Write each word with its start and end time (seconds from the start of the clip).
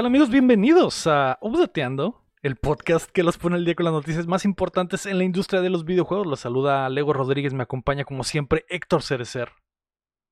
¿Qué 0.00 0.02
tal 0.02 0.06
amigos? 0.06 0.30
Bienvenidos 0.30 1.06
a 1.06 1.36
Updateando, 1.42 2.24
el 2.40 2.56
podcast 2.56 3.10
que 3.10 3.22
los 3.22 3.36
pone 3.36 3.56
al 3.56 3.66
día 3.66 3.74
con 3.74 3.84
las 3.84 3.92
noticias 3.92 4.26
más 4.26 4.46
importantes 4.46 5.04
en 5.04 5.18
la 5.18 5.24
industria 5.24 5.60
de 5.60 5.68
los 5.68 5.84
videojuegos. 5.84 6.26
Los 6.26 6.40
saluda 6.40 6.88
Lego 6.88 7.12
Rodríguez, 7.12 7.52
me 7.52 7.64
acompaña 7.64 8.06
como 8.06 8.24
siempre 8.24 8.64
Héctor 8.70 9.02
Cerecer. 9.02 9.50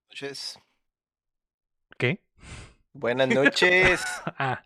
noches. 0.08 0.58
¿Qué? 1.98 2.24
Buenas 2.94 3.28
noches. 3.34 4.02
ah, 4.38 4.62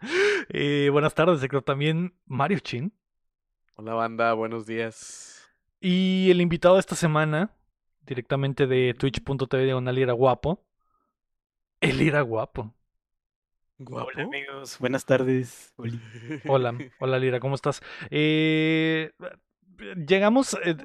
eh, 0.50 0.88
buenas 0.92 1.16
tardes, 1.16 1.42
Héctor. 1.42 1.62
También 1.62 2.14
Mario 2.26 2.60
Chin. 2.60 2.92
Hola 3.74 3.94
banda, 3.94 4.34
buenos 4.34 4.66
días. 4.66 5.52
Y 5.80 6.30
el 6.30 6.40
invitado 6.40 6.74
de 6.74 6.80
esta 6.80 6.94
semana, 6.94 7.50
directamente 8.02 8.68
de 8.68 8.94
twitch.tv 8.94 9.64
de 9.64 9.92
Lira 9.92 10.12
Guapo, 10.12 10.64
el 11.80 12.00
Ira 12.00 12.20
Guapo. 12.20 12.72
¿Guapo? 13.84 14.10
Hola 14.14 14.24
amigos, 14.24 14.78
buenas 14.78 15.04
tardes. 15.04 15.74
Hola, 16.46 16.76
hola 17.00 17.18
Lira, 17.18 17.40
¿cómo 17.40 17.54
estás? 17.54 17.82
Eh, 18.10 19.10
llegamos, 20.06 20.56
eh, 20.64 20.76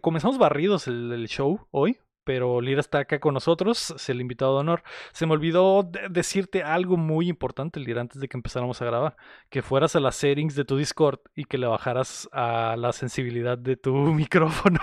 comenzamos 0.00 0.38
barridos 0.38 0.86
el, 0.88 1.12
el, 1.12 1.28
show 1.28 1.66
hoy, 1.70 1.98
pero 2.26 2.60
Lira 2.60 2.80
está 2.80 2.98
acá 2.98 3.20
con 3.20 3.34
nosotros, 3.34 3.92
es 3.92 4.08
el 4.08 4.20
invitado 4.20 4.54
de 4.54 4.60
honor. 4.62 4.82
Se 5.12 5.26
me 5.26 5.32
olvidó 5.32 5.88
decirte 6.10 6.64
algo 6.64 6.96
muy 6.96 7.28
importante, 7.28 7.78
Lira, 7.78 8.00
antes 8.00 8.20
de 8.20 8.26
que 8.26 8.36
empezáramos 8.36 8.82
a 8.82 8.84
grabar, 8.84 9.16
que 9.48 9.62
fueras 9.62 9.94
a 9.94 10.00
las 10.00 10.16
settings 10.16 10.56
de 10.56 10.64
tu 10.64 10.76
Discord 10.76 11.20
y 11.36 11.44
que 11.44 11.56
le 11.56 11.68
bajaras 11.68 12.28
a 12.32 12.74
la 12.76 12.92
sensibilidad 12.92 13.56
de 13.56 13.76
tu 13.76 13.94
micrófono 14.12 14.80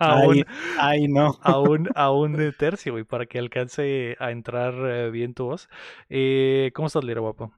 a, 0.00 0.26
un, 0.26 0.44
ay, 0.80 1.06
no. 1.06 1.38
a, 1.42 1.60
un, 1.60 1.88
a 1.94 2.10
un 2.10 2.52
tercio, 2.58 2.92
güey, 2.92 3.04
para 3.04 3.26
que 3.26 3.38
alcance 3.38 4.16
a 4.18 4.32
entrar 4.32 4.74
eh, 4.90 5.10
bien 5.10 5.32
tu 5.32 5.44
voz. 5.44 5.68
Eh, 6.08 6.72
¿Cómo 6.74 6.88
estás, 6.88 7.04
Lira, 7.04 7.20
guapo? 7.20 7.54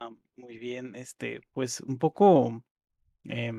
Ah, 0.00 0.10
muy 0.36 0.58
bien, 0.58 0.96
este, 0.96 1.40
pues 1.52 1.80
un 1.82 1.98
poco... 1.98 2.64
Eh, 3.26 3.52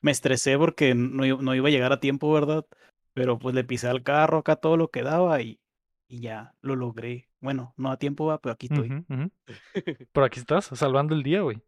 me 0.00 0.10
estresé 0.10 0.56
porque 0.56 0.94
no, 0.94 1.24
no 1.42 1.54
iba 1.54 1.68
a 1.68 1.70
llegar 1.70 1.92
a 1.92 2.00
tiempo, 2.00 2.32
¿verdad? 2.32 2.66
Pero 3.14 3.38
pues 3.38 3.54
le 3.54 3.64
pisé 3.64 3.88
al 3.88 4.02
carro 4.02 4.38
acá 4.38 4.56
todo 4.56 4.76
lo 4.76 4.90
que 4.90 5.02
daba 5.02 5.40
y, 5.40 5.60
y 6.08 6.20
ya 6.20 6.54
lo 6.60 6.76
logré. 6.76 7.28
Bueno, 7.40 7.72
no 7.76 7.90
a 7.90 7.98
tiempo 7.98 8.26
va, 8.26 8.40
pero 8.40 8.52
aquí 8.52 8.66
estoy. 8.66 8.90
Uh 8.90 8.94
-huh, 8.94 9.06
uh 9.08 9.14
-huh. 9.14 10.08
Pero 10.12 10.26
aquí 10.26 10.40
estás, 10.40 10.66
salvando 10.66 11.14
el 11.14 11.22
día, 11.22 11.40
güey. 11.42 11.62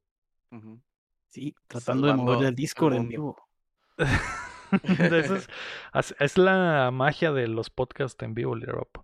Uh 0.51 0.57
-huh. 0.57 0.81
Sí, 1.31 1.55
tratando 1.69 2.09
salvando 2.09 2.33
de 2.33 2.37
mover 2.37 2.49
el 2.49 2.55
Discord 2.55 2.95
en 2.95 3.09
vivo. 3.09 3.37
es, 5.95 6.15
es, 6.19 6.39
la 6.39 6.91
magia 6.91 7.33
de 7.33 7.49
los 7.49 7.71
podcasts 7.71 8.23
en 8.23 8.35
vivo, 8.35 8.55
Lirop. 8.55 8.99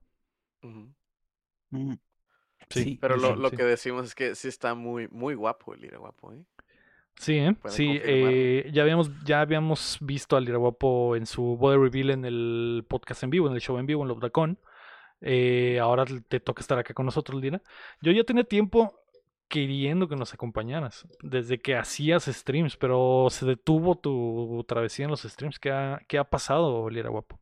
Mm. 0.63 1.93
Sí, 2.71 2.83
sí, 2.85 2.99
pero 3.01 3.17
lo, 3.17 3.37
lo 3.37 3.51
sí. 3.51 3.57
que 3.57 3.65
decimos 3.65 4.07
es 4.07 4.15
que 4.15 4.35
sí 4.35 4.49
está 4.49 4.75
muy, 4.75 5.09
muy 5.09 5.35
guapo 5.35 5.75
el 5.75 5.81
Lira 5.81 5.99
Guapo, 5.99 6.33
¿eh? 6.33 6.45
Sí, 7.17 7.37
¿eh? 7.37 7.55
sí, 7.67 8.01
eh, 8.03 8.69
ya 8.73 8.83
habíamos, 8.83 9.11
ya 9.25 9.41
habíamos 9.41 9.99
visto 10.01 10.37
al 10.37 10.49
Iraguapo 10.49 11.15
en 11.15 11.27
su 11.27 11.57
body 11.57 11.77
reveal 11.77 12.11
en 12.11 12.25
el 12.25 12.85
podcast 12.89 13.23
en 13.23 13.31
vivo, 13.31 13.47
en 13.47 13.55
el 13.55 13.61
show 13.61 13.79
en 13.79 13.87
vivo, 13.87 14.03
en 14.03 14.09
Lobdacon. 14.09 14.59
Eh, 15.21 15.79
ahora 15.79 16.05
te 16.29 16.41
toca 16.41 16.61
estar 16.61 16.79
acá 16.79 16.95
con 16.95 17.07
nosotros, 17.07 17.41
Lira. 17.41 17.63
Yo 18.01 18.11
ya 18.11 18.25
tenía 18.25 18.45
tiempo 18.45 18.99
queriendo 19.49 20.09
que 20.09 20.17
nos 20.17 20.33
acompañaras, 20.35 21.07
desde 21.23 21.61
que 21.61 21.77
hacías 21.77 22.25
streams, 22.25 22.77
pero 22.77 23.29
se 23.31 23.45
detuvo 23.47 23.97
tu 23.97 24.65
travesía 24.67 25.05
en 25.05 25.11
los 25.11 25.23
streams. 25.23 25.59
¿Qué 25.59 25.71
ha, 25.71 26.01
qué 26.09 26.19
ha 26.19 26.25
pasado, 26.25 26.89
Lira 26.89 27.11
Guapo? 27.11 27.39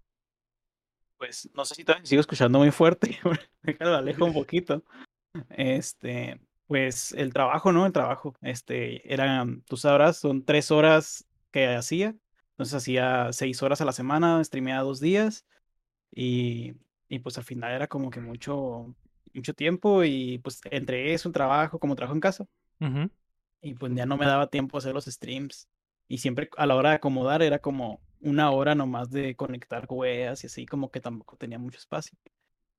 Pues 1.17 1.49
no 1.55 1.65
sé 1.65 1.75
si 1.75 1.85
todavía 1.85 2.05
sigo 2.05 2.21
escuchando 2.21 2.59
muy 2.59 2.71
fuerte, 2.71 3.19
déjalo 3.63 3.97
alejo 3.97 4.25
un 4.25 4.33
poquito. 4.33 4.83
Este, 5.51 6.41
pues 6.71 7.13
el 7.15 7.33
trabajo, 7.33 7.73
¿no? 7.73 7.85
El 7.85 7.93
trabajo. 7.93 8.37
Este, 8.43 9.13
eran, 9.13 9.63
tú 9.63 9.77
sabrás, 9.77 10.19
son 10.19 10.45
tres 10.45 10.71
horas 10.71 11.27
que 11.51 11.67
hacía. 11.67 12.15
Entonces 12.53 12.75
hacía 12.77 13.33
seis 13.33 13.61
horas 13.65 13.81
a 13.81 13.85
la 13.85 13.91
semana, 13.93 14.43
streameaba 14.45 14.85
dos 14.85 15.01
días. 15.01 15.45
Y, 16.13 16.75
y 17.09 17.19
pues 17.21 17.39
al 17.39 17.45
final 17.45 17.73
era 17.73 17.89
como 17.89 18.11
que 18.11 18.21
mucho, 18.21 18.95
mucho 19.35 19.53
tiempo. 19.55 20.05
Y 20.05 20.39
pues 20.39 20.61
entre 20.71 21.13
eso, 21.13 21.29
un 21.29 21.33
trabajo, 21.33 21.81
como 21.81 21.97
trabajo 21.97 22.15
en 22.15 22.21
casa. 22.21 22.47
Uh 22.81 22.85
-huh. 22.87 23.11
Y 23.63 23.75
pues 23.75 23.93
ya 23.97 24.07
no 24.07 24.17
me 24.17 24.27
daba 24.27 24.49
tiempo 24.49 24.77
a 24.77 24.79
hacer 24.79 24.95
los 24.95 25.07
streams. 25.07 25.69
Y 26.09 26.19
siempre 26.19 26.51
a 26.57 26.67
la 26.67 26.77
hora 26.77 26.91
de 26.91 26.97
acomodar 26.97 27.43
era 27.43 27.59
como 27.59 28.01
una 28.21 28.53
hora 28.53 28.77
nomás 28.77 29.11
de 29.11 29.35
conectar 29.35 29.87
weas 29.89 30.45
y 30.45 30.47
así, 30.47 30.67
como 30.67 30.93
que 30.93 31.01
tampoco 31.01 31.37
tenía 31.37 31.59
mucho 31.59 31.79
espacio. 31.79 32.17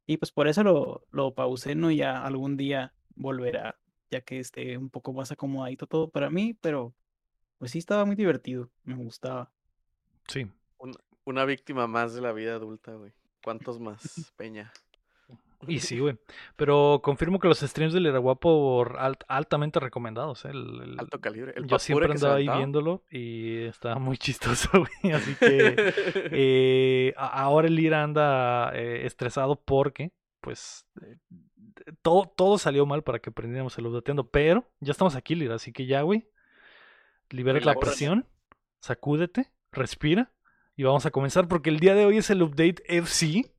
Y 0.06 0.18
pues 0.18 0.32
por 0.32 0.48
eso 0.48 0.64
lo, 0.64 1.06
lo 1.12 1.36
pausé, 1.36 1.76
¿no? 1.76 1.92
Ya 1.92 2.24
algún 2.24 2.58
día 2.58 2.94
volverá, 3.16 3.81
ya 4.12 4.22
que 4.22 4.40
esté 4.40 4.78
un 4.78 4.90
poco 4.90 5.14
más 5.14 5.32
acomodadito 5.32 5.88
todo 5.88 6.10
para 6.10 6.30
mí, 6.30 6.54
pero 6.62 6.94
pues 7.58 7.72
sí 7.72 7.80
estaba 7.80 8.06
muy 8.06 8.16
divertido, 8.16 8.70
me 8.84 8.96
gustaba. 8.96 9.52
Sí. 10.28 10.48
Un, 10.78 10.94
una 11.24 11.46
víctima 11.46 11.88
más 11.88 12.14
de 12.14 12.22
la 12.22 12.34
vida 12.34 12.56
adulta, 12.56 12.94
güey. 12.94 13.14
¿Cuántos 13.44 13.80
más, 13.80 14.34
Peña? 14.36 14.72
Y 15.68 15.80
sí, 15.80 16.00
güey. 16.00 16.18
Pero 16.56 17.02
confirmo 17.04 17.40
que 17.40 17.48
los 17.48 17.60
streams 17.60 17.94
del 17.94 18.08
Iraguapo 18.08 18.86
alt, 18.98 19.24
altamente 19.28 19.80
recomendados. 19.80 20.46
¿eh? 20.46 20.50
El, 20.50 20.82
el, 20.82 21.00
Alto 21.00 21.20
calibre. 21.22 21.54
El 21.56 21.68
yo 21.68 21.80
siempre 21.80 22.12
andaba 22.12 22.36
ahí 22.36 22.48
viéndolo 22.48 23.04
y 23.12 23.64
estaba 23.66 24.00
muy 24.00 24.18
chistoso, 24.18 24.70
güey. 24.72 25.14
Así 25.14 25.36
que 25.36 25.76
eh, 26.32 27.14
ahora 27.18 27.68
el 27.68 27.80
Ira 27.80 28.04
anda 28.04 28.72
eh, 28.74 29.06
estresado 29.06 29.56
porque, 29.56 30.12
pues, 30.42 30.86
eh, 31.02 31.18
todo, 32.02 32.26
todo 32.36 32.58
salió 32.58 32.86
mal 32.86 33.04
para 33.04 33.20
que 33.20 33.30
aprendiéramos 33.30 33.78
el 33.78 33.88
updateando, 33.88 34.28
pero 34.30 34.68
ya 34.80 34.92
estamos 34.92 35.16
aquí, 35.16 35.36
Lira, 35.36 35.56
así 35.56 35.72
que 35.72 35.86
ya, 35.86 36.02
güey, 36.02 36.28
libera 37.30 37.60
la 37.62 37.76
presión, 37.76 38.28
sacúdete, 38.82 39.52
respira 39.72 40.32
y 40.76 40.84
vamos 40.84 41.06
a 41.06 41.12
comenzar 41.12 41.48
porque 41.48 41.70
el 41.70 41.80
día 41.80 41.96
de 41.96 42.06
hoy 42.06 42.18
es 42.18 42.30
el 42.30 42.42
update 42.44 42.84
FC. 42.88 43.54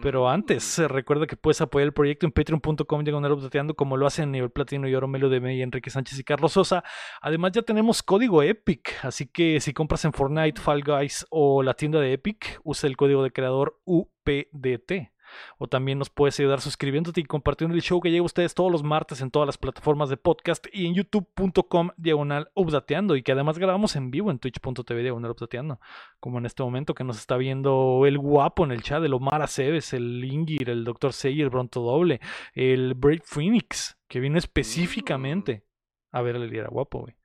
Pero 0.00 0.26
antes, 0.30 0.78
Mm. 0.78 0.86
recuerda 0.86 1.26
que 1.26 1.36
puedes 1.36 1.60
apoyar 1.60 1.84
el 1.86 1.92
proyecto 1.92 2.24
en 2.24 2.32
patreon.com 2.32 3.04
diagonal 3.04 3.32
updateando 3.32 3.74
como 3.74 3.98
lo 3.98 4.06
hacen 4.06 4.32
Nivel 4.32 4.48
Platino 4.50 4.88
y 4.88 4.94
Oro 4.94 5.06
Melo 5.06 5.28
de 5.28 5.38
May, 5.38 5.60
Enrique 5.60 5.90
Sánchez 5.90 6.18
y 6.18 6.24
Carlos 6.24 6.52
Sosa. 6.52 6.82
Además 7.20 7.52
ya 7.52 7.60
tenemos 7.60 8.02
código 8.02 8.42
EPIC, 8.42 9.04
así 9.04 9.26
que 9.26 9.60
si 9.60 9.74
compras 9.74 10.06
en 10.06 10.14
Fortnite, 10.14 10.58
Fall 10.58 10.82
Guys 10.82 11.26
o 11.28 11.62
la 11.62 11.74
tienda 11.74 12.00
de 12.00 12.14
Epic, 12.14 12.58
usa 12.64 12.88
el 12.88 12.96
código 12.96 13.22
de 13.22 13.32
creador 13.32 13.80
UPDT. 13.84 15.12
O 15.58 15.66
también 15.68 15.98
nos 15.98 16.10
puedes 16.10 16.38
ayudar 16.40 16.60
suscribiéndote 16.60 17.20
y 17.20 17.24
compartiendo 17.24 17.74
el 17.74 17.82
show 17.82 18.00
que 18.00 18.10
llega 18.10 18.22
a 18.22 18.26
ustedes 18.26 18.54
todos 18.54 18.70
los 18.70 18.82
martes 18.82 19.20
en 19.20 19.30
todas 19.30 19.46
las 19.46 19.58
plataformas 19.58 20.08
de 20.08 20.16
podcast 20.16 20.66
y 20.72 20.86
en 20.86 20.94
youtube.com 20.94 21.90
diagonal 21.96 22.50
updateando 22.54 23.16
y 23.16 23.22
que 23.22 23.32
además 23.32 23.58
grabamos 23.58 23.96
en 23.96 24.10
vivo 24.10 24.30
en 24.30 24.38
twitch.tv 24.38 25.02
diagonal 25.02 25.30
updateando. 25.30 25.80
Como 26.20 26.38
en 26.38 26.46
este 26.46 26.62
momento 26.62 26.94
que 26.94 27.04
nos 27.04 27.18
está 27.18 27.36
viendo 27.36 28.04
el 28.06 28.18
guapo 28.18 28.64
en 28.64 28.72
el 28.72 28.82
chat, 28.82 29.02
el 29.02 29.14
Omar 29.14 29.42
Aceves, 29.42 29.92
el 29.92 30.24
Ingir, 30.24 30.70
el 30.70 30.84
Dr. 30.84 31.12
Sey, 31.12 31.40
el 31.40 31.50
Bronto 31.50 31.80
Doble, 31.80 32.20
el 32.54 32.94
Brave 32.94 33.22
Phoenix, 33.24 33.98
que 34.08 34.20
vino 34.20 34.38
específicamente 34.38 35.64
a 36.10 36.22
ver 36.22 36.36
el 36.36 36.48
Lira 36.48 36.68
guapo, 36.68 37.00
güey. 37.00 37.16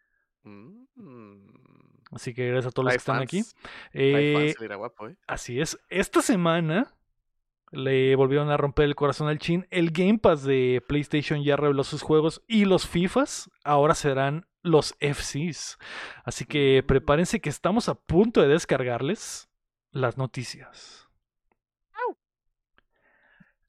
Mm. 0.44 0.88
Así 2.12 2.34
que 2.34 2.48
gracias 2.48 2.68
a 2.68 2.72
todos 2.72 2.86
los 2.86 2.94
que 2.94 2.98
están 2.98 3.18
fans. 3.18 3.30
aquí. 3.30 3.44
Eh, 3.94 4.34
fans, 4.34 4.62
Lira 4.62 4.76
Guapo, 4.76 5.10
¿eh? 5.10 5.18
Así 5.28 5.60
es. 5.60 5.78
Esta 5.90 6.22
semana 6.22 6.97
le 7.72 8.16
volvieron 8.16 8.50
a 8.50 8.58
romper 8.58 8.86
el 8.86 8.96
corazón 8.96 9.28
al 9.28 9.40
chin. 9.40 9.68
El 9.70 9.92
Game 9.92 10.20
Pass 10.20 10.44
de 10.44 10.84
PlayStation 10.88 11.44
ya 11.44 11.56
reveló 11.56 11.84
sus 11.84 12.02
juegos 12.02 12.42
y 12.48 12.66
los 12.66 12.88
FIFAs 12.88 13.50
ahora 13.64 13.96
serán 13.96 14.48
los 14.64 14.96
FCs. 15.00 15.78
Así 16.24 16.46
que 16.46 16.84
prepárense 16.86 17.40
que 17.40 17.50
estamos 17.50 17.90
a 17.90 17.96
punto 17.96 18.42
de 18.42 18.48
descargarles 18.48 19.50
las 19.92 20.18
noticias. 20.18 21.07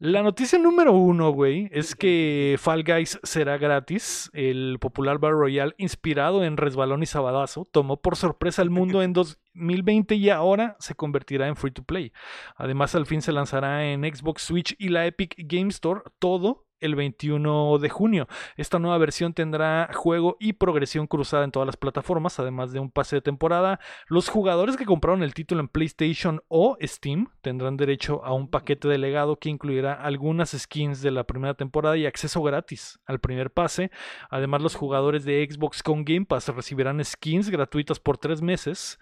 La 0.00 0.22
noticia 0.22 0.60
número 0.60 0.92
uno, 0.92 1.30
güey, 1.32 1.68
es 1.72 1.96
que 1.96 2.54
Fall 2.60 2.84
Guys 2.84 3.18
será 3.24 3.58
gratis. 3.58 4.30
El 4.32 4.78
popular 4.78 5.18
Battle 5.18 5.38
Royale, 5.38 5.74
inspirado 5.76 6.44
en 6.44 6.56
Resbalón 6.56 7.02
y 7.02 7.06
Sabadazo, 7.06 7.66
tomó 7.72 8.00
por 8.00 8.14
sorpresa 8.14 8.62
al 8.62 8.70
mundo 8.70 9.02
en 9.02 9.12
2020 9.54 10.14
y 10.14 10.30
ahora 10.30 10.76
se 10.78 10.94
convertirá 10.94 11.48
en 11.48 11.56
free 11.56 11.72
to 11.72 11.82
play. 11.82 12.12
Además, 12.54 12.94
al 12.94 13.06
fin 13.06 13.22
se 13.22 13.32
lanzará 13.32 13.90
en 13.90 14.04
Xbox, 14.04 14.42
Switch 14.42 14.76
y 14.78 14.90
la 14.90 15.04
Epic 15.04 15.34
Game 15.36 15.70
Store, 15.70 16.02
todo 16.20 16.67
el 16.80 16.94
21 16.94 17.78
de 17.78 17.88
junio. 17.88 18.28
Esta 18.56 18.78
nueva 18.78 18.98
versión 18.98 19.34
tendrá 19.34 19.90
juego 19.94 20.36
y 20.40 20.54
progresión 20.54 21.06
cruzada 21.06 21.44
en 21.44 21.50
todas 21.50 21.66
las 21.66 21.76
plataformas, 21.76 22.38
además 22.38 22.72
de 22.72 22.80
un 22.80 22.90
pase 22.90 23.16
de 23.16 23.22
temporada. 23.22 23.80
Los 24.08 24.28
jugadores 24.28 24.76
que 24.76 24.84
compraron 24.84 25.22
el 25.22 25.34
título 25.34 25.60
en 25.60 25.69
PlayStation 25.69 26.42
o 26.48 26.76
Steam 26.82 27.28
tendrán 27.40 27.76
derecho 27.76 28.25
a 28.25 28.32
un 28.32 28.48
paquete 28.48 28.88
de 28.88 28.98
legado 28.98 29.36
que 29.36 29.48
incluirá 29.48 29.92
algunas 29.92 30.50
skins 30.50 31.02
de 31.02 31.10
la 31.10 31.25
primera 31.25 31.54
temporada 31.54 31.96
y 31.96 32.06
acceso 32.06 32.42
gratis 32.42 32.98
al 33.06 33.20
primer 33.20 33.52
pase. 33.52 33.90
Además, 34.30 34.62
los 34.62 34.75
jugadores 34.75 35.25
de 35.25 35.46
Xbox 35.48 35.82
con 35.82 36.04
Game 36.04 36.26
Pass 36.26 36.48
recibirán 36.48 37.04
skins 37.04 37.50
gratuitas 37.50 38.00
por 38.00 38.19
tres 38.19 38.42
meses 38.42 38.98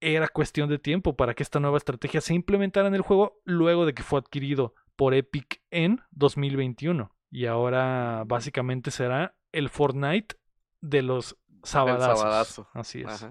era 0.00 0.28
cuestión 0.28 0.68
de 0.68 0.78
tiempo 0.78 1.16
para 1.16 1.34
que 1.34 1.42
esta 1.42 1.60
nueva 1.60 1.78
estrategia 1.78 2.20
se 2.20 2.34
implementara 2.34 2.88
en 2.88 2.94
el 2.94 3.00
juego 3.00 3.40
luego 3.44 3.86
de 3.86 3.94
que 3.94 4.02
fue 4.02 4.18
adquirido 4.18 4.74
por 4.96 5.14
Epic 5.14 5.62
en 5.70 6.00
2021. 6.10 7.14
Y 7.30 7.46
ahora 7.46 8.24
básicamente 8.26 8.90
será 8.90 9.36
el 9.52 9.68
Fortnite 9.68 10.36
de 10.80 11.02
los 11.02 11.36
sabadazos. 11.62 12.66
Así 12.72 13.02
es. 13.02 13.26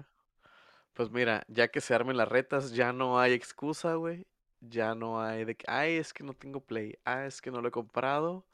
Pues 0.92 1.10
mira, 1.10 1.44
ya 1.48 1.68
que 1.68 1.80
se 1.80 1.94
armen 1.94 2.16
las 2.16 2.28
retas, 2.28 2.72
ya 2.72 2.92
no 2.92 3.20
hay 3.20 3.32
excusa, 3.32 3.94
güey. 3.94 4.26
Ya 4.60 4.94
no 4.94 5.20
hay 5.20 5.44
de 5.44 5.54
que, 5.54 5.64
ay, 5.68 5.96
es 5.96 6.12
que 6.12 6.24
no 6.24 6.32
tengo 6.32 6.60
Play. 6.60 6.98
Ah, 7.04 7.26
es 7.26 7.42
que 7.42 7.50
no 7.50 7.60
lo 7.60 7.68
he 7.68 7.72
comprado. 7.72 8.46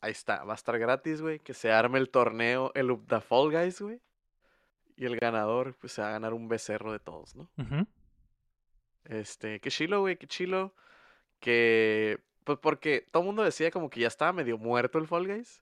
Ahí 0.00 0.10
está, 0.12 0.44
va 0.44 0.54
a 0.54 0.56
estar 0.56 0.78
gratis, 0.78 1.20
güey. 1.20 1.38
Que 1.38 1.54
se 1.54 1.70
arme 1.70 1.98
el 1.98 2.10
torneo, 2.10 2.72
el 2.74 2.90
Up 2.90 3.06
the 3.06 3.20
Fall 3.20 3.52
Guys, 3.52 3.80
güey. 3.80 4.00
Y 4.96 5.06
el 5.06 5.16
ganador, 5.16 5.76
pues 5.76 5.92
se 5.92 6.02
va 6.02 6.08
a 6.08 6.12
ganar 6.12 6.34
un 6.34 6.48
becerro 6.48 6.90
de 6.92 6.98
todos, 6.98 7.36
¿no? 7.36 7.48
Este, 9.04 9.60
qué 9.60 9.70
chilo, 9.70 10.00
güey, 10.00 10.16
qué 10.16 10.26
chilo. 10.26 10.74
Que, 11.38 12.18
pues 12.48 12.58
porque 12.60 13.06
todo 13.10 13.24
el 13.24 13.26
mundo 13.26 13.42
decía 13.42 13.70
como 13.70 13.90
que 13.90 14.00
ya 14.00 14.06
estaba 14.06 14.32
medio 14.32 14.56
muerto 14.56 14.96
el 14.96 15.06
Fall 15.06 15.26
Guys. 15.26 15.60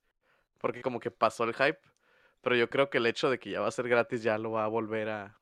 Porque 0.60 0.82
como 0.82 1.00
que 1.00 1.10
pasó 1.10 1.42
el 1.42 1.52
hype. 1.52 1.80
Pero 2.42 2.54
yo 2.54 2.70
creo 2.70 2.90
que 2.90 2.98
el 2.98 3.06
hecho 3.06 3.28
de 3.28 3.40
que 3.40 3.50
ya 3.50 3.60
va 3.60 3.66
a 3.66 3.72
ser 3.72 3.88
gratis 3.88 4.22
ya 4.22 4.38
lo 4.38 4.52
va 4.52 4.62
a 4.62 4.68
volver 4.68 5.08
a, 5.08 5.36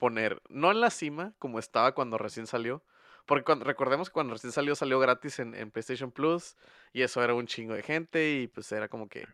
poner, 0.00 0.42
no 0.48 0.72
en 0.72 0.80
la 0.80 0.90
cima, 0.90 1.34
como 1.38 1.60
estaba 1.60 1.94
cuando 1.94 2.18
recién 2.18 2.48
salió. 2.48 2.82
Porque 3.26 3.44
cuando, 3.44 3.64
recordemos 3.64 4.08
que 4.08 4.14
cuando 4.14 4.32
recién 4.32 4.50
salió, 4.52 4.74
salió 4.74 4.98
gratis 4.98 5.38
en, 5.38 5.54
en, 5.54 5.70
PlayStation 5.70 6.10
Plus. 6.10 6.56
Y 6.92 7.02
eso 7.02 7.22
era 7.22 7.32
un 7.32 7.46
chingo 7.46 7.74
de 7.74 7.84
gente. 7.84 8.40
Y 8.40 8.48
pues 8.48 8.72
era 8.72 8.88
como 8.88 9.08
que, 9.08 9.28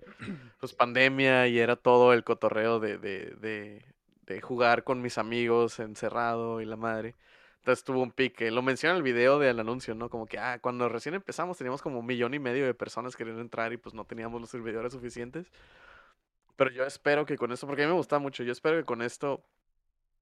pues 0.60 0.74
pandemia. 0.74 1.48
Y 1.48 1.58
era 1.58 1.76
todo 1.76 2.12
el 2.12 2.24
cotorreo 2.24 2.78
de, 2.78 2.98
de, 2.98 3.30
de, 3.40 3.86
de 4.26 4.40
jugar 4.42 4.84
con 4.84 5.00
mis 5.00 5.16
amigos 5.16 5.78
encerrado 5.78 6.60
y 6.60 6.66
la 6.66 6.76
madre. 6.76 7.14
Entonces 7.66 7.82
tuvo 7.82 8.00
un 8.00 8.12
pique. 8.12 8.52
Lo 8.52 8.62
menciona 8.62 8.92
en 8.92 8.98
el 8.98 9.02
video 9.02 9.40
del 9.40 9.58
anuncio, 9.58 9.96
¿no? 9.96 10.08
Como 10.08 10.26
que, 10.26 10.38
ah, 10.38 10.60
cuando 10.60 10.88
recién 10.88 11.16
empezamos 11.16 11.58
teníamos 11.58 11.82
como 11.82 11.98
un 11.98 12.06
millón 12.06 12.32
y 12.32 12.38
medio 12.38 12.64
de 12.64 12.74
personas 12.74 13.16
queriendo 13.16 13.42
entrar 13.42 13.72
y 13.72 13.76
pues 13.76 13.92
no 13.92 14.04
teníamos 14.04 14.40
los 14.40 14.50
servidores 14.50 14.92
suficientes. 14.92 15.50
Pero 16.54 16.70
yo 16.70 16.84
espero 16.84 17.26
que 17.26 17.36
con 17.36 17.50
esto, 17.50 17.66
porque 17.66 17.82
a 17.82 17.86
mí 17.86 17.90
me 17.90 17.96
gusta 17.98 18.20
mucho, 18.20 18.44
yo 18.44 18.52
espero 18.52 18.76
que 18.76 18.84
con 18.84 19.02
esto 19.02 19.44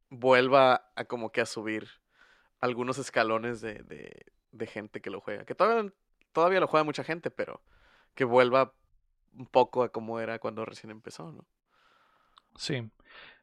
vuelva 0.09 0.91
a 0.97 1.05
como 1.05 1.33
que 1.33 1.43
a 1.43 1.47
subir 1.47 1.87
algunos 2.61 2.97
escalones 2.97 3.61
de, 3.61 4.25
de, 4.51 4.67
gente 4.67 5.03
que 5.03 5.11
lo 5.11 5.21
juega. 5.21 5.45
Que 5.45 5.55
todavía, 5.55 5.93
todavía 6.33 6.61
lo 6.61 6.67
juega 6.67 6.85
mucha 6.85 7.05
gente, 7.05 7.31
pero 7.31 7.61
que 8.15 8.25
vuelva 8.25 8.73
un 9.37 9.45
poco 9.45 9.83
a 9.83 9.91
como 9.91 10.19
era 10.19 10.39
cuando 10.39 10.65
recién 10.65 10.91
empezó, 10.91 11.31
¿no? 11.31 11.45
Sí. 12.57 12.91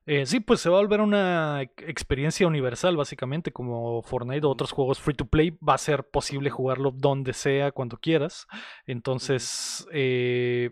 Eh, 0.05 0.25
sí, 0.25 0.39
pues 0.39 0.59
se 0.61 0.69
va 0.69 0.77
a 0.77 0.81
volver 0.81 1.01
una 1.01 1.61
experiencia 1.61 2.47
universal, 2.47 2.97
básicamente, 2.97 3.51
como 3.51 4.01
Fortnite 4.01 4.45
o 4.45 4.49
otros 4.49 4.71
juegos 4.71 4.99
free 4.99 5.15
to 5.15 5.25
play. 5.25 5.57
Va 5.67 5.75
a 5.75 5.77
ser 5.77 6.03
posible 6.03 6.49
jugarlo 6.49 6.91
donde 6.91 7.33
sea, 7.33 7.71
cuando 7.71 7.97
quieras. 7.97 8.47
Entonces, 8.85 9.87
eh, 9.91 10.71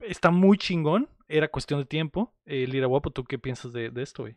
está 0.00 0.30
muy 0.30 0.56
chingón. 0.58 1.08
Era 1.28 1.48
cuestión 1.48 1.80
de 1.80 1.86
tiempo. 1.86 2.34
Eh, 2.44 2.66
Lira 2.66 2.86
Guapo, 2.86 3.10
¿tú 3.10 3.24
qué 3.24 3.38
piensas 3.38 3.72
de, 3.72 3.90
de 3.90 4.02
esto, 4.02 4.22
güey? 4.22 4.36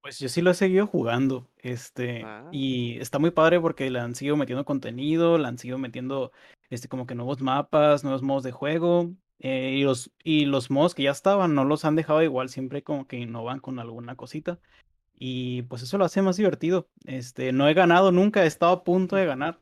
Pues 0.00 0.18
yo 0.20 0.28
sí 0.28 0.40
lo 0.42 0.50
he 0.50 0.54
seguido 0.54 0.86
jugando, 0.86 1.50
este, 1.58 2.22
ah. 2.24 2.48
y 2.52 2.98
está 3.00 3.18
muy 3.18 3.32
padre 3.32 3.60
porque 3.60 3.90
le 3.90 3.98
han 3.98 4.14
seguido 4.14 4.36
metiendo 4.36 4.64
contenido, 4.64 5.38
le 5.38 5.48
han 5.48 5.58
seguido 5.58 5.76
metiendo, 5.76 6.30
este, 6.70 6.88
como 6.88 7.04
que 7.04 7.16
nuevos 7.16 7.40
mapas, 7.40 8.04
nuevos 8.04 8.22
modos 8.22 8.44
de 8.44 8.52
juego, 8.52 9.10
eh, 9.40 9.74
y 9.76 9.82
los, 9.84 10.10
y 10.24 10.46
los 10.46 10.70
modos 10.70 10.94
que 10.94 11.04
ya 11.04 11.10
estaban 11.12 11.54
no 11.54 11.64
los 11.64 11.84
han 11.84 11.96
dejado 11.96 12.22
igual, 12.22 12.48
siempre 12.48 12.82
como 12.82 13.06
que 13.06 13.18
innovan 13.18 13.60
con 13.60 13.78
alguna 13.78 14.16
cosita, 14.16 14.58
y 15.14 15.62
pues 15.62 15.82
eso 15.82 15.98
lo 15.98 16.04
hace 16.04 16.22
más 16.22 16.36
divertido, 16.36 16.88
este, 17.04 17.52
no 17.52 17.68
he 17.68 17.74
ganado 17.74 18.12
nunca, 18.12 18.44
he 18.44 18.46
estado 18.46 18.72
a 18.72 18.84
punto 18.84 19.16
de 19.16 19.26
ganar, 19.26 19.60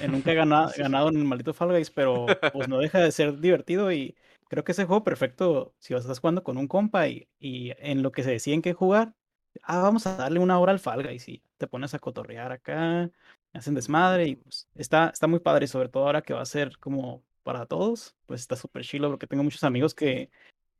eh, 0.00 0.08
nunca 0.08 0.32
he 0.32 0.34
ganado, 0.34 0.70
ganado 0.78 1.08
en 1.08 1.16
el 1.16 1.24
maldito 1.24 1.54
Fall 1.54 1.72
Guys, 1.72 1.90
pero 1.90 2.26
pues 2.52 2.68
no 2.68 2.78
deja 2.78 3.00
de 3.00 3.12
ser 3.12 3.40
divertido 3.40 3.92
y 3.92 4.16
creo 4.48 4.64
que 4.64 4.72
ese 4.72 4.84
juego 4.84 5.04
perfecto 5.04 5.74
si 5.78 5.94
estás 5.94 6.20
jugando 6.20 6.44
con 6.44 6.58
un 6.58 6.68
compa 6.68 7.08
y, 7.08 7.28
y 7.38 7.72
en 7.78 8.02
lo 8.02 8.12
que 8.12 8.22
se 8.22 8.30
deciden 8.30 8.62
que 8.62 8.72
jugar, 8.72 9.14
ah, 9.62 9.80
vamos 9.80 10.06
a 10.06 10.16
darle 10.16 10.40
una 10.40 10.58
hora 10.58 10.72
al 10.72 10.80
Falga 10.80 11.12
y 11.12 11.18
si 11.18 11.42
te 11.58 11.66
pones 11.66 11.94
a 11.94 11.98
cotorrear 11.98 12.52
acá, 12.52 13.10
hacen 13.52 13.74
desmadre 13.74 14.28
y 14.28 14.36
pues 14.36 14.68
está, 14.74 15.10
está 15.10 15.26
muy 15.26 15.40
padre, 15.40 15.66
sobre 15.66 15.88
todo 15.88 16.04
ahora 16.06 16.22
que 16.22 16.34
va 16.34 16.42
a 16.42 16.46
ser 16.46 16.78
como 16.78 17.22
para 17.44 17.66
todos, 17.66 18.16
pues 18.26 18.40
está 18.40 18.56
súper 18.56 18.82
chilo 18.82 19.08
porque 19.10 19.28
tengo 19.28 19.44
muchos 19.44 19.62
amigos 19.62 19.94
que 19.94 20.30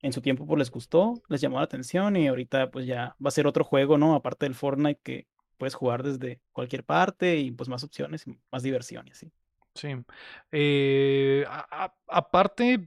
en 0.03 0.13
su 0.13 0.21
tiempo 0.21 0.47
pues 0.47 0.59
les 0.59 0.71
gustó, 0.71 1.23
les 1.29 1.41
llamó 1.41 1.59
la 1.59 1.65
atención 1.65 2.17
y 2.17 2.27
ahorita 2.27 2.71
pues 2.71 2.87
ya 2.87 3.17
va 3.25 3.29
a 3.29 3.31
ser 3.31 3.47
otro 3.47 3.65
juego, 3.65 3.97
¿no? 3.97 4.15
Aparte 4.15 4.47
del 4.47 4.55
Fortnite 4.55 5.01
que 5.03 5.27
puedes 5.57 5.75
jugar 5.75 6.03
desde 6.03 6.41
cualquier 6.53 6.85
parte 6.85 7.37
y 7.37 7.51
pues 7.51 7.69
más 7.69 7.85
opciones 7.85 8.27
y 8.27 8.37
más 8.51 8.63
diversión 8.63 9.07
y 9.07 9.13
así. 9.13 9.31
Sí. 9.75 9.89
Eh, 10.53 11.45
aparte, 12.09 12.87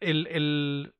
el, 0.00 0.26
el, 0.28 0.94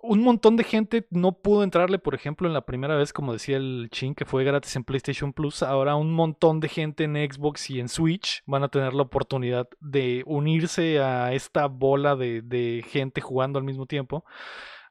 un 0.00 0.22
montón 0.22 0.56
de 0.56 0.64
gente 0.64 1.06
no 1.10 1.32
pudo 1.32 1.64
entrarle, 1.64 1.98
por 1.98 2.14
ejemplo, 2.14 2.46
en 2.46 2.54
la 2.54 2.64
primera 2.64 2.96
vez, 2.96 3.12
como 3.12 3.32
decía 3.32 3.56
el 3.56 3.88
Chin, 3.90 4.14
que 4.14 4.24
fue 4.24 4.44
gratis 4.44 4.76
en 4.76 4.84
PlayStation 4.84 5.32
Plus. 5.32 5.62
Ahora 5.62 5.96
un 5.96 6.12
montón 6.12 6.60
de 6.60 6.68
gente 6.68 7.04
en 7.04 7.14
Xbox 7.14 7.70
y 7.70 7.80
en 7.80 7.88
Switch 7.88 8.42
van 8.46 8.62
a 8.62 8.68
tener 8.68 8.94
la 8.94 9.02
oportunidad 9.02 9.68
de 9.80 10.22
unirse 10.26 11.00
a 11.00 11.32
esta 11.32 11.66
bola 11.66 12.14
de, 12.14 12.84
gente 12.88 13.20
jugando 13.20 13.58
al 13.58 13.64
mismo 13.64 13.86
tiempo. 13.86 14.24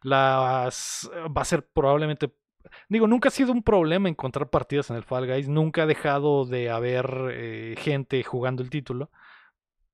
Las 0.02 1.10
va 1.36 1.42
a 1.42 1.46
ser 1.46 1.68
probablemente 1.68 2.34
Digo, 2.90 3.08
nunca 3.08 3.30
ha 3.30 3.32
sido 3.32 3.54
un 3.54 3.64
problema 3.64 4.10
encontrar 4.10 4.50
partidas 4.50 4.90
en 4.90 4.98
el 4.98 5.04
Fall 5.04 5.26
Guys, 5.26 5.48
nunca 5.48 5.84
ha 5.84 5.86
dejado 5.86 6.46
de 6.46 6.70
haber 6.70 7.30
eh, 7.32 7.76
gente 7.78 8.22
jugando 8.24 8.62
el 8.62 8.70
título, 8.70 9.10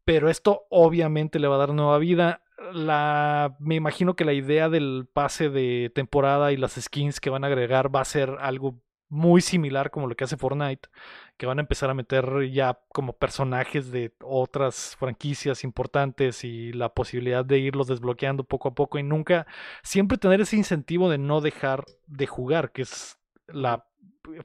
pero 0.06 0.30
esto 0.30 0.66
obviamente 0.70 1.40
le 1.40 1.48
va 1.48 1.56
a 1.56 1.60
dar 1.60 1.74
nueva 1.74 1.98
vida 1.98 2.44
la, 2.72 3.56
me 3.60 3.76
imagino 3.76 4.16
que 4.16 4.26
la 4.26 4.34
idea 4.34 4.70
del 4.70 5.08
pase 5.12 5.50
de 5.50 5.92
temporada 5.94 6.52
y 6.52 6.58
las 6.58 6.74
skins 6.74 7.20
que 7.20 7.30
van 7.30 7.44
a 7.44 7.48
agregar 7.48 7.94
va 7.94 8.02
a 8.02 8.06
ser 8.06 8.38
algo 8.40 8.80
muy 9.10 9.42
similar 9.42 9.92
como 9.92 10.08
lo 10.08 10.16
que 10.16 10.24
hace 10.24 10.38
Fortnite, 10.38 10.90
que 11.38 11.46
van 11.46 11.60
a 11.60 11.62
empezar 11.62 11.90
a 11.90 11.94
meter 11.94 12.50
ya 12.52 12.80
como 12.90 13.14
personajes 13.14 13.92
de 13.92 14.16
otras 14.24 14.96
franquicias 14.98 15.64
importantes 15.64 16.44
y 16.44 16.74
la 16.74 16.90
posibilidad 16.90 17.46
de 17.46 17.60
irlos 17.60 17.88
desbloqueando 17.88 18.44
poco 18.44 18.70
a 18.70 18.74
poco 18.76 18.98
y 18.98 19.04
nunca, 19.04 19.46
siempre 19.84 20.18
tener 20.18 20.42
ese 20.42 20.58
incentivo 20.58 21.12
de 21.12 21.20
no 21.20 21.42
dejar 21.42 21.86
de 22.08 22.26
jugar, 22.26 22.72
que 22.72 22.84
es 22.84 23.20
la 23.48 23.86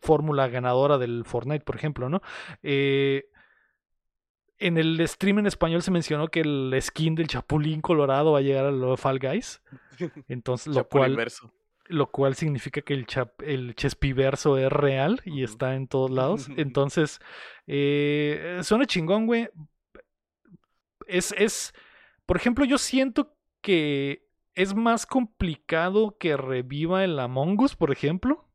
fórmula 0.03 0.49
ganadora 0.49 0.99
del 0.99 1.25
Fortnite, 1.25 1.65
por 1.65 1.77
ejemplo, 1.77 2.11
¿no? 2.11 2.21
Eh, 2.63 3.31
en 4.59 4.77
el 4.77 5.07
stream 5.07 5.41
en 5.41 5.47
español 5.47 5.83
se 5.83 5.91
mencionó 5.91 6.29
que 6.29 6.41
el 6.41 6.77
skin 6.81 7.15
del 7.15 7.29
Chapulín 7.29 7.81
Colorado 7.81 8.33
va 8.33 8.39
a 8.39 8.43
llegar 8.43 8.67
a 8.67 8.71
lo 8.71 8.93
de 8.93 8.97
Fall 8.97 9.19
Guys. 9.19 9.63
Entonces, 10.29 10.75
lo 10.75 10.89
cual, 10.89 11.17
lo 11.87 12.11
cual 12.11 12.35
significa 12.35 12.81
que 12.81 12.95
el, 12.95 13.07
chap, 13.07 13.41
el 13.43 13.75
Chespiverso 13.75 14.59
es 14.59 14.71
real 14.71 15.21
y 15.25 15.43
está 15.43 15.75
en 15.75 15.87
todos 15.87 16.11
lados. 16.11 16.49
Entonces, 16.57 17.21
eh, 17.67 18.61
suena 18.63 18.87
chingón, 18.87 19.27
güey. 19.27 19.49
Es, 21.07 21.35
es, 21.39 21.73
por 22.27 22.37
ejemplo, 22.37 22.65
yo 22.65 22.79
siento 22.79 23.35
que 23.61 24.27
es 24.55 24.75
más 24.75 25.07
complicado 25.07 26.17
que 26.19 26.37
reviva 26.37 27.05
el 27.05 27.19
Among 27.19 27.61
Us, 27.61 27.77
por 27.77 27.93
ejemplo 27.93 28.48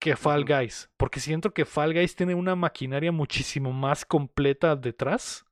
que 0.00 0.16
Fall 0.16 0.44
Guys, 0.44 0.90
porque 0.96 1.20
siento 1.20 1.52
que 1.52 1.64
Fall 1.64 1.92
Guys 1.92 2.16
tiene 2.16 2.34
una 2.34 2.56
maquinaria 2.56 3.12
muchísimo 3.12 3.72
más 3.72 4.04
completa 4.04 4.74
detrás 4.74 5.44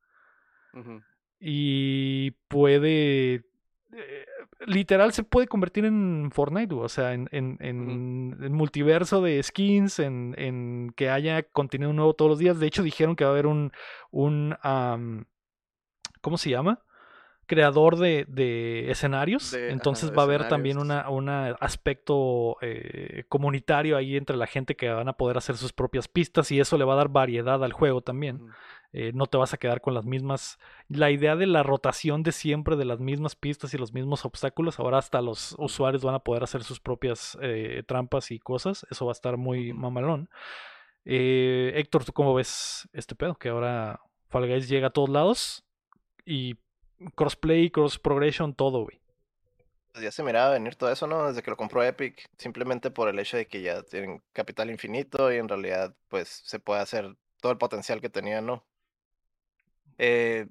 y 1.38 2.32
puede... 2.48 3.44
Eh, 3.92 4.26
literal 4.66 5.12
se 5.12 5.22
puede 5.22 5.46
convertir 5.46 5.84
en 5.84 6.30
Fortnite, 6.32 6.74
o 6.74 6.88
sea, 6.88 7.12
en, 7.12 7.28
en, 7.30 8.52
multiverso 8.52 9.22
de 9.22 9.42
skins, 9.42 9.98
en, 9.98 10.92
que 10.96 11.10
haya 11.10 11.42
contenido 11.42 11.92
nuevo 11.92 12.14
todos 12.14 12.30
los 12.30 12.38
días. 12.38 12.58
De 12.58 12.66
hecho, 12.66 12.82
dijeron 12.82 13.16
que 13.16 13.24
va 13.24 13.30
a 13.30 13.32
haber 13.34 13.46
un... 13.46 13.72
un 14.10 14.56
¿Cómo 16.20 16.38
se 16.38 16.50
llama? 16.50 16.82
Creador 17.48 17.96
de, 17.96 18.90
escenarios, 18.90 19.54
entonces 19.54 20.12
va 20.16 20.22
a 20.22 20.26
haber 20.26 20.46
también 20.46 20.78
un 20.78 21.28
aspecto 21.58 22.58
eh, 22.60 23.24
comunitario 23.28 23.96
ahí 23.96 24.16
entre 24.16 24.36
la 24.36 24.46
gente 24.46 24.76
que 24.76 24.88
van 24.88 25.08
a 25.08 25.14
poder 25.14 25.38
hacer 25.38 25.56
sus 25.56 25.72
propias 25.72 26.06
pistas 26.06 26.52
y 26.52 26.60
eso 26.60 26.78
le 26.78 26.84
va 26.84 26.92
a 26.92 26.98
dar 26.98 27.08
variedad 27.08 27.64
al 27.64 27.72
juego 27.72 28.02
también. 28.02 28.50
Eh, 28.92 29.12
no 29.12 29.26
te 29.26 29.36
vas 29.36 29.52
a 29.52 29.56
quedar 29.56 29.80
con 29.80 29.94
las 29.94 30.04
mismas. 30.04 30.58
La 30.88 31.10
idea 31.10 31.36
de 31.36 31.46
la 31.46 31.62
rotación 31.62 32.22
de 32.22 32.32
siempre 32.32 32.76
de 32.76 32.84
las 32.84 33.00
mismas 33.00 33.34
pistas 33.34 33.74
y 33.74 33.78
los 33.78 33.92
mismos 33.92 34.24
obstáculos, 34.24 34.78
ahora 34.78 34.98
hasta 34.98 35.20
los 35.20 35.56
usuarios 35.58 36.04
van 36.04 36.14
a 36.14 36.20
poder 36.20 36.44
hacer 36.44 36.62
sus 36.62 36.80
propias 36.80 37.36
eh, 37.42 37.82
trampas 37.86 38.30
y 38.30 38.38
cosas, 38.38 38.86
eso 38.90 39.06
va 39.06 39.10
a 39.10 39.18
estar 39.18 39.36
muy 39.36 39.72
mamalón. 39.72 40.30
Héctor, 41.04 42.04
¿tú 42.04 42.12
cómo 42.12 42.34
ves 42.34 42.86
este 42.92 43.14
pedo? 43.14 43.34
Que 43.34 43.48
ahora 43.48 44.00
Fall 44.28 44.46
Guys 44.46 44.68
llega 44.68 44.88
a 44.88 44.90
todos 44.90 45.08
lados 45.08 45.64
y 46.26 46.56
crossplay, 47.14 47.70
cross 47.70 47.98
progression, 47.98 48.54
todo, 48.54 48.84
güey. 48.84 49.00
Pues 49.92 50.04
ya 50.04 50.12
se 50.12 50.22
miraba 50.22 50.52
venir 50.52 50.76
todo 50.76 50.92
eso, 50.92 51.06
¿no? 51.06 51.28
Desde 51.28 51.42
que 51.42 51.50
lo 51.50 51.56
compró 51.56 51.82
Epic, 51.82 52.28
simplemente 52.36 52.90
por 52.90 53.08
el 53.08 53.18
hecho 53.18 53.36
de 53.36 53.46
que 53.46 53.62
ya 53.62 53.82
tienen 53.82 54.22
capital 54.32 54.70
infinito 54.70 55.32
y 55.32 55.36
en 55.36 55.48
realidad, 55.48 55.94
pues, 56.08 56.28
se 56.28 56.58
puede 56.58 56.80
hacer 56.80 57.16
todo 57.40 57.52
el 57.52 57.58
potencial 57.58 58.00
que 58.00 58.10
tenía, 58.10 58.40
¿no? 58.40 58.64
Eh, 59.98 60.46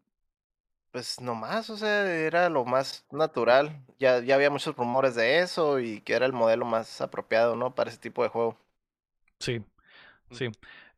pues 0.92 1.22
nomás, 1.22 1.70
o 1.70 1.78
sea, 1.78 2.12
era 2.12 2.50
lo 2.50 2.66
más 2.66 3.06
natural. 3.12 3.84
Ya, 4.00 4.20
ya 4.20 4.36
había 4.36 4.50
muchos 4.50 4.76
rumores 4.76 5.16
de 5.16 5.40
eso 5.40 5.80
y 5.80 6.02
que 6.02 6.14
era 6.14 6.26
el 6.26 6.34
modelo 6.34 6.66
más 6.66 7.02
apropiado, 7.02 7.56
¿no? 7.56 7.76
Para 7.76 7.90
ese 7.90 8.00
tipo 8.00 8.24
de 8.24 8.30
juego. 8.30 8.58
Sí, 9.40 9.62
sí. 10.32 10.50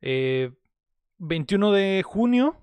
Eh, 0.01 0.51
21 1.18 1.72
de 1.72 2.01
junio 2.03 2.56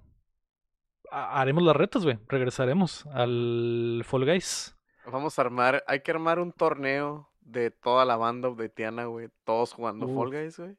haremos 1.10 1.62
las 1.64 1.76
retas, 1.76 2.04
güey. 2.04 2.18
Regresaremos 2.28 3.06
al 3.06 4.02
Fall 4.04 4.24
Guys. 4.24 4.76
Vamos 5.10 5.38
a 5.38 5.42
armar, 5.42 5.84
hay 5.86 6.00
que 6.00 6.10
armar 6.10 6.38
un 6.40 6.52
torneo 6.52 7.30
de 7.40 7.70
toda 7.70 8.04
la 8.04 8.16
banda 8.16 8.50
de 8.50 8.68
Tiana, 8.68 9.04
güey. 9.04 9.28
Todos 9.44 9.72
jugando 9.72 10.06
Fall 10.08 10.28
Uf. 10.28 10.34
Guys, 10.34 10.58
güey. 10.58 10.76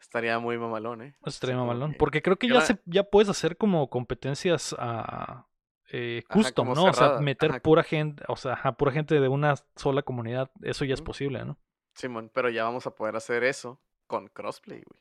Estaría 0.00 0.38
muy 0.38 0.58
mamalón, 0.58 1.02
¿eh? 1.02 1.14
Eso 1.20 1.30
estaría 1.30 1.56
mamalón. 1.56 1.92
que- 1.92 1.98
Porque 1.98 2.22
creo 2.22 2.36
que 2.36 2.48
ya, 2.48 2.60
se, 2.60 2.78
ya 2.84 3.02
puedes 3.04 3.28
hacer 3.28 3.56
como 3.56 3.88
competencias 3.88 4.74
a 4.78 5.46
eh, 5.90 6.22
Ajá, 6.28 6.34
custom, 6.34 6.74
¿no? 6.74 6.84
O 6.84 6.92
sea, 6.92 7.18
meter 7.20 7.50
ajá. 7.50 7.60
pura 7.60 7.82
gente, 7.82 8.22
o 8.28 8.36
sea, 8.36 8.52
ajá, 8.54 8.72
pura 8.76 8.92
gente 8.92 9.18
de 9.20 9.28
una 9.28 9.54
sola 9.76 10.02
comunidad. 10.02 10.50
Eso 10.62 10.84
ya 10.84 10.94
es 10.94 11.02
posible, 11.02 11.44
¿no? 11.44 11.58
Simón, 11.94 12.30
pero 12.34 12.50
ya 12.50 12.64
vamos 12.64 12.86
a 12.86 12.90
poder 12.94 13.16
hacer 13.16 13.42
eso 13.44 13.80
con 14.06 14.28
crossplay, 14.28 14.82
güey. 14.82 15.00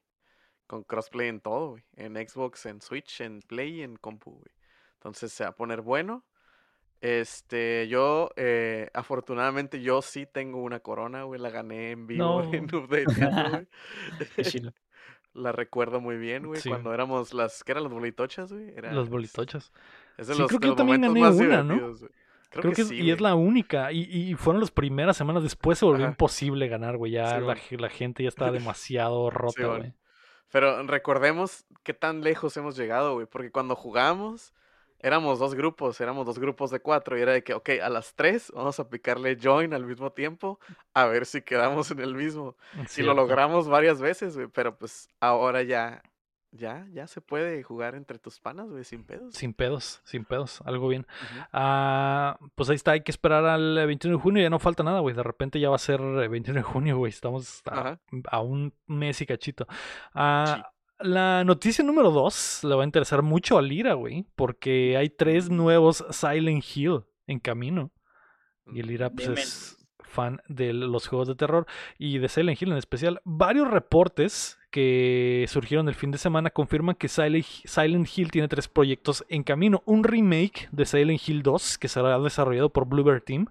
Con 0.68 0.84
crossplay 0.84 1.28
en 1.28 1.42
todo, 1.42 1.72
güey. 1.72 1.84
En 1.96 2.16
Xbox, 2.16 2.66
en 2.66 2.82
Switch, 2.82 3.22
en 3.22 3.42
Play 3.42 3.80
y 3.80 3.84
en 3.84 3.98
compu, 3.98 4.32
güey. 4.32 4.52
Entonces 4.96 5.32
se 5.32 5.44
va 5.44 5.52
a 5.52 5.56
poner 5.56 5.82
bueno. 5.82 6.26
Este, 7.02 7.88
yo, 7.88 8.30
eh, 8.36 8.90
afortunadamente, 8.94 9.82
yo 9.82 10.02
sí 10.02 10.26
tengo 10.26 10.64
una 10.64 10.80
corona, 10.80 11.24
güey. 11.24 11.40
La 11.40 11.50
gané 11.52 11.92
en 11.92 12.08
vivo 12.08 12.42
No. 12.42 12.54
en 12.54 12.64
Updateando, 12.74 13.50
güey. 13.52 13.68
La 15.34 15.52
recuerdo 15.52 16.00
muy 16.00 16.16
bien, 16.18 16.48
güey. 16.48 16.62
Sí. 16.62 16.70
Cuando 16.70 16.94
éramos 16.94 17.34
las, 17.34 17.64
¿qué 17.64 17.74
eran 17.74 17.84
las 17.84 17.92
bolitochas, 17.92 18.54
güey? 18.54 18.74
Era, 18.76 18.94
bolitochas. 19.04 19.72
Es 20.18 20.28
de 20.28 20.34
Sí, 20.34 20.40
los, 20.40 20.48
creo 20.48 20.60
que 20.62 20.68
yo 20.68 20.72
los 20.72 20.78
también 20.78 21.02
momentos 21.02 21.38
gané 21.38 21.50
más 21.50 21.64
una, 21.66 21.76
¿no? 21.76 21.90
güey. 21.90 21.98
Creo, 22.50 22.62
Creo, 22.62 22.74
que, 22.74 22.82
es- 22.84 22.88
sí, 22.88 22.96
y 23.02 23.12
es 23.12 23.20
la 23.20 23.36
única. 23.36 23.92
Y, 23.92 24.04
y 24.04 24.34
fueron 24.36 24.62
las 24.62 24.72
primeras 24.72 25.18
semanas 25.18 25.44
después 25.44 25.78
se 25.78 25.84
volvió 25.86 26.06
Ajá. 26.06 26.12
imposible 26.14 26.70
ganar, 26.70 26.96
güey. 26.96 27.12
Ya 27.12 27.28
Sí, 27.28 27.34
la, 27.36 27.40
bueno. 27.42 27.62
ge- 27.62 27.78
la 27.78 27.90
gente 27.90 28.24
ya 28.24 28.30
estaba 28.30 28.52
demasiado 28.52 29.30
rota, 29.30 29.68
bueno. 29.68 29.78
güey. 29.84 29.94
Pero 30.56 30.82
recordemos 30.84 31.66
qué 31.84 31.94
tan 31.94 32.22
lejos 32.22 32.56
hemos 32.56 32.78
llegado, 32.78 33.16
güey. 33.16 33.26
Porque 33.26 33.52
cuando 33.52 33.76
jugamos, 33.76 34.54
éramos 35.00 35.38
dos 35.38 35.54
grupos, 35.54 36.00
éramos 36.00 36.26
dos 36.26 36.40
grupos 36.40 36.72
de 36.72 36.80
cuatro. 36.80 37.18
Y 37.18 37.22
era 37.22 37.34
de 37.34 37.44
que, 37.44 37.54
ok, 37.54 37.72
a 37.84 37.90
las 37.90 38.16
tres 38.16 38.54
vamos 38.56 38.80
a 38.80 38.90
picarle 38.90 39.38
join 39.38 39.74
al 39.74 39.86
mismo 39.86 40.14
tiempo. 40.14 40.58
A 40.94 41.08
ver 41.08 41.26
si 41.26 41.42
quedamos 41.42 41.92
en 41.92 42.00
el 42.00 42.16
mismo. 42.16 42.56
Y 42.96 43.02
lo 43.02 43.14
logramos 43.14 43.68
varias 43.68 44.00
veces, 44.00 44.38
güey. 44.38 44.48
Pero 44.48 44.78
pues 44.78 45.10
ahora 45.20 45.62
ya, 45.62 46.02
ya, 46.58 46.88
ya 46.92 47.08
se 47.08 47.22
puede 47.22 47.62
jugar 47.64 47.96
entre 47.96 48.20
tus 48.20 48.40
panas, 48.40 48.70
güey, 48.70 48.84
sin 48.84 49.04
pedos. 49.04 49.36
Sin 49.36 49.54
pedos, 49.54 50.02
sin 50.04 50.26
pedos. 50.26 50.62
Algo 50.66 50.88
bien. 50.88 51.06
Ah, 51.52 52.38
pues 52.56 52.70
ahí 52.70 52.76
está, 52.76 52.92
hay 52.92 53.02
que 53.02 53.12
esperar 53.12 53.46
al 53.46 53.78
eh, 53.78 53.86
21 53.86 54.18
de 54.18 54.22
junio, 54.22 54.44
ya 54.44 54.50
no 54.50 54.60
falta 54.60 54.84
nada, 54.84 55.00
güey. 55.00 55.16
De 55.16 55.24
repente 55.24 55.60
ya 55.60 55.70
va 55.70 55.76
a 55.76 55.80
ser 55.80 56.00
eh, 56.00 56.28
21 56.28 56.60
de 56.60 56.64
junio, 56.64 56.98
güey. 56.98 57.10
Estamos 57.10 57.62
a, 57.66 58.42
un 58.42 58.74
mes 58.88 59.22
y 59.22 59.26
cachito. 59.26 59.68
Ah, 60.14 60.72
La 61.00 61.44
noticia 61.44 61.84
número 61.84 62.12
2 62.12 62.64
le 62.64 62.76
va 62.76 62.84
a 62.84 62.86
interesar 62.86 63.22
mucho 63.22 63.58
a 63.58 63.62
Lira, 63.62 63.94
güey, 63.94 64.26
porque 64.36 64.98
hay 64.98 65.10
tres 65.10 65.50
nuevos 65.50 66.06
Silent 66.10 66.64
Hill 66.76 67.04
en 67.28 67.40
camino. 67.40 67.92
Y 68.74 68.80
el 68.80 68.88
Lira 68.88 69.10
pues, 69.10 69.28
es 69.28 69.75
fan 70.16 70.42
de 70.48 70.74
los 70.74 71.08
juegos 71.08 71.28
de 71.28 71.36
terror 71.36 71.68
y 72.00 72.18
de 72.18 72.30
Silent 72.30 72.62
Hill 72.62 72.72
en 72.72 72.78
especial. 72.78 73.22
Varios 73.26 73.70
reportes 73.70 74.58
que 74.72 75.46
surgieron 75.48 75.88
el 75.88 75.96
fin 75.96 76.12
de 76.12 76.18
semana 76.18 76.50
confirman 76.50 76.96
que 76.96 77.08
Silent 77.08 78.08
Hill 78.16 78.32
tiene 78.32 78.48
tres 78.48 78.68
proyectos 78.68 79.26
en 79.30 79.44
camino. 79.44 79.84
Un 79.86 80.04
remake 80.04 80.68
de 80.72 80.86
Silent 80.86 81.22
Hill 81.28 81.44
2 81.44 81.78
que 81.78 81.88
será 81.88 82.18
desarrollado 82.20 82.70
por 82.70 82.88
Bluebird 82.88 83.24
Team, 83.24 83.48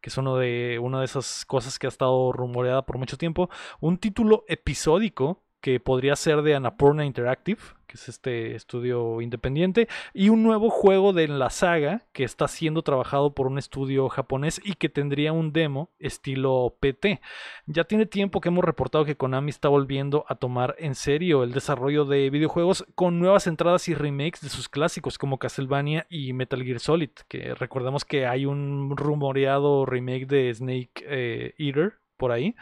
que 0.00 0.10
es 0.10 0.16
uno 0.18 0.36
de, 0.36 0.78
una 0.80 1.00
de 1.00 1.04
esas 1.06 1.44
cosas 1.44 1.78
que 1.78 1.86
ha 1.86 1.88
estado 1.88 2.32
rumoreada 2.32 2.82
por 2.86 2.98
mucho 2.98 3.16
tiempo. 3.16 3.50
Un 3.80 3.98
título 3.98 4.44
episódico 4.48 5.42
que 5.62 5.80
podría 5.80 6.16
ser 6.16 6.42
de 6.42 6.56
Annapurna 6.56 7.06
Interactive, 7.06 7.60
que 7.86 7.96
es 7.96 8.08
este 8.08 8.54
estudio 8.56 9.20
independiente, 9.20 9.86
y 10.12 10.28
un 10.28 10.42
nuevo 10.42 10.70
juego 10.70 11.12
de 11.12 11.28
la 11.28 11.50
saga 11.50 12.02
que 12.12 12.24
está 12.24 12.48
siendo 12.48 12.82
trabajado 12.82 13.32
por 13.34 13.46
un 13.46 13.58
estudio 13.58 14.08
japonés 14.08 14.60
y 14.64 14.74
que 14.74 14.88
tendría 14.88 15.32
un 15.32 15.52
demo 15.52 15.90
estilo 15.98 16.76
PT. 16.80 17.20
Ya 17.66 17.84
tiene 17.84 18.06
tiempo 18.06 18.40
que 18.40 18.48
hemos 18.48 18.64
reportado 18.64 19.04
que 19.04 19.16
Konami 19.16 19.50
está 19.50 19.68
volviendo 19.68 20.24
a 20.28 20.34
tomar 20.34 20.74
en 20.78 20.96
serio 20.96 21.44
el 21.44 21.52
desarrollo 21.52 22.06
de 22.06 22.28
videojuegos 22.30 22.84
con 22.96 23.20
nuevas 23.20 23.46
entradas 23.46 23.88
y 23.88 23.94
remakes 23.94 24.40
de 24.40 24.48
sus 24.48 24.68
clásicos 24.68 25.16
como 25.16 25.38
Castlevania 25.38 26.06
y 26.10 26.32
Metal 26.32 26.64
Gear 26.64 26.80
Solid, 26.80 27.10
que 27.28 27.54
recordemos 27.54 28.04
que 28.04 28.26
hay 28.26 28.46
un 28.46 28.96
rumoreado 28.96 29.86
remake 29.86 30.26
de 30.26 30.52
Snake 30.52 31.04
eh, 31.06 31.54
Eater 31.56 32.01
por 32.22 32.30
ahí. 32.30 32.54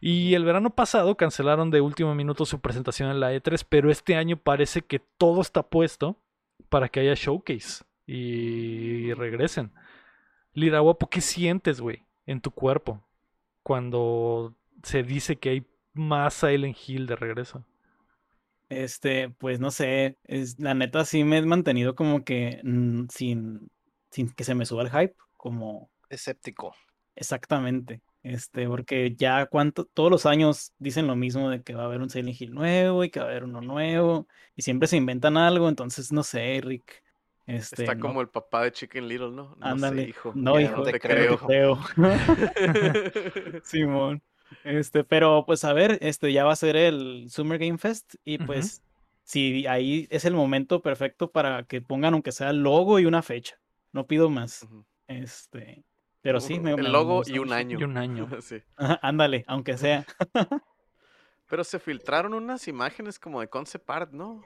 Y 0.00 0.34
el 0.34 0.44
verano 0.44 0.70
pasado 0.70 1.16
cancelaron 1.16 1.72
de 1.72 1.80
último 1.80 2.14
minuto 2.14 2.46
su 2.46 2.60
presentación 2.60 3.10
en 3.10 3.18
la 3.18 3.34
E3, 3.34 3.66
pero 3.68 3.90
este 3.90 4.14
año 4.14 4.36
parece 4.36 4.82
que 4.82 5.00
todo 5.00 5.40
está 5.40 5.64
puesto 5.64 6.16
para 6.68 6.88
que 6.88 7.00
haya 7.00 7.14
showcase 7.14 7.82
y 8.06 9.12
regresen. 9.14 9.72
Lira 10.52 10.78
Guapo, 10.78 11.10
¿qué 11.10 11.20
sientes, 11.20 11.80
güey, 11.80 12.04
en 12.24 12.40
tu 12.40 12.52
cuerpo 12.52 13.02
cuando 13.64 14.54
se 14.84 15.02
dice 15.02 15.34
que 15.34 15.48
hay 15.48 15.66
más 15.92 16.34
Silent 16.34 16.76
Hill 16.86 17.08
de 17.08 17.16
regreso? 17.16 17.64
Este, 18.68 19.28
pues 19.28 19.58
no 19.58 19.72
sé, 19.72 20.18
es, 20.22 20.60
la 20.60 20.74
neta 20.74 21.04
sí 21.04 21.24
me 21.24 21.38
he 21.38 21.42
mantenido 21.42 21.96
como 21.96 22.22
que 22.22 22.60
mm, 22.62 23.06
sin, 23.08 23.72
sin 24.12 24.30
que 24.30 24.44
se 24.44 24.54
me 24.54 24.66
suba 24.66 24.84
el 24.84 24.90
hype, 24.90 25.16
como 25.36 25.90
Escéptico. 26.08 26.76
exactamente. 27.16 28.02
Este, 28.22 28.66
porque 28.68 29.14
ya 29.16 29.46
cuánto, 29.46 29.86
todos 29.86 30.10
los 30.10 30.26
años 30.26 30.74
dicen 30.78 31.06
lo 31.06 31.16
mismo 31.16 31.48
de 31.48 31.62
que 31.62 31.74
va 31.74 31.82
a 31.82 31.86
haber 31.86 32.02
un 32.02 32.10
Silent 32.10 32.38
Hill 32.40 32.52
nuevo 32.52 33.02
y 33.04 33.10
que 33.10 33.20
va 33.20 33.26
a 33.26 33.28
haber 33.30 33.44
uno 33.44 33.60
nuevo, 33.62 34.26
y 34.56 34.62
siempre 34.62 34.88
se 34.88 34.96
inventan 34.98 35.36
algo, 35.38 35.68
entonces 35.68 36.12
no 36.12 36.22
sé, 36.22 36.60
Rick. 36.62 37.02
Este, 37.46 37.82
Está 37.82 37.94
no- 37.94 38.00
como 38.02 38.20
el 38.20 38.28
papá 38.28 38.62
de 38.64 38.72
Chicken 38.72 39.08
Little, 39.08 39.30
¿no? 39.30 39.56
No 39.56 39.66
ándale. 39.66 40.02
sé, 40.04 40.08
hijo. 40.10 40.32
No, 40.36 40.60
ya 40.60 40.66
hijo, 40.66 40.76
no 40.76 40.82
te 40.84 40.92
te 40.92 41.00
creo. 41.00 41.38
creo. 41.38 41.78
Simón. 43.64 44.22
Este, 44.64 45.04
pero 45.04 45.44
pues 45.46 45.64
a 45.64 45.72
ver, 45.72 45.98
este 46.02 46.32
ya 46.32 46.44
va 46.44 46.52
a 46.52 46.56
ser 46.56 46.76
el 46.76 47.26
Summer 47.30 47.58
Game 47.58 47.78
Fest 47.78 48.14
y 48.24 48.38
pues 48.38 48.82
si 49.24 49.66
ahí 49.66 50.06
es 50.10 50.24
el 50.24 50.34
momento 50.34 50.82
perfecto 50.82 51.30
para 51.30 51.64
que 51.64 51.80
pongan 51.80 52.14
aunque 52.14 52.32
sea 52.32 52.50
el 52.50 52.62
logo 52.62 52.98
y 52.98 53.06
una 53.06 53.22
fecha. 53.22 53.60
No 53.92 54.06
pido 54.06 54.28
más. 54.28 54.66
Este, 55.06 55.84
pero 56.22 56.40
sí 56.40 56.60
me 56.60 56.72
El 56.72 56.92
logo 56.92 57.22
y 57.26 57.38
un 57.38 57.52
año. 57.52 57.78
Y 57.78 57.84
un 57.84 57.96
año. 57.96 58.28
Sí. 58.40 58.62
Ajá, 58.76 58.98
Ándale, 59.02 59.44
aunque 59.46 59.76
sea. 59.76 60.04
Pero 61.48 61.64
se 61.64 61.80
filtraron 61.80 62.32
unas 62.34 62.68
imágenes 62.68 63.18
como 63.18 63.40
de 63.40 63.48
concept 63.48 63.90
art, 63.90 64.12
¿no? 64.12 64.44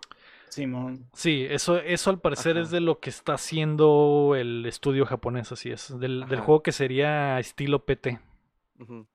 Simón. 0.48 1.06
Sí, 1.12 1.46
eso, 1.50 1.76
eso 1.76 2.08
al 2.08 2.18
parecer 2.18 2.56
es 2.56 2.70
de 2.70 2.80
lo 2.80 2.98
que 2.98 3.10
está 3.10 3.34
haciendo 3.34 4.34
el 4.36 4.64
estudio 4.64 5.04
japonés, 5.04 5.52
así 5.52 5.70
es. 5.70 5.98
Del, 5.98 6.26
del 6.26 6.40
juego 6.40 6.62
que 6.62 6.72
sería 6.72 7.38
estilo 7.38 7.84
PT. 7.84 8.18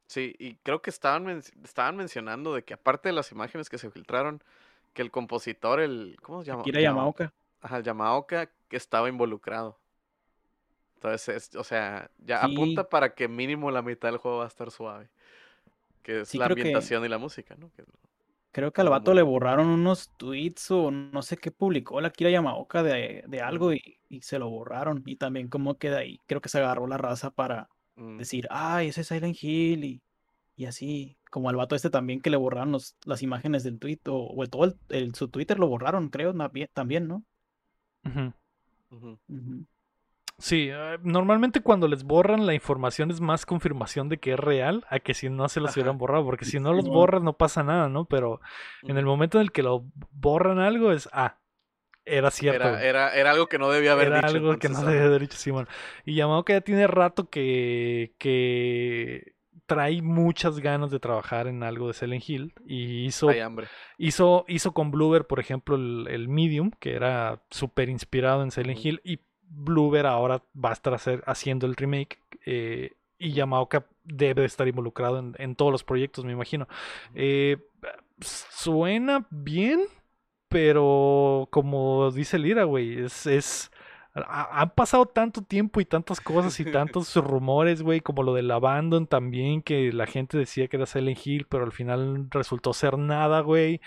Sí, 0.06 0.36
y 0.38 0.56
creo 0.58 0.82
que 0.84 0.92
estaban, 0.92 1.26
men- 1.26 1.42
estaban 1.64 1.96
mencionando 1.98 2.54
de 2.54 2.64
que 2.64 2.76
aparte 2.76 3.10
de 3.10 3.14
las 3.14 3.32
imágenes 3.32 3.70
que 3.70 3.78
se 3.80 3.90
filtraron, 3.90 4.44
que 4.94 5.02
el 5.02 5.10
compositor, 5.12 5.80
el, 5.80 6.16
¿cómo 6.22 6.42
se 6.44 6.48
llama? 6.48 6.62
Akira 6.62 6.82
Yamaoka. 6.82 7.34
Ajá, 7.62 7.78
el 7.78 7.84
Yamaoka, 7.84 8.52
que 8.68 8.78
estaba 8.78 9.10
involucrado. 9.10 9.80
Entonces, 11.00 11.50
es- 11.50 11.56
o 11.56 11.64
sea, 11.64 12.12
ya 12.18 12.46
Sí. 12.46 12.54
apunta 12.54 12.90
para 12.90 13.14
que 13.16 13.30
mínimo 13.30 13.72
la 13.72 13.82
mitad 13.82 14.10
del 14.10 14.18
juego 14.18 14.40
va 14.40 14.44
a 14.44 14.48
estar 14.50 14.70
suave. 14.70 15.10
Que 16.04 16.22
es 16.22 16.30
Sí, 16.30 16.38
la 16.38 16.48
que- 16.48 16.54
ambientación 16.54 17.06
y 17.06 17.08
la 17.08 17.18
música, 17.18 17.56
¿no? 17.58 17.72
Que- 17.72 17.86
Creo 18.52 18.74
que 18.74 18.82
al 18.82 18.90
vato 18.90 19.14
le 19.14 19.22
borraron 19.22 19.68
unos 19.68 20.10
tweets 20.18 20.72
o 20.72 20.90
no 20.92 21.22
sé 21.22 21.38
qué 21.38 21.52
publicó 21.52 22.02
la 22.02 22.08
Akira 22.10 22.32
Yamaoka 22.32 22.82
de, 22.84 23.24
de 23.28 23.42
algo 23.42 23.74
y, 23.74 24.00
y 24.10 24.22
se 24.24 24.40
lo 24.40 24.50
borraron. 24.50 25.04
Y 25.06 25.16
también 25.18 25.48
como 25.48 25.78
que 25.78 25.90
de 25.92 25.98
ahí 25.98 26.20
creo 26.26 26.42
que 26.42 26.50
se 26.50 26.58
agarró 26.58 26.86
la 26.88 26.98
raza 26.98 27.30
para 27.32 27.70
mm, 27.96 28.18
decir, 28.18 28.48
ay, 28.50 28.88
ese 28.90 29.02
es 29.02 29.08
Silent 29.08 29.38
Hill 29.42 29.84
y, 29.86 30.02
y 30.58 30.66
así. 30.66 31.16
Como 31.30 31.48
al 31.50 31.56
vato 31.58 31.76
este 31.76 31.90
también 31.92 32.22
que 32.22 32.30
le 32.32 32.38
borraron 32.38 32.72
los- 32.72 32.98
las 33.06 33.22
imágenes 33.22 33.64
del 33.64 33.78
tweet 33.80 34.00
o, 34.08 34.16
o 34.18 34.44
el- 34.44 34.50
todo 34.50 34.66
el, 34.66 34.76
el- 34.90 35.14
su 35.16 35.28
Twitter 35.30 35.60
lo 35.60 35.68
borraron, 35.68 36.10
creo, 36.10 36.34
también, 36.74 37.08
¿no? 37.08 37.24
Ujú. 38.04 38.34
ujú. 38.92 39.20
Ujú. 39.30 39.66
Sí, 40.40 40.70
eh, 40.72 40.98
normalmente 41.04 41.62
cuando 41.62 41.88
les 41.88 42.04
borran 42.04 42.46
la 42.46 42.54
información 42.54 43.12
es 43.12 43.20
más 43.22 43.46
confirmación 43.46 44.08
de 44.10 44.18
que 44.18 44.34
es 44.34 44.40
real 44.40 44.86
a 44.90 45.00
que 45.00 45.14
si 45.14 45.30
no 45.30 45.50
se 45.50 45.60
los 45.60 45.72
Ajá. 45.72 45.80
hubieran 45.82 45.98
borrado, 45.98 46.24
porque 46.26 46.46
si 46.46 46.60
no 46.60 46.74
los 46.74 46.88
borras 46.88 47.22
no 47.22 47.34
pasa 47.34 47.62
nada, 47.62 47.90
¿no? 47.90 48.06
Pero 48.06 48.40
en 48.84 48.98
el 48.98 49.06
momento 49.06 49.38
en 49.38 49.44
el 49.44 49.52
que 49.52 49.64
lo 49.64 49.84
borran 50.12 50.60
algo 50.60 50.92
es, 50.94 51.10
ah, 51.12 51.38
era 52.06 52.32
cierto. 52.32 52.68
Era, 52.70 52.82
era, 52.84 53.14
era 53.14 53.32
algo 53.32 53.48
que 53.48 53.60
no 53.60 53.70
debía 53.70 53.92
haber 53.92 54.08
Era 54.08 54.22
dicho. 54.22 54.28
algo 54.38 54.58
que 54.58 54.70
no 54.70 54.82
debía 54.82 55.04
ah, 55.04 55.06
haber 55.08 55.22
dicho 55.22 55.38
Simón. 55.38 55.68
Y 56.06 56.16
Yamaoka 56.16 56.54
ya 56.54 56.62
tiene 56.62 56.88
rato 56.88 57.30
que, 57.30 58.16
que 58.18 59.34
trae 59.66 60.02
muchas 60.02 60.60
ganas 60.60 60.90
de 60.90 61.00
trabajar 61.00 61.48
en 61.48 61.62
algo 61.64 61.88
de 61.88 61.94
Silent 61.94 62.28
Hill 62.28 62.54
y 62.66 63.06
hizo, 63.06 63.30
Hay 63.30 63.40
hambre. 63.42 63.68
hizo, 63.98 64.46
hizo 64.48 64.72
con 64.74 64.90
Bluebird, 64.90 65.28
por 65.28 65.40
ejemplo, 65.40 65.76
el, 65.76 66.08
el 66.10 66.28
Medium, 66.30 66.72
que 66.80 66.94
era 66.94 67.44
súper 67.52 67.90
inspirado 67.90 68.42
en 68.42 68.52
Silent. 68.52 68.80
Hill 68.84 69.02
y 69.04 69.20
Bluebird 69.50 70.06
ahora 70.08 70.42
va 70.56 70.70
a 70.70 70.74
estar 70.74 70.94
hacer- 70.94 71.24
haciendo 71.26 71.66
el 71.68 71.76
remake 71.76 72.20
eh, 72.46 72.94
y 73.18 73.34
Yamaoka 73.34 73.86
debe 74.04 74.42
de 74.42 74.48
estar 74.48 74.68
involucrado 74.68 75.20
en, 75.20 75.36
en 75.38 75.56
todos 75.56 75.72
los 75.72 75.84
proyectos, 75.84 76.26
me 76.26 76.32
imagino. 76.32 76.68
Eh, 77.16 77.58
suena 78.22 79.26
bien, 79.30 79.82
pero 80.48 81.48
como 81.52 82.12
dice 82.12 82.40
Lira, 82.40 82.64
güey, 82.64 83.00
es, 83.04 83.72
han 84.16 84.72
pasado 84.72 85.06
tanto 85.06 85.42
tiempo 85.44 85.80
y 85.80 85.86
tantas 85.86 86.20
cosas 86.20 86.60
y 86.60 86.66
tantos 86.66 87.16
rumores, 87.16 87.82
güey, 87.84 88.02
como 88.02 88.24
lo 88.24 88.34
del 88.34 88.50
Abandon 88.50 89.06
también, 89.08 89.62
que 89.62 89.94
la 89.94 90.08
gente 90.08 90.38
decía 90.38 90.68
que 90.68 90.78
era 90.78 90.86
Silent 90.88 91.20
Hill, 91.26 91.46
pero 91.48 91.64
al 91.64 91.72
final 91.72 92.28
resultó 92.32 92.74
ser 92.74 92.98
nada, 92.98 93.42
güey. 93.42 93.82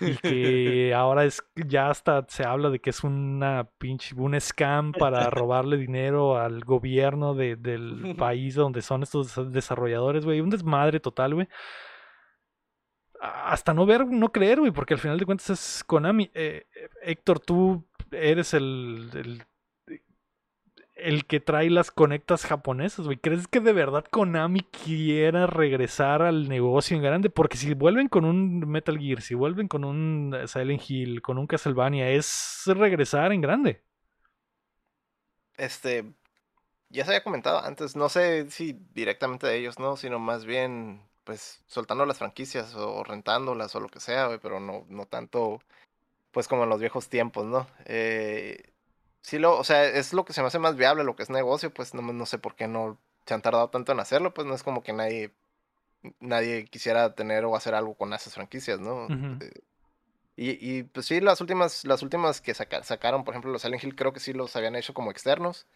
Y 0.00 0.16
que 0.16 0.94
ahora 0.96 1.24
es 1.24 1.44
ya 1.54 1.90
hasta 1.90 2.24
se 2.28 2.44
habla 2.44 2.70
de 2.70 2.80
que 2.80 2.90
es 2.90 3.04
una 3.04 3.68
pinche 3.78 4.14
un 4.16 4.40
scam 4.40 4.92
para 4.92 5.28
robarle 5.30 5.76
dinero 5.76 6.38
al 6.38 6.64
gobierno 6.64 7.34
de- 7.34 7.56
del 7.56 8.16
país 8.16 8.54
donde 8.54 8.80
son 8.82 9.02
estos 9.02 9.52
desarrolladores, 9.52 10.24
güey. 10.24 10.40
Un 10.40 10.50
desmadre 10.50 10.98
total, 10.98 11.34
güey. 11.34 11.48
Hasta 13.20 13.74
no 13.74 13.84
ver, 13.84 14.06
no 14.06 14.30
creer, 14.30 14.60
güey, 14.60 14.70
porque 14.70 14.94
al 14.94 15.00
final 15.00 15.18
de 15.18 15.26
cuentas 15.26 15.50
es 15.50 15.84
Konami. 15.84 16.30
Eh, 16.34 16.66
eh, 16.74 16.88
Héctor, 17.02 17.40
tú 17.40 17.84
eres 18.12 18.54
el, 18.54 19.10
el, 19.14 19.42
el 20.98 21.26
que 21.26 21.40
trae 21.40 21.70
las 21.70 21.90
conectas 21.90 22.44
japonesas, 22.44 23.06
güey. 23.06 23.18
¿Crees 23.18 23.48
que 23.48 23.60
de 23.60 23.72
verdad 23.72 24.04
Konami 24.10 24.60
quiera 24.60 25.46
regresar 25.46 26.22
al 26.22 26.48
negocio 26.48 26.96
en 26.96 27.02
grande? 27.02 27.30
Porque 27.30 27.56
si 27.56 27.74
vuelven 27.74 28.08
con 28.08 28.24
un 28.24 28.60
Metal 28.68 28.98
Gear, 28.98 29.22
si 29.22 29.34
vuelven 29.34 29.68
con 29.68 29.84
un 29.84 30.36
Silent 30.46 30.82
Hill, 30.88 31.22
con 31.22 31.38
un 31.38 31.46
Castlevania, 31.46 32.10
es 32.10 32.62
regresar 32.66 33.32
en 33.32 33.40
grande. 33.40 33.82
Este, 35.56 36.12
ya 36.90 37.04
se 37.04 37.10
había 37.10 37.24
comentado 37.24 37.60
antes, 37.60 37.96
no 37.96 38.08
sé 38.08 38.50
si 38.50 38.72
directamente 38.94 39.46
de 39.46 39.56
ellos, 39.58 39.78
¿no? 39.78 39.96
Sino 39.96 40.18
más 40.18 40.44
bien, 40.44 41.02
pues, 41.24 41.62
soltando 41.66 42.06
las 42.06 42.18
franquicias 42.18 42.74
o 42.74 43.04
rentándolas 43.04 43.74
o 43.74 43.80
lo 43.80 43.88
que 43.88 44.00
sea, 44.00 44.26
güey, 44.26 44.38
pero 44.40 44.60
no, 44.60 44.86
no 44.88 45.06
tanto, 45.06 45.60
pues, 46.32 46.48
como 46.48 46.64
en 46.64 46.70
los 46.70 46.80
viejos 46.80 47.08
tiempos, 47.08 47.46
¿no? 47.46 47.66
Eh, 47.86 48.72
sí 49.28 49.38
lo, 49.38 49.58
o 49.58 49.64
sea, 49.64 49.84
es 49.84 50.12
lo 50.14 50.24
que 50.24 50.32
se 50.32 50.40
me 50.40 50.48
hace 50.48 50.58
más 50.58 50.76
viable, 50.76 51.04
lo 51.04 51.14
que 51.16 51.22
es 51.22 51.30
negocio, 51.30 51.72
pues, 51.72 51.94
no, 51.94 52.00
no 52.02 52.26
sé 52.26 52.38
por 52.38 52.54
qué 52.56 52.66
no 52.66 52.98
se 53.26 53.34
han 53.34 53.42
tardado 53.42 53.68
tanto 53.70 53.92
en 53.92 54.00
hacerlo, 54.00 54.32
pues, 54.34 54.46
no 54.46 54.54
es 54.54 54.62
como 54.62 54.82
que 54.82 54.92
nadie, 54.92 55.32
nadie 56.20 56.64
quisiera 56.66 57.14
tener 57.14 57.44
o 57.44 57.54
hacer 57.56 57.74
algo 57.74 57.94
con 57.94 58.12
esas 58.14 58.34
franquicias, 58.34 58.80
¿no? 58.80 59.06
Eh, 59.42 59.52
y, 60.36 60.78
y, 60.78 60.82
pues 60.84 61.06
sí, 61.06 61.20
las 61.20 61.40
últimas, 61.40 61.84
las 61.84 62.02
últimas 62.02 62.40
que 62.40 62.54
saca- 62.54 62.82
sacaron, 62.84 63.24
por 63.24 63.34
ejemplo, 63.34 63.50
los 63.52 63.62
Silent 63.62 63.82
Hill, 63.84 63.96
creo 63.96 64.12
que 64.12 64.20
sí 64.20 64.32
los 64.32 64.54
habían 64.56 64.76
hecho 64.76 64.94
como 64.94 65.10
externos. 65.10 65.66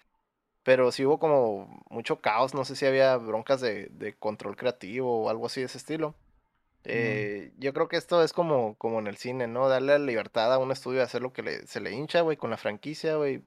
Pero 0.65 0.93
sí 0.93 1.05
hubo 1.05 1.19
como 1.19 1.83
mucho 1.91 2.21
caos, 2.21 2.55
no 2.55 2.65
sé 2.65 2.77
si 2.77 2.87
había 2.87 3.17
broncas 3.17 3.61
de, 3.61 3.89
de 3.91 4.15
control 4.15 4.57
creativo 4.57 5.25
o 5.25 5.29
algo 5.29 5.47
así 5.47 5.61
de 5.61 5.67
ese 5.67 5.79
estilo. 5.79 6.15
Eh, 6.85 7.53
yo 7.59 7.73
creo 7.73 7.89
que 7.89 7.97
esto 7.97 8.23
es 8.23 8.33
como, 8.33 8.75
como 8.77 8.99
en 8.99 9.07
el 9.07 9.17
cine, 9.17 9.47
¿no? 9.47 9.69
Darle 9.69 9.99
la 9.99 10.05
libertad 10.05 10.53
a 10.53 10.59
un 10.59 10.73
estudio 10.73 10.99
de 10.99 11.05
hacer 11.05 11.23
lo 11.23 11.33
que 11.33 11.43
le, 11.43 11.67
se 11.67 11.81
le 11.81 11.93
hincha, 11.93 12.23
güey, 12.23 12.37
con 12.37 12.51
la 12.51 12.57
franquicia, 12.57 13.17
güey. 13.17 13.43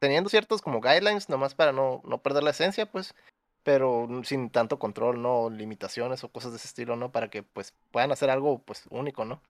Teniendo 0.00 0.28
ciertos 0.28 0.60
como 0.60 0.80
guidelines, 0.80 1.28
nomás 1.28 1.54
para 1.54 1.72
no, 1.72 2.02
no 2.04 2.18
perder 2.22 2.42
la 2.42 2.50
esencia, 2.50 2.86
pues. 2.86 3.14
Pero 3.62 4.06
sin 4.24 4.50
tanto 4.50 4.78
control, 4.78 5.22
¿no? 5.22 5.48
Limitaciones 5.48 6.22
o 6.24 6.28
cosas 6.28 6.50
de 6.52 6.58
ese 6.58 6.68
estilo, 6.68 6.96
¿no? 6.96 7.10
Para 7.10 7.30
que 7.30 7.42
pues 7.42 7.72
puedan 7.90 8.12
hacer 8.12 8.28
algo 8.28 8.58
pues 8.62 8.84
único, 8.90 9.24
¿no? 9.24 9.40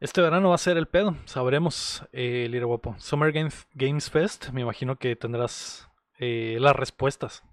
Este 0.00 0.20
verano 0.20 0.48
va 0.48 0.56
a 0.56 0.58
ser 0.58 0.76
el 0.76 0.88
pedo, 0.88 1.16
sabremos, 1.24 2.02
eh, 2.12 2.48
Lira 2.50 2.66
Guapo. 2.66 2.96
Summer 2.98 3.30
Games, 3.32 3.66
Games 3.74 4.10
Fest, 4.10 4.48
me 4.50 4.62
imagino 4.62 4.96
que 4.96 5.14
tendrás 5.14 5.88
eh, 6.18 6.58
las 6.60 6.74
respuestas. 6.76 7.44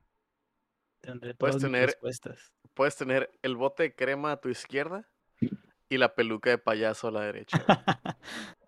Tendré 1.01 1.35
Puedes 1.35 1.57
todas 1.57 1.71
tener- 1.71 1.85
respuestas. 1.85 2.51
Puedes 2.73 2.95
tener 2.95 3.31
el 3.41 3.55
bote 3.55 3.83
de 3.83 3.95
crema 3.95 4.31
a 4.31 4.37
tu 4.37 4.49
izquierda 4.49 5.07
y 5.89 5.97
la 5.97 6.15
peluca 6.15 6.49
de 6.49 6.57
payaso 6.57 7.07
a 7.07 7.11
la 7.11 7.21
derecha. 7.21 7.63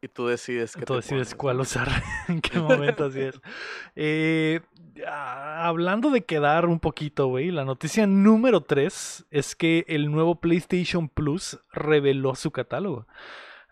Y 0.01 0.07
tú 0.07 0.27
decides 0.27 0.75
qué 0.75 0.85
Tú 0.85 0.93
decides 0.93 1.29
pones, 1.29 1.35
cuál 1.35 1.59
usar, 1.61 1.89
en 2.27 2.39
qué 2.39 2.59
momento 2.59 3.05
así 3.05 3.21
es. 3.21 3.41
Eh, 3.95 4.59
ah, 5.07 5.65
hablando 5.65 6.11
de 6.11 6.23
quedar 6.23 6.67
un 6.67 6.79
poquito, 6.79 7.25
güey, 7.25 7.49
la 7.49 7.65
noticia 7.65 8.05
número 8.05 8.61
3 8.61 9.25
es 9.31 9.55
que 9.55 9.83
el 9.87 10.11
nuevo 10.11 10.35
PlayStation 10.39 11.09
Plus 11.09 11.59
reveló 11.73 12.35
su 12.35 12.51
catálogo. 12.51 13.07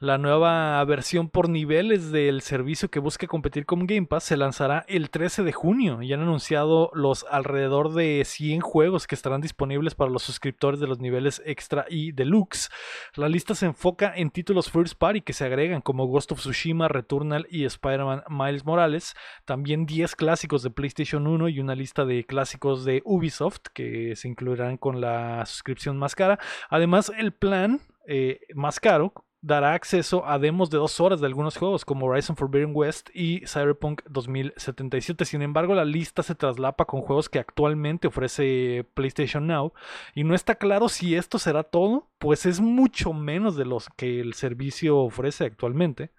La 0.04 0.18
nueva 0.18 0.84
versión 0.84 1.30
por 1.30 1.48
niveles 1.48 2.12
del 2.12 2.42
servicio 2.42 2.92
que 2.92 3.00
busca 3.00 3.26
competir 3.26 3.66
con 3.66 3.88
Game 3.88 4.06
Pass 4.06 4.26
se 4.26 4.36
lanzará 4.36 4.84
el 4.90 5.10
13 5.10 5.44
de 5.44 5.54
junio 5.54 6.02
y 6.02 6.12
han 6.12 6.20
anunciado 6.20 6.92
los 6.94 7.26
alrededor 7.32 7.94
de 7.94 8.22
100 8.26 8.60
juegos 8.60 9.08
que 9.08 9.16
estarán 9.16 9.40
disponibles 9.40 9.96
para 9.96 10.12
los 10.12 10.24
suscriptores 10.24 10.82
de 10.82 10.88
los 10.88 11.00
niveles 11.00 11.42
extra 11.46 11.86
y 11.90 12.12
deluxe. 12.12 12.70
La 13.16 13.30
lista 13.30 13.56
se 13.56 13.68
enfoca 13.68 14.12
en 14.14 14.30
títulos 14.30 14.70
first 14.70 14.96
party 14.98 15.22
que 15.22 15.32
se 15.32 15.46
agregan 15.46 15.80
como 15.80 16.06
Ghost 16.08 16.34
of 16.34 16.40
Tsushima, 16.40 16.90
Returnal 16.90 17.48
y 17.50 17.64
Spider-Man 17.64 18.24
Miles 18.28 18.66
Morales. 18.66 19.14
También 19.46 19.86
10 19.86 20.18
clásicos 20.18 20.64
de 20.64 20.72
PlayStation 20.72 21.28
1 21.28 21.48
y 21.48 21.62
una 21.62 21.76
lista 21.76 22.04
de 22.04 22.26
clásicos 22.26 22.84
de 22.84 23.02
Ubisoft 23.06 23.68
que 23.74 24.18
se 24.18 24.28
incluirán 24.28 24.76
con 24.76 25.00
la 25.00 25.46
suscripción 25.46 25.98
más 25.98 26.14
cara. 26.14 26.40
Además, 26.70 27.10
el 27.18 27.32
plan 27.32 27.80
eh, 28.06 28.42
más 28.54 28.82
caro 28.82 29.14
dará 29.44 29.74
acceso 29.74 30.26
a 30.26 30.40
demos 30.40 30.70
de 30.70 30.78
dos 30.78 31.02
horas 31.02 31.20
de 31.20 31.28
algunos 31.28 31.58
juegos 31.58 31.84
como 31.84 32.06
Horizon 32.06 32.38
Forbidden 32.38 32.72
West 32.74 33.10
y 33.14 33.46
Cyberpunk 33.46 34.02
2077. 34.10 35.26
Sin 35.26 35.42
embargo, 35.42 35.76
la 35.76 35.84
lista 35.84 36.24
se 36.24 36.34
traslapa 36.34 36.86
con 36.86 37.02
juegos 37.02 37.28
que 37.28 37.40
actualmente 37.40 38.08
ofrece 38.08 38.88
PlayStation 38.94 39.46
Now 39.46 39.74
y 40.16 40.24
no 40.24 40.34
está 40.34 40.56
claro 40.56 40.88
si 40.88 41.16
esto 41.16 41.40
será 41.40 41.64
todo, 41.64 42.08
pues 42.20 42.46
es 42.46 42.62
mucho 42.62 43.12
menos 43.12 43.58
de 43.58 43.66
los 43.66 43.90
que 43.90 44.22
el 44.22 44.34
servicio 44.34 44.98
ofrece 44.98 45.44
actualmente. 45.44 46.12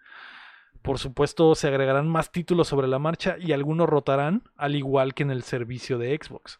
Por 0.82 0.98
supuesto, 0.98 1.54
se 1.54 1.68
agregarán 1.68 2.06
más 2.06 2.30
títulos 2.30 2.68
sobre 2.68 2.88
la 2.88 2.98
marcha 2.98 3.36
y 3.40 3.52
algunos 3.52 3.88
rotarán, 3.88 4.42
al 4.54 4.76
igual 4.76 5.14
que 5.14 5.22
en 5.22 5.30
el 5.30 5.42
servicio 5.44 5.96
de 5.96 6.14
Xbox. 6.22 6.58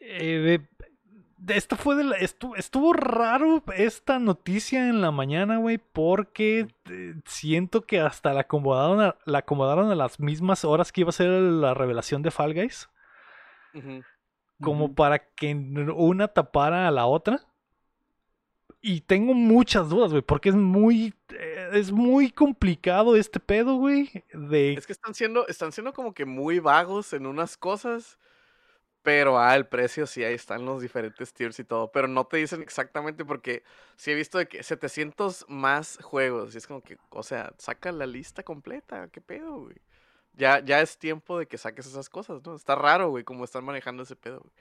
Eh, 0.00 0.60
esta 1.48 1.76
fue 1.76 1.96
de 1.96 2.04
la- 2.04 2.18
estu- 2.18 2.54
estuvo, 2.56 2.92
raro 2.92 3.62
esta 3.76 4.18
noticia 4.18 4.88
en 4.88 5.00
la 5.00 5.10
mañana, 5.10 5.58
güey, 5.58 5.78
porque 5.78 6.68
eh, 6.90 7.14
siento 7.24 7.82
que 7.82 8.00
hasta 8.00 8.32
la 8.32 8.40
acomodaron, 8.42 9.00
a, 9.00 9.16
la 9.24 9.38
acomodaron 9.38 9.90
a 9.90 9.94
las 9.94 10.20
mismas 10.20 10.64
horas 10.64 10.92
que 10.92 11.02
iba 11.02 11.10
a 11.10 11.12
ser 11.12 11.28
la 11.28 11.74
revelación 11.74 12.22
de 12.22 12.30
Fall 12.30 12.54
Guys. 12.54 12.88
Como 14.60 14.94
para 14.94 15.18
que 15.18 15.54
una 15.54 16.28
tapara 16.28 16.86
a 16.86 16.90
la 16.90 17.06
otra. 17.06 17.40
Y 18.84 19.02
tengo 19.02 19.32
muchas 19.32 19.88
dudas, 19.88 20.10
güey, 20.10 20.22
porque 20.22 20.48
es 20.48 20.56
muy 20.56 21.14
eh, 21.30 21.70
es 21.74 21.92
muy 21.92 22.30
complicado 22.32 23.14
este 23.16 23.38
pedo, 23.38 23.76
güey, 23.76 24.10
de 24.34 24.74
Es 24.74 24.86
que 24.86 24.92
están 24.92 25.14
siendo, 25.14 25.46
están 25.46 25.70
siendo 25.70 25.92
como 25.92 26.12
que 26.14 26.24
muy 26.26 26.58
vagos 26.58 27.12
en 27.12 27.26
unas 27.26 27.56
cosas, 27.56 28.18
pero 29.02 29.38
ah, 29.38 29.54
el 29.56 29.66
precio 29.66 30.06
sí, 30.06 30.22
ahí 30.22 30.34
están 30.34 30.64
los 30.64 30.80
diferentes 30.80 31.32
tiers 31.32 31.58
y 31.58 31.64
todo, 31.64 31.90
pero 31.90 32.08
no 32.08 32.24
te 32.24 32.36
dicen 32.36 32.62
exactamente 32.62 33.24
porque 33.24 33.64
sí 33.96 34.12
he 34.12 34.14
visto 34.14 34.38
de 34.38 34.46
que 34.46 34.62
700 34.62 35.46
más 35.48 35.98
juegos 36.02 36.54
y 36.54 36.58
es 36.58 36.66
como 36.66 36.82
que, 36.82 36.98
o 37.10 37.22
sea, 37.22 37.52
saca 37.58 37.90
la 37.92 38.06
lista 38.06 38.42
completa, 38.42 39.08
qué 39.08 39.20
pedo, 39.20 39.62
güey. 39.62 39.76
Ya, 40.34 40.60
ya 40.64 40.80
es 40.80 40.96
tiempo 40.98 41.38
de 41.38 41.46
que 41.46 41.58
saques 41.58 41.86
esas 41.86 42.08
cosas, 42.08 42.40
¿no? 42.44 42.54
Está 42.54 42.74
raro, 42.74 43.10
güey, 43.10 43.24
cómo 43.24 43.44
están 43.44 43.64
manejando 43.64 44.04
ese 44.04 44.16
pedo, 44.16 44.40
güey. 44.40 44.52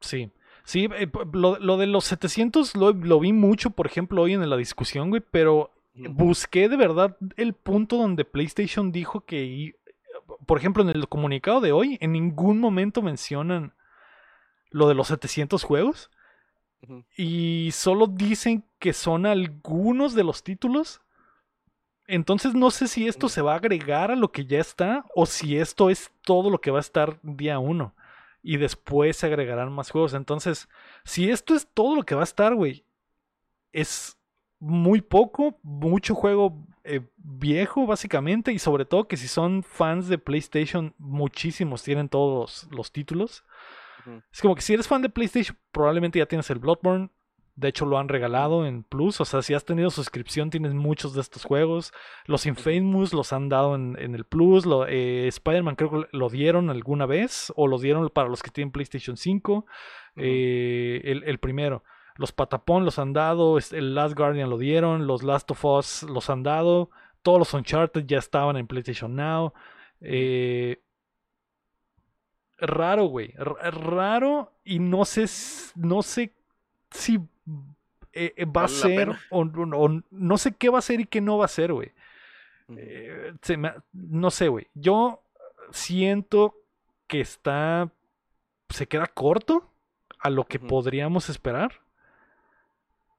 Sí, 0.00 0.30
sí, 0.64 0.88
eh, 0.92 1.10
lo, 1.32 1.58
lo 1.58 1.76
de 1.78 1.86
los 1.86 2.04
700 2.04 2.76
lo, 2.76 2.92
lo 2.92 3.20
vi 3.20 3.32
mucho, 3.32 3.70
por 3.70 3.86
ejemplo, 3.86 4.20
hoy 4.22 4.34
en 4.34 4.48
la 4.48 4.56
discusión, 4.56 5.08
güey, 5.08 5.22
pero 5.30 5.72
busqué 5.94 6.68
de 6.68 6.76
verdad 6.76 7.16
el 7.36 7.54
punto 7.54 7.96
donde 7.96 8.24
PlayStation 8.24 8.92
dijo 8.92 9.22
que, 9.22 9.74
por 10.46 10.58
ejemplo, 10.58 10.82
en 10.82 10.90
el 10.90 11.08
comunicado 11.08 11.60
de 11.60 11.72
hoy, 11.72 11.98
en 12.00 12.12
ningún 12.12 12.60
momento 12.60 13.02
mencionan 13.02 13.74
lo 14.70 14.88
de 14.88 14.94
los 14.94 15.08
700 15.08 15.62
juegos 15.64 16.10
y 17.16 17.70
solo 17.72 18.06
dicen 18.06 18.64
que 18.78 18.92
son 18.92 19.26
algunos 19.26 20.14
de 20.14 20.24
los 20.24 20.42
títulos. 20.42 21.00
Entonces 22.06 22.54
no 22.54 22.70
sé 22.70 22.86
si 22.86 23.08
esto 23.08 23.28
se 23.28 23.42
va 23.42 23.54
a 23.54 23.56
agregar 23.56 24.10
a 24.10 24.16
lo 24.16 24.30
que 24.30 24.46
ya 24.46 24.60
está 24.60 25.04
o 25.14 25.26
si 25.26 25.58
esto 25.58 25.90
es 25.90 26.12
todo 26.22 26.50
lo 26.50 26.60
que 26.60 26.70
va 26.70 26.78
a 26.78 26.80
estar 26.80 27.18
día 27.22 27.58
uno 27.58 27.94
y 28.42 28.58
después 28.58 29.16
se 29.16 29.26
agregarán 29.26 29.72
más 29.72 29.90
juegos. 29.90 30.14
Entonces, 30.14 30.68
si 31.04 31.30
esto 31.30 31.56
es 31.56 31.66
todo 31.66 31.96
lo 31.96 32.04
que 32.04 32.14
va 32.14 32.20
a 32.20 32.24
estar, 32.24 32.54
güey, 32.54 32.84
es 33.72 34.16
muy 34.60 35.00
poco, 35.00 35.58
mucho 35.62 36.14
juego 36.14 36.64
eh, 36.86 37.00
viejo 37.16 37.86
básicamente 37.86 38.52
y 38.52 38.58
sobre 38.58 38.84
todo 38.84 39.08
que 39.08 39.16
si 39.16 39.28
son 39.28 39.62
fans 39.62 40.08
de 40.08 40.18
PlayStation, 40.18 40.94
muchísimos 40.98 41.82
tienen 41.82 42.08
todos 42.08 42.64
los, 42.64 42.72
los 42.72 42.92
títulos. 42.92 43.44
Es 44.32 44.40
como 44.40 44.54
que 44.54 44.62
si 44.62 44.74
eres 44.74 44.86
fan 44.86 45.02
de 45.02 45.08
PlayStation, 45.08 45.56
probablemente 45.72 46.18
ya 46.18 46.26
tienes 46.26 46.48
el 46.50 46.58
Bloodborne. 46.58 47.10
De 47.56 47.68
hecho, 47.68 47.86
lo 47.86 47.98
han 47.98 48.08
regalado 48.08 48.66
en 48.66 48.82
Plus. 48.82 49.20
O 49.20 49.24
sea, 49.24 49.40
si 49.40 49.54
has 49.54 49.64
tenido 49.64 49.90
suscripción, 49.90 50.50
tienes 50.50 50.74
muchos 50.74 51.14
de 51.14 51.22
estos 51.22 51.44
juegos. 51.44 51.92
Los 52.26 52.44
Infamous 52.44 53.14
los 53.14 53.32
han 53.32 53.48
dado 53.48 53.74
en, 53.74 53.96
en 53.98 54.14
el 54.14 54.24
Plus. 54.24 54.66
Lo, 54.66 54.86
eh, 54.86 55.26
Spider-Man 55.26 55.74
creo 55.74 55.90
que 55.90 56.08
lo 56.12 56.28
dieron 56.28 56.68
alguna 56.68 57.06
vez. 57.06 57.52
O 57.56 57.66
lo 57.66 57.78
dieron 57.78 58.08
para 58.10 58.28
los 58.28 58.42
que 58.42 58.50
tienen 58.50 58.72
PlayStation 58.72 59.16
5. 59.16 59.66
Eh, 60.16 61.00
el, 61.04 61.24
el 61.24 61.38
primero. 61.38 61.82
Los 62.16 62.32
Patapón 62.32 62.84
los 62.84 62.98
han 62.98 63.12
dado. 63.12 63.58
El 63.58 63.94
Last 63.94 64.16
Guardian 64.16 64.50
lo 64.50 64.58
dieron. 64.58 65.06
Los 65.06 65.22
Last 65.22 65.50
of 65.50 65.64
Us 65.64 66.02
los 66.04 66.30
han 66.30 66.42
dado. 66.42 66.90
Todos 67.22 67.38
los 67.38 67.54
Uncharted 67.54 68.04
ya 68.06 68.18
estaban 68.18 68.56
en 68.56 68.66
PlayStation 68.66 69.14
Now. 69.16 69.52
Eh, 70.00 70.80
raro, 72.58 73.04
güey. 73.06 73.32
Raro. 73.36 74.52
Y 74.64 74.78
no 74.78 75.04
sé, 75.04 75.26
no 75.76 76.02
sé 76.02 76.32
si 76.90 77.16
eh, 78.12 78.32
eh, 78.36 78.44
va 78.46 78.64
a 78.64 78.68
ser 78.68 79.10
o, 79.30 79.40
o- 79.42 80.02
no 80.10 80.38
sé 80.38 80.54
qué 80.54 80.70
va 80.70 80.78
a 80.78 80.82
ser 80.82 81.00
y 81.00 81.06
qué 81.06 81.20
no 81.20 81.38
va 81.38 81.44
a 81.44 81.48
ser, 81.48 81.72
güey. 81.72 81.92
Eh, 82.76 83.32
no 83.92 84.30
sé, 84.30 84.48
güey. 84.48 84.68
Yo 84.74 85.22
siento 85.70 86.54
que 87.06 87.20
está. 87.20 87.90
Se 88.70 88.88
queda 88.88 89.06
corto 89.06 89.70
a 90.18 90.30
lo 90.30 90.44
que 90.44 90.58
podríamos 90.58 91.28
esperar. 91.28 91.80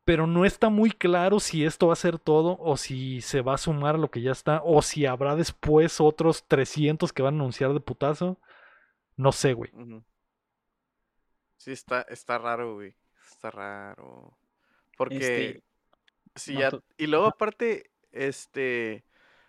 Pero 0.08 0.26
no 0.26 0.46
está 0.46 0.70
muy 0.70 0.91
claro 0.91 1.41
si 1.41 1.65
esto 1.65 1.88
va 1.88 1.93
a 1.93 1.98
ser 1.98 2.17
todo 2.17 2.58
o 2.62 2.78
si 2.78 3.20
se 3.20 3.41
va 3.41 3.56
a 3.56 3.58
sumar 3.58 3.96
a 3.96 3.98
lo 3.98 4.10
que 4.10 4.22
ya 4.22 4.32
está 4.32 4.62
o 4.63 4.82
si 4.82 5.06
habrá 5.06 5.36
después 5.36 6.00
otros 6.00 6.46
300 6.48 7.12
que 7.12 7.24
van 7.24 7.36
a 7.36 7.39
anunciar 7.39 7.74
de 7.74 7.82
putazo. 7.82 8.39
No 9.17 9.34
sé, 9.34 9.52
güey. 9.52 9.70
Sí, 11.58 11.72
está, 11.74 12.04
está 12.04 12.38
raro, 12.38 12.76
güey. 12.76 12.96
Está 13.30 13.52
raro. 13.52 14.38
Porque 14.96 15.17
Este, 15.17 15.63
si 16.36 16.54
no, 16.54 16.60
ya. 16.62 16.70
Y 16.98 17.08
luego, 17.08 17.26
aparte, 17.26 17.91
este. 18.13 19.04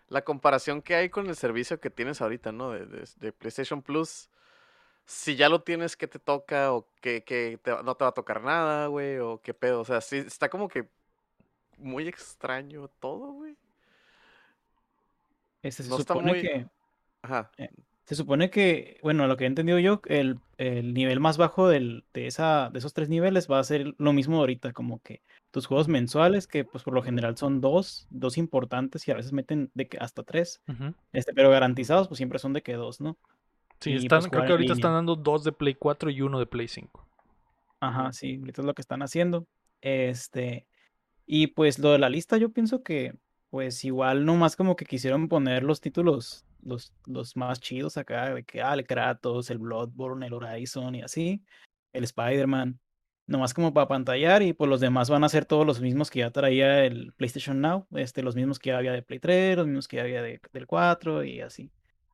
La 0.09 0.23
comparación 0.23 0.81
que 0.81 0.95
hay 0.95 1.09
con 1.09 1.27
el 1.29 1.35
servicio 1.37 1.79
que 1.79 1.89
tienes 1.91 2.19
ahorita, 2.21 2.51
¿no? 2.51 2.71
De, 2.71 2.85
de- 2.85 3.07
de 3.15 3.31
PlayStation 3.31 3.81
Plus. 3.81 4.29
Si 5.11 5.35
ya 5.35 5.49
lo 5.49 5.63
tienes, 5.63 5.97
¿qué 5.97 6.07
te 6.07 6.19
toca? 6.19 6.71
O 6.71 6.85
que, 7.01 7.23
que 7.23 7.57
te 7.63 7.71
no 7.83 7.95
te 7.95 8.03
va 8.03 8.11
a 8.11 8.13
tocar 8.13 8.43
nada, 8.43 8.85
güey. 8.85 9.17
O 9.17 9.41
qué 9.41 9.55
pedo. 9.55 9.81
O 9.81 9.85
sea, 9.85 10.01
sí, 10.01 10.17
está 10.17 10.49
como 10.49 10.69
que 10.69 10.87
muy 11.79 12.07
extraño 12.07 12.87
todo, 12.99 13.31
güey. 13.31 13.55
Este, 15.63 15.81
se 15.81 15.89
No 15.89 15.97
supone 15.97 16.31
muy- 16.31 16.41
que, 16.41 16.67
Ajá. 17.23 17.49
se 18.05 18.13
supone 18.15 18.51
que, 18.51 18.99
bueno, 19.01 19.25
lo 19.25 19.35
que 19.35 19.45
he 19.45 19.47
entendido 19.47 19.79
yo, 19.79 19.99
el, 20.05 20.37
el 20.59 20.93
nivel 20.93 21.19
más 21.19 21.37
bajo 21.37 21.67
del, 21.67 22.05
de, 22.13 22.27
esa, 22.27 22.69
de 22.69 22.77
esos 22.77 22.93
tres 22.93 23.09
niveles 23.09 23.49
va 23.49 23.57
a 23.57 23.63
ser 23.63 23.95
lo 23.97 24.13
mismo 24.13 24.35
de 24.35 24.41
ahorita, 24.41 24.73
como 24.73 24.99
que 24.99 25.23
tus 25.49 25.65
juegos 25.65 25.87
mensuales, 25.87 26.45
que 26.45 26.65
pues 26.65 26.83
por 26.83 26.93
lo 26.93 27.01
general 27.01 27.35
son 27.35 27.61
dos, 27.61 28.05
dos 28.11 28.37
importantes 28.37 29.07
y 29.07 29.11
a 29.11 29.15
veces 29.15 29.33
meten 29.33 29.71
de 29.73 29.87
que 29.87 29.97
hasta 29.97 30.21
tres, 30.21 30.61
este, 31.13 31.33
pero 31.33 31.49
garantizados 31.49 32.07
pues 32.07 32.17
siempre 32.17 32.37
son 32.37 32.53
de 32.53 32.61
que 32.61 32.73
dos, 32.73 33.01
¿no? 33.01 33.17
Sí, 33.79 33.93
están, 33.93 34.19
pues, 34.19 34.29
creo 34.29 34.45
que 34.45 34.51
ahorita 34.53 34.73
están 34.73 34.93
dando 34.93 35.15
dos 35.15 35.43
de 35.43 35.51
Play 35.51 35.75
4 35.75 36.09
y 36.09 36.21
uno 36.21 36.39
de 36.39 36.45
Play 36.45 36.67
5. 36.67 37.07
Ajá, 37.79 38.11
sí, 38.11 38.37
ahorita 38.39 38.61
es 38.61 38.65
lo 38.65 38.73
que 38.73 38.81
están 38.81 39.01
haciendo. 39.01 39.47
Este, 39.81 40.67
y 41.25 41.47
pues 41.47 41.79
lo 41.79 41.91
de 41.91 41.99
la 41.99 42.09
lista, 42.09 42.37
yo 42.37 42.49
pienso 42.49 42.83
que, 42.83 43.13
pues 43.49 43.83
igual 43.85 44.25
nomás 44.25 44.55
como 44.55 44.75
que 44.75 44.85
quisieron 44.85 45.27
poner 45.29 45.63
los 45.63 45.79
títulos, 45.79 46.45
los, 46.61 46.91
los 47.05 47.37
más 47.37 47.59
chidos 47.61 47.97
acá, 47.97 48.33
de 48.33 48.43
que, 48.43 48.61
ah, 48.61 48.73
el 48.73 48.85
Kratos, 48.85 49.49
el 49.49 49.59
Bloodborne, 49.59 50.25
el 50.27 50.33
Horizon 50.33 50.95
y 50.95 51.01
así, 51.01 51.41
el 51.93 52.03
Spider-Man, 52.03 52.79
nomás 53.27 53.53
como 53.53 53.73
para 53.73 53.87
pantallar 53.87 54.41
y 54.41 54.53
pues 54.53 54.69
los 54.69 54.81
demás 54.81 55.09
van 55.09 55.23
a 55.23 55.29
ser 55.29 55.45
todos 55.45 55.65
los 55.65 55.79
mismos 55.79 56.09
que 56.09 56.19
ya 56.19 56.31
traía 56.31 56.83
el 56.83 57.13
PlayStation 57.13 57.61
Now, 57.61 57.85
este, 57.91 58.23
los 58.23 58.35
mismos 58.35 58.59
que 58.59 58.71
ya 58.71 58.77
había 58.79 58.91
de 58.91 59.03
Play 59.03 59.19
3, 59.19 59.55
los 59.55 59.67
mismos 59.67 59.87
que 59.87 59.97
ya 59.97 60.03
había 60.03 60.21
de- 60.21 60.41
del 60.51 60.67
4 60.67 61.23
y 61.23 61.39
así. 61.41 61.71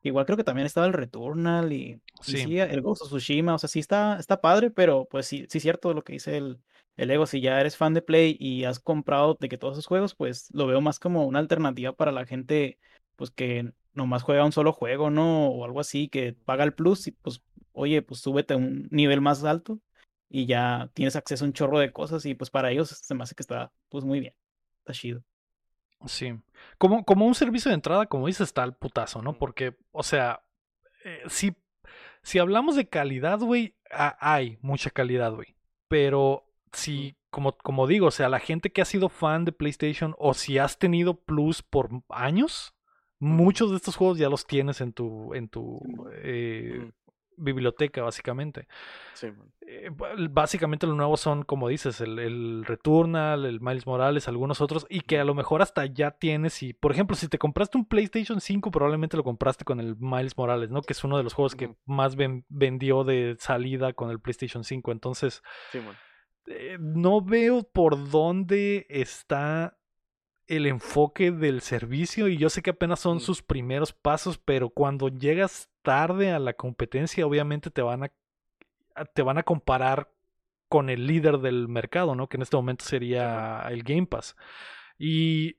Igual 0.08 0.26
creo 0.26 0.36
que 0.36 0.44
también 0.44 0.66
estaba 0.66 0.86
el 0.86 0.92
Returnal 0.92 1.72
y, 1.72 2.00
y 2.26 2.36
Sí. 2.36 2.38
sí, 2.38 2.58
el 2.58 2.80
Ghost 2.80 3.02
of 3.02 3.08
Tsushima, 3.08 3.54
o 3.54 3.58
sea, 3.58 3.68
sí 3.68 3.80
está, 3.80 4.18
está 4.18 4.40
padre, 4.40 4.70
pero 4.70 5.06
pues 5.10 5.26
sí, 5.26 5.46
sí 5.48 5.58
es 5.58 5.62
cierto 5.62 5.92
lo 5.94 6.02
que 6.02 6.14
dice 6.14 6.36
el, 6.36 6.60
el 6.96 7.10
Ego, 7.10 7.26
si 7.26 7.40
ya 7.40 7.60
eres 7.60 7.76
fan 7.76 7.94
de 7.94 8.02
Play 8.02 8.36
y 8.38 8.64
has 8.64 8.78
comprado 8.78 9.36
de 9.40 9.48
que 9.48 9.58
todos 9.58 9.74
esos 9.74 9.86
juegos, 9.86 10.14
pues 10.14 10.48
lo 10.52 10.66
veo 10.66 10.80
más 10.80 10.98
como 10.98 11.26
una 11.26 11.38
alternativa 11.40 11.92
para 11.94 12.12
la 12.12 12.26
gente, 12.26 12.78
pues 13.16 13.30
que 13.30 13.72
nomás 13.92 14.22
juega 14.22 14.44
un 14.44 14.52
solo 14.52 14.72
juego, 14.72 15.10
¿no? 15.10 15.48
O 15.48 15.64
algo 15.64 15.80
así, 15.80 16.08
que 16.08 16.32
paga 16.32 16.64
el 16.64 16.74
plus 16.74 17.06
y 17.06 17.12
pues, 17.12 17.42
oye, 17.72 18.02
pues 18.02 18.20
súbete 18.20 18.54
a 18.54 18.56
un 18.56 18.88
nivel 18.90 19.20
más 19.20 19.44
alto 19.44 19.80
y 20.28 20.46
ya 20.46 20.90
tienes 20.94 21.16
acceso 21.16 21.44
a 21.44 21.48
un 21.48 21.52
chorro 21.52 21.78
de 21.78 21.92
cosas 21.92 22.24
y 22.26 22.34
pues 22.34 22.50
para 22.50 22.70
ellos 22.70 22.88
se 22.90 23.14
me 23.14 23.22
hace 23.22 23.34
que 23.34 23.42
está 23.42 23.72
pues 23.88 24.04
muy 24.04 24.20
bien, 24.20 24.34
está 24.80 24.92
chido. 24.92 25.22
Sí. 26.06 26.34
Como, 26.78 27.04
como 27.04 27.26
un 27.26 27.34
servicio 27.34 27.70
de 27.70 27.74
entrada, 27.76 28.06
como 28.06 28.26
dices, 28.26 28.48
está 28.48 28.64
el 28.64 28.74
putazo, 28.74 29.22
¿no? 29.22 29.38
Porque, 29.38 29.76
o 29.92 30.02
sea, 30.02 30.42
eh, 31.04 31.22
si, 31.28 31.54
si 32.22 32.38
hablamos 32.38 32.76
de 32.76 32.88
calidad, 32.88 33.38
güey, 33.40 33.74
ha- 33.90 34.16
hay 34.20 34.58
mucha 34.62 34.90
calidad, 34.90 35.32
güey. 35.32 35.54
Pero 35.88 36.44
si, 36.72 37.16
como, 37.30 37.56
como 37.56 37.86
digo, 37.86 38.06
o 38.08 38.10
sea, 38.10 38.28
la 38.28 38.40
gente 38.40 38.70
que 38.72 38.82
ha 38.82 38.86
sido 38.86 39.08
fan 39.08 39.44
de 39.44 39.52
PlayStation 39.52 40.14
o 40.18 40.34
si 40.34 40.58
has 40.58 40.78
tenido 40.78 41.14
Plus 41.14 41.62
por 41.62 41.90
años, 42.08 42.74
muchos 43.18 43.70
de 43.70 43.76
estos 43.76 43.96
juegos 43.96 44.18
ya 44.18 44.28
los 44.28 44.46
tienes 44.46 44.80
en 44.80 44.92
tu, 44.92 45.32
en 45.34 45.48
tu 45.48 45.80
eh. 46.22 46.90
Biblioteca, 47.36 48.02
básicamente. 48.02 48.66
Sí. 49.14 49.28
Eh, 49.68 49.90
básicamente 50.30 50.86
los 50.86 50.96
nuevos 50.96 51.20
son, 51.20 51.42
como 51.42 51.68
dices, 51.68 52.00
el, 52.00 52.18
el 52.18 52.64
Returnal, 52.64 53.44
el 53.44 53.60
Miles 53.60 53.86
Morales, 53.86 54.28
algunos 54.28 54.60
otros, 54.60 54.86
y 54.88 55.00
que 55.00 55.18
a 55.18 55.24
lo 55.24 55.34
mejor 55.34 55.62
hasta 55.62 55.86
ya 55.86 56.12
tienes, 56.12 56.62
y 56.62 56.72
por 56.72 56.92
ejemplo, 56.92 57.16
si 57.16 57.28
te 57.28 57.38
compraste 57.38 57.76
un 57.78 57.84
PlayStation 57.86 58.40
5, 58.40 58.70
probablemente 58.70 59.16
lo 59.16 59.24
compraste 59.24 59.64
con 59.64 59.80
el 59.80 59.96
Miles 59.98 60.36
Morales, 60.36 60.70
¿no? 60.70 60.82
Que 60.82 60.92
es 60.92 61.02
uno 61.04 61.16
de 61.16 61.22
los 61.24 61.34
juegos 61.34 61.54
que 61.56 61.74
más 61.84 62.16
ven- 62.16 62.44
vendió 62.48 63.04
de 63.04 63.36
salida 63.38 63.92
con 63.92 64.10
el 64.10 64.20
PlayStation 64.20 64.64
5. 64.64 64.92
Entonces, 64.92 65.42
Sí, 65.72 65.80
eh, 66.48 66.76
no 66.80 67.20
veo 67.20 67.64
por 67.64 68.10
dónde 68.10 68.86
está 68.88 69.76
el 70.46 70.66
enfoque 70.66 71.32
del 71.32 71.60
servicio 71.60 72.28
y 72.28 72.36
yo 72.36 72.50
sé 72.50 72.62
que 72.62 72.70
apenas 72.70 73.00
son 73.00 73.18
sus 73.18 73.42
primeros 73.42 73.92
pasos, 73.92 74.38
pero 74.38 74.70
cuando 74.70 75.08
llegas 75.08 75.68
tarde 75.86 76.32
a 76.32 76.40
la 76.40 76.54
competencia, 76.54 77.26
obviamente 77.26 77.70
te 77.70 77.82
van 77.82 78.04
a 78.04 78.12
a- 78.96 79.04
te 79.06 79.22
van 79.22 79.38
a 79.38 79.44
comparar 79.44 80.10
con 80.68 80.90
el 80.90 81.06
líder 81.06 81.38
del 81.38 81.68
mercado, 81.68 82.14
¿no? 82.16 82.28
Que 82.28 82.38
en 82.38 82.42
este 82.42 82.56
momento 82.56 82.84
sería 82.84 83.62
el 83.70 83.82
Game 83.84 84.06
Pass. 84.06 84.36
Y 84.98 85.56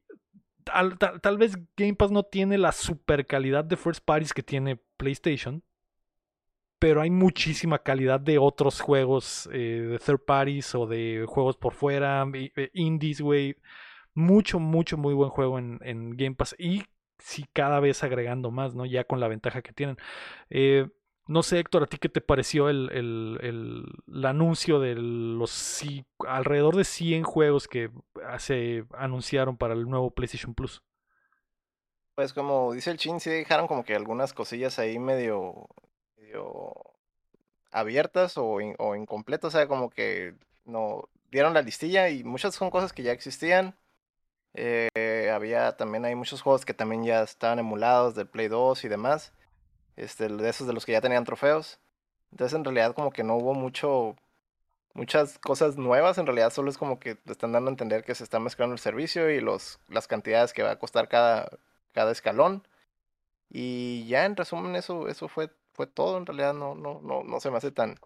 tal, 0.66 0.98
tal- 0.98 1.22
tal 1.22 1.38
vez 1.38 1.58
Game 1.78 1.96
Pass 1.96 2.12
no 2.12 2.24
tiene 2.24 2.58
la 2.58 2.72
super 2.74 3.26
calidad 3.28 3.64
de 3.66 3.78
first 3.78 4.04
parties 4.06 4.34
que 4.34 4.44
tiene 4.44 4.78
PlayStation, 4.98 5.64
pero 6.80 7.02
hay 7.02 7.10
muchísima 7.10 7.80
calidad 7.80 8.20
de 8.20 8.38
otros 8.38 8.82
juegos 8.82 9.50
eh, 9.54 9.88
de 9.92 10.00
third 10.00 10.26
parties 10.26 10.76
o 10.76 10.86
de 10.88 11.26
juegos 11.28 11.58
por 11.58 11.74
fuera, 11.74 12.26
eh, 12.34 12.70
indies, 12.74 13.22
güey. 13.22 13.56
Mucho, 14.14 14.60
mucho, 14.60 14.98
muy 14.98 15.14
buen 15.14 15.30
juego 15.30 15.60
en, 15.60 15.80
en 15.84 16.18
Game 16.18 16.36
Pass. 16.36 16.56
Y 16.60 16.84
sí, 17.28 17.46
cada 17.54 17.80
vez 17.80 18.04
agregando 18.04 18.52
más, 18.52 18.76
¿no? 18.76 18.86
Ya 18.86 19.04
con 19.06 19.20
la 19.20 19.28
ventaja 19.28 19.62
que 19.62 19.74
tienen. 19.74 19.98
Eh, 20.50 20.88
no 21.28 21.44
sé, 21.44 21.60
Héctor, 21.60 21.84
¿a 21.84 21.88
ti 21.88 21.98
qué 22.00 22.10
te 22.10 22.22
pareció 22.22 22.70
el, 22.70 22.90
el- 22.94 23.40
el- 23.44 24.26
anuncio 24.26 24.80
de 24.80 24.96
los 24.96 25.52
ci- 25.84 26.06
alrededor 26.28 26.76
de 26.78 26.86
100 26.86 27.24
juegos 27.24 27.68
que 27.68 27.92
se 28.40 28.86
anunciaron 28.98 29.58
para 29.58 29.74
el 29.76 29.90
nuevo 29.90 30.12
PlayStation 30.12 30.56
Plus? 30.56 30.84
Pues 32.16 32.34
como 32.34 32.74
dice 32.74 32.92
el 32.92 32.98
Chin, 32.98 33.22
sí 33.22 33.30
dejaron 33.30 33.66
como 33.68 33.86
que 33.86 33.96
algunas 33.96 34.34
cosillas 34.34 34.78
ahí 34.78 35.00
medio, 35.00 35.70
abiertas 37.72 38.38
o, 38.38 38.58
o 38.80 38.96
incompletas, 38.96 39.54
o 39.54 39.58
sea, 39.58 39.68
como 39.68 39.90
que 39.90 40.36
no 40.66 41.10
dieron 41.32 41.54
la 41.54 41.62
listilla 41.62 42.10
y 42.10 42.24
muchas 42.24 42.56
son 42.56 42.70
cosas 42.70 42.94
que 42.94 43.04
ya 43.04 43.12
existían. 43.12 43.76
Eh, 44.54 45.32
había 45.34 45.78
también 45.78 46.06
hay 46.06 46.16
muchos 46.16 46.42
juegos 46.42 46.66
que 46.66 46.74
también 46.74 47.04
ya 47.04 47.22
estaban 47.24 47.60
emulados 47.60 48.16
del 48.16 48.28
Play 48.28 48.48
2 48.48 48.84
y 48.86 48.88
demás. 48.88 49.34
Este, 49.98 50.30
de 50.30 50.50
esos 50.50 50.68
de 50.68 50.74
los 50.74 50.86
que 50.86 50.94
ya 50.94 51.02
tenían 51.02 51.26
trofeos. 51.26 51.80
Entonces 52.32 52.56
en 52.58 52.64
realidad 52.64 52.94
como 52.96 53.12
que 53.12 53.24
no 53.24 53.36
hubo 53.38 53.54
mucho 53.54 54.16
muchas 54.94 55.40
cosas 55.40 55.78
nuevas, 55.78 56.18
en 56.18 56.26
realidad 56.26 56.52
solo 56.52 56.70
es 56.72 56.78
como 56.78 57.00
que 57.00 57.16
te 57.16 57.32
están 57.32 57.52
dando 57.52 57.70
a 57.70 57.74
entender 57.74 58.04
que 58.04 58.16
se 58.16 58.24
está 58.24 58.40
mezclando 58.40 58.74
el 58.74 58.80
servicio 58.80 59.30
y 59.32 59.42
los 59.42 59.80
las 59.90 60.08
cantidades 60.08 60.54
que 60.54 60.64
va 60.64 60.72
a 60.72 60.80
costar 60.80 61.10
cada 61.10 61.50
cada 61.94 62.12
escalón. 62.12 62.68
Y 63.50 64.06
ya 64.08 64.26
en 64.26 64.36
resumen 64.36 64.76
eso 64.76 65.08
eso 65.10 65.28
fue 65.30 65.52
fue 65.74 65.88
todo, 65.88 66.18
en 66.18 66.26
realidad 66.26 66.54
no 66.54 66.76
no 66.76 67.00
no 67.02 67.24
no 67.24 67.40
se 67.40 67.52
me 67.52 67.58
hace 67.58 67.72
tan 67.72 68.00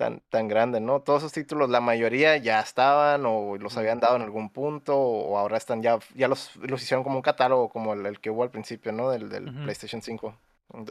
tan 0.00 0.22
tan 0.30 0.48
grande, 0.48 0.80
¿no? 0.80 1.00
Todos 1.02 1.22
esos 1.22 1.32
títulos 1.32 1.68
la 1.70 1.80
mayoría 1.80 2.36
ya 2.38 2.60
estaban 2.60 3.24
o 3.26 3.56
los 3.58 3.76
habían 3.76 4.00
dado 4.00 4.16
en 4.16 4.22
algún 4.22 4.50
punto 4.50 4.96
o 4.98 5.38
ahora 5.38 5.56
están 5.58 5.82
ya 5.82 5.98
ya 6.14 6.28
los 6.28 6.56
los 6.56 6.82
hicieron 6.82 7.04
como 7.04 7.16
un 7.16 7.22
catálogo 7.22 7.68
como 7.68 7.92
el, 7.94 8.06
el 8.06 8.20
que 8.20 8.30
hubo 8.30 8.42
al 8.42 8.50
principio, 8.50 8.92
¿no? 8.92 9.10
Del 9.10 9.28
del. 9.28 9.44
PlayStation 9.64 10.02
5. 10.02 10.34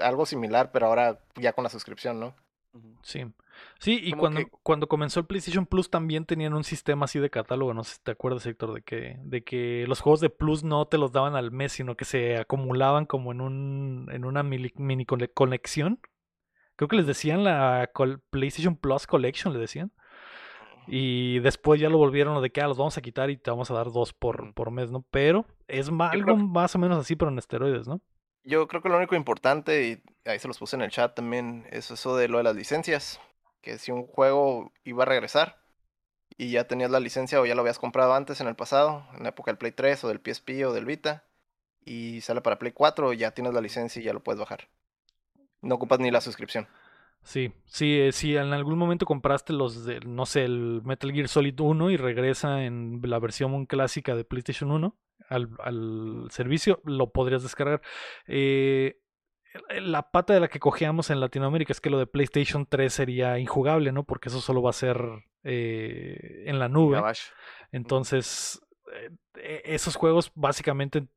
Algo 0.02 0.26
similar, 0.26 0.72
pero 0.72 0.88
ahora 0.88 1.20
ya 1.36 1.54
con 1.54 1.64
la 1.64 1.70
suscripción, 1.70 2.20
¿no? 2.20 2.36
Sí. 3.04 3.26
Sí, 3.80 4.00
y 4.02 4.12
cuando, 4.20 4.40
que- 4.42 4.52
cuando 4.64 4.88
comenzó 4.88 5.20
el 5.20 5.26
PlayStation 5.26 5.66
Plus 5.66 5.90
también 5.90 6.26
tenían 6.26 6.54
un 6.54 6.64
sistema 6.64 7.06
así 7.06 7.20
de 7.20 7.30
catálogo, 7.30 7.74
no 7.74 7.84
sé 7.84 7.96
si 7.96 8.02
te 8.04 8.12
acuerdas, 8.12 8.46
Héctor, 8.46 8.74
de 8.74 8.82
que, 8.84 9.18
de 9.24 9.44
que 9.44 9.86
los 9.88 10.00
juegos 10.02 10.20
de 10.22 10.30
Plus 10.30 10.64
no 10.64 10.86
te 10.88 10.98
los 10.98 11.12
daban 11.12 11.36
al 11.36 11.52
mes, 11.52 11.72
sino 11.74 11.96
que 11.98 12.06
se 12.06 12.38
acumulaban 12.38 13.06
como 13.06 13.32
en 13.32 13.42
un, 13.42 14.10
en 14.12 14.24
una 14.24 14.44
mini, 14.44 14.70
colección. 15.34 16.00
Creo 16.80 16.88
que 16.88 16.96
les 16.96 17.08
decían 17.08 17.44
la 17.44 17.92
PlayStation 18.30 18.78
Plus 18.78 19.06
Collection, 19.06 19.52
le 19.52 19.60
decían. 19.60 19.92
Y 20.88 21.40
después 21.40 21.82
ya 21.82 21.90
lo 21.90 21.98
volvieron 21.98 22.36
lo 22.36 22.40
de 22.40 22.52
que 22.52 22.62
ah, 22.62 22.70
los 22.70 22.78
vamos 22.78 22.98
a 22.98 23.02
quitar 23.02 23.30
y 23.30 23.36
te 23.36 23.52
vamos 23.52 23.70
a 23.70 23.74
dar 23.74 23.92
dos 23.92 24.14
por, 24.14 24.54
por 24.54 24.72
mes, 24.72 24.90
¿no? 24.90 25.06
Pero 25.12 25.46
es 25.68 25.90
algo 25.90 26.26
que- 26.26 26.34
más 26.36 26.74
o 26.76 26.80
menos 26.80 26.98
así, 26.98 27.18
pero 27.18 27.32
en 27.32 27.38
esteroides, 27.38 27.86
¿no? 27.86 28.00
Yo 28.46 28.66
creo 28.70 28.82
que 28.82 28.88
lo 28.88 28.96
único 28.96 29.14
importante, 29.18 29.90
y 29.90 30.02
ahí 30.30 30.40
se 30.40 30.48
los 30.48 30.58
puse 30.58 30.78
en 30.78 30.82
el 30.82 30.90
chat 30.90 31.14
también, 31.14 31.68
es 31.70 31.92
eso 31.92 32.16
de 32.16 32.30
lo 32.30 32.38
de 32.38 32.46
las 32.46 32.56
licencias. 32.56 33.20
Que 33.62 33.78
si 33.78 33.92
un 33.92 34.08
juego 34.08 34.72
iba 34.86 35.04
a 35.04 35.06
regresar 35.06 35.58
y 36.38 36.52
ya 36.52 36.66
tenías 36.66 36.92
la 36.92 37.02
licencia 37.02 37.42
o 37.42 37.46
ya 37.46 37.56
lo 37.56 37.60
habías 37.62 37.78
comprado 37.78 38.14
antes 38.14 38.40
en 38.40 38.48
el 38.48 38.56
pasado, 38.56 39.06
en 39.18 39.24
la 39.24 39.30
época 39.30 39.52
del 39.52 39.58
Play 39.58 39.74
3 39.74 40.02
o 40.06 40.08
del 40.08 40.22
PSP 40.22 40.66
o 40.66 40.72
del 40.72 40.86
Vita, 40.86 41.26
y 41.84 42.22
sale 42.22 42.40
para 42.40 42.58
Play 42.58 42.72
4, 42.72 43.12
ya 43.12 43.32
tienes 43.32 43.54
la 43.54 43.60
licencia 43.60 44.02
y 44.02 44.06
ya 44.06 44.14
lo 44.14 44.24
puedes 44.24 44.40
bajar. 44.40 44.70
No 45.62 45.76
ocupas 45.76 46.00
ni 46.00 46.12
la 46.12 46.22
suscripción. 46.22 46.68
Sí, 47.22 47.52
sí, 47.66 48.00
eh, 48.00 48.12
si 48.14 48.38
en 48.38 48.54
algún 48.54 48.78
momento 48.78 49.06
compraste 49.06 49.52
los 49.52 49.86
de, 49.86 50.00
no 50.02 50.26
sé, 50.26 50.46
el 50.46 50.82
Metal 50.86 51.12
Gear 51.12 51.28
Solid 51.28 51.60
1 51.60 51.90
y 51.92 51.98
regresa 51.98 52.64
en 52.64 53.02
la 53.04 53.20
versión 53.20 53.66
clásica 53.66 54.16
de 54.16 54.24
PlayStation 54.24 54.72
1 54.72 54.96
al, 55.28 55.50
al 55.60 56.28
servicio, 56.32 56.82
lo 56.86 57.12
podrías 57.12 57.44
descargar. 57.44 57.82
Eh, 58.26 59.02
la 59.82 60.12
pata 60.12 60.34
de 60.34 60.40
la 60.40 60.48
que 60.48 60.60
cogíamos 60.60 61.10
en 61.10 61.20
Latinoamérica 61.20 61.74
es 61.74 61.82
que 61.82 61.90
lo 61.90 61.98
de 61.98 62.08
PlayStation 62.08 62.66
3 62.68 62.94
sería 62.94 63.40
injugable, 63.40 63.92
¿no? 63.92 64.04
Porque 64.04 64.30
eso 64.30 64.42
solo 64.42 64.62
va 64.62 64.70
a 64.70 64.74
ser 64.74 65.02
eh, 65.44 66.44
en 66.46 66.60
la 66.60 66.70
nube. 66.70 67.02
Entonces, 67.72 68.62
eh, 68.94 69.10
eh, 69.36 69.62
esos 69.66 69.96
juegos 69.96 70.32
básicamente 70.36 71.08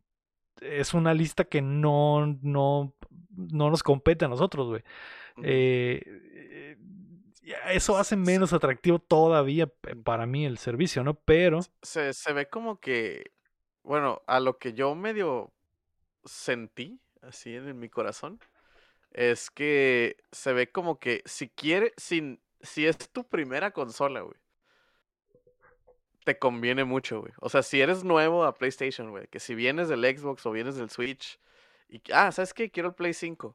es 0.61 0.95
una 0.95 1.13
lista 1.13 1.45
que 1.45 1.61
no, 1.61 2.39
no, 2.41 2.95
no 3.37 3.71
nos 3.71 3.83
compete 3.83 4.25
a 4.25 4.29
nosotros, 4.29 4.69
güey. 4.69 4.83
Eh, 5.43 6.03
eh, 6.05 6.77
eso 7.71 7.97
hace 7.97 8.17
menos 8.17 8.53
atractivo 8.53 8.99
todavía 8.99 9.67
para 10.05 10.27
mí 10.27 10.47
el 10.47 10.59
servicio, 10.59 11.03
¿no? 11.03 11.15
Pero, 11.15 11.61
se, 11.83 12.13
se 12.13 12.33
ve 12.33 12.49
como 12.49 12.79
que, 12.79 13.33
bueno, 13.83 14.23
a 14.27 14.41
lo 14.41 14.59
que 14.59 14.75
yo 14.75 14.95
medio 14.95 15.53
sentí, 16.25 17.01
así 17.21 17.55
en, 17.55 17.69
en 17.69 17.79
mi 17.79 17.89
corazón, 17.89 18.39
es 19.11 19.51
que 19.51 20.17
se 20.31 20.53
ve 20.53 20.71
como 20.71 20.99
que 20.99 21.23
si 21.27 21.49
quiere, 21.49 21.93
si, 21.97 22.41
si 22.61 22.87
es 22.87 22.97
tu 23.11 23.25
primera 23.25 23.73
consola, 23.73 24.21
güey, 24.21 24.37
te 26.25 26.39
conviene 26.39 26.85
mucho, 26.85 27.21
güey. 27.21 27.33
O 27.41 27.49
sea, 27.49 27.63
si 27.63 27.81
eres 27.81 28.05
nuevo 28.05 28.45
a 28.45 28.55
PlayStation, 28.55 29.11
güey, 29.11 29.27
que 29.29 29.41
si 29.41 29.55
vienes 29.55 29.89
del 29.89 30.05
Xbox 30.05 30.47
o 30.47 30.53
vienes 30.53 30.77
del 30.77 30.91
Switch, 30.91 31.41
y, 31.93 32.03
ah, 32.13 32.33
¿sabes 32.33 32.55
qué? 32.55 32.71
Quiero 32.71 32.89
el 32.89 32.95
Play 32.95 33.13
5. 33.13 33.55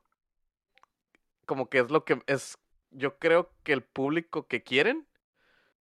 Como 1.48 1.70
que 1.70 1.80
es 1.80 1.90
lo 1.90 2.06
que 2.06 2.22
es, 2.28 2.60
yo 2.92 3.18
creo 3.18 3.52
que 3.64 3.74
el 3.74 3.82
público 3.82 4.48
que 4.48 4.62
quieren 4.62 5.08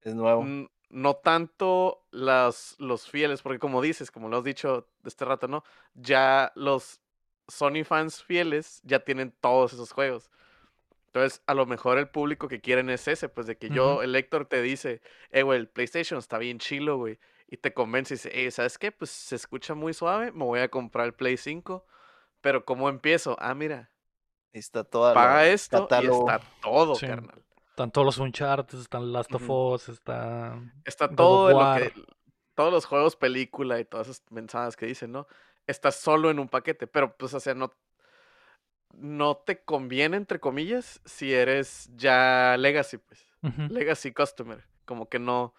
Es 0.01 0.15
nuevo. 0.15 0.45
No 0.89 1.17
tanto 1.17 2.07
las, 2.13 2.77
los 2.79 3.11
fieles, 3.11 3.43
porque 3.43 3.59
como 3.59 3.83
dices, 3.83 4.11
como 4.11 4.29
lo 4.29 4.39
has 4.39 4.45
dicho 4.45 4.89
de 5.03 5.09
este 5.09 5.25
rato, 5.25 5.49
¿no? 5.49 5.65
Ya 5.95 6.53
los 6.55 7.01
Sony 7.49 7.85
fans 7.85 8.23
fieles 8.23 8.81
ya 8.85 9.01
tienen 9.01 9.33
todos 9.41 9.75
esos 9.75 9.93
juegos. 9.93 10.31
Entonces, 11.09 11.43
a 11.47 11.55
lo 11.55 11.67
mejor 11.67 11.99
el 11.99 12.09
público 12.09 12.49
que 12.49 12.61
quieren 12.61 12.89
es 12.89 13.07
ese, 13.09 13.29
pues 13.29 13.47
de 13.47 13.59
que 13.59 13.69
yo, 13.69 14.03
el 14.03 14.15
Héctor 14.15 14.47
te 14.47 14.63
dice, 14.63 15.03
eh, 15.31 15.43
güey, 15.43 15.59
el 15.59 15.69
PlayStation 15.69 16.19
está 16.19 16.39
bien 16.39 16.59
chilo, 16.59 16.97
güey. 16.97 17.19
Y 17.49 17.57
te 17.57 17.75
convence 17.75 18.15
y 18.15 18.17
dice, 18.17 18.47
eh, 18.47 18.51
¿sabes 18.51 18.79
qué? 18.79 18.93
Pues 18.93 19.11
se 19.11 19.35
escucha 19.35 19.75
muy 19.75 19.93
suave, 19.93 20.31
me 20.33 20.45
voy 20.45 20.61
a 20.61 20.69
comprar 20.69 21.07
el 21.07 21.15
Play 21.15 21.37
5. 21.37 21.85
Pero 22.47 22.65
¿cómo 22.65 22.89
empiezo? 22.89 23.37
Ah, 23.41 23.55
mira, 23.57 23.91
Ahí 24.55 24.61
está 24.61 24.85
toda 24.85 25.13
paga 25.15 25.35
la 25.35 25.47
esto 25.49 25.83
catálogo. 25.89 26.31
y 26.31 26.33
está 26.33 26.47
todo, 26.63 26.95
Sí. 26.95 27.05
carnal. 27.09 27.43
están 27.71 27.91
todos 27.91 28.05
los 28.05 28.19
Uncharted, 28.19 28.79
están 28.79 29.13
Last 29.13 29.35
of. 29.35 29.51
Us, 29.51 29.89
está 29.89 30.57
Está 30.85 31.09
todo 31.09 31.49
de 31.49 31.55
lo 31.55 31.93
que. 31.93 32.07
Todos 32.55 32.73
los 32.73 32.85
juegos, 32.87 33.17
película 33.17 33.81
y 33.81 33.85
todas 33.85 34.07
esas 34.07 34.23
mensajes 34.31 34.77
que 34.77 34.87
dicen, 34.87 35.11
¿no? 35.11 35.27
Está 35.67 35.91
solo 35.91 36.31
en 36.31 36.39
un 36.39 36.47
paquete. 36.49 36.87
Pero, 36.87 37.17
pues, 37.17 37.35
o 37.35 37.41
sea, 37.41 37.55
no. 37.55 37.73
No 38.93 39.39
te 39.39 39.65
conviene, 39.65 40.17
entre 40.17 40.39
comillas, 40.39 41.01
si 41.05 41.35
eres 41.35 41.91
ya 41.97 42.55
Legacy, 42.61 42.99
pues. 42.99 43.27
Legacy 43.71 44.13
Customer. 44.13 44.65
Como 44.85 45.09
que 45.09 45.19
no. 45.19 45.53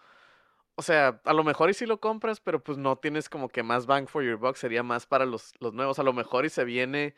O 0.78 0.82
sea, 0.82 1.20
a 1.24 1.32
lo 1.34 1.42
mejor 1.42 1.70
y 1.70 1.74
si 1.74 1.86
lo 1.86 1.98
compras, 2.00 2.38
pero 2.40 2.62
pues 2.62 2.78
no 2.78 2.96
tienes 2.98 3.28
como 3.28 3.48
que 3.48 3.64
más 3.64 3.86
bang 3.86 4.06
for 4.08 4.22
your 4.22 4.36
buck. 4.38 4.54
Sería 4.56 4.84
más 4.84 5.06
para 5.06 5.26
los, 5.26 5.52
los 5.58 5.74
nuevos. 5.74 5.98
A 5.98 6.04
lo 6.04 6.12
mejor 6.12 6.44
y 6.46 6.50
se 6.50 6.64
viene. 6.64 7.14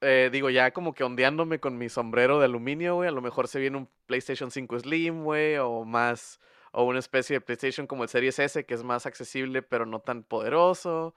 eh, 0.00 0.28
digo, 0.32 0.50
ya 0.50 0.72
como 0.72 0.94
que 0.94 1.04
ondeándome 1.04 1.60
con 1.60 1.78
mi 1.78 1.88
sombrero 1.88 2.38
de 2.38 2.46
aluminio, 2.46 2.96
güey. 2.96 3.08
A 3.08 3.12
lo 3.12 3.22
mejor 3.22 3.48
se 3.48 3.60
viene 3.60 3.78
un 3.78 3.90
PlayStation 4.06 4.50
5 4.50 4.78
Slim, 4.80 5.24
güey. 5.24 5.56
O 5.58 5.84
más. 5.84 6.40
O 6.72 6.84
una 6.84 6.98
especie 6.98 7.36
de 7.36 7.40
PlayStation 7.40 7.86
como 7.86 8.02
el 8.04 8.08
Series 8.08 8.38
S, 8.38 8.64
que 8.66 8.74
es 8.74 8.82
más 8.84 9.06
accesible, 9.06 9.62
pero 9.62 9.86
no 9.86 10.00
tan 10.00 10.24
poderoso. 10.24 11.14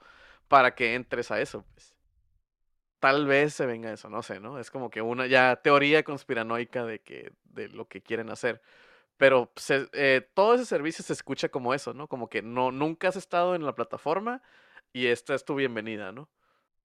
Para 0.48 0.74
que 0.74 0.94
entres 0.94 1.30
a 1.30 1.40
eso, 1.40 1.64
pues. 1.74 1.94
Tal 3.00 3.26
vez 3.26 3.54
se 3.54 3.64
venga 3.66 3.92
eso, 3.92 4.08
no 4.10 4.22
sé, 4.22 4.40
¿no? 4.40 4.58
Es 4.58 4.70
como 4.72 4.90
que 4.90 5.02
una 5.02 5.26
ya 5.28 5.56
teoría 5.62 6.02
conspiranoica 6.02 6.84
de 6.84 7.00
que 7.00 7.32
de 7.44 7.68
lo 7.68 7.86
que 7.88 8.02
quieren 8.02 8.28
hacer. 8.30 8.60
Pero 9.18 9.52
se- 9.56 9.88
eh, 9.92 10.26
todo 10.32 10.54
ese 10.54 10.64
servicio 10.64 11.04
se 11.04 11.12
escucha 11.12 11.48
como 11.50 11.74
eso, 11.74 11.92
¿no? 11.92 12.06
Como 12.08 12.28
que 12.28 12.40
no, 12.40 12.70
nunca 12.72 13.08
has 13.08 13.16
estado 13.16 13.54
en 13.54 13.64
la 13.64 13.74
plataforma 13.74 14.40
y 14.92 15.06
esta 15.06 15.34
es 15.34 15.44
tu 15.44 15.54
bienvenida, 15.54 16.12
¿no? 16.12 16.28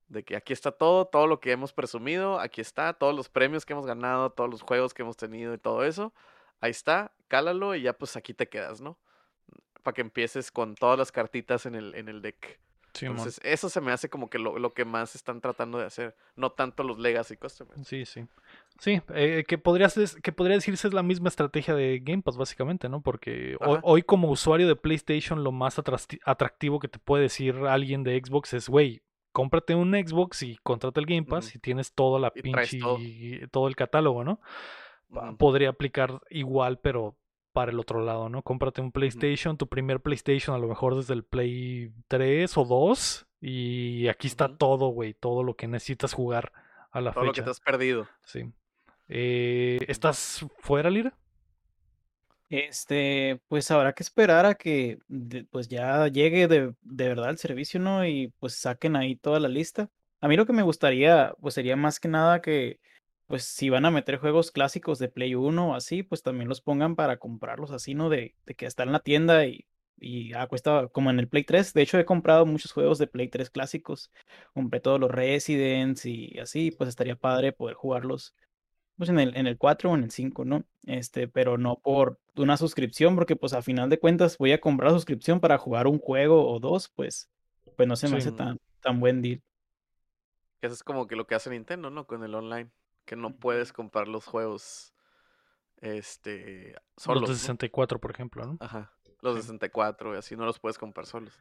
De 0.09 0.23
que 0.23 0.35
aquí 0.35 0.51
está 0.51 0.71
todo, 0.71 1.05
todo 1.05 1.27
lo 1.27 1.39
que 1.39 1.51
hemos 1.51 1.71
presumido, 1.73 2.39
aquí 2.39 2.59
está, 2.59 2.93
todos 2.93 3.15
los 3.15 3.29
premios 3.29 3.65
que 3.65 3.73
hemos 3.73 3.85
ganado, 3.85 4.31
todos 4.31 4.49
los 4.49 4.61
juegos 4.61 4.93
que 4.93 5.03
hemos 5.03 5.15
tenido 5.15 5.53
y 5.53 5.57
todo 5.57 5.85
eso. 5.85 6.11
Ahí 6.59 6.71
está, 6.71 7.11
cálalo 7.29 7.75
y 7.75 7.83
ya 7.83 7.93
pues 7.93 8.15
aquí 8.15 8.33
te 8.33 8.49
quedas, 8.49 8.81
¿no? 8.81 8.97
Para 9.83 9.93
que 9.95 10.01
empieces 10.01 10.51
con 10.51 10.75
todas 10.75 10.97
las 10.97 11.11
cartitas 11.11 11.65
en 11.65 11.75
el, 11.75 11.95
en 11.95 12.09
el 12.09 12.21
deck. 12.21 12.59
Simón. 12.93 13.17
Entonces, 13.17 13.39
eso 13.43 13.69
se 13.69 13.81
me 13.81 13.91
hace 13.91 14.07
como 14.09 14.29
que 14.29 14.37
lo, 14.37 14.59
lo 14.59 14.71
que 14.73 14.85
más 14.85 15.15
están 15.15 15.41
tratando 15.41 15.79
de 15.79 15.85
hacer, 15.85 16.15
no 16.35 16.51
tanto 16.51 16.83
los 16.83 16.99
legacy 16.99 17.37
customers. 17.37 17.87
Sí, 17.87 18.05
sí. 18.05 18.27
Sí, 18.79 19.01
eh, 19.13 19.43
que, 19.47 19.57
podría 19.57 19.87
ser- 19.89 20.21
que 20.21 20.31
podría 20.31 20.55
decirse 20.57 20.87
es 20.87 20.93
la 20.93 21.03
misma 21.03 21.29
estrategia 21.29 21.73
de 21.75 21.99
Game 21.99 22.21
Pass, 22.23 22.37
básicamente, 22.37 22.89
¿no? 22.89 23.01
Porque 23.01 23.55
hoy, 23.83 24.01
como 24.03 24.29
usuario 24.29 24.67
de 24.67 24.75
PlayStation, 24.75 25.43
lo 25.43 25.51
más 25.51 25.79
atractivo 26.25 26.79
que 26.79 26.87
te 26.87 26.99
puede 26.99 27.23
decir 27.23 27.55
alguien 27.67 28.03
de 28.03 28.19
Xbox 28.19 28.53
es, 28.53 28.67
güey, 28.67 29.01
cómprate 29.31 29.73
un 29.75 29.93
Xbox 29.93 30.43
y 30.43 30.57
contrata 30.63 30.99
el 30.99 31.05
Game 31.05 31.23
Pass 31.23 31.55
y 31.55 31.59
tienes 31.59 31.93
toda 31.93 32.19
la 32.19 32.31
Y 32.35 32.51
traes 32.51 32.77
todo. 32.79 32.97
pinche, 32.97 33.47
todo 33.49 33.67
el 33.67 33.75
catálogo, 33.75 34.23
¿no? 34.23 34.39
Podría 35.37 35.69
aplicar 35.69 36.21
igual, 36.31 36.79
pero 36.79 37.15
para 37.51 37.71
el 37.71 37.79
otro 37.79 38.01
lado, 38.03 38.29
¿no? 38.29 38.41
Cómprate 38.41 38.81
un 38.81 38.91
PlayStation, 38.91 39.57
tu 39.57 39.67
primer 39.67 39.99
PlayStation, 40.01 40.55
a 40.55 40.59
lo 40.59 40.67
mejor 40.67 40.95
desde 40.95 41.13
el 41.13 41.23
Play 41.23 41.91
3 42.07 42.57
o 42.57 42.65
2, 42.65 43.27
y 43.39 44.07
aquí 44.07 44.25
está 44.27 44.57
todo, 44.57 44.87
güey, 44.87 45.13
todo 45.13 45.43
lo 45.43 45.55
que 45.55 45.67
necesitas 45.67 46.13
jugar 46.13 46.51
a 46.89 46.99
la 47.01 47.11
Todo 47.11 47.25
lo 47.25 47.31
que 47.31 47.41
fecha. 47.41 47.45
te 47.45 47.51
has 47.51 47.59
perdido. 47.59 48.07
Sí. 48.23 48.51
Eh, 49.07 49.79
¿Estás 49.87 50.45
fuera, 50.59 50.89
Lira? 50.89 51.17
Este, 52.49 53.41
pues 53.47 53.71
habrá 53.71 53.93
que 53.93 54.03
esperar 54.03 54.45
a 54.45 54.53
que 54.55 54.99
pues 55.49 55.67
ya 55.69 56.07
llegue 56.07 56.47
de, 56.47 56.75
de 56.81 57.07
verdad 57.07 57.31
el 57.31 57.37
servicio, 57.39 57.79
¿no? 57.79 58.05
Y 58.05 58.31
pues 58.39 58.55
saquen 58.55 58.95
ahí 58.95 59.15
toda 59.15 59.39
la 59.39 59.47
lista. 59.47 59.89
A 60.21 60.27
mí 60.27 60.37
lo 60.37 60.45
que 60.45 60.53
me 60.53 60.61
gustaría, 60.61 61.33
pues 61.41 61.55
sería 61.55 61.75
más 61.75 61.99
que 61.99 62.07
nada 62.09 62.41
que, 62.41 62.79
pues 63.27 63.43
si 63.45 63.69
van 63.69 63.85
a 63.85 63.91
meter 63.91 64.17
juegos 64.19 64.51
clásicos 64.51 64.99
de 64.99 65.09
Play 65.09 65.33
1 65.35 65.71
o 65.71 65.75
así, 65.75 66.03
pues 66.03 66.21
también 66.21 66.47
los 66.47 66.61
pongan 66.61 66.95
para 66.95 67.17
comprarlos 67.17 67.71
así, 67.71 67.95
¿no? 67.95 68.09
De, 68.09 68.35
de 68.45 68.53
que 68.55 68.67
está 68.67 68.83
en 68.83 68.91
la 68.91 68.99
tienda 68.99 69.47
y, 69.47 69.65
y 69.99 70.31
cuesta 70.47 70.87
como 70.89 71.09
en 71.09 71.19
el 71.19 71.27
Play 71.27 71.43
3. 71.45 71.73
De 71.73 71.81
hecho, 71.81 71.97
he 71.97 72.05
comprado 72.05 72.45
muchos 72.45 72.71
juegos 72.71 72.99
de 72.99 73.07
Play 73.07 73.29
3 73.29 73.49
clásicos. 73.49 74.11
Compré 74.53 74.79
todos 74.79 74.99
los 74.99 75.09
Residents 75.09 76.05
y 76.05 76.37
así, 76.39 76.69
pues 76.71 76.87
estaría 76.89 77.15
padre 77.15 77.51
poder 77.51 77.75
jugarlos 77.75 78.35
pues 78.97 79.09
en 79.09 79.19
el, 79.19 79.35
en 79.35 79.47
el 79.47 79.57
4 79.57 79.91
o 79.91 79.95
en 79.95 80.03
el 80.03 80.11
5, 80.11 80.45
¿no? 80.45 80.63
Este, 80.85 81.27
pero 81.27 81.57
no 81.57 81.75
por 81.77 82.19
una 82.35 82.57
suscripción, 82.57 83.15
porque 83.15 83.35
pues 83.35 83.53
a 83.53 83.61
final 83.61 83.89
de 83.89 83.99
cuentas 83.99 84.37
voy 84.37 84.51
a 84.51 84.61
comprar 84.61 84.91
suscripción 84.91 85.39
para 85.39 85.57
jugar 85.57 85.87
un 85.87 85.99
juego 85.99 86.47
o 86.51 86.59
dos, 86.59 86.89
pues, 86.89 87.29
pues 87.75 87.87
no 87.87 87.95
se 87.95 88.07
me 88.07 88.21
Sí. 88.21 88.27
hace 88.29 88.37
tan, 88.37 88.59
tan 88.81 88.99
buen 88.99 89.21
deal. 89.21 89.41
Eso 90.61 90.73
es 90.73 90.83
como 90.83 91.07
que 91.07 91.15
lo 91.15 91.27
que 91.27 91.35
hace 91.35 91.49
Nintendo, 91.49 91.89
¿no? 91.89 92.05
Con 92.07 92.23
el 92.23 92.33
online. 92.35 92.69
Que 93.05 93.15
no 93.17 93.35
puedes 93.35 93.73
comprar 93.73 94.07
los 94.07 94.25
juegos. 94.25 94.93
Este. 95.81 96.75
Solos. 96.95 97.21
Los 97.21 97.29
de 97.31 97.33
¿no? 97.35 97.39
64, 97.39 97.99
por 97.99 98.11
ejemplo, 98.11 98.45
¿no? 98.45 98.57
Ajá. 98.61 98.93
Los 99.21 99.35
de 99.35 99.41
Sí. 99.41 99.47
64, 99.47 100.15
y 100.15 100.17
así 100.17 100.35
no 100.37 100.45
los 100.45 100.59
puedes 100.59 100.77
comprar 100.77 101.05
solos. 101.05 101.37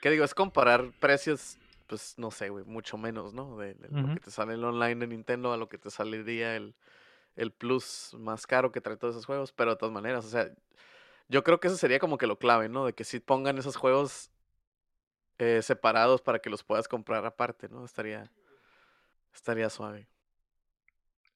¿Qué 0.00 0.10
digo? 0.10 0.24
Es 0.24 0.34
comparar 0.34 0.92
precios, 1.00 1.58
pues 1.92 2.14
no 2.16 2.30
sé, 2.30 2.48
güey, 2.48 2.64
mucho 2.64 2.96
menos, 2.96 3.34
¿no? 3.34 3.58
De, 3.58 3.74
de 3.74 3.88
lo 3.90 4.14
que 4.14 4.18
te 4.20 4.30
sale 4.30 4.54
el 4.54 4.64
online 4.64 4.94
de 5.00 5.06
Nintendo 5.08 5.52
a 5.52 5.58
lo 5.58 5.68
que 5.68 5.76
te 5.76 5.90
saldría 5.90 6.56
el, 6.56 6.74
el 7.36 7.52
plus 7.52 8.14
más 8.18 8.46
caro 8.46 8.72
que 8.72 8.80
trae 8.80 8.96
todos 8.96 9.14
esos 9.16 9.26
juegos, 9.26 9.52
pero 9.52 9.72
de 9.72 9.76
todas 9.76 9.92
maneras, 9.92 10.24
o 10.24 10.28
sea, 10.30 10.50
yo 11.28 11.44
creo 11.44 11.60
que 11.60 11.68
eso 11.68 11.76
sería 11.76 11.98
como 11.98 12.18
que 12.18 12.26
lo 12.26 12.38
clave, 12.38 12.68
¿no? 12.70 12.86
De 12.86 12.94
que 12.94 13.04
si 13.04 13.20
pongan 13.20 13.58
esos 13.58 13.76
juegos 13.76 14.30
eh, 15.38 15.60
separados 15.62 16.22
para 16.22 16.38
que 16.38 16.50
los 16.50 16.62
puedas 16.64 16.88
comprar 16.88 17.26
aparte, 17.26 17.68
¿no? 17.68 17.84
Estaría, 17.84 18.30
estaría 19.34 19.68
suave. 19.70 20.08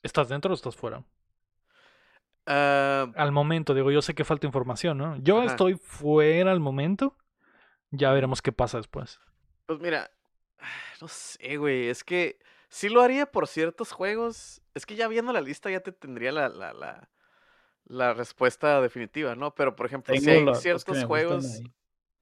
¿Estás 0.03 0.29
dentro 0.29 0.51
o 0.53 0.55
estás 0.55 0.77
fuera? 0.77 1.05
Ah, 2.47 3.09
Al 3.17 3.33
momento, 3.33 3.75
digo, 3.75 3.91
yo 3.91 4.03
sé 4.03 4.15
que 4.15 4.25
falta 4.25 4.47
información, 4.47 4.99
¿no? 4.99 5.17
Yo 5.19 5.39
Ajá. 5.39 5.47
estoy 5.47 5.75
fuera 5.75 6.53
al 6.53 6.61
momento. 6.61 7.17
Ya 7.91 8.13
veremos 8.13 8.43
qué 8.43 8.53
pasa 8.53 8.79
después. 8.79 9.21
pues 9.67 9.81
mira, 9.81 10.11
no 11.01 11.09
sé, 11.09 11.57
güey, 11.57 11.89
es 11.89 12.05
que 12.05 12.39
sí 12.69 12.89
lo 12.89 13.03
haría 13.03 13.27
por 13.27 13.47
ciertos 13.49 13.93
juegos. 13.93 14.63
Es 14.75 14.87
que 14.87 14.97
ya 14.97 15.09
viendo 15.09 15.33
la 15.33 15.41
lista 15.41 15.71
ya 15.71 15.81
te 15.81 15.93
tendría 15.93 16.33
la, 16.33 16.49
la, 16.49 16.73
la, 16.73 17.11
la 17.87 18.15
respuesta 18.15 18.81
definitiva, 18.83 19.35
¿no? 19.37 19.55
Pero 19.55 19.77
por 19.77 19.87
ejemplo, 19.87 20.17
si 20.17 20.31
hay 20.33 20.41
los- 20.41 20.61
ciertos 20.61 21.05
juegos, 21.05 21.65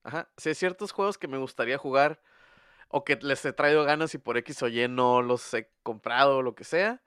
ajá, 0.04 0.30
si 0.36 0.50
hay 0.50 0.56
ciertos 0.56 0.92
juegos 0.92 1.18
que 1.18 1.28
me 1.28 1.38
gustaría 1.38 1.78
jugar 1.78 2.22
o 2.88 3.04
que 3.04 3.16
les 3.16 3.44
he 3.46 3.52
traído 3.52 3.84
ganas 3.84 4.14
y 4.14 4.18
por 4.18 4.38
X 4.38 4.62
o 4.64 4.68
Y 4.68 4.88
no 4.88 5.22
los 5.22 5.52
he 5.54 5.70
comprado 5.82 6.38
o 6.38 6.42
lo 6.42 6.54
que 6.54 6.64
sea, 6.64 7.02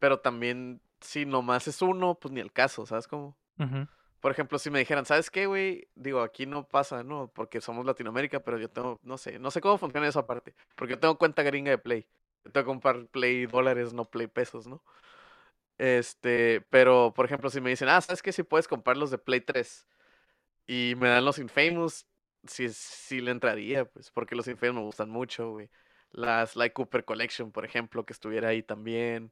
pero 0.00 0.20
también 0.20 0.82
si 1.00 1.26
nomás 1.26 1.68
es 1.68 1.82
uno, 1.82 2.16
pues 2.16 2.32
ni 2.32 2.40
el 2.40 2.52
caso, 2.52 2.86
¿sabes 2.86 3.08
cómo? 3.08 3.36
Ujú. 3.58 3.86
Por 4.26 4.32
ejemplo, 4.32 4.58
si 4.58 4.70
me 4.70 4.80
dijeran, 4.80 5.06
¿sabes 5.06 5.30
qué, 5.30 5.46
güey? 5.46 5.86
Digo, 5.94 6.20
aquí 6.20 6.46
no 6.46 6.66
pasa, 6.66 7.04
¿no? 7.04 7.30
Porque 7.32 7.60
somos 7.60 7.86
Latinoamérica, 7.86 8.40
pero 8.40 8.58
yo 8.58 8.68
tengo, 8.68 8.98
no 9.04 9.18
sé, 9.18 9.38
no 9.38 9.52
sé 9.52 9.60
cómo 9.60 9.78
funciona 9.78 10.08
esa 10.08 10.26
parte. 10.26 10.52
Porque 10.74 10.94
yo 10.94 10.98
tengo 10.98 11.16
cuenta 11.16 11.44
gringa 11.44 11.70
de 11.70 11.78
Play. 11.78 12.08
Tengo 12.42 12.52
que 12.54 12.64
comprar 12.64 13.06
Play 13.06 13.46
dólares, 13.46 13.92
no 13.92 14.04
Play 14.04 14.26
pesos, 14.26 14.66
¿no? 14.66 14.82
Este, 15.78 16.60
pero, 16.70 17.12
por 17.14 17.26
ejemplo, 17.26 17.50
si 17.50 17.60
me 17.60 17.70
dicen, 17.70 17.88
ah, 17.88 18.00
¿sabes 18.00 18.20
qué? 18.20 18.32
Si 18.32 18.42
puedes 18.42 18.66
comprar 18.66 18.96
los 18.96 19.12
de 19.12 19.18
Play 19.18 19.42
3 19.42 19.86
y 20.66 20.94
me 20.98 21.08
dan 21.08 21.24
los 21.24 21.38
Infamous, 21.38 22.06
sí, 22.48 22.68
sí 22.70 23.20
le 23.20 23.30
entraría, 23.30 23.84
pues, 23.84 24.10
porque 24.10 24.34
los 24.34 24.48
Infamous 24.48 24.76
me 24.76 24.82
gustan 24.82 25.10
mucho, 25.10 25.52
güey. 25.52 25.70
Las 26.10 26.52
Sly 26.52 26.70
Cooper 26.70 27.04
Collection, 27.04 27.52
por 27.52 27.64
ejemplo, 27.64 28.04
que 28.04 28.12
estuviera 28.12 28.48
ahí 28.48 28.64
también. 28.64 29.30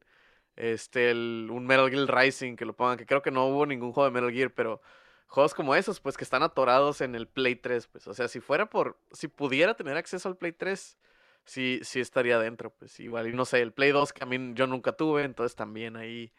Este, 0.56 1.10
el, 1.10 1.48
un 1.50 1.66
Metal 1.66 1.90
Gear 1.90 2.14
Rising, 2.14 2.56
que 2.56 2.64
lo 2.64 2.74
pongan, 2.74 2.96
que 2.96 3.06
creo 3.06 3.22
que 3.22 3.30
no 3.30 3.46
hubo 3.46 3.66
ningún 3.66 3.92
juego 3.92 4.08
de 4.08 4.14
Metal 4.14 4.32
Gear, 4.32 4.52
pero 4.52 4.80
juegos 5.26 5.54
como 5.54 5.74
esos, 5.74 6.00
pues 6.00 6.16
que 6.16 6.24
están 6.24 6.42
atorados 6.42 7.00
en 7.00 7.14
el 7.14 7.26
Play 7.26 7.56
3, 7.56 7.88
pues, 7.88 8.06
o 8.06 8.14
sea, 8.14 8.28
si 8.28 8.40
fuera 8.40 8.70
por, 8.70 8.98
si 9.12 9.28
pudiera 9.28 9.74
tener 9.74 9.96
acceso 9.96 10.28
al 10.28 10.36
Play 10.36 10.52
3, 10.52 10.96
sí, 11.44 11.80
sí 11.82 12.00
estaría 12.00 12.38
dentro, 12.38 12.70
pues, 12.70 13.00
igual, 13.00 13.28
y 13.28 13.32
no 13.32 13.44
sé, 13.44 13.60
el 13.60 13.72
Play 13.72 13.90
2 13.90 14.12
que 14.12 14.22
a 14.24 14.26
mí 14.26 14.52
yo 14.54 14.66
nunca 14.66 14.92
tuve, 14.92 15.24
entonces 15.24 15.56
también 15.56 15.96
ahí, 15.96 16.32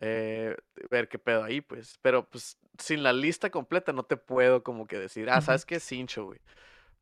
eh, 0.00 0.56
ver 0.90 1.08
qué 1.08 1.18
pedo 1.18 1.44
ahí, 1.44 1.60
pues, 1.60 1.98
pero 2.00 2.28
pues, 2.28 2.58
sin 2.78 3.02
la 3.02 3.12
lista 3.12 3.50
completa 3.50 3.92
no 3.92 4.04
te 4.04 4.16
puedo 4.16 4.62
como 4.62 4.86
que 4.86 4.98
decir, 4.98 5.28
ah. 5.30 5.40
¿sabes 5.42 5.66
qué 5.66 5.76
es 5.76 5.92
hincho, 5.92 6.24
güey? 6.26 6.40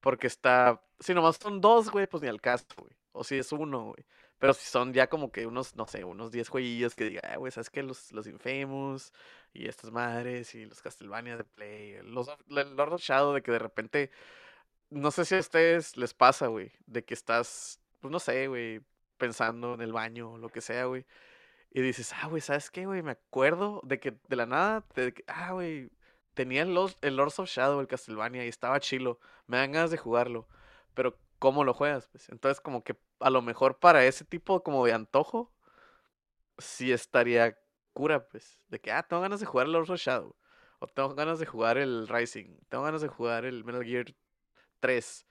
Porque 0.01 0.27
está, 0.27 0.83
si 1.01 1.15
nomás 1.15 1.37
son 1.37 1.61
dos, 1.61 1.91
güey, 1.91 2.07
pues 2.07 2.23
ni 2.23 2.29
al 2.29 2.41
caso, 2.41 2.67
güey, 2.79 2.93
o 3.13 3.25
si 3.25 3.37
es 3.39 3.53
uno, 3.53 3.85
güey. 3.93 4.05
Pero 4.39 4.53
si 4.55 4.67
son 4.67 4.93
ya 4.93 5.09
como 5.09 5.33
que 5.33 5.47
unos, 5.47 5.77
no 5.77 5.87
sé, 5.87 6.05
unos 6.05 6.31
10 6.31 6.49
jueguillos 6.49 6.95
que 6.95 7.05
diga, 7.05 7.23
ah, 7.25 7.37
güey, 7.39 7.51
¿sabes 7.53 7.71
qué? 7.71 7.83
Los, 7.83 8.13
los 8.13 8.27
Infamous 8.27 9.13
y 9.53 9.67
estas 9.67 9.91
madres 9.91 10.55
y 10.55 10.67
los 10.67 10.83
Castlevania 10.83 11.37
de 11.37 11.45
Play, 11.45 11.99
los 12.03 12.29
el 12.51 12.77
Lord 12.77 12.95
of 12.95 13.01
Shadow, 13.03 13.33
de 13.33 13.43
que 13.43 13.53
de 13.53 13.59
repente, 13.59 14.11
no 14.91 15.11
sé 15.11 15.25
si 15.25 15.37
a 15.37 15.41
ustedes 15.41 15.97
les 15.97 16.15
pasa, 16.15 16.49
güey, 16.49 16.73
de 16.87 17.05
que 17.05 17.15
estás, 17.15 17.81
pues 18.01 18.13
no 18.13 18.21
sé, 18.21 18.49
güey, 18.49 18.83
pensando 19.19 19.75
en 19.75 19.81
el 19.83 19.93
baño 19.93 20.33
o 20.33 20.39
lo 20.39 20.51
que 20.51 20.61
sea, 20.61 20.85
güey, 20.87 21.07
y 21.71 21.81
dices, 21.83 22.13
ah, 22.15 22.27
güey, 22.29 22.43
¿sabes 22.43 22.71
qué, 22.71 22.87
güey? 22.87 23.03
Me 23.03 23.13
acuerdo 23.13 23.81
de 23.85 24.01
que 24.01 24.15
de 24.29 24.37
la 24.37 24.47
nada, 24.47 24.85
que, 24.95 25.25
ah, 25.29 25.53
güey, 25.53 25.91
tenía 26.35 26.63
el, 26.63 26.77
el 27.03 27.17
Lords 27.17 27.39
of 27.39 27.49
Shadow, 27.51 27.81
el 27.81 27.89
Castlevania, 27.89 28.45
y 28.45 28.49
estaba 28.49 28.81
chilo, 28.81 29.19
me 29.47 29.59
dan 29.59 29.73
ganas 29.73 29.91
de 29.91 29.99
jugarlo, 29.99 30.47
pero 30.95 31.19
¿cómo 31.39 31.65
lo 31.65 31.75
juegas? 31.75 32.09
Pues 32.09 32.29
entonces 32.31 32.61
como 32.61 32.85
que 32.85 32.97
a 33.21 33.31
lo 33.31 33.43
mejor 33.43 33.79
para 33.79 34.05
ese 34.05 34.25
tipo 34.25 34.63
como 34.63 34.85
de 34.87 34.93
antojo, 34.93 35.53
sí 36.59 36.93
estaría 36.93 37.59
cura, 37.93 38.29
pues. 38.29 38.65
De 38.69 38.81
que, 38.81 38.93
ah, 38.93 39.03
tengo 39.03 39.23
ganas 39.23 39.41
de 39.41 39.47
jugar 39.47 39.67
el 39.67 39.73
Lords 39.73 39.91
of 39.91 40.01
Shadow. 40.01 40.37
O 40.81 40.87
tengo 40.87 41.15
ganas 41.15 41.39
de 41.39 41.47
jugar 41.47 41.79
el 41.79 42.09
Rising. 42.09 42.59
Tengo 42.69 42.85
ganas 42.85 43.03
de 43.03 43.09
jugar 43.09 43.45
el 43.45 43.65
Metal 43.65 43.85
Gear 43.85 44.07
3. 44.81 45.27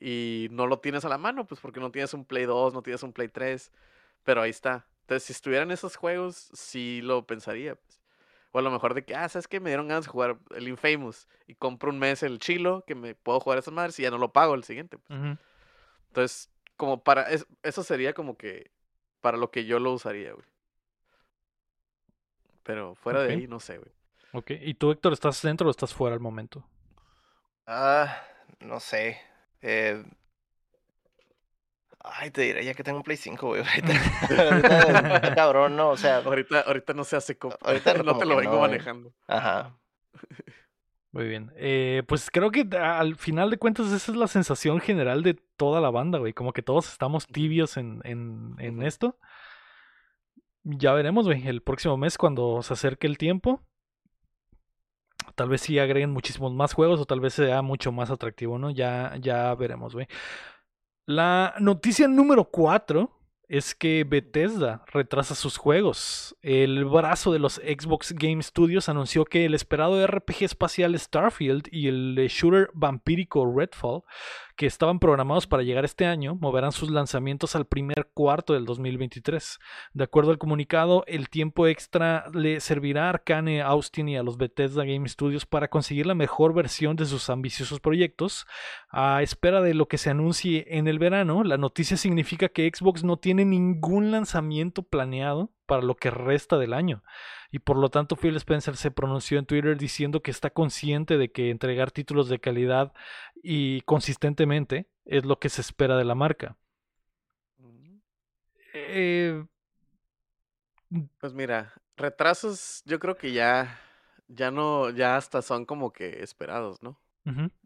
Y 0.00 0.48
no 0.52 0.66
lo 0.66 0.80
tienes 0.80 1.04
a 1.04 1.08
la 1.08 1.18
mano, 1.18 1.46
pues 1.46 1.60
porque 1.60 1.80
no 1.80 1.90
tienes 1.90 2.14
un 2.14 2.24
Play 2.24 2.44
2, 2.46 2.74
no 2.74 2.82
tienes 2.82 3.02
un 3.02 3.12
Play 3.12 3.28
3. 3.28 3.72
Pero 4.24 4.42
ahí 4.42 4.50
está. 4.50 4.88
Entonces, 5.02 5.24
si 5.24 5.32
estuvieran 5.32 5.70
esos 5.70 5.96
juegos, 5.96 6.50
sí 6.54 7.00
lo 7.02 7.26
pensaría, 7.26 7.76
pues. 7.76 8.03
O 8.56 8.60
a 8.60 8.62
lo 8.62 8.70
mejor 8.70 8.94
de 8.94 9.04
que, 9.04 9.16
ah, 9.16 9.28
¿sabes 9.28 9.48
qué? 9.48 9.58
Me 9.58 9.70
dieron 9.70 9.88
ganas 9.88 10.04
de 10.04 10.12
jugar 10.12 10.38
el 10.54 10.68
Infamous. 10.68 11.26
Y 11.48 11.56
compro 11.56 11.90
un 11.90 11.98
mes 11.98 12.22
el 12.22 12.38
Chilo, 12.38 12.84
que 12.86 12.94
me 12.94 13.16
puedo 13.16 13.40
jugar 13.40 13.58
esas 13.58 13.74
madres 13.74 13.98
y 13.98 14.04
ya 14.04 14.12
no 14.12 14.18
lo 14.18 14.32
pago 14.32 14.54
el 14.54 14.62
siguiente. 14.62 14.96
pues. 14.96 15.10
Entonces, 16.08 16.50
como 16.76 17.02
para. 17.02 17.22
es- 17.30 17.46
eso 17.64 17.82
sería 17.82 18.12
como 18.14 18.36
que. 18.36 18.70
Para 19.20 19.38
lo 19.38 19.50
que 19.50 19.64
yo 19.64 19.80
lo 19.80 19.92
usaría, 19.92 20.32
güey. 20.34 20.46
Pero 22.62 22.94
fuera 22.94 23.22
de 23.22 23.32
ahí, 23.40 23.46
no 23.48 23.58
sé, 23.58 23.78
güey. 23.78 23.90
Ok. 24.32 24.52
¿Y 24.60 24.74
tú, 24.74 24.90
Héctor, 24.92 25.12
estás 25.12 25.42
dentro 25.42 25.66
o 25.66 25.70
estás 25.70 25.92
fuera 25.92 26.14
al 26.14 26.20
momento? 26.20 26.64
Ah, 27.66 28.22
no 28.60 28.78
sé. 28.80 29.20
Eh... 29.62 30.04
Ay, 32.06 32.30
te 32.30 32.42
diré 32.42 32.62
ya 32.64 32.74
que 32.74 32.84
tengo 32.84 32.98
un 32.98 33.02
Play 33.02 33.16
5, 33.16 33.46
güey. 33.46 33.62
Ahorita, 33.66 35.34
cabrón, 35.34 35.74
¿no? 35.74 35.88
O 35.88 35.96
sea, 35.96 36.18
Ahorita, 36.18 36.60
ahorita 36.60 36.92
no 36.92 37.02
se 37.02 37.16
hace 37.16 37.38
compa. 37.38 37.56
Ahorita 37.62 37.94
no 38.02 38.18
te 38.18 38.26
lo 38.26 38.36
vengo 38.36 38.52
no, 38.56 38.60
manejando. 38.60 39.12
ajá. 39.26 39.78
Muy 41.12 41.28
bien. 41.28 41.52
Eh, 41.56 42.02
pues 42.08 42.28
creo 42.30 42.50
que 42.50 42.68
al 42.76 43.16
final 43.16 43.48
de 43.48 43.56
cuentas 43.56 43.86
esa 43.92 44.12
es 44.12 44.18
la 44.18 44.26
sensación 44.26 44.80
general 44.80 45.22
de 45.22 45.34
toda 45.56 45.80
la 45.80 45.90
banda, 45.90 46.18
güey. 46.18 46.32
Como 46.34 46.52
que 46.52 46.60
todos 46.62 46.90
estamos 46.92 47.26
tibios 47.26 47.76
en, 47.76 48.00
en, 48.04 48.56
en 48.58 48.82
esto. 48.82 49.16
Ya 50.64 50.92
veremos, 50.92 51.26
güey. 51.26 51.46
El 51.46 51.62
próximo 51.62 51.96
mes, 51.96 52.18
cuando 52.18 52.62
se 52.62 52.72
acerque 52.74 53.06
el 53.06 53.16
tiempo. 53.16 53.62
Tal 55.36 55.48
vez 55.48 55.62
sí 55.62 55.78
agreguen 55.78 56.10
muchísimos 56.10 56.52
más 56.52 56.74
juegos 56.74 57.00
o 57.00 57.06
tal 57.06 57.20
vez 57.20 57.34
sea 57.34 57.62
mucho 57.62 57.92
más 57.92 58.10
atractivo, 58.10 58.58
¿no? 58.58 58.70
Ya, 58.70 59.14
ya 59.20 59.54
veremos, 59.54 59.94
güey. 59.94 60.06
La 61.06 61.54
noticia 61.60 62.08
número 62.08 62.44
4 62.44 63.10
es 63.46 63.74
que 63.74 64.04
Bethesda 64.04 64.84
retrasa 64.90 65.34
sus 65.34 65.58
juegos. 65.58 66.34
El 66.40 66.86
brazo 66.86 67.30
de 67.30 67.38
los 67.38 67.56
Xbox 67.56 68.14
Game 68.14 68.42
Studios 68.42 68.88
anunció 68.88 69.26
que 69.26 69.44
el 69.44 69.52
esperado 69.52 70.06
RPG 70.06 70.44
espacial 70.44 70.98
Starfield 70.98 71.68
y 71.70 71.88
el 71.88 72.16
shooter 72.30 72.70
vampírico 72.72 73.44
Redfall, 73.54 74.02
que 74.56 74.66
estaban 74.66 74.98
programados 74.98 75.46
para 75.46 75.62
llegar 75.62 75.84
este 75.84 76.06
año, 76.06 76.36
moverán 76.36 76.72
sus 76.72 76.90
lanzamientos 76.90 77.56
al 77.56 77.66
primer 77.66 78.08
cuarto 78.14 78.54
del 78.54 78.64
2023. 78.64 79.58
De 79.92 80.04
acuerdo 80.04 80.30
al 80.30 80.38
comunicado, 80.38 81.04
el 81.06 81.28
tiempo 81.28 81.66
extra 81.66 82.26
le 82.32 82.60
servirá 82.60 83.06
a 83.06 83.08
Arcane, 83.10 83.62
Austin 83.62 84.08
y 84.08 84.16
a 84.16 84.22
los 84.22 84.36
Bethesda 84.36 84.84
Game 84.84 85.08
Studios 85.08 85.46
para 85.46 85.68
conseguir 85.68 86.06
la 86.06 86.14
mejor 86.14 86.54
versión 86.54 86.96
de 86.96 87.06
sus 87.06 87.30
ambiciosos 87.30 87.80
proyectos. 87.80 88.46
A 88.90 89.22
espera 89.22 89.60
de 89.60 89.74
lo 89.74 89.88
que 89.88 89.98
se 89.98 90.10
anuncie 90.10 90.66
en 90.68 90.86
el 90.86 90.98
verano, 90.98 91.42
la 91.42 91.56
noticia 91.56 91.96
significa 91.96 92.48
que 92.48 92.70
Xbox 92.72 93.02
no 93.02 93.16
tiene 93.16 93.44
ningún 93.44 94.10
lanzamiento 94.10 94.82
planeado 94.82 95.50
para 95.66 95.82
lo 95.82 95.96
que 95.96 96.10
resta 96.10 96.58
del 96.58 96.74
año. 96.74 97.02
Y 97.50 97.60
por 97.60 97.76
lo 97.76 97.88
tanto, 97.88 98.16
Phil 98.16 98.34
Spencer 98.36 98.76
se 98.76 98.90
pronunció 98.90 99.38
en 99.38 99.46
Twitter 99.46 99.78
diciendo 99.78 100.22
que 100.22 100.32
está 100.32 100.50
consciente 100.50 101.18
de 101.18 101.30
que 101.30 101.50
entregar 101.50 101.92
títulos 101.92 102.28
de 102.28 102.40
calidad 102.40 102.92
y 103.44 103.82
consistentemente 103.82 104.88
es 105.04 105.24
lo 105.26 105.38
que 105.38 105.50
se 105.50 105.60
espera 105.62 105.96
de 105.98 106.04
la 106.04 106.16
marca. 106.16 106.58
Ujú. 107.58 108.00
Eh, 108.74 109.44
Pues 111.18 111.32
mira, 111.32 111.72
retrasos 111.96 112.82
yo 112.84 112.98
creo 113.00 113.16
que 113.16 113.32
ya, 113.32 113.78
ya 114.28 114.50
no, 114.50 114.90
ya 114.90 115.16
hasta 115.16 115.42
son 115.42 115.64
como 115.64 115.92
que 115.92 116.22
esperados, 116.22 116.82
¿no? 116.82 117.00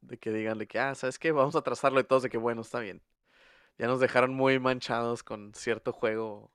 De 0.03 0.19
que 0.19 0.33
digan 0.33 0.59
de 0.59 0.69
que, 0.69 0.79
ah, 0.81 0.95
¿sabes 0.95 1.19
qué? 1.19 1.33
Vamos 1.33 1.57
a 1.57 1.63
trazarlo 1.63 2.01
y 2.01 2.05
todos 2.05 2.23
de 2.25 2.31
que, 2.31 2.39
bueno, 2.39 2.63
está 2.63 2.81
bien. 2.81 3.03
Ya 3.79 3.87
nos 3.89 4.01
dejaron 4.01 4.35
muy 4.35 4.59
manchados 4.61 5.23
con 5.25 5.55
cierto 5.55 5.93
juego 5.93 6.53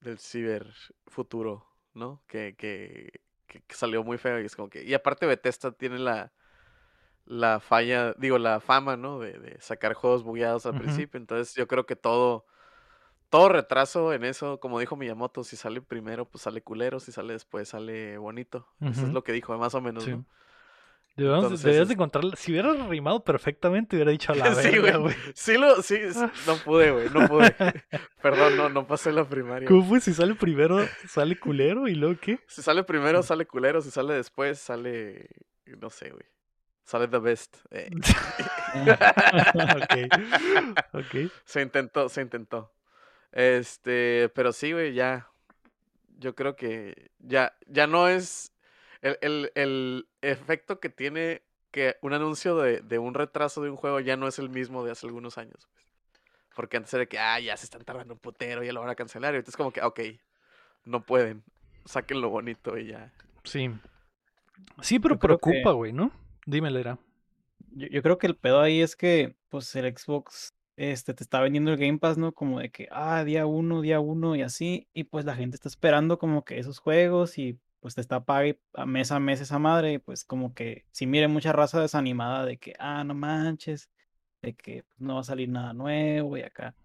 del 0.00 0.18
ciber 0.20 0.72
futuro, 1.08 1.66
¿no? 1.94 2.22
Que, 2.28 2.56
que, 2.56 3.22
que, 3.48 3.62
que 3.62 3.74
salió 3.76 4.04
muy 4.04 4.18
feo 4.18 4.40
y 4.40 4.46
es 4.46 4.56
como 4.56 4.70
que... 4.70 4.84
Y 4.84 4.94
aparte 4.94 5.26
Bethesda 5.26 5.72
tiene 5.72 5.98
la, 5.98 6.32
la 7.26 7.60
falla, 7.60 8.14
digo, 8.18 8.38
la 8.38 8.60
fama, 8.60 8.96
¿no? 8.96 9.18
De, 9.18 9.38
de 9.38 9.60
sacar 9.60 9.94
juegos 9.94 10.22
bugueados 10.22 10.64
al 10.66 10.78
principio. 10.78 11.18
Entonces 11.18 11.54
yo 11.54 11.66
creo 11.66 11.84
que 11.86 11.96
todo, 11.96 12.46
todo 13.30 13.48
retraso 13.48 14.12
en 14.12 14.24
eso, 14.24 14.60
como 14.60 14.78
dijo 14.80 14.96
Miyamoto, 14.96 15.42
si 15.44 15.56
sale 15.56 15.80
primero, 15.82 16.24
pues 16.28 16.42
sale 16.42 16.62
culero, 16.62 17.00
si 17.00 17.10
sale 17.12 17.32
después, 17.32 17.68
sale 17.68 18.16
bonito. 18.18 18.68
Eso 18.80 19.02
es 19.06 19.12
lo 19.12 19.24
que 19.24 19.32
dijo, 19.32 19.56
más 19.58 19.74
o 19.74 19.80
menos, 19.80 20.04
Sí. 20.04 20.12
¿no? 20.12 20.24
Debemos- 21.16 21.44
Entonces, 21.44 21.62
deberías 21.62 21.88
de 21.88 21.94
encontrarla. 21.94 22.36
Si 22.36 22.52
hubiera 22.52 22.74
rimado 22.74 23.24
perfectamente, 23.24 23.96
hubiera 23.96 24.10
dicho 24.10 24.32
a 24.32 24.34
la 24.36 24.44
Sí, 24.54 24.68
verga, 24.68 24.98
güey. 24.98 25.14
güey. 25.14 25.32
Sí, 25.34 25.56
lo, 25.56 25.80
sí, 25.80 25.98
no 26.46 26.56
pude, 26.58 26.90
güey, 26.90 27.08
no 27.08 27.26
pude. 27.26 27.54
Perdón, 28.22 28.56
no, 28.58 28.68
no 28.68 28.86
pasé 28.86 29.12
la 29.12 29.24
primaria. 29.26 29.66
¿Cómo 29.66 29.82
fue? 29.82 30.00
Si 30.02 30.12
sale 30.12 30.34
primero, 30.34 30.78
sale 31.08 31.40
culero 31.40 31.88
y 31.88 31.94
luego 31.94 32.20
qué? 32.20 32.38
Si 32.46 32.60
sale 32.60 32.84
primero, 32.84 33.22
sale 33.22 33.46
culero. 33.46 33.80
Si 33.80 33.90
sale 33.90 34.12
después, 34.12 34.58
sale. 34.58 35.30
No 35.80 35.88
sé, 35.88 36.10
güey. 36.10 36.22
Sale 36.86 37.08
the 37.08 37.18
best. 37.18 37.56
eh. 37.72 37.90
ok. 39.76 40.94
Ok. 40.94 41.30
Se 41.44 41.60
intentó, 41.62 42.08
se 42.08 42.22
intentó. 42.22 42.72
Este, 43.32 44.30
pero 44.34 44.52
sí, 44.52 44.72
güey, 44.72 44.94
ya. 44.94 45.28
Yo 46.18 46.34
creo 46.34 46.56
que 46.56 47.10
ya, 47.18 47.54
ya 47.66 47.86
no 47.86 48.08
es 48.08 48.52
el, 49.02 49.18
el, 49.20 49.52
el 49.54 50.08
efecto 50.22 50.80
que 50.80 50.88
tiene 50.88 51.42
que 51.70 51.96
un 52.00 52.14
anuncio 52.14 52.56
de, 52.56 52.80
de 52.80 52.98
un 52.98 53.12
retraso 53.12 53.60
de 53.62 53.68
un 53.68 53.76
juego 53.76 54.00
ya 54.00 54.16
no 54.16 54.26
es 54.26 54.38
el 54.38 54.48
mismo 54.48 54.82
de 54.84 54.92
hace 54.92 55.06
algunos 55.06 55.36
años. 55.36 55.68
pues. 55.74 55.84
Porque 56.54 56.78
antes 56.78 56.94
era 56.94 57.00
de 57.00 57.08
que, 57.08 57.18
ah, 57.18 57.38
ya 57.38 57.54
se 57.56 57.66
están 57.66 57.84
tardando 57.84 58.14
un 58.14 58.20
putero, 58.20 58.62
ya 58.62 58.72
lo 58.72 58.80
van 58.80 58.88
a 58.88 58.94
cancelar. 58.94 59.34
Y 59.34 59.36
ahorita 59.36 59.50
es 59.50 59.56
como 59.58 59.72
que, 59.72 59.82
ok, 59.82 60.00
no 60.84 61.02
pueden. 61.04 61.42
Saquen 61.84 62.20
lo 62.22 62.30
bonito 62.30 62.78
y 62.78 62.86
ya. 62.86 63.12
Sí. 63.44 63.70
Sí, 64.80 64.98
pero 64.98 65.16
que- 65.16 65.26
preocupa, 65.26 65.72
güey, 65.72 65.92
¿no? 65.92 66.10
Dime, 66.46 66.70
Lera. 66.70 66.98
Yo, 67.72 67.88
yo 67.88 68.02
creo 68.02 68.18
que 68.18 68.26
el 68.28 68.36
pedo 68.36 68.60
ahí 68.60 68.80
es 68.80 68.94
que, 68.96 69.36
pues, 69.48 69.74
el 69.74 69.96
Xbox 69.96 70.54
este, 70.76 71.12
te 71.14 71.24
está 71.24 71.40
vendiendo 71.40 71.72
el 71.72 71.76
Game 71.78 71.98
Pass, 71.98 72.18
¿no? 72.18 72.32
Como 72.32 72.60
de 72.60 72.70
que, 72.70 72.88
ah, 72.92 73.24
día 73.24 73.46
uno, 73.46 73.80
día 73.80 73.98
uno 74.00 74.36
y 74.36 74.42
así. 74.42 74.88
Y 74.94 75.04
pues 75.04 75.24
la 75.24 75.34
gente 75.34 75.56
está 75.56 75.68
esperando 75.68 76.18
como 76.18 76.44
que 76.44 76.58
esos 76.58 76.78
juegos 76.78 77.38
y 77.38 77.58
pues 77.80 77.94
te 77.94 78.00
está 78.00 78.24
pague 78.24 78.60
a 78.74 78.86
mes 78.86 79.10
a 79.12 79.18
mes 79.20 79.40
esa 79.40 79.58
madre. 79.58 79.94
Y 79.94 79.98
pues 79.98 80.24
como 80.24 80.54
que 80.54 80.86
si 80.92 81.06
mire 81.06 81.28
mucha 81.28 81.52
raza 81.52 81.80
desanimada 81.80 82.44
de 82.46 82.58
que, 82.58 82.74
ah, 82.78 83.02
no 83.04 83.14
manches, 83.14 83.90
de 84.42 84.54
que 84.54 84.84
pues, 84.84 85.00
no 85.00 85.14
va 85.14 85.20
a 85.20 85.24
salir 85.24 85.48
nada 85.48 85.72
nuevo 85.72 86.36
y 86.36 86.42
acá. 86.42 86.76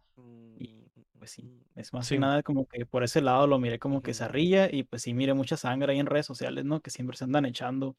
Y, 0.57 0.85
Pues 1.19 1.31
sí, 1.31 1.63
es 1.75 1.93
más 1.93 2.07
Sí. 2.07 2.15
que 2.15 2.19
nada 2.19 2.41
como 2.43 2.65
que 2.67 2.85
por 2.87 3.03
ese 3.03 3.21
lado 3.21 3.45
lo 3.45 3.59
miré 3.59 3.77
como 3.79 4.01
que 4.01 4.11
Ujú. 4.11 4.17
zarrilla 4.19 4.69
y 4.71 4.83
pues 4.83 5.03
sí 5.03 5.13
mire 5.13 5.33
mucha 5.35 5.55
sangre 5.57 5.93
ahí 5.93 5.99
en 5.99 6.07
redes 6.07 6.25
sociales, 6.25 6.65
¿no? 6.65 6.81
Que 6.81 6.89
siempre 6.89 7.15
se 7.17 7.25
andan 7.25 7.45
echando 7.45 7.95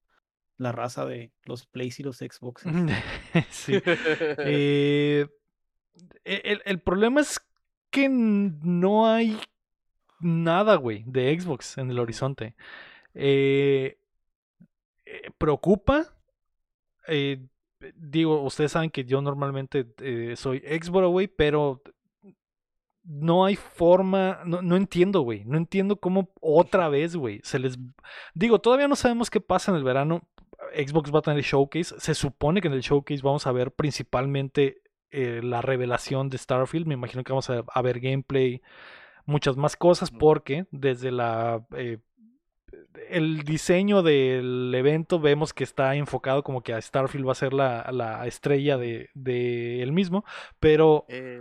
la 0.59 0.73
raza 0.73 1.07
de 1.07 1.33
los 1.45 1.67
Plays 1.67 2.01
y 2.01 2.03
los 2.03 2.19
Xboxes. 2.19 2.73
sí. 3.51 3.75
Eh, 4.45 5.27
e- 6.25 6.43
el, 6.45 6.63
el 6.65 6.81
problema 6.81 7.21
es 7.21 7.41
que 7.91 8.09
no 8.09 9.07
hay 9.07 9.39
nada, 10.21 10.77
güey, 10.77 11.05
de 11.07 11.39
Xbox 11.39 11.79
en 11.79 11.91
el 11.91 11.99
horizonte. 11.99 12.55
Eh, 13.15 13.99
eh, 15.05 15.31
preocupa. 15.37 16.15
digo, 17.97 18.43
ustedes 18.43 18.73
saben 18.73 18.91
que 18.91 19.05
yo 19.05 19.21
normalmente 19.21 19.87
soy 20.37 20.61
Xbox, 20.61 21.09
güey, 21.09 21.27
pero 21.27 21.83
no 23.05 23.45
hay 23.45 23.57
forma, 23.57 24.41
no, 24.45 24.63
no 24.63 24.77
entiendo, 24.77 25.23
güey, 25.23 25.45
no 25.45 25.57
entiendo 25.59 25.97
cómo 25.97 26.31
otra 26.41 26.89
vez, 26.89 27.17
güey, 27.17 27.41
se 27.43 27.59
les... 27.59 27.79
Digo, 28.35 28.61
todavía 28.61 28.89
no 28.89 28.97
sabemos 28.97 29.31
qué 29.31 29.41
pasa 29.41 29.73
en 29.73 29.79
el 29.79 29.85
verano. 29.85 30.29
Xbox 30.75 31.13
va 31.13 31.19
a 31.19 31.23
tener 31.23 31.43
showcase. 31.43 31.95
Se 31.99 32.15
supone 32.15 32.61
que 32.61 32.69
en 32.69 32.75
el 32.75 32.81
showcase 32.83 33.21
vamos 33.23 33.47
a 33.47 33.53
ver 33.53 33.73
principalmente 33.73 34.83
eh, 35.11 35.41
la 35.43 35.61
revelación 35.61 36.29
de 36.29 36.39
Starfield. 36.39 36.87
Me 36.87 36.95
imagino 36.95 37.25
que 37.25 37.33
vamos 37.33 37.51
a, 37.51 37.65
a 37.67 37.83
ver 37.83 37.99
gameplay, 37.99 38.63
muchas 39.27 39.57
más 39.57 39.77
cosas, 39.77 40.11
porque 40.11 40.67
desde 40.71 41.11
la 41.11 41.67
eh, 41.77 41.99
el 43.11 43.43
diseño 43.43 44.03
del 44.03 44.73
evento 44.75 45.19
vemos 45.19 45.53
que 45.53 45.65
está 45.65 45.95
enfocado 45.97 46.43
como 46.43 46.63
que 46.63 46.73
a 46.73 46.81
Starfield 46.81 47.27
va 47.27 47.33
a 47.33 47.35
ser 47.35 47.53
la, 47.53 47.91
la 47.93 48.27
estrella 48.27 48.79
de, 48.79 49.11
de 49.15 49.83
él 49.83 49.93
mismo, 49.93 50.25
pero 50.61 51.05
Eh, 51.09 51.41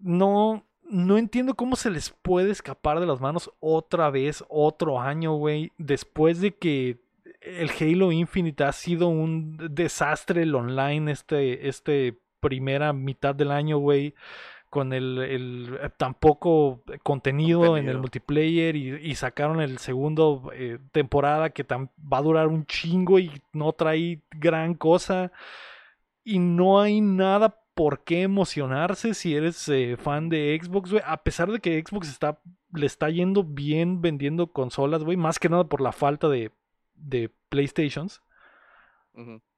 no, 0.00 0.64
no 0.88 1.18
entiendo 1.18 1.54
cómo 1.54 1.76
se 1.76 1.90
les 1.90 2.10
puede 2.10 2.50
escapar 2.50 3.00
de 3.00 3.06
las 3.06 3.20
manos 3.20 3.50
otra 3.60 4.10
vez, 4.10 4.44
otro 4.48 5.00
año, 5.00 5.34
güey, 5.34 5.72
después 5.78 6.40
de 6.40 6.54
que 6.54 6.98
el 7.40 7.70
Halo 7.70 8.12
Infinite 8.12 8.64
ha 8.64 8.72
sido 8.72 9.08
un 9.08 9.56
desastre 9.70 10.42
el 10.42 10.54
online 10.54 11.12
este, 11.12 11.68
este 11.68 12.18
primera 12.40 12.92
mitad 12.92 13.34
del 13.34 13.50
año, 13.50 13.78
güey, 13.78 14.14
con 14.68 14.92
el, 14.92 15.18
el 15.18 15.78
eh, 15.80 15.90
tan 15.96 16.14
poco 16.14 16.82
contenido, 17.02 17.76
en 17.76 17.88
el 17.88 17.98
multiplayer 17.98 18.76
y, 18.76 18.96
y 18.96 19.14
sacaron 19.14 19.60
el 19.60 19.78
segundo 19.78 20.50
eh, 20.52 20.78
temporada 20.92 21.50
que 21.50 21.66
tam- 21.66 21.88
va 22.00 22.18
a 22.18 22.22
durar 22.22 22.48
un 22.48 22.66
chingo 22.66 23.18
y 23.18 23.30
no 23.52 23.72
trae 23.72 24.20
gran 24.32 24.74
cosa. 24.74 25.32
Y 26.24 26.40
no 26.40 26.80
hay 26.80 27.00
nada 27.00 27.60
por 27.76 28.04
qué 28.04 28.22
emocionarse 28.22 29.12
si 29.12 29.36
eres 29.36 29.68
eh, 29.68 29.98
fan 29.98 30.30
de 30.30 30.58
Xbox, 30.60 30.92
güey. 30.92 31.02
A 31.06 31.18
pesar 31.18 31.52
de 31.52 31.60
que 31.60 31.78
Xbox 31.86 32.08
está, 32.08 32.40
le 32.72 32.86
está 32.86 33.10
yendo 33.10 33.44
bien 33.44 34.00
vendiendo 34.00 34.46
consolas, 34.46 35.04
güey. 35.04 35.18
Más 35.18 35.38
que 35.38 35.50
nada 35.50 35.64
por 35.64 35.82
la 35.82 35.92
falta 35.92 36.30
de, 36.30 36.52
de 36.94 37.30
PlayStations. 37.50 38.22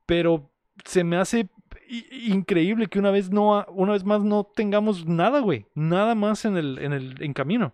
Pero 0.05 0.51
se 0.85 1.05
me 1.05 1.17
hace 1.17 1.49
increíble 1.89 2.89
que 2.89 2.99
una 2.99 3.13
vez 3.13 3.31
no 3.31 3.65
una 3.69 3.93
vez 3.93 4.03
más 4.03 4.25
no 4.25 4.43
tengamos 4.43 5.07
nada, 5.07 5.39
güey. 5.39 5.67
Nada 5.75 6.17
más 6.17 6.45
en 6.45 6.57
el, 6.57 6.79
en 6.81 6.93
el 6.93 7.23
en 7.23 7.33
camino. 7.33 7.73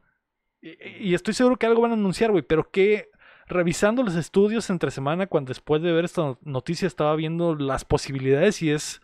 Y, 0.61 1.09
y 1.09 1.15
estoy 1.15 1.33
seguro 1.33 1.57
que 1.57 1.65
algo 1.65 1.81
van 1.81 1.93
a 1.93 1.95
anunciar, 1.95 2.31
güey. 2.31 2.43
Pero 2.43 2.71
que 2.71 3.09
revisando 3.47 4.03
los 4.03 4.15
estudios 4.15 4.69
entre 4.69 4.91
semana, 4.91 5.27
cuando 5.27 5.49
después 5.49 5.81
de 5.81 5.93
ver 5.93 6.05
esta 6.05 6.37
noticia 6.43 6.87
estaba 6.87 7.17
viendo 7.17 7.55
las 7.55 7.87
posibilidades 7.87 8.61
y 8.61 8.73
es. 8.73 9.01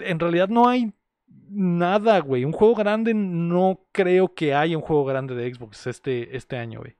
En 0.00 0.18
realidad 0.18 0.48
no 0.48 0.68
hay 0.68 0.92
nada, 1.48 2.18
güey. 2.20 2.44
Un 2.44 2.52
juego 2.52 2.74
grande 2.74 3.14
no 3.14 3.80
creo 3.92 4.34
que 4.34 4.54
haya 4.54 4.76
un 4.76 4.82
juego 4.82 5.04
grande 5.04 5.34
de 5.34 5.52
Xbox 5.54 5.86
este, 5.86 6.36
este 6.36 6.56
año, 6.56 6.80
güey. 6.80 6.96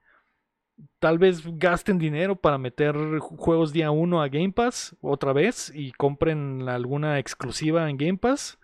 Tal 0.99 1.19
vez 1.19 1.43
gasten 1.59 1.99
dinero 1.99 2.37
para 2.37 2.57
meter 2.59 2.95
ju- 2.97 3.37
juegos 3.37 3.73
día 3.73 3.91
uno 3.91 4.23
a 4.23 4.29
Game 4.29 4.53
Pass 4.53 4.97
otra 5.03 5.33
vez 5.33 5.71
y 5.75 5.93
compren 5.93 6.69
alguna 6.69 7.19
exclusiva 7.19 7.89
en 7.91 7.97
Game 7.97 8.19
Pass. 8.19 8.59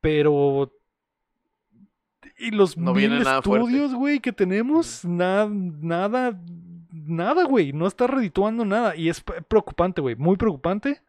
Pero. 0.00 0.70
Y 2.38 2.50
los 2.50 2.76
No 2.76 2.94
mil 2.94 3.12
estudios, 3.22 3.94
güey, 3.94 4.20
que 4.20 4.32
tenemos, 4.32 5.04
na- 5.04 5.48
nada, 5.48 6.38
nada, 6.92 7.44
güey. 7.44 7.72
No 7.72 7.86
está 7.86 8.06
redituando 8.06 8.64
nada. 8.64 8.96
Y 8.96 9.08
es 9.08 9.22
preocupante, 9.22 10.00
güey. 10.00 10.16
Muy 10.16 10.36
preocupante. 10.36 11.00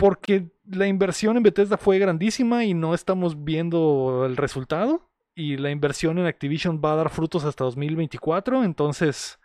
Porque 0.00 0.50
la 0.64 0.86
inversión 0.86 1.36
en 1.36 1.42
Bethesda 1.42 1.76
fue 1.76 1.98
grandísima 1.98 2.64
y 2.64 2.72
no 2.72 2.94
estamos 2.94 3.44
viendo 3.44 4.24
el 4.24 4.38
resultado. 4.38 5.10
Y 5.34 5.58
la 5.58 5.70
inversión 5.70 6.18
en 6.18 6.24
Activision 6.24 6.80
va 6.82 6.94
a 6.94 6.96
dar 6.96 7.10
frutos 7.10 7.44
hasta 7.44 7.64
2024. 7.64 8.64
Entonces, 8.64 9.38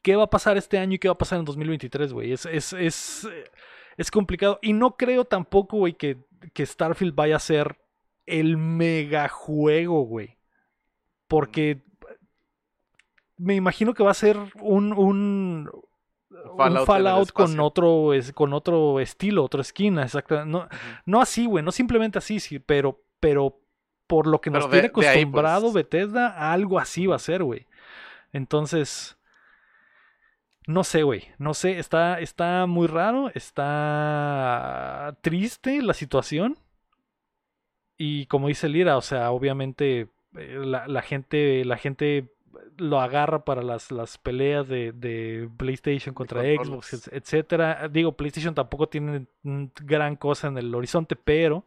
¿qué 0.00 0.16
va 0.16 0.24
a 0.24 0.30
pasar 0.30 0.56
este 0.56 0.78
año 0.78 0.94
y 0.94 0.98
qué 0.98 1.08
va 1.08 1.12
a 1.12 1.18
pasar 1.18 1.38
en 1.38 1.44
2023, 1.44 2.14
güey? 2.14 2.32
Es, 2.32 2.46
es, 2.46 2.72
es, 2.72 3.28
es 3.98 4.10
complicado. 4.10 4.58
Y 4.62 4.72
no 4.72 4.96
creo 4.96 5.26
tampoco, 5.26 5.76
güey, 5.76 5.92
que, 5.92 6.24
que 6.54 6.64
Starfield 6.64 7.14
vaya 7.14 7.36
a 7.36 7.40
ser 7.40 7.78
el 8.24 8.56
mega 8.56 9.28
juego, 9.28 10.04
güey. 10.06 10.38
Porque 11.26 11.82
me 13.36 13.56
imagino 13.56 13.92
que 13.92 14.02
va 14.02 14.12
a 14.12 14.14
ser 14.14 14.38
un, 14.62 14.94
un 14.94 15.70
Fallout 16.56 16.80
el 16.80 16.86
Fallout 16.86 17.32
con 17.32 17.60
otro, 17.60 18.14
es- 18.14 18.32
con 18.32 18.52
otro 18.52 19.00
estilo, 19.00 19.44
otra 19.44 19.60
esquina, 19.60 20.02
exacto. 20.02 20.44
No, 20.44 20.68
no 21.06 21.20
así, 21.20 21.46
güey, 21.46 21.64
no 21.64 21.72
simplemente 21.72 22.18
así, 22.18 22.40
sí, 22.40 22.58
pero, 22.58 23.00
pero 23.20 23.58
por 24.06 24.26
lo 24.26 24.40
que 24.40 24.50
nos 24.50 24.64
de- 24.64 24.70
tiene 24.70 24.82
ahí, 24.86 24.88
acostumbrado 24.90 25.62
pues. 25.62 25.74
Bethesda, 25.74 26.52
algo 26.52 26.78
así 26.78 27.06
va 27.06 27.16
a 27.16 27.20
ser, 27.20 27.42
güey. 27.42 27.66
Entonces, 28.32 29.18
no 30.66 30.84
sé, 30.84 31.02
güey, 31.02 31.24
no 31.38 31.54
sé, 31.54 31.78
está, 31.78 32.20
está 32.20 32.66
muy 32.66 32.86
raro, 32.86 33.30
está 33.34 35.16
triste 35.22 35.82
la 35.82 35.94
situación. 35.94 36.58
Y 37.96 38.26
como 38.26 38.48
dice 38.48 38.68
Lira, 38.68 38.96
o 38.96 39.00
sea, 39.02 39.30
obviamente 39.30 40.08
eh, 40.36 40.60
la, 40.64 40.86
la 40.86 41.02
gente, 41.02 41.64
la 41.64 41.76
gente 41.76 42.28
lo 42.76 43.00
agarra 43.00 43.44
para 43.44 43.62
las, 43.62 43.90
las 43.90 44.18
peleas 44.18 44.68
de, 44.68 44.92
de 44.92 45.48
PlayStation 45.56 46.14
contra. 46.14 46.42
Xbox, 46.42 46.94
et- 46.94 47.12
etcétera. 47.12 47.88
Digo, 47.88 48.12
PlayStation 48.12 48.54
tampoco 48.54 48.88
tiene 48.88 49.26
gran 49.42 50.16
cosa 50.16 50.48
en 50.48 50.58
el 50.58 50.74
horizonte, 50.74 51.16
pero 51.16 51.64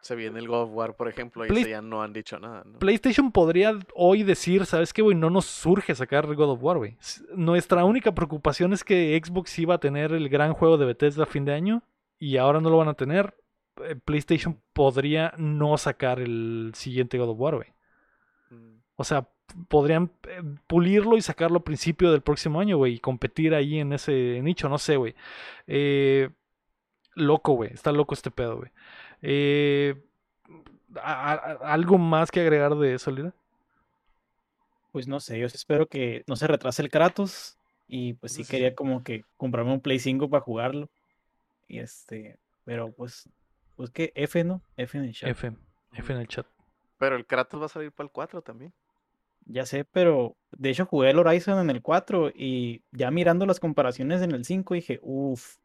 Se 0.00 0.14
viene 0.16 0.38
el 0.38 0.48
God 0.48 0.62
of 0.62 0.70
War, 0.72 0.96
por 0.96 1.08
ejemplo, 1.08 1.44
y 1.46 1.68
ya 1.68 1.82
no 1.82 2.02
han 2.02 2.12
dicho 2.12 2.38
nada, 2.38 2.62
¿no? 2.64 2.78
PlayStation 2.78 3.30
podría 3.32 3.78
hoy 3.94 4.22
decir, 4.22 4.64
¿sabes 4.64 4.92
qué, 4.92 5.02
güey? 5.02 5.16
No 5.16 5.28
nos 5.30 5.44
surge 5.46 5.94
sacar 5.94 6.26
God 6.34 6.50
of 6.52 6.62
War, 6.62 6.78
güey. 6.78 6.96
Nuestra 7.34 7.84
única 7.84 8.14
preocupación 8.14 8.72
es 8.72 8.82
que 8.84 9.20
Xbox 9.22 9.58
iba 9.58 9.74
a 9.74 9.78
tener 9.78 10.12
el 10.12 10.28
gran 10.28 10.54
juego 10.54 10.78
de 10.78 10.86
Bethesda 10.86 11.24
a 11.24 11.26
fin 11.26 11.44
de 11.44 11.52
año 11.54 11.82
y 12.18 12.36
ahora 12.38 12.60
no 12.60 12.70
lo 12.70 12.78
van 12.78 12.88
a 12.88 12.94
tener. 12.94 13.34
Eh, 13.84 13.94
PlayStation 13.96 14.60
podría 14.72 15.32
no 15.38 15.76
sacar 15.78 16.20
el 16.20 16.72
siguiente 16.74 17.18
God 17.18 17.30
of 17.30 17.40
War, 17.40 17.56
güey. 17.56 17.68
Mm. 18.50 18.80
O 18.96 19.04
sea, 19.04 19.28
podrían 19.68 20.10
eh, 20.28 20.42
pulirlo 20.66 21.16
y 21.16 21.22
sacarlo 21.22 21.58
a 21.58 21.64
principio 21.64 22.10
del 22.12 22.22
próximo 22.22 22.60
año, 22.60 22.76
güey, 22.76 22.94
y 22.94 22.98
competir 23.00 23.54
ahí 23.54 23.78
en 23.80 23.92
ese 23.92 24.40
nicho, 24.42 24.68
no 24.68 24.78
sé, 24.78 24.96
güey. 24.96 25.14
Eh, 25.66 26.30
loco, 27.14 27.52
güey, 27.52 27.72
está 27.72 27.92
loco 27.92 28.14
este 28.14 28.30
pedo, 28.30 28.58
güey. 28.58 28.70
Eh, 29.22 30.02
¿Algo 31.02 31.98
más 31.98 32.30
que 32.30 32.40
agregar 32.40 32.74
de 32.76 32.94
eso, 32.94 33.10
Lira? 33.10 33.32
Pues 34.92 35.06
no 35.06 35.20
sé, 35.20 35.38
yo 35.38 35.46
espero 35.46 35.86
que 35.86 36.24
no 36.26 36.34
se 36.36 36.46
retrase 36.48 36.82
el 36.82 36.90
Kratos. 36.90 37.56
Y 37.92 38.14
pues 38.14 38.32
sí 38.32 38.44
Sí. 38.44 38.50
quería 38.52 38.74
como 38.74 39.02
que 39.02 39.24
comprarme 39.36 39.72
un 39.72 39.80
Play 39.80 39.98
5 39.98 40.28
para 40.30 40.42
jugarlo. 40.42 40.88
Y 41.68 41.78
este, 41.78 42.38
pero 42.64 42.92
pues, 42.92 43.28
pues 43.76 43.90
que 43.90 44.12
F, 44.14 44.42
¿no? 44.44 44.62
F 44.76 44.96
en 44.98 45.04
el 45.04 45.14
chat. 45.14 45.28
F, 45.30 45.52
F 45.94 46.12
en 46.12 46.18
el 46.20 46.28
chat. 46.28 46.46
Pero 46.98 47.16
el 47.16 47.26
Kratos 47.26 47.60
va 47.60 47.66
a 47.66 47.68
salir 47.68 47.90
para 47.92 48.06
el 48.06 48.12
4 48.12 48.42
también. 48.42 48.72
Ya 49.52 49.66
sé, 49.66 49.84
pero 49.84 50.36
de 50.52 50.70
hecho 50.70 50.86
jugué 50.86 51.10
el 51.10 51.18
Horizon 51.18 51.58
en 51.58 51.70
el 51.70 51.82
4 51.82 52.30
y 52.34 52.82
ya 52.92 53.10
mirando 53.10 53.46
las 53.46 53.58
comparaciones 53.58 54.22
en 54.22 54.30
el 54.30 54.44
5 54.44 54.74
dije, 54.74 55.00
uff, 55.02 55.56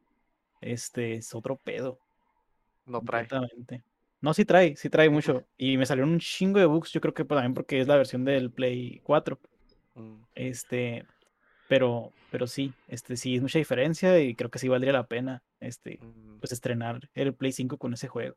este 0.60 1.14
es 1.14 1.34
otro 1.34 1.56
pedo. 1.56 2.00
No 2.84 3.00
trae. 3.00 3.28
No, 4.20 4.34
sí 4.34 4.44
trae, 4.44 4.74
sí 4.76 4.90
trae 4.90 5.08
mucho. 5.08 5.44
Y 5.56 5.76
me 5.76 5.86
salieron 5.86 6.10
un 6.10 6.18
chingo 6.18 6.58
de 6.58 6.66
bugs, 6.66 6.90
yo 6.90 7.00
creo 7.00 7.14
que 7.14 7.24
también 7.24 7.54
porque 7.54 7.80
es 7.80 7.86
la 7.86 7.96
versión 7.96 8.24
del 8.24 8.50
Play 8.50 9.00
4. 9.04 9.38
Mm, 9.94 10.14
Este, 10.34 11.04
pero, 11.68 12.12
pero 12.30 12.46
sí, 12.46 12.72
este 12.88 13.16
sí 13.16 13.36
es 13.36 13.42
mucha 13.42 13.58
diferencia 13.58 14.18
y 14.20 14.34
creo 14.34 14.50
que 14.50 14.58
sí 14.58 14.68
valdría 14.68 14.92
la 14.92 15.06
pena, 15.06 15.42
este, 15.60 15.98
mm. 16.02 16.38
pues 16.40 16.50
estrenar 16.50 17.08
el 17.14 17.34
Play 17.34 17.52
5 17.52 17.76
con 17.76 17.92
ese 17.94 18.08
juego. 18.08 18.36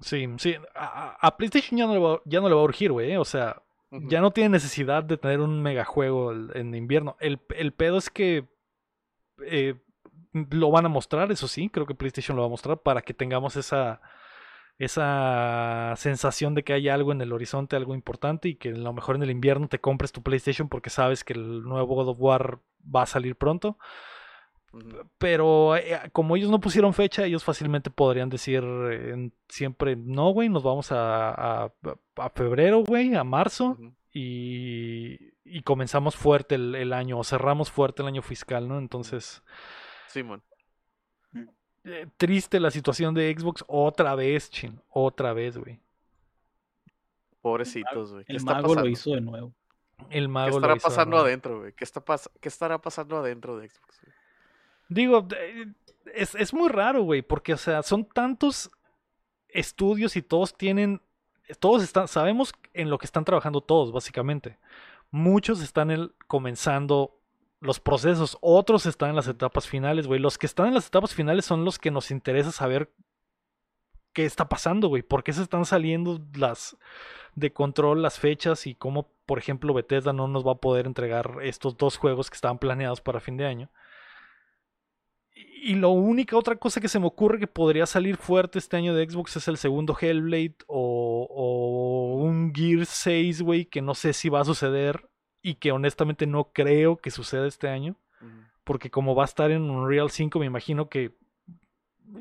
Sí, 0.00 0.26
sí. 0.38 0.56
A, 0.74 1.36
PlayStation 1.36 1.78
ya 1.78 1.86
no, 1.86 1.92
le 1.92 2.00
va, 2.00 2.20
ya 2.24 2.40
no 2.40 2.48
le 2.48 2.54
va 2.54 2.62
a 2.62 2.64
urgir, 2.64 2.90
güey. 2.90 3.12
¿eh? 3.12 3.18
O 3.18 3.24
sea, 3.24 3.62
Ya 3.90 4.20
no 4.20 4.30
tiene 4.30 4.50
necesidad 4.50 5.02
de 5.02 5.16
tener 5.16 5.40
un 5.40 5.62
megajuego 5.62 6.32
en 6.32 6.74
invierno. 6.74 7.16
El, 7.18 7.40
el 7.56 7.72
pedo 7.72 7.98
es 7.98 8.08
que 8.08 8.48
eh, 9.44 9.74
lo 10.32 10.70
van 10.70 10.86
a 10.86 10.88
mostrar, 10.88 11.32
eso 11.32 11.48
sí, 11.48 11.68
creo 11.68 11.86
que 11.86 11.94
PlayStation 11.94 12.36
lo 12.36 12.42
va 12.42 12.46
a 12.46 12.50
mostrar 12.50 12.78
para 12.78 13.02
que 13.02 13.14
tengamos 13.14 13.56
esa, 13.56 14.00
esa 14.78 15.94
sensación 15.96 16.54
de 16.54 16.62
que 16.62 16.72
hay 16.72 16.88
algo 16.88 17.12
en 17.12 17.20
el 17.20 17.32
horizonte, 17.32 17.76
algo 17.76 17.94
importante 17.94 18.48
y 18.48 18.54
que 18.54 18.70
a 18.70 18.72
lo 18.72 18.92
mejor 18.92 19.16
en 19.16 19.22
el 19.22 19.30
invierno 19.30 19.68
te 19.68 19.80
compres 19.80 20.12
tu 20.12 20.22
PlayStation 20.22 20.68
porque 20.68 20.90
sabes 20.90 21.24
que 21.24 21.32
el 21.32 21.62
nuevo 21.62 21.94
God 21.96 22.10
of 22.10 22.16
War 22.20 22.60
va 22.82 23.02
a 23.02 23.06
salir 23.06 23.36
pronto. 23.36 23.76
Pero 25.18 25.74
eh, 25.76 25.98
como 26.12 26.36
ellos 26.36 26.50
no 26.50 26.60
pusieron 26.60 26.94
fecha, 26.94 27.24
ellos 27.24 27.42
fácilmente 27.42 27.90
podrían 27.90 28.28
decir 28.28 28.62
eh, 28.64 29.10
en- 29.10 29.32
siempre, 29.48 29.96
no, 29.96 30.30
güey, 30.30 30.48
nos 30.48 30.62
vamos 30.62 30.92
a, 30.92 31.64
a- 31.64 31.72
a 32.16 32.30
febrero, 32.30 32.84
güey, 32.84 33.14
a 33.14 33.24
marzo 33.24 33.76
y, 34.12 35.32
y 35.44 35.62
comenzamos 35.62 36.14
fuerte 36.14 36.54
el, 36.54 36.74
el 36.76 36.92
año 36.92 37.18
o 37.18 37.24
cerramos 37.24 37.70
fuerte 37.70 38.02
el 38.02 38.08
año 38.08 38.22
fiscal, 38.22 38.68
¿no? 38.68 38.78
Entonces, 38.78 39.42
Simón. 40.06 40.42
eh, 41.84 42.06
triste 42.16 42.60
la 42.60 42.70
situación 42.70 43.12
de 43.14 43.34
Xbox 43.36 43.64
otra 43.66 44.14
vez, 44.14 44.50
chin, 44.50 44.80
otra 44.88 45.32
vez, 45.32 45.56
güey. 45.58 45.80
Pobrecitos, 47.40 48.12
güey. 48.12 48.24
¿Qué 48.24 48.32
El 48.32 48.36
está 48.36 48.52
mago 48.54 48.68
pasando? 48.68 48.82
lo 48.84 48.88
hizo 48.90 49.10
de 49.10 49.20
nuevo. 49.20 49.52
El 50.10 50.24
¿Qué 50.24 50.28
mago 50.28 50.50
lo 50.50 50.56
estará 50.56 50.76
hizo 50.76 50.88
pasando 50.88 51.18
adentro, 51.18 51.58
güey? 51.60 51.72
¿Qué, 51.72 51.84
está 51.84 52.04
pas- 52.04 52.30
¿Qué 52.40 52.48
estará 52.48 52.78
pasando 52.80 53.16
adentro 53.18 53.56
de 53.58 53.68
Xbox? 53.68 54.00
güey? 54.04 54.14
Digo, 54.90 55.26
es, 56.14 56.34
es 56.34 56.52
muy 56.52 56.68
raro, 56.68 57.02
güey, 57.04 57.22
porque, 57.22 57.54
o 57.54 57.56
sea, 57.56 57.82
son 57.84 58.04
tantos 58.04 58.70
estudios 59.48 60.16
y 60.16 60.22
todos 60.22 60.56
tienen, 60.56 61.00
todos 61.60 61.82
están, 61.84 62.08
sabemos 62.08 62.52
en 62.74 62.90
lo 62.90 62.98
que 62.98 63.06
están 63.06 63.24
trabajando 63.24 63.60
todos, 63.60 63.92
básicamente. 63.92 64.58
Muchos 65.12 65.62
están 65.62 65.92
el- 65.92 66.12
comenzando 66.26 67.16
los 67.60 67.78
procesos, 67.78 68.36
otros 68.40 68.84
están 68.84 69.10
en 69.10 69.16
las 69.16 69.28
etapas 69.28 69.68
finales, 69.68 70.08
güey. 70.08 70.18
Los 70.18 70.38
que 70.38 70.46
están 70.46 70.66
en 70.66 70.74
las 70.74 70.88
etapas 70.88 71.14
finales 71.14 71.44
son 71.44 71.64
los 71.64 71.78
que 71.78 71.92
nos 71.92 72.10
interesa 72.10 72.50
saber 72.50 72.90
qué 74.12 74.24
está 74.24 74.48
pasando, 74.48 74.88
güey. 74.88 75.02
¿Por 75.02 75.22
qué 75.22 75.32
se 75.32 75.42
están 75.42 75.64
saliendo 75.64 76.20
las 76.34 76.76
de 77.36 77.52
control 77.52 78.02
las 78.02 78.18
fechas 78.18 78.66
y 78.66 78.74
cómo, 78.74 79.12
por 79.24 79.38
ejemplo, 79.38 79.72
Bethesda 79.72 80.12
no 80.12 80.26
nos 80.26 80.44
va 80.44 80.52
a 80.52 80.56
poder 80.56 80.86
entregar 80.86 81.38
estos 81.42 81.76
dos 81.76 81.96
juegos 81.96 82.28
que 82.28 82.34
estaban 82.34 82.58
planeados 82.58 83.00
para 83.00 83.20
fin 83.20 83.36
de 83.36 83.46
año? 83.46 83.70
Y 85.62 85.74
la 85.74 85.88
única 85.88 86.36
otra 86.36 86.56
cosa 86.56 86.80
que 86.80 86.88
se 86.88 86.98
me 86.98 87.06
ocurre 87.06 87.38
que 87.38 87.46
podría 87.46 87.84
salir 87.86 88.16
fuerte 88.16 88.58
este 88.58 88.76
año 88.76 88.94
de 88.94 89.08
Xbox 89.08 89.36
es 89.36 89.46
el 89.48 89.58
segundo 89.58 89.96
Hellblade 90.00 90.54
o, 90.66 91.26
o 91.30 92.14
un 92.24 92.52
Gear 92.54 92.86
6, 92.86 93.42
güey, 93.42 93.66
que 93.66 93.82
no 93.82 93.94
sé 93.94 94.12
si 94.14 94.28
va 94.30 94.40
a 94.40 94.44
suceder 94.44 95.08
y 95.42 95.54
que 95.56 95.72
honestamente 95.72 96.26
no 96.26 96.44
creo 96.52 96.96
que 96.96 97.10
suceda 97.10 97.46
este 97.46 97.68
año. 97.68 97.96
Porque 98.64 98.90
como 98.90 99.14
va 99.14 99.24
a 99.24 99.26
estar 99.26 99.50
en 99.50 99.62
Unreal 99.70 100.10
5, 100.10 100.38
me 100.38 100.46
imagino 100.46 100.88
que... 100.88 101.12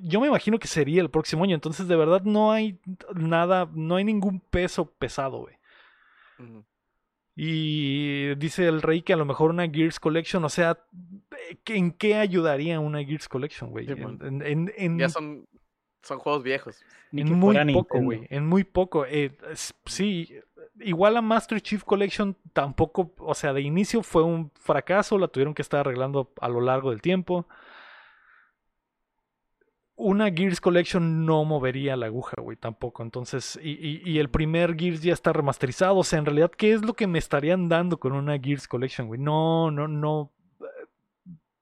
Yo 0.01 0.19
me 0.21 0.27
imagino 0.27 0.59
que 0.59 0.67
sería 0.67 1.01
el 1.01 1.09
próximo 1.09 1.43
año. 1.43 1.55
Entonces, 1.55 1.87
de 1.87 1.95
verdad, 1.95 2.21
no 2.23 2.51
hay 2.51 2.79
nada, 3.15 3.69
no 3.73 3.95
hay 3.95 4.03
ningún 4.03 4.39
peso 4.39 4.85
pesado, 4.91 5.39
güey. 5.39 5.55
Y 7.35 8.35
dice 8.35 8.67
el 8.67 8.81
rey 8.81 9.01
que 9.01 9.13
a 9.13 9.17
lo 9.17 9.25
mejor 9.25 9.49
una 9.51 9.69
Gears 9.69 9.99
Collection, 9.99 10.43
o 10.43 10.49
sea, 10.49 10.77
¿qué- 11.28 11.28
¿en 11.65 11.91
qué 11.91 12.15
ayudaría 12.15 12.79
una 12.79 13.03
Gears 13.03 13.27
Collection, 13.29 13.71
güey? 13.71 13.85
Sí, 13.85 13.91
En, 13.93 14.03
man. 14.03 14.19
en- 14.21 14.41
en- 14.41 14.73
en- 14.77 14.99
Ya 14.99 15.09
son, 15.09 15.47
son 16.03 16.19
juegos 16.19 16.43
viejos. 16.43 16.83
Ni 17.11 17.21
en 17.21 17.33
muy 17.33 17.73
poco, 17.73 17.99
güey. 18.01 18.27
En 18.29 18.45
muy 18.45 18.63
poco. 18.63 19.05
Eh, 19.05 19.35
sí, 19.85 20.33
igual 20.79 21.17
a 21.17 21.21
Master 21.21 21.59
Chief 21.61 21.83
Collection 21.83 22.35
tampoco, 22.53 23.13
o 23.17 23.33
sea, 23.33 23.51
de 23.53 23.61
inicio 23.61 24.03
fue 24.03 24.23
un 24.23 24.51
fracaso, 24.55 25.17
la 25.17 25.27
tuvieron 25.27 25.53
que 25.53 25.61
estar 25.61 25.79
arreglando 25.81 26.31
a 26.39 26.47
lo 26.49 26.61
largo 26.61 26.91
del 26.91 27.01
tiempo. 27.01 27.47
Una 30.01 30.31
Gears 30.31 30.61
Collection 30.61 31.25
no 31.25 31.43
movería 31.43 31.97
la 31.97 32.05
aguja, 32.05 32.35
güey, 32.41 32.55
tampoco. 32.55 33.03
Entonces, 33.03 33.59
y, 33.61 33.71
y- 33.71 34.01
y 34.05 34.19
el 34.19 34.29
primer 34.29 34.77
Gears 34.79 35.01
ya 35.01 35.11
está 35.11 35.33
remasterizado. 35.33 35.97
O 35.97 36.03
sea, 36.05 36.19
en 36.19 36.25
realidad, 36.25 36.51
¿qué 36.51 36.71
es 36.71 36.85
lo 36.85 36.93
que 36.93 37.05
me 37.05 37.19
estarían 37.19 37.67
dando 37.67 37.99
con 37.99 38.13
una 38.13 38.39
Gears 38.39 38.65
Collection, 38.69 39.07
güey? 39.07 39.19
No, 39.19 39.71
no, 39.71 39.89
no. 39.89 40.31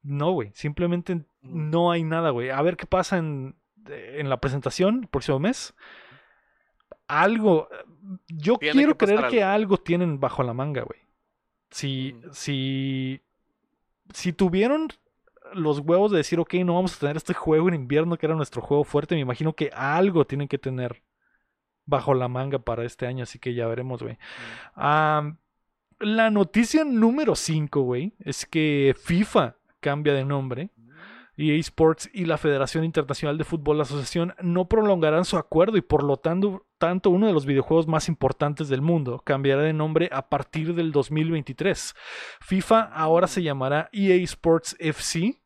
Eh, 0.07 0.13
No, 0.13 0.31
güey. 0.31 0.51
Simplemente 0.53 1.25
no 1.41 1.91
hay 1.91 2.03
nada, 2.03 2.29
güey. 2.31 2.49
A 2.49 2.61
ver 2.61 2.77
qué 2.77 2.85
pasa 2.85 3.17
en, 3.17 3.55
en 3.85 4.29
la 4.29 4.39
presentación 4.39 5.01
el 5.03 5.07
próximo 5.07 5.39
mes. 5.39 5.75
Algo. 7.07 7.69
Yo 8.27 8.57
Tiene 8.57 8.73
quiero 8.73 8.97
que 8.97 9.05
creer 9.05 9.27
que 9.27 9.43
algo. 9.43 9.77
tienen 9.77 10.19
bajo 10.19 10.43
la 10.43 10.53
manga, 10.53 10.83
güey. 10.83 10.99
Si, 11.69 12.15
si, 12.31 13.21
si 14.13 14.33
tuvieron 14.33 14.87
los 15.53 15.79
huevos 15.79 16.11
de 16.11 16.17
decir, 16.17 16.39
ok, 16.39 16.53
no 16.65 16.75
vamos 16.75 16.95
a 16.95 16.99
tener 16.99 17.17
este 17.17 17.33
juego 17.33 17.67
en 17.67 17.75
invierno 17.75 18.17
que 18.17 18.25
era 18.25 18.35
nuestro 18.35 18.61
juego 18.61 18.83
fuerte, 18.83 19.15
me 19.15 19.21
imagino 19.21 19.53
que 19.53 19.69
algo 19.73 20.25
tienen 20.25 20.47
que 20.47 20.57
tener 20.57 21.03
bajo 21.85 22.13
la 22.13 22.27
manga 22.27 22.59
para 22.59 22.83
este 22.85 23.07
año, 23.07 23.23
así 23.23 23.39
que 23.39 23.53
ya 23.53 23.67
veremos, 23.67 24.01
güey. 24.03 24.17
La 25.99 26.29
noticia 26.29 26.83
número 26.83 27.35
5, 27.35 27.81
güey, 27.81 28.13
es 28.19 28.45
que 28.45 28.95
FIFA 28.97 29.55
cambia 29.87 30.13
de 30.13 30.25
nombre. 30.25 30.69
EA 31.37 31.55
Sports 31.59 32.09
y 32.13 32.25
la 32.25 32.37
Federación 32.37 32.83
Internacional 32.83 33.37
de 33.37 33.45
Fútbol 33.45 33.79
Asociación 33.79 34.33
no 34.41 34.67
prolongarán 34.67 35.23
su 35.23 35.37
acuerdo 35.37 35.77
y 35.77 35.81
por 35.81 36.03
lo 36.03 36.17
tanto, 36.17 36.65
tanto 36.77 37.09
uno 37.09 37.25
de 37.25 37.31
los 37.31 37.45
videojuegos 37.45 37.87
más 37.87 38.09
importantes 38.09 38.67
del 38.67 38.81
mundo 38.81 39.21
cambiará 39.23 39.61
de 39.61 39.71
nombre 39.71 40.09
a 40.11 40.27
partir 40.27 40.75
del 40.75 40.91
2023. 40.91 41.93
FIFA 42.41 42.81
ahora 42.81 43.27
se 43.27 43.43
llamará 43.43 43.87
EA 43.93 44.15
Sports 44.23 44.75
FC. 44.77 45.39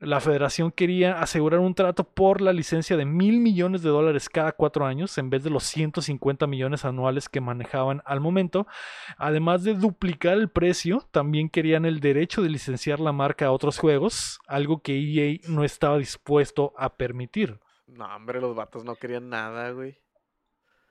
La 0.00 0.20
federación 0.20 0.70
quería 0.70 1.20
asegurar 1.20 1.58
un 1.58 1.74
trato 1.74 2.04
por 2.04 2.40
la 2.40 2.52
licencia 2.52 2.96
de 2.96 3.04
mil 3.04 3.40
millones 3.40 3.82
de 3.82 3.88
dólares 3.88 4.28
cada 4.28 4.52
cuatro 4.52 4.86
años 4.86 5.18
en 5.18 5.28
vez 5.28 5.42
de 5.42 5.50
los 5.50 5.64
150 5.64 6.46
millones 6.46 6.84
anuales 6.84 7.28
que 7.28 7.40
manejaban 7.40 8.00
al 8.04 8.20
momento. 8.20 8.68
Además 9.16 9.64
de 9.64 9.74
duplicar 9.74 10.34
el 10.34 10.50
precio, 10.50 11.08
también 11.10 11.50
querían 11.50 11.84
el 11.84 11.98
derecho 11.98 12.42
de 12.42 12.50
licenciar 12.50 13.00
la 13.00 13.10
marca 13.10 13.46
a 13.46 13.50
otros 13.50 13.78
juegos, 13.78 14.38
algo 14.46 14.82
que 14.82 14.96
EA 14.96 15.40
no 15.48 15.64
estaba 15.64 15.98
dispuesto 15.98 16.72
a 16.76 16.94
permitir. 16.94 17.58
No, 17.88 18.06
hombre, 18.14 18.40
los 18.40 18.54
vatos 18.54 18.84
no 18.84 18.94
querían 18.94 19.28
nada, 19.28 19.72
güey. 19.72 19.98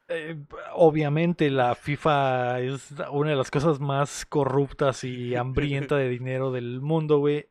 Eh, 0.09 0.37
obviamente 0.73 1.49
la 1.49 1.75
FIFA 1.75 2.61
es 2.61 2.93
una 3.11 3.31
de 3.31 3.35
las 3.35 3.51
cosas 3.51 3.79
más 3.79 4.25
corruptas 4.25 5.05
y 5.05 5.35
hambrienta 5.35 5.95
de 5.95 6.09
dinero 6.09 6.51
del 6.51 6.81
mundo, 6.81 7.19
güey. 7.19 7.47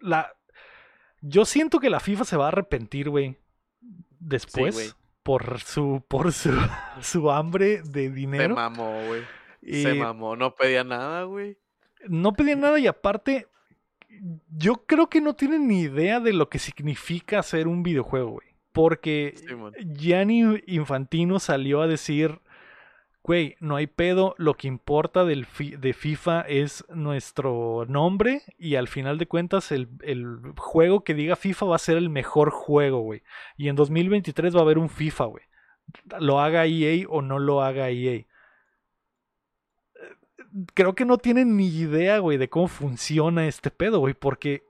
La... 0.00 0.32
Yo 1.20 1.44
siento 1.44 1.80
que 1.80 1.90
la 1.90 2.00
FIFA 2.00 2.24
se 2.24 2.36
va 2.36 2.46
a 2.46 2.48
arrepentir, 2.48 3.10
güey. 3.10 3.36
Después. 4.18 4.96
por 5.22 5.60
su, 5.60 6.02
por 6.08 6.32
su, 6.32 6.50
su 7.00 7.30
hambre 7.30 7.82
de 7.82 8.08
Se 8.08 8.10
dinero. 8.10 8.54
mamó, 8.54 9.00
güey. 9.06 9.22
Se 9.62 9.94
mamó. 9.94 10.36
No 10.36 10.54
pedía 10.54 10.84
nada, 10.84 11.24
güey. 11.24 11.58
no 12.08 12.32
pedían 12.32 12.60
nada 12.60 12.78
y 12.78 12.86
aparte, 12.86 13.46
yo 14.56 14.84
creo 14.86 15.08
que 15.08 15.20
no 15.20 15.34
tienen 15.34 15.68
ni 15.68 15.82
idea 15.82 16.20
de 16.20 16.32
lo 16.32 16.48
que 16.48 16.58
significa 16.58 17.38
hacer 17.38 17.68
un 17.68 17.82
videojuego, 17.82 18.30
güey. 18.30 18.48
Porque. 18.72 19.34
Gianni 19.94 20.62
Infantino 20.66 21.38
salió 21.40 21.82
a 21.82 21.86
decir 21.86 22.40
güey, 23.22 23.56
no 23.60 23.76
hay 23.76 23.86
pedo, 23.86 24.34
lo 24.38 24.54
que 24.54 24.66
importa 24.68 25.24
del 25.24 25.44
fi- 25.46 25.76
de 25.76 25.92
FIFA 25.92 26.40
es 26.42 26.84
nuestro 26.88 27.84
nombre 27.88 28.42
y 28.58 28.76
al 28.76 28.88
final 28.88 29.18
de 29.18 29.26
cuentas 29.26 29.70
el, 29.72 29.88
el 30.02 30.38
juego 30.56 31.04
que 31.04 31.14
diga 31.14 31.36
FIFA 31.36 31.66
va 31.66 31.76
a 31.76 31.80
ser 31.80 31.96
el 31.98 32.08
mejor 32.10 32.50
juego, 32.50 33.00
güey. 33.00 33.22
Y 33.56 33.68
en 33.68 33.76
2023 33.76 34.54
va 34.54 34.60
a 34.60 34.62
haber 34.62 34.78
un 34.78 34.88
FIFA, 34.88 35.24
güey. 35.26 35.44
Lo 36.18 36.40
haga 36.40 36.66
EA 36.66 37.06
o 37.08 37.20
no 37.22 37.38
lo 37.38 37.62
haga 37.62 37.90
EA. 37.90 38.24
Creo 40.74 40.94
que 40.94 41.04
no 41.04 41.18
tienen 41.18 41.56
ni 41.56 41.68
idea, 41.68 42.18
güey, 42.18 42.36
de 42.38 42.48
cómo 42.48 42.66
funciona 42.68 43.46
este 43.46 43.70
pedo, 43.70 44.00
güey, 44.00 44.14
porque. 44.14 44.64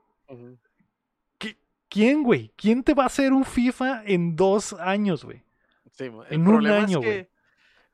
¿quién, 1.89 2.23
güey? 2.23 2.51
¿Quién 2.55 2.83
te 2.83 2.93
va 2.93 3.03
a 3.03 3.07
hacer 3.07 3.33
un 3.33 3.43
FIFA 3.43 4.03
en 4.05 4.35
dos 4.35 4.73
años, 4.73 5.25
güey? 5.25 5.43
Sí, 5.91 6.09
mo- 6.09 6.23
el 6.25 6.33
En 6.35 6.47
un 6.47 6.67
año, 6.67 6.99
güey. 6.99 7.09
que- 7.23 7.30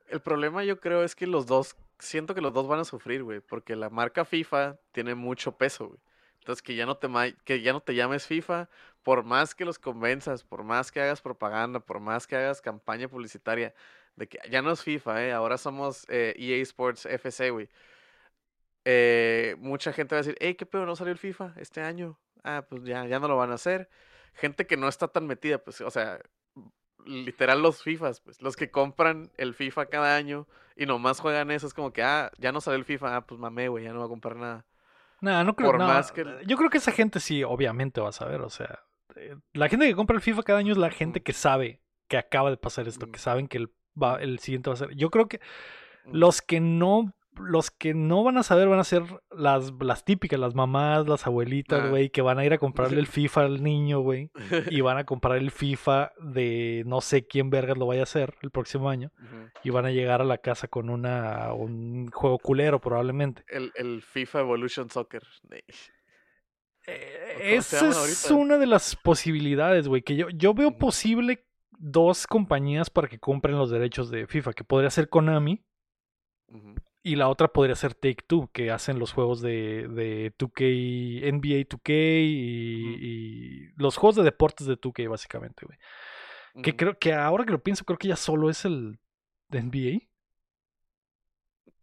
El 0.08 0.20
problema 0.20 0.64
yo 0.64 0.80
creo 0.80 1.04
es 1.04 1.14
que 1.14 1.26
los 1.26 1.46
dos, 1.46 1.76
siento 1.98 2.34
que 2.34 2.40
los 2.40 2.52
dos 2.52 2.66
van 2.68 2.80
a 2.80 2.84
sufrir, 2.84 3.22
güey, 3.22 3.40
porque 3.40 3.76
la 3.76 3.90
marca 3.90 4.24
FIFA 4.24 4.78
tiene 4.92 5.14
mucho 5.14 5.56
peso, 5.56 5.88
güey. 5.88 6.00
Entonces 6.40 6.62
que 6.62 6.74
ya 6.76 6.86
no 6.86 6.96
te 6.96 7.08
que 7.44 7.60
ya 7.60 7.72
no 7.74 7.80
te 7.80 7.94
llames 7.94 8.26
FIFA, 8.26 8.68
por 9.02 9.22
más 9.24 9.54
que 9.54 9.64
los 9.66 9.78
convenzas, 9.78 10.44
por 10.44 10.64
más 10.64 10.90
que 10.90 11.00
hagas 11.00 11.20
propaganda, 11.20 11.80
por 11.80 12.00
más 12.00 12.26
que 12.26 12.36
hagas 12.36 12.62
campaña 12.62 13.08
publicitaria, 13.08 13.74
de 14.16 14.28
que 14.28 14.38
ya 14.50 14.62
no 14.62 14.72
es 14.72 14.82
FIFA, 14.82 15.24
eh, 15.26 15.32
ahora 15.32 15.58
somos 15.58 16.06
eh, 16.08 16.34
EA 16.38 16.62
Sports 16.62 17.06
FC, 17.06 17.50
güey. 17.50 17.68
Eh, 18.84 19.56
mucha 19.58 19.92
gente 19.92 20.14
va 20.14 20.20
a 20.20 20.22
decir, 20.22 20.36
hey, 20.40 20.54
¿qué 20.54 20.64
pedo? 20.66 20.86
¿No 20.86 20.96
salió 20.96 21.12
el 21.12 21.18
FIFA 21.18 21.52
este 21.56 21.82
año? 21.82 22.18
Ah, 22.44 22.64
pues 22.68 22.82
ya, 22.84 23.06
ya 23.06 23.18
no 23.20 23.28
lo 23.28 23.36
van 23.36 23.50
a 23.50 23.54
hacer. 23.54 23.90
Gente 24.34 24.66
que 24.66 24.76
no 24.76 24.88
está 24.88 25.08
tan 25.08 25.26
metida, 25.26 25.58
pues, 25.58 25.80
o 25.82 25.90
sea, 25.90 26.20
literal 27.08 27.62
los 27.62 27.82
FIFAs, 27.82 28.20
pues, 28.20 28.40
los 28.42 28.54
que 28.56 28.70
compran 28.70 29.30
el 29.36 29.54
FIFA 29.54 29.86
cada 29.86 30.16
año 30.16 30.46
y 30.76 30.86
nomás 30.86 31.20
juegan 31.20 31.50
eso, 31.50 31.66
es 31.66 31.74
como 31.74 31.92
que, 31.92 32.02
ah, 32.02 32.30
ya 32.38 32.52
no 32.52 32.60
sale 32.60 32.76
el 32.76 32.84
FIFA, 32.84 33.16
ah, 33.16 33.26
pues 33.26 33.40
mamé, 33.40 33.68
güey, 33.68 33.84
ya 33.84 33.92
no 33.92 33.98
voy 33.98 34.06
a 34.06 34.10
comprar 34.10 34.36
nada. 34.36 34.64
Nah, 35.20 35.42
no 35.42 35.56
creo 35.56 35.70
Por 35.70 35.80
no, 35.80 35.88
más 35.88 36.12
que- 36.12 36.24
Yo 36.46 36.56
creo 36.56 36.70
que 36.70 36.78
esa 36.78 36.92
gente 36.92 37.18
sí, 37.18 37.42
obviamente 37.42 38.00
va 38.00 38.10
a 38.10 38.12
saber. 38.12 38.40
O 38.42 38.50
sea, 38.50 38.84
eh, 39.16 39.34
la 39.52 39.68
gente 39.68 39.86
que 39.88 39.96
compra 39.96 40.14
el 40.14 40.22
FIFA 40.22 40.42
cada 40.44 40.58
año 40.60 40.72
es 40.72 40.78
la 40.78 40.90
gente 40.90 41.22
que 41.22 41.32
sabe 41.32 41.80
que 42.06 42.16
acaba 42.16 42.50
de 42.50 42.56
pasar 42.56 42.86
esto, 42.86 43.10
que 43.10 43.18
saben 43.18 43.48
que 43.48 43.58
el, 43.58 43.72
va, 44.00 44.20
el 44.22 44.38
siguiente 44.38 44.70
va 44.70 44.74
a 44.74 44.76
ser. 44.76 44.94
Yo 44.94 45.10
creo 45.10 45.28
que 45.28 45.40
los 46.04 46.40
que 46.40 46.60
no. 46.60 47.12
Los 47.40 47.70
que 47.70 47.94
no 47.94 48.24
van 48.24 48.36
a 48.38 48.42
saber 48.42 48.68
van 48.68 48.78
a 48.78 48.84
ser 48.84 49.02
las, 49.30 49.72
las 49.80 50.04
típicas, 50.04 50.38
las 50.40 50.54
mamás, 50.54 51.06
las 51.08 51.26
abuelitas, 51.26 51.80
Ah. 51.84 51.88
güey, 51.88 52.10
que 52.10 52.22
van 52.22 52.38
a 52.38 52.44
ir 52.44 52.52
a 52.52 52.58
comprarle 52.58 52.98
el 53.00 53.06
FIFA 53.06 53.42
al 53.42 53.62
niño, 53.62 54.00
güey, 54.00 54.30
y 54.78 54.80
van 54.80 54.98
a 54.98 55.04
comprar 55.04 55.38
el 55.38 55.50
FIFA 55.50 56.12
de 56.20 56.82
no 56.86 57.00
sé 57.00 57.26
quién 57.26 57.50
vergas 57.50 57.78
lo 57.78 57.86
vaya 57.86 58.00
a 58.00 58.04
hacer 58.04 58.34
el 58.42 58.50
próximo 58.50 58.90
año, 58.90 59.12
y 59.64 59.70
van 59.70 59.86
a 59.86 59.90
llegar 59.90 60.20
a 60.20 60.24
la 60.24 60.38
casa 60.38 60.68
con 60.68 60.90
una 60.90 61.52
un 61.52 62.10
juego 62.10 62.38
culero 62.38 62.80
probablemente. 62.80 63.44
el, 63.48 63.72
el 63.76 64.02
FIFA 64.02 64.40
Evolution 64.40 64.90
Soccer. 64.90 65.22
Eh, 66.86 67.34
¿O 67.34 67.38
cómo 67.38 67.42
se 67.42 67.56
Esa 67.56 67.88
es 68.04 68.30
una 68.30 68.56
de 68.58 68.66
las 68.66 68.96
posibilidades, 68.96 69.88
güey. 69.88 70.02
Que 70.02 70.16
yo, 70.16 70.28
yo 70.30 70.54
veo 70.54 70.78
posible 70.78 71.44
dos 71.70 72.26
compañías 72.26 72.88
para 72.90 73.08
que 73.08 73.18
compren 73.18 73.58
los 73.58 73.70
derechos 73.70 74.10
de 74.10 74.26
FIFA. 74.26 74.52
Que 74.54 74.64
podría 74.64 74.90
ser 74.90 75.08
Konami 75.08 75.62
Ujú. 76.48 76.74
Y 77.02 77.16
la 77.16 77.28
otra 77.28 77.48
podría 77.48 77.76
ser 77.76 77.94
Take 77.94 78.24
Two, 78.26 78.50
que 78.52 78.70
hacen 78.70 78.98
los 78.98 79.12
juegos 79.12 79.40
de, 79.40 79.88
de 79.88 80.32
2K, 80.36 81.32
NBA 81.32 81.68
2K 81.68 81.92
y, 81.92 83.72
los 83.76 83.96
juegos 83.96 84.16
de 84.16 84.24
deportes 84.24 84.66
de 84.66 84.78
2K, 84.78 85.08
básicamente, 85.08 85.64
güey. 85.64 85.78
Que 86.62 86.74
creo 86.74 86.98
que 86.98 87.12
ahora 87.12 87.44
que 87.44 87.52
lo 87.52 87.62
pienso, 87.62 87.84
creo 87.84 87.98
que 87.98 88.08
ya 88.08 88.16
solo 88.16 88.50
es 88.50 88.64
el 88.64 88.98
de 89.48 89.62
NBA. 89.62 90.08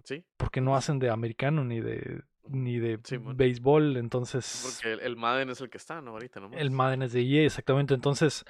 Sí, 0.03 0.26
Porque 0.38 0.59
no 0.59 0.76
hacen 0.76 0.99
de 0.99 1.09
americano 1.09 1.63
ni 1.63 1.80
de 1.80 2.22
ni 2.47 2.78
de 2.78 2.99
béisbol. 3.36 3.97
Entonces. 3.97 4.61
porque 4.63 4.93
el, 4.93 4.99
el 4.99 5.16
Madden 5.16 5.49
es 5.49 5.61
el 5.61 5.70
que 5.70 5.78
está, 5.78 6.01
¿no? 6.01 6.11
Ahorita, 6.11 6.39
¿no? 6.39 6.51
El 6.51 6.72
Madden 6.72 7.03
es 7.03 7.13
de 7.13 7.22
EA, 7.22 7.45
exactamente. 7.45 7.93
Entonces, 7.93 8.45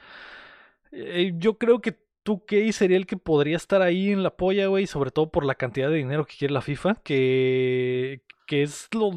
eh, 0.92 1.34
yo 1.36 1.58
creo 1.58 1.80
que 1.80 2.05
2K 2.26 2.72
sería 2.72 2.98
el 2.98 3.06
que 3.06 3.18
podría 3.18 3.56
estar 3.58 3.82
ahí 3.82 4.12
en 4.12 4.24
la 4.24 4.36
polla, 4.36 4.68
güey, 4.68 4.88
sobre 4.88 5.12
todo 5.12 5.30
por 5.32 5.46
la 5.46 5.56
cantidad 5.56 5.90
de 5.90 5.96
dinero 5.98 6.26
que 6.26 6.36
quiere 6.38 6.54
la 6.54 6.62
FIFA, 6.62 6.96
que, 7.04 8.22
que 8.48 8.64
es 8.64 8.88
lo, 8.94 9.12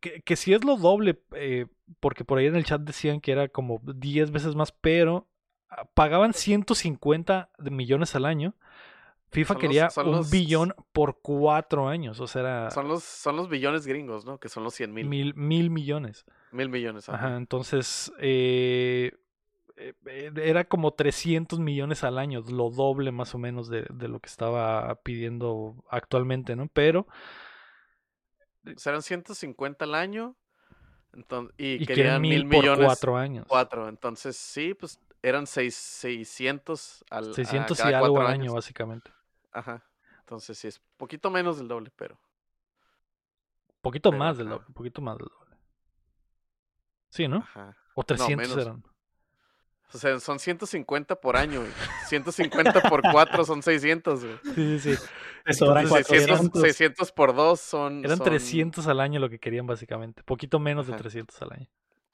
que, 0.00 0.22
que 0.22 0.36
sí 0.36 0.52
es 0.54 0.64
lo 0.64 0.76
doble, 0.76 1.20
eh, 1.34 1.66
porque 2.00 2.24
por 2.24 2.38
ahí 2.38 2.46
en 2.46 2.56
el 2.56 2.64
chat 2.64 2.80
decían 2.80 3.20
que 3.20 3.32
era 3.32 3.48
como 3.48 3.80
10 3.84 4.30
veces 4.30 4.54
más, 4.56 4.72
pero 4.72 5.28
ah, 5.70 5.84
pagaban 5.94 6.32
150 6.32 7.50
de 7.58 7.70
millones 7.70 8.14
al 8.16 8.24
año. 8.24 8.54
FIFA 9.30 9.54
Son 9.54 9.60
quería 9.60 9.88
un 10.04 10.10
los- 10.12 10.30
billón 10.30 10.72
por 10.92 11.18
cuatro 11.20 11.88
años, 11.88 12.20
o 12.20 12.26
sea, 12.26 12.40
era 12.42 12.70
Son 12.70 12.86
los, 12.88 13.02
son 13.02 13.36
los 13.36 13.48
billones 13.48 13.86
gringos, 13.86 14.24
¿no? 14.24 14.38
Que 14.38 14.48
son 14.48 14.62
los 14.64 14.72
100 14.74 14.94
mil. 14.94 15.06
Mil, 15.08 15.34
mil, 15.34 15.68
mil 15.68 15.70
millones. 15.70 16.24
millones. 16.52 17.08
ajá. 17.08 17.26
Ajá, 17.26 17.36
entonces 17.36 18.12
eh, 18.20 19.12
era 20.36 20.64
como 20.64 20.92
300 20.94 21.58
millones 21.60 22.02
al 22.04 22.18
año, 22.18 22.40
lo 22.50 22.70
doble 22.70 23.12
más 23.12 23.34
o 23.34 23.38
menos 23.38 23.68
de, 23.68 23.86
de 23.90 24.08
lo 24.08 24.20
que 24.20 24.28
estaba 24.28 24.94
pidiendo 25.02 25.84
actualmente, 25.90 26.56
¿no? 26.56 26.68
Pero 26.68 27.06
Serán 28.76 29.02
150 29.02 29.84
al 29.84 29.94
año. 29.94 30.34
enton- 31.12 31.52
y, 31.56 31.84
querían 31.86 32.20
mil 32.20 32.44
mil 32.44 32.48
por 32.50 32.60
millones. 32.62 32.84
cuatro 32.86 33.16
años. 33.16 33.46
Cuatro. 33.48 33.88
Entonces, 33.88 34.36
sí, 34.36 34.74
pues 34.74 34.98
eran 35.22 35.46
seis, 35.46 35.74
600 35.74 37.04
al 37.10 37.30
a 37.30 37.34
600 37.34 37.78
y 37.78 37.82
algo 37.92 38.20
al 38.20 38.26
año, 38.26 38.42
años. 38.42 38.54
básicamente. 38.54 39.10
Ajá. 39.52 39.84
Entonces, 40.20 40.58
sí, 40.58 40.68
es 40.68 40.80
poquito 40.96 41.30
menos 41.30 41.58
del 41.58 41.68
doble, 41.68 41.92
pero. 41.96 42.18
Poquito 43.80 44.10
Pero, 44.10 44.18
más 44.18 44.36
del 44.36 44.48
doble, 44.48 44.66
poquito 44.74 45.00
más 45.00 45.16
del 45.16 45.28
doble. 45.28 45.56
Sí, 47.10 47.28
¿no? 47.28 47.36
Ajá. 47.38 47.76
O 47.94 48.02
300 48.02 48.48
menos. 48.48 48.66
eran. 48.66 48.84
O 49.92 49.98
sea, 49.98 50.18
son 50.20 50.38
150 50.38 51.20
por 51.20 51.36
año, 51.36 51.60
güey. 51.60 51.72
150 52.08 52.82
por 52.82 53.02
4 53.02 53.44
son 53.44 53.62
600, 53.62 54.24
güey. 54.24 54.36
Sí, 54.54 54.78
sí, 54.80 54.96
sí. 54.96 55.02
Entonces, 55.46 55.90
600, 55.90 56.28
400. 56.28 56.62
600 56.62 57.12
por 57.12 57.34
2 57.34 57.60
son. 57.60 58.04
Eran 58.04 58.18
son- 58.18 58.26
300 58.26 58.86
al 58.88 59.00
año 59.00 59.20
lo 59.20 59.30
que 59.30 59.38
querían, 59.38 59.66
básicamente. 59.66 60.22
Poquito 60.24 60.58
menos 60.58 60.86
de 60.86 60.94
Ajá. 60.94 61.02
300 61.02 61.40
al 61.42 61.52
año. 61.52 61.68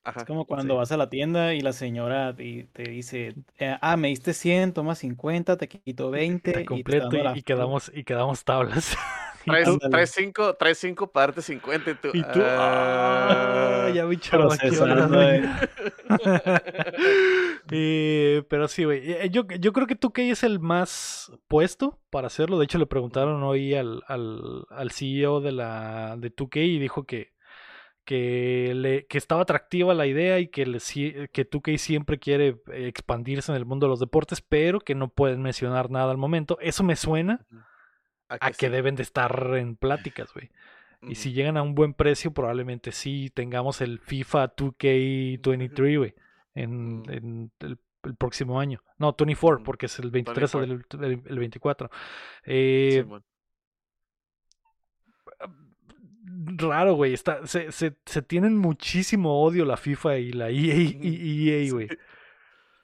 Ajá. 0.05 0.21
Es 0.21 0.27
como 0.27 0.47
cuando 0.47 0.75
sí. 0.75 0.79
vas 0.79 0.93
a 0.93 0.97
la 0.97 1.09
tienda 1.09 1.55
y 1.55 1.61
la 1.61 1.73
señora 1.73 2.35
te, 2.35 2.69
te 2.73 2.83
dice, 2.83 3.35
eh, 3.59 3.77
ah, 3.81 3.97
me 3.97 4.09
diste 4.09 4.35
100, 4.35 4.73
toma 4.73 4.97
50, 4.97 5.57
te 5.57 5.69
quito 5.69 6.11
20 6.11 6.51
Está 6.51 6.61
y 6.61 6.65
te 6.65 6.69
completo 6.69 7.09
y, 7.17 7.39
y 7.39 7.43
quedamos, 7.43 7.91
y 7.95 8.05
quedamos 8.05 8.45
tablas. 8.45 8.97
Y 9.45 9.51
Traes, 9.51 9.65
tú- 9.67 9.73
Ándale. 9.73 9.91
traes 9.91 10.11
5 10.11 10.55
traes 10.55 10.79
cinco 10.79 11.11
para 11.11 11.27
darte 11.29 11.43
50 11.43 11.91
y 11.91 11.95
tú. 11.95 12.09
Y 12.15 12.23
tú, 12.23 12.41
ah, 12.45 13.91
ya 13.95 14.05
doña. 14.05 15.61
Eh, 17.71 18.43
pero 18.49 18.69
sí, 18.69 18.85
güey. 18.85 19.01
eh, 19.13 19.29
Yo, 19.31 19.45
yo 19.59 19.73
creo 19.73 19.87
que 19.87 19.99
2K 19.99 20.31
es 20.31 20.43
el 20.43 20.61
más 20.61 21.33
puesto 21.49 22.01
para 22.11 22.27
hacerlo. 22.27 22.59
De 22.59 22.65
hecho, 22.65 22.79
le 22.79 22.87
preguntaron 22.87 23.43
hoy 23.43 23.75
al, 23.75 24.03
al, 24.07 24.65
al 24.71 24.91
CEO 24.91 25.41
de 25.41 25.53
la 25.53 26.17
de 26.19 26.35
2K 26.35 26.57
y 26.65 26.79
dijo 26.79 27.05
que, 27.05 27.33
que, 28.05 28.73
le, 28.75 29.07
que 29.07 29.19
estaba 29.19 29.43
atractiva 29.43 29.95
la 29.95 30.07
idea 30.07 30.39
y 30.39 30.49
que, 30.49 30.67
le, 30.67 30.79
que 30.79 31.49
2K 31.51 31.77
siempre 31.79 32.19
quiere 32.19 32.57
eh, 32.73 32.87
expandirse 32.89 33.53
en 33.53 33.57
el 33.57 33.65
mundo 33.67 33.87
de 33.87 33.91
los 33.91 34.01
deportes, 34.01 34.41
pero 34.41 34.81
que 34.81 34.95
no 34.95 35.09
pueden 35.09 35.43
mencionar 35.43 35.91
nada 35.91 36.11
al 36.11 36.19
momento. 36.19 36.59
Eso 36.61 36.85
me 36.85 36.97
suena 36.97 37.47
a 38.41 38.47
a 38.47 38.51
que 38.53 38.67
sí. 38.67 38.73
deben 38.73 38.95
de 38.97 39.03
estar 39.03 39.55
en 39.57 39.77
pláticas, 39.77 40.33
güey. 40.33 40.51
Y 41.05 41.17
si 41.17 41.33
llegan 41.33 41.57
a 41.57 41.63
un 41.63 41.75
buen 41.75 41.95
precio, 41.95 42.31
probablemente 42.33 42.93
sí 42.93 43.29
tengamos 43.35 43.81
el 43.81 43.99
FIFA 43.99 44.55
2K23, 44.55 45.99
güey, 45.99 46.15
en, 46.55 47.01
Mm. 47.01 47.11
en 47.11 47.53
el, 47.61 47.79
el 48.05 48.15
próximo 48.17 48.61
año. 48.61 48.83
No, 48.99 49.13
24, 49.19 49.61
Mm, 49.61 49.65
porque 49.65 49.87
es 49.87 49.99
el 49.99 50.11
23 50.13 50.55
o 50.55 50.59
24. 50.61 51.05
el, 51.05 51.13
el- 51.13 51.23
el 51.27 51.39
24. 51.41 51.91
Eh, 52.45 53.01
Simón. 53.03 53.25
raro, 56.59 56.95
güey. 56.95 57.13
Está, 57.15 57.47
se, 57.47 57.73
se, 57.73 57.97
se 58.07 58.23
tienen 58.23 58.57
muchísimo 58.57 59.43
odio 59.43 59.65
la 59.65 59.77
FIFA 59.77 60.19
y 60.19 60.33
la 60.33 60.51
EA, 60.51 60.75
EA, 61.03 61.71
güey. 61.73 61.89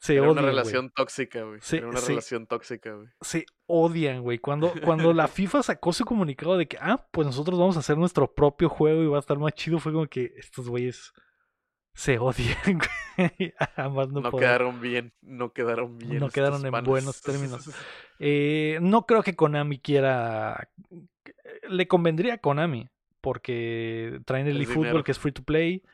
Se 0.00 0.14
Era 0.14 0.22
una 0.22 0.30
odian, 0.30 0.44
güey. 0.44 0.54
relación 0.54 0.90
tóxica, 0.90 1.42
güey. 1.42 1.58
Sí, 1.60 1.76
Era 1.78 1.88
una 1.88 1.98
sí. 1.98 2.08
relación 2.08 2.46
tóxica, 2.46 2.92
güey. 2.94 3.08
se 3.20 3.46
odian, 3.66 4.22
güey. 4.22 4.38
Cuando, 4.38 4.72
cuando 4.84 5.12
la 5.12 5.26
FIFA 5.28 5.62
sacó 5.62 5.92
su 5.92 6.04
comunicado 6.04 6.56
de 6.56 6.66
que, 6.68 6.78
ah, 6.80 7.04
pues 7.10 7.26
nosotros 7.26 7.58
vamos 7.58 7.76
a 7.76 7.80
hacer 7.80 7.98
nuestro 7.98 8.32
propio 8.32 8.68
juego 8.68 9.02
y 9.02 9.06
va 9.06 9.16
a 9.16 9.20
estar 9.20 9.38
más 9.38 9.52
chido, 9.54 9.78
fue 9.80 9.92
como 9.92 10.06
que 10.06 10.32
estos 10.36 10.68
güeyes 10.68 11.12
se 11.94 12.18
odian, 12.18 12.56
güey. 13.16 13.54
No, 13.76 14.06
No, 14.06 14.30
quedaron 14.30 14.80
bien, 14.80 15.12
no 15.20 15.52
quedaron 15.52 15.98
bien. 15.98 16.20
No 16.20 16.28
quedaron 16.28 16.64
en 16.64 16.84
buenos 16.84 17.20
términos. 17.22 17.68
Eh, 18.20 18.80
no 18.82 19.06
creo 19.06 19.22
que 19.22 19.36
Konami 19.36 19.78
quiera. 19.78 20.68
Le 21.68 21.86
convendría 21.86 22.34
a 22.34 22.38
Konami, 22.38 22.88
porque 23.20 24.20
traen 24.24 24.48
el 24.48 24.60
Es 24.60 24.68
eFootball 24.68 25.04
que 25.04 25.12
es 25.12 25.20
free 25.20 25.30
to 25.30 25.44
play. 25.44 25.84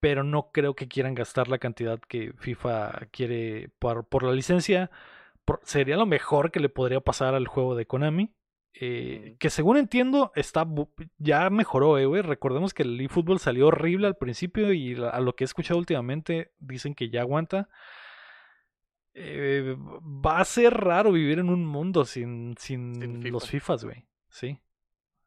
Pero 0.00 0.22
no 0.22 0.50
creo 0.52 0.74
que 0.74 0.86
quieran 0.88 1.14
gastar 1.14 1.48
la 1.48 1.58
cantidad 1.58 1.98
que 2.00 2.32
FIFA 2.38 3.08
quiere 3.10 3.70
por, 3.78 4.06
por 4.06 4.22
la 4.22 4.32
licencia. 4.32 4.90
Por- 5.44 5.60
sería 5.64 5.96
lo 5.96 6.06
mejor 6.06 6.50
que 6.52 6.60
le 6.60 6.68
podría 6.68 7.00
pasar 7.00 7.34
al 7.34 7.46
juego 7.48 7.74
de 7.74 7.86
Konami. 7.86 8.32
eh, 8.80 9.34
que 9.40 9.50
según 9.50 9.76
entiendo 9.76 10.30
está 10.36 10.64
ya 11.16 11.50
mejoró, 11.50 11.98
eh, 11.98 12.06
güey. 12.06 12.22
Recordemos 12.22 12.72
que 12.74 12.84
el 12.84 13.00
eFootball 13.00 13.40
salió 13.40 13.68
horrible 13.68 14.06
al 14.06 14.16
principio 14.16 14.72
y 14.72 14.94
la- 14.94 15.08
a 15.10 15.20
lo 15.20 15.34
que 15.34 15.42
he 15.42 15.46
escuchado 15.46 15.78
últimamente 15.80 16.52
dicen 16.60 16.94
que 16.94 17.10
ya 17.10 17.22
aguanta. 17.22 17.68
Eh, 19.14 19.74
va 19.78 20.38
a 20.38 20.44
ser 20.44 20.74
raro 20.74 21.10
vivir 21.10 21.40
en 21.40 21.48
un 21.50 21.66
mundo 21.66 22.04
sin, 22.04 22.54
sin, 22.58 22.94
Sin 22.94 23.32
los 23.32 23.44
FIFA. 23.48 23.50
FIFAs, 23.74 23.84
güey. 23.84 24.04
Sí. 24.28 24.60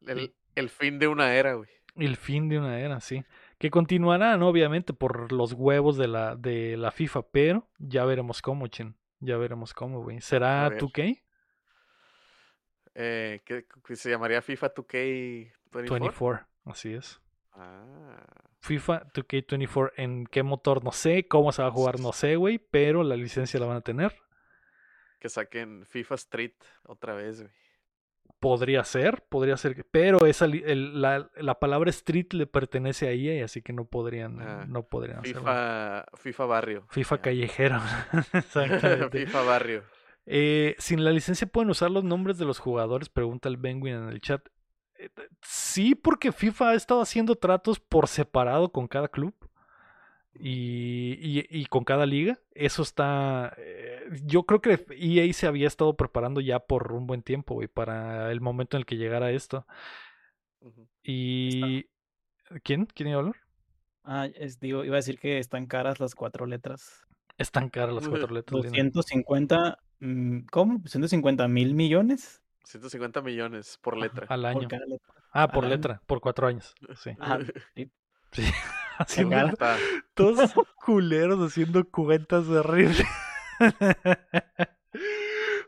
El, 0.08 0.34
el 0.56 0.70
fin 0.70 0.98
de 0.98 1.08
una 1.10 1.34
era, 1.36 1.56
güey. 1.56 1.70
El 1.98 2.16
fin 2.16 2.48
de 2.48 2.58
una 2.60 2.80
era, 2.80 3.02
sí. 3.02 3.22
Que 3.62 3.70
continuarán, 3.70 4.42
obviamente, 4.42 4.92
por 4.92 5.32
los 5.32 5.54
huevos 5.54 5.96
de 5.96 6.08
la, 6.08 6.36
de 6.36 6.78
la 6.78 6.90
FIFA, 6.90 7.28
pero 7.32 7.70
ya 7.78 8.04
veremos 8.06 8.42
cómo, 8.42 8.66
Chen. 8.66 8.98
Ya 9.20 9.38
veremos 9.38 9.76
cómo, 9.76 10.02
güey. 10.02 10.20
¿Será 10.20 10.68
ver. 10.68 10.82
2K? 10.82 11.22
Eh, 12.96 13.42
¿qué, 13.46 13.68
qué 13.86 13.96
se 13.96 14.10
llamaría 14.10 14.42
FIFA 14.42 14.74
2K24? 14.74 15.52
24, 15.72 16.48
así 16.66 16.96
es. 16.96 17.22
Ah, 17.52 18.26
FIFA 18.62 19.06
2K24, 19.14 19.92
¿en 19.96 20.26
qué 20.26 20.42
motor? 20.42 20.84
No 20.84 20.92
sé. 20.92 21.28
¿Cómo 21.28 21.52
se 21.52 21.62
va 21.62 21.68
a 21.68 21.72
jugar? 21.72 22.00
No 22.00 22.14
sé, 22.14 22.38
güey. 22.38 22.58
Pero 22.58 23.04
la 23.04 23.16
licencia 23.16 23.60
la 23.60 23.68
van 23.68 23.78
a 23.78 23.82
tener. 23.82 24.16
que 25.20 25.30
saquen 25.30 25.86
FIFA 25.86 26.16
Street 26.16 26.56
otra 26.82 27.14
vez, 27.14 27.44
güey. 27.44 27.54
Podría 28.40 28.84
ser, 28.84 29.24
podría 29.30 29.58
ser. 29.58 29.86
Pero 29.92 30.26
esa, 30.26 30.46
el- 30.46 31.02
la, 31.02 31.30
la 31.38 31.60
palabra 31.60 31.90
street 31.92 32.34
le 32.34 32.48
pertenece 32.48 33.08
a 33.08 33.12
EA, 33.12 33.46
así 33.46 33.62
que 33.62 33.74
no 33.74 33.86
podrían, 33.86 34.40
Ah, 34.42 34.66
no 34.68 34.84
podrían 34.84 35.20
hacerlo. 35.20 35.42
FIFA, 35.42 36.06
FIFA 36.18 36.46
Barrio. 36.46 36.86
FIFA 36.90 37.16
ya. 37.18 37.22
callejero. 37.22 37.82
Exactamente. 38.34 39.20
FIFA 39.26 39.42
Barrio. 39.44 39.84
Eh, 40.26 40.76
sin 40.80 41.04
la 41.04 41.12
licencia 41.12 41.48
pueden 41.48 41.70
usar 41.72 41.92
los 41.92 42.04
nombres 42.04 42.38
de 42.38 42.46
los 42.46 42.60
jugadores, 42.60 43.10
pregunta 43.10 43.50
el 43.50 43.58
Benguin 43.58 43.96
en 43.96 44.10
el 44.10 44.22
chat. 44.22 44.42
Eh, 44.98 45.10
Sí, 45.44 45.96
porque 45.96 46.32
FIFA 46.32 46.70
ha 46.70 46.76
estado 46.76 47.02
haciendo 47.02 47.36
tratos 47.36 47.80
por 47.80 48.08
separado 48.08 48.72
con 48.72 48.88
cada 48.88 49.08
club 49.08 49.34
y, 50.34 51.18
y- 51.40 51.46
y 51.50 51.66
con 51.66 51.84
cada 51.84 52.06
liga. 52.06 52.40
Eso 52.54 52.82
está... 52.84 53.54
eh, 53.58 54.01
yo 54.24 54.44
creo 54.44 54.62
que 54.62 54.86
EA 54.92 55.32
se 55.34 55.48
había 55.48 55.68
estado 55.68 55.96
preparando 55.96 56.42
ya 56.42 56.60
por 56.60 56.92
un 56.92 57.08
buen 57.08 57.24
tiempo, 57.24 57.56
güey, 57.56 57.68
para 57.68 58.32
el 58.32 58.42
momento 58.42 58.78
en 58.78 58.82
el 58.82 58.86
que 58.86 58.98
llegara 58.98 59.32
esto. 59.32 59.66
Y... 61.04 61.86
¿Quién? 62.64 62.86
¿Quién 62.86 63.10
iba 63.10 63.18
a 63.18 63.20
hablar? 63.20 63.36
Ah, 64.04 64.28
es, 64.36 64.60
digo, 64.60 64.84
iba 64.84 64.96
a 64.96 64.98
decir 64.98 65.20
que 65.20 65.40
están 65.40 65.68
caras 65.68 66.00
las 66.00 66.16
cuatro 66.16 66.46
letras. 66.46 67.06
Están 67.38 67.70
caras 67.70 67.96
las 67.96 68.08
cuatro 68.08 68.34
letras. 68.34 68.66
Lina. 68.66 68.90
250, 68.92 69.80
mm, 70.00 70.40
¿cómo? 70.52 70.80
¿150 70.80 71.48
mil 71.48 71.74
millones? 71.74 72.42
150 72.66 73.22
millones 73.22 73.80
por 73.82 73.98
letra. 73.98 74.28
Al 74.30 74.46
año. 74.46 74.62
letra. 74.62 74.80
Ah, 75.32 75.48
por 75.48 75.64
al 75.64 75.72
año. 75.72 75.76
letra, 75.78 76.02
por 76.06 76.20
cuatro 76.20 76.48
años. 76.48 76.76
Sí. 76.96 77.12
Ajá, 77.20 77.40
sí. 77.76 77.92
Sí. 78.32 78.44
Haciendo 78.98 79.58
Todos 80.14 80.54
culeros 80.86 81.40
haciendo 81.40 81.90
cuentas 81.90 82.48
horribles. 82.48 83.08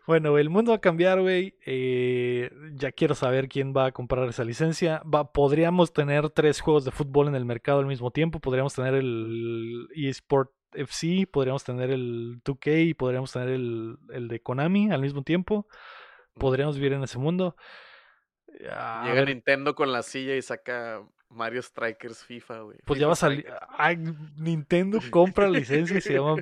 bueno, 0.08 0.38
el 0.38 0.50
mundo 0.50 0.72
va 0.72 0.78
a 0.78 0.82
cambiar, 0.82 1.22
güey. 1.22 1.56
Eh, 1.66 2.52
ya 2.74 2.92
quiero 2.92 3.16
saber 3.16 3.48
quién 3.48 3.74
va 3.76 3.86
a 3.88 3.92
comprar 3.92 4.28
esa 4.28 4.44
licencia. 4.44 5.02
Va, 5.04 5.32
podríamos 5.32 5.94
tener 5.94 6.30
tres 6.30 6.62
juegos 6.62 6.86
de 6.86 6.92
fútbol 6.92 7.28
en 7.28 7.36
el 7.36 7.46
mercado 7.46 7.80
al 7.80 7.86
mismo 7.86 8.12
tiempo. 8.12 8.40
Podríamos 8.40 8.74
tener 8.74 8.94
el 8.96 9.88
eSport 9.96 10.52
FC, 10.74 11.28
podríamos 11.32 11.64
tener 11.64 11.92
el 11.92 12.42
2K 12.44 12.88
y 12.88 12.94
podríamos 12.94 13.32
tener 13.32 13.50
el, 13.50 13.98
el 14.12 14.28
de 14.28 14.42
Konami 14.42 14.92
al 14.92 15.02
mismo 15.02 15.24
tiempo. 15.24 15.68
Podríamos 16.36 16.78
vivir 16.78 16.94
en 16.94 17.04
ese 17.04 17.20
mundo. 17.20 17.56
Llega 18.60 19.14
ver, 19.14 19.28
Nintendo 19.28 19.76
con 19.76 19.92
la 19.92 20.04
silla 20.04 20.36
y 20.36 20.42
saca 20.42 21.02
Mario 21.34 21.62
Strikers 21.62 22.24
FIFA, 22.24 22.60
güey. 22.62 22.78
Pues 22.86 23.00
ya 23.00 23.08
va 23.08 23.14
a 23.14 23.16
salir. 23.18 23.46
Ay, 23.78 23.98
Nintendo 24.38 25.00
compra 25.12 25.50
licencia 25.50 25.98
y 25.98 26.02
se 26.02 26.14
llama 26.14 26.36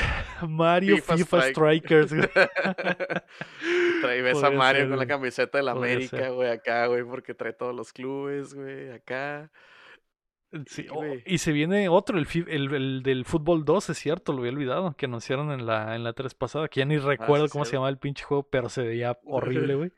Mario 0.48 0.96
FIFA 0.96 1.16
FIFA, 1.18 1.48
Strike. 1.48 1.84
Strikers. 1.86 2.14
güey. 2.14 2.28
Trae, 4.00 4.22
ves 4.22 4.42
a 4.42 4.50
Mario 4.50 4.82
ser, 4.82 4.88
con 4.90 4.98
la 4.98 5.06
camiseta 5.06 5.58
de 5.58 5.64
la 5.64 5.72
América, 5.72 6.16
ser. 6.18 6.32
güey, 6.32 6.50
acá, 6.50 6.86
güey, 6.86 7.04
porque 7.04 7.34
trae 7.34 7.52
todos 7.52 7.74
los 7.74 7.92
clubes, 7.92 8.54
güey, 8.54 8.90
acá. 8.90 9.50
Sí, 10.66 10.86
oh, 10.90 10.94
güey. 10.94 11.22
y 11.26 11.38
se 11.38 11.52
viene 11.52 11.88
otro, 11.90 12.16
el, 12.18 12.24
fi- 12.24 12.44
el, 12.48 12.72
el 12.74 13.02
del 13.02 13.24
fútbol 13.26 13.64
2, 13.66 13.90
es 13.90 13.98
cierto, 13.98 14.32
lo 14.32 14.38
había 14.38 14.52
olvidado, 14.52 14.94
que 14.96 15.04
anunciaron 15.06 15.50
en 15.52 15.66
la, 15.66 15.94
en 15.94 16.04
la 16.04 16.14
3 16.14 16.34
pasada, 16.34 16.68
que 16.68 16.80
ya 16.80 16.86
ni 16.86 16.96
recuerdo 16.96 17.44
Ah, 17.44 17.48
sí, 17.48 17.52
cómo 17.52 17.64
se 17.66 17.72
llamaba 17.72 17.90
el 17.90 17.98
pinche 17.98 18.24
juego, 18.24 18.48
pero 18.48 18.68
se 18.70 18.82
veía 18.82 19.18
horrible, 19.24 19.74
güey. 19.74 19.92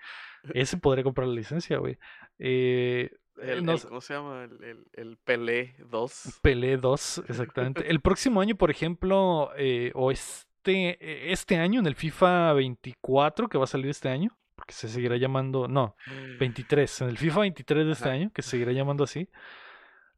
Ese 0.55 0.77
podría 0.79 1.05
comprar 1.05 1.29
la 1.29 1.35
licencia, 1.35 1.77
güey. 1.79 1.99
Eh, 2.39 3.11
El, 3.43 3.65
no 3.65 3.73
el- 3.73 3.81
¿Cómo 3.83 4.01
se 4.01 4.15
llama? 4.15 4.45
El, 4.45 4.63
el, 4.65 4.85
el 4.93 5.17
Pelé 5.19 5.75
2. 5.91 6.41
Pelé 6.43 6.77
2, 6.77 7.25
exactamente. 7.29 7.91
El 7.91 8.01
próximo 8.01 8.41
año, 8.41 8.55
por 8.57 8.71
ejemplo, 8.71 9.51
eh, 9.57 9.93
o 9.95 10.11
este, 10.11 10.99
eh, 11.01 11.33
este 11.33 11.57
año, 11.57 11.81
en 11.81 11.87
el 11.87 11.95
FIFA 11.95 12.53
24, 12.55 13.49
que 13.49 13.59
va 13.59 13.65
a 13.65 13.67
salir 13.67 13.89
este 13.91 14.09
año, 14.09 14.31
porque 14.55 14.73
se 14.75 14.89
seguirá 14.89 15.17
llamando, 15.17 15.69
no, 15.69 15.97
23, 16.39 17.01
en 17.03 17.09
el 17.09 17.19
FIFA 17.19 17.41
23 17.41 17.87
de 17.87 17.93
este 17.93 18.05
Ajá. 18.05 18.15
año, 18.15 18.31
que 18.35 18.43
se 18.43 18.51
seguirá 18.51 18.73
llamando 18.73 19.05
así, 19.05 19.29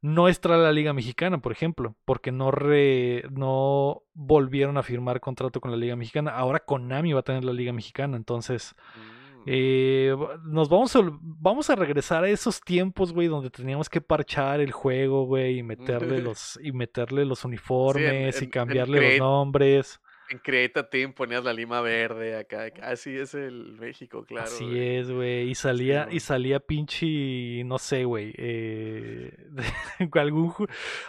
no 0.01 0.27
estará 0.27 0.57
la 0.57 0.73
Liga 0.73 0.91
Mexicana, 0.91 1.37
por 1.37 1.53
ejemplo, 1.53 1.95
porque 2.03 2.33
no, 2.33 2.51
re- 2.51 3.23
no 3.31 4.03
volvieron 4.13 4.77
a 4.77 4.83
firmar 4.83 5.21
contrato 5.21 5.61
con 5.61 5.71
la 5.71 5.77
Liga 5.77 5.95
Mexicana. 5.95 6.31
Ahora 6.31 6.59
Konami 6.59 7.13
va 7.13 7.21
a 7.21 7.23
tener 7.23 7.45
la 7.45 7.53
Liga 7.53 7.71
Mexicana, 7.71 8.17
entonces 8.17 8.75
Mm. 8.97 9.22
Eh, 9.45 10.15
nos 10.45 10.69
vamos 10.69 10.95
a, 10.95 11.01
vamos 11.21 11.69
a 11.69 11.75
regresar 11.75 12.23
a 12.23 12.29
esos 12.29 12.61
tiempos, 12.61 13.13
güey, 13.13 13.27
donde 13.27 13.49
teníamos 13.49 13.89
que 13.89 14.01
parchar 14.01 14.59
el 14.61 14.71
juego, 14.71 15.25
güey, 15.25 15.59
y 15.59 15.63
meterle 15.63 16.17
los, 16.23 16.59
y 16.61 16.71
meterle 16.71 17.25
los 17.25 17.43
uniformes 17.45 18.37
en- 18.37 18.43
y 18.43 18.47
cambiarle 18.49 18.97
los 19.19 19.19
nombres. 19.19 19.99
En 20.33 20.39
Create 20.39 20.79
a 20.79 20.89
Team 20.89 21.13
ponías 21.13 21.43
la 21.43 21.53
lima 21.53 21.79
verde 21.81 22.35
acá. 22.35 22.65
Así 22.81 23.15
es 23.15 23.35
el 23.35 23.73
México, 23.79 24.25
claro. 24.25 24.47
Así 24.47 24.65
güey. 24.65 24.97
es, 24.97 25.11
güey. 25.11 25.49
Y 25.49 25.53
salía, 25.53 26.07
y 26.09 26.19
salía 26.21 26.59
pinche, 26.59 27.63
no 27.65 27.77
sé, 27.77 28.03
güey. 28.05 28.33
eh, 28.35 29.31
algún, 30.13 30.51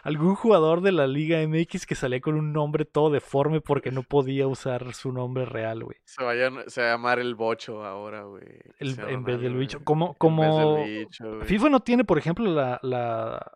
algún 0.02 0.34
jugador 0.34 0.82
de 0.82 0.92
la 0.92 1.06
Liga 1.06 1.38
MX 1.46 1.86
que 1.86 1.94
salía 1.94 2.20
con 2.20 2.34
un 2.34 2.52
nombre 2.52 2.84
todo 2.84 3.08
deforme 3.08 3.62
porque 3.62 3.90
no 3.90 4.02
podía 4.02 4.46
usar 4.46 4.92
su 4.92 5.10
nombre 5.10 5.46
real, 5.46 5.84
güey. 5.84 5.96
Se, 6.04 6.22
vayan, 6.22 6.68
se 6.68 6.82
va 6.82 6.88
a 6.88 6.90
llamar 6.92 7.18
el 7.18 7.34
Bocho 7.34 7.82
ahora, 7.82 8.24
güey. 8.24 8.44
El- 8.78 8.98
en 9.08 9.24
vez 9.24 9.40
del 9.40 9.54
bicho. 9.54 9.82
Como, 9.84 10.12
como 10.14 10.84
bicho. 10.84 11.40
FIFA 11.44 11.70
no 11.70 11.80
tiene, 11.80 12.04
por 12.04 12.18
ejemplo, 12.18 12.44
la, 12.44 12.78
la, 12.82 13.52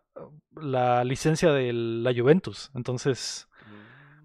la 0.59 1.03
licencia 1.03 1.51
de 1.51 1.73
la 1.73 2.11
Juventus. 2.11 2.71
Entonces. 2.73 3.45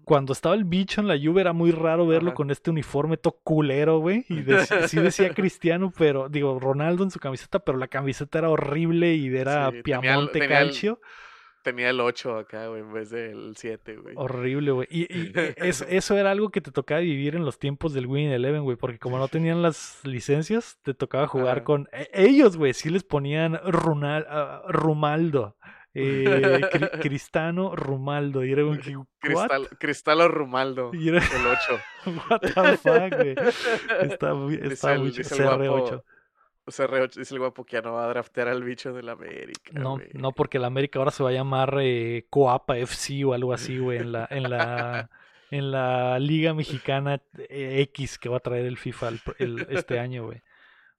Cuando 0.05 0.31
estaba 0.33 0.55
el 0.55 0.63
bicho 0.63 1.01
en 1.01 1.07
la 1.07 1.17
Juve 1.21 1.41
era 1.41 1.51
muy 1.53 1.71
raro 1.71 2.07
verlo 2.07 2.29
Ajá. 2.29 2.35
con 2.35 2.51
este 2.51 2.69
uniforme 2.71 3.17
todo 3.17 3.39
culero, 3.43 3.99
güey. 3.99 4.25
Y 4.29 4.43
sí 4.87 4.99
decía 5.01 5.33
Cristiano, 5.33 5.91
pero 5.97 6.29
digo, 6.29 6.59
Ronaldo 6.59 7.03
en 7.03 7.11
su 7.11 7.19
camiseta, 7.19 7.59
pero 7.59 7.77
la 7.77 7.87
camiseta 7.87 8.39
era 8.39 8.49
horrible 8.49 9.15
y 9.15 9.35
era 9.35 9.71
Sí, 9.71 9.81
Piamonte 9.83 10.39
tenía 10.39 10.47
Calcio. 10.59 11.01
Tenía 11.63 11.89
el 11.89 11.99
8 11.99 12.37
acá, 12.37 12.67
güey, 12.67 12.81
en 12.81 12.93
vez 12.93 13.09
del 13.09 13.55
7, 13.57 13.97
güey. 13.97 14.13
Horrible, 14.17 14.71
güey. 14.71 14.87
Y, 14.91 15.11
y 15.11 15.31
es- 15.57 15.83
eso 15.89 16.15
era 16.15 16.29
algo 16.29 16.49
que 16.51 16.61
te 16.61 16.71
tocaba 16.71 17.01
vivir 17.01 17.35
en 17.35 17.43
los 17.43 17.57
tiempos 17.57 17.91
del 17.93 18.05
Win 18.05 18.29
Eleven, 18.29 18.61
güey. 18.63 18.77
Porque 18.77 18.99
como 18.99 19.17
no 19.17 19.27
tenían 19.29 19.63
las 19.63 19.99
licencias, 20.03 20.77
te 20.83 20.93
tocaba 20.93 21.25
jugar 21.27 21.57
Ajá. 21.57 21.63
con. 21.63 21.89
e- 21.91 22.07
Ellos, 22.13 22.55
güey, 22.55 22.75
sí 22.75 22.91
les 22.91 23.03
ponían 23.03 23.59
Runal, 23.65 24.27
ah, 24.29 24.61
Rumaldo. 24.67 25.55
Eh, 25.95 26.61
Cri- 26.73 26.99
Cristano 27.01 27.75
Rumaldo. 27.75 28.43
Y 28.43 28.51
era 28.51 28.65
un. 28.65 28.77
que, 28.79 28.95
¿What? 28.97 29.07
Cristal, 29.19 29.69
Cristalo 29.79 30.27
Rumaldo, 30.27 30.91
Y 30.93 31.07
era, 31.09 31.19
el 31.19 31.47
8. 31.47 31.79
What 32.29 32.39
the 32.41 32.77
fuck, 32.77 33.15
güey. 33.15 33.35
Está 34.01 34.33
está 34.71 34.93
el 34.93 35.13
CR8. 35.13 35.67
guapo, 35.67 36.03
CR8 36.67 37.13
dice 37.15 37.33
el 37.35 37.39
guapo 37.39 37.63
que 37.63 37.73
ya 37.77 37.81
no 37.81 37.93
va 37.93 38.05
a 38.05 38.09
draftear 38.09 38.47
al 38.47 38.63
bicho 38.63 38.91
del 38.93 39.07
América. 39.09 39.71
No, 39.73 39.99
no, 40.13 40.31
porque 40.31 40.57
el 40.57 40.65
América 40.65 40.99
ahora 40.99 41.11
se 41.11 41.23
va 41.23 41.29
a 41.29 41.33
llamar 41.33 41.77
eh, 41.81 42.25
Coapa 42.29 42.77
FC 42.77 43.23
o 43.23 43.33
algo 43.33 43.53
así, 43.53 43.77
güey, 43.77 43.99
en 43.99 44.11
la, 44.11 44.27
en 44.31 44.49
la, 44.49 45.09
en 45.51 45.71
la 45.71 46.17
Liga 46.19 46.53
Mexicana 46.55 47.21
eh, 47.37 47.81
X 47.93 48.17
que 48.17 48.29
va 48.29 48.37
a 48.37 48.41
traer 48.41 48.65
el 48.65 48.77
FIFA 48.77 49.07
el 49.09 49.19
pr- 49.21 49.35
el- 49.37 49.67
este 49.69 49.99
año, 49.99 50.25
güey. 50.25 50.41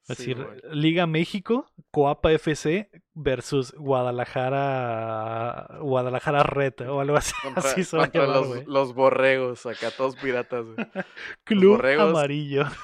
Es 0.09 0.19
Sí, 0.19 0.35
decir. 0.35 0.63
Liga 0.71 1.07
México, 1.07 1.67
Coapa 1.91 2.31
FC 2.33 2.91
versus 3.15 3.73
Guadalajara, 3.77 5.79
Guadalajara 5.81 6.43
Red 6.45 6.89
o 6.89 7.01
algo 7.01 7.17
así, 7.17 7.33
Contra, 7.43 7.63
así 7.71 7.85
se 7.85 7.97
va 7.97 8.05
a 8.05 8.11
contra 8.11 8.27
llamar, 8.27 8.37
los, 8.57 8.67
los 8.67 8.95
borregos, 8.95 9.67
acá 9.67 9.91
todos 9.91 10.17
piratas. 10.17 10.65
Club 11.45 11.77
borregos. 11.77 12.11
Amarillo. 12.11 12.65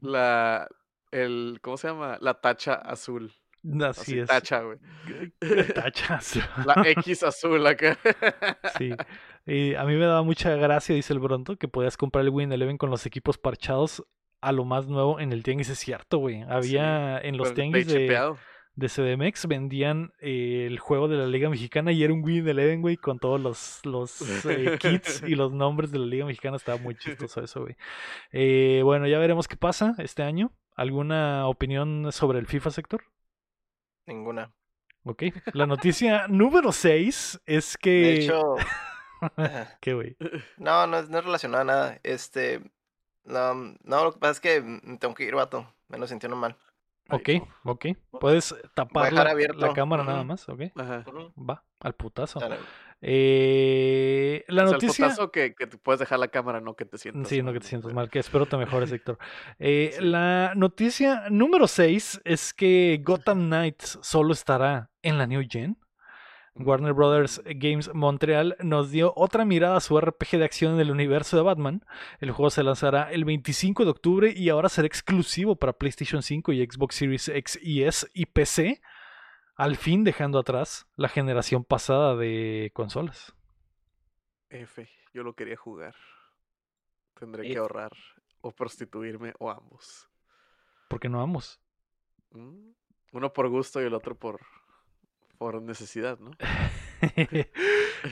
La, 0.00 0.68
el, 1.10 1.58
¿cómo 1.62 1.76
se 1.76 1.88
llama? 1.88 2.18
La 2.20 2.34
tacha 2.40 2.74
azul. 2.74 3.32
Así 3.82 4.02
Así, 4.02 4.18
es. 4.18 4.28
tacha, 4.28 4.60
güey. 4.60 4.78
Tachas. 5.74 6.38
La 6.66 6.82
X 6.86 7.22
azul 7.22 7.66
acá. 7.66 7.98
Sí. 8.76 8.90
Y 9.46 9.74
a 9.74 9.84
mí 9.84 9.94
me 9.96 10.04
daba 10.04 10.22
mucha 10.22 10.54
gracia, 10.56 10.94
dice 10.94 11.14
el 11.14 11.18
Bronto, 11.18 11.56
que 11.56 11.66
podías 11.68 11.96
comprar 11.96 12.24
el 12.24 12.30
Win 12.30 12.52
Eleven 12.52 12.76
con 12.76 12.90
los 12.90 13.06
equipos 13.06 13.38
parchados 13.38 14.04
a 14.44 14.52
lo 14.52 14.64
más 14.64 14.86
nuevo 14.86 15.20
en 15.20 15.32
el 15.32 15.42
tianguis, 15.42 15.68
es 15.70 15.78
cierto, 15.78 16.18
güey. 16.18 16.42
Había 16.42 17.18
en 17.18 17.36
los 17.36 17.48
el 17.48 17.54
tianguis 17.54 17.86
de, 17.86 18.88
CDMX 18.88 19.46
vendían 19.46 20.12
eh, 20.20 20.66
el 20.66 20.78
juego 20.78 21.06
de 21.06 21.16
la 21.16 21.26
Liga 21.26 21.48
Mexicana 21.48 21.92
y 21.92 22.02
era 22.02 22.12
un 22.12 22.24
Win 22.24 22.46
Eleven, 22.46 22.82
güey, 22.82 22.96
con 22.96 23.18
todos 23.18 23.40
los, 23.40 23.80
los 23.84 24.46
eh, 24.46 24.78
kits 24.80 25.22
y 25.26 25.36
los 25.36 25.52
nombres 25.52 25.92
de 25.92 25.98
la 25.98 26.06
Liga 26.06 26.26
Mexicana. 26.26 26.56
Estaba 26.56 26.78
muy 26.78 26.96
chistoso 26.96 27.42
eso, 27.42 27.62
güey. 27.62 27.76
Eh, 28.32 28.80
bueno, 28.84 29.06
ya 29.06 29.18
veremos 29.18 29.48
qué 29.48 29.56
pasa 29.56 29.94
este 29.98 30.22
año. 30.22 30.52
¿Alguna 30.76 31.46
opinión 31.46 32.10
sobre 32.10 32.40
el 32.40 32.46
FIFA 32.46 32.70
sector? 32.70 33.04
Ninguna. 34.06 34.52
Ok. 35.04 35.22
La 35.52 35.66
noticia 35.66 36.26
número 36.28 36.72
6 36.72 37.42
es 37.46 37.76
que. 37.76 37.90
De 37.90 38.14
hecho. 38.16 38.56
¿Qué, 39.80 39.94
güey? 39.94 40.16
no, 40.58 40.86
no 40.86 40.98
es, 40.98 41.08
no 41.08 41.18
es 41.18 41.24
relacionado 41.24 41.62
a 41.62 41.64
nada. 41.64 42.00
Este, 42.02 42.60
no, 43.24 43.54
no, 43.82 44.04
lo 44.04 44.12
que 44.12 44.18
pasa 44.18 44.32
es 44.32 44.40
que 44.40 44.60
mm, 44.60 44.98
tengo 44.98 45.14
que 45.14 45.24
ir, 45.24 45.34
vato. 45.34 45.66
Me 45.88 45.98
lo 45.98 46.06
sentí 46.06 46.26
mal. 46.28 46.56
Ok, 47.10 47.28
ok. 47.64 47.86
Puedes 48.18 48.54
tapar 48.74 49.12
la, 49.12 49.22
abierto. 49.22 49.58
la 49.66 49.74
cámara 49.74 50.04
nada 50.04 50.24
más, 50.24 50.48
ok. 50.48 50.62
Ajá. 50.74 51.04
Va, 51.36 51.62
al 51.80 51.94
putazo. 51.94 52.40
Eh, 53.06 54.44
la 54.48 54.64
O 54.64 54.66
sea, 54.68 54.72
noticia. 54.74 55.04
el 55.04 55.10
putazo 55.10 55.30
que, 55.30 55.54
que 55.54 55.66
te 55.66 55.76
puedes 55.76 56.00
dejar 56.00 56.18
la 56.18 56.28
cámara, 56.28 56.60
no 56.62 56.74
que 56.74 56.86
te 56.86 56.96
sientas. 56.96 57.28
Sí, 57.28 57.38
no 57.38 57.44
mal, 57.44 57.54
que 57.54 57.60
te 57.60 57.66
sientas 57.66 57.92
mal, 57.92 58.08
que 58.08 58.18
espero 58.18 58.46
te 58.46 58.56
mejores, 58.56 58.90
Héctor. 58.92 59.18
Eh, 59.58 59.92
Sí. 59.98 60.04
La 60.04 60.54
noticia 60.56 61.24
número 61.30 61.68
6 61.68 62.22
es 62.24 62.54
que 62.54 63.00
Gotham 63.04 63.46
Knights 63.48 63.98
solo 64.02 64.32
estará 64.32 64.90
en 65.02 65.18
la 65.18 65.26
New 65.26 65.42
Gen. 65.48 65.76
Warner 66.56 66.92
Brothers 66.92 67.42
Games 67.44 67.92
Montreal 67.94 68.56
nos 68.60 68.90
dio 68.90 69.12
otra 69.16 69.44
mirada 69.44 69.76
a 69.76 69.80
su 69.80 70.00
RPG 70.00 70.38
de 70.38 70.44
acción 70.44 70.74
en 70.74 70.80
el 70.80 70.90
universo 70.90 71.36
de 71.36 71.42
Batman. 71.42 71.84
El 72.20 72.30
juego 72.30 72.50
se 72.50 72.62
lanzará 72.62 73.10
el 73.10 73.24
25 73.24 73.84
de 73.84 73.90
octubre 73.90 74.32
y 74.34 74.48
ahora 74.50 74.68
será 74.68 74.86
exclusivo 74.86 75.56
para 75.56 75.72
PlayStation 75.72 76.22
5 76.22 76.52
y 76.52 76.64
Xbox 76.64 76.94
Series 76.94 77.28
X 77.28 77.58
y 77.60 77.82
S 77.82 78.08
y 78.14 78.26
PC, 78.26 78.80
al 79.56 79.76
fin 79.76 80.04
dejando 80.04 80.38
atrás 80.38 80.86
la 80.96 81.08
generación 81.08 81.64
pasada 81.64 82.14
de 82.14 82.70
consolas. 82.72 83.34
F, 84.48 84.88
yo 85.12 85.24
lo 85.24 85.34
quería 85.34 85.56
jugar. 85.56 85.96
Tendré 87.18 87.48
que 87.48 87.58
ahorrar 87.58 87.92
o 88.40 88.52
prostituirme 88.52 89.32
o 89.40 89.50
ambos. 89.50 90.08
Porque 90.88 91.08
no 91.08 91.18
vamos. 91.18 91.60
Mm, 92.30 92.70
Uno 93.12 93.32
por 93.32 93.48
gusto 93.48 93.80
y 93.80 93.86
el 93.86 93.94
otro 93.94 94.16
por, 94.16 94.40
por 95.38 95.60
necesidad, 95.62 96.18
¿no? 96.18 96.30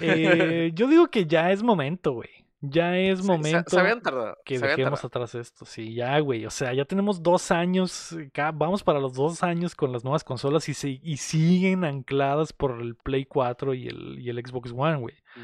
Eh, 0.00 0.70
yo 0.74 0.86
digo 0.86 1.08
que 1.08 1.26
ya 1.26 1.50
es 1.50 1.62
momento, 1.62 2.12
güey. 2.12 2.30
Ya 2.60 2.96
es 2.96 3.18
Se- 3.18 3.24
se- 3.24 3.28
momento 3.32 3.70
Se, 3.70 3.80
habían 3.80 4.00
tardado. 4.00 4.36
que 4.44 4.58
se 4.58 4.66
dejemos 4.66 5.00
tardado. 5.00 5.24
atrás 5.24 5.34
esto. 5.34 5.64
Sí, 5.64 5.94
ya, 5.94 6.18
güey. 6.20 6.46
O 6.46 6.50
sea, 6.50 6.72
ya 6.72 6.84
tenemos 6.84 7.22
dos 7.22 7.50
años. 7.50 8.12
eh, 8.12 8.30
Vamos 8.54 8.84
para 8.84 9.00
los 9.00 9.14
dos 9.14 9.42
años 9.42 9.74
con 9.74 9.90
las 9.92 10.04
nuevas 10.04 10.22
consolas 10.24 10.68
y, 10.68 10.74
se- 10.74 11.00
y 11.02 11.16
siguen 11.16 11.84
ancladas 11.84 12.52
por 12.52 12.80
el 12.80 12.94
Play 12.94 13.24
4 13.26 13.74
y 13.74 13.88
el, 13.88 14.18
y 14.20 14.30
el 14.30 14.38
Xbox 14.46 14.72
One, 14.76 14.96
güey. 14.98 15.14
Mm, 15.36 15.40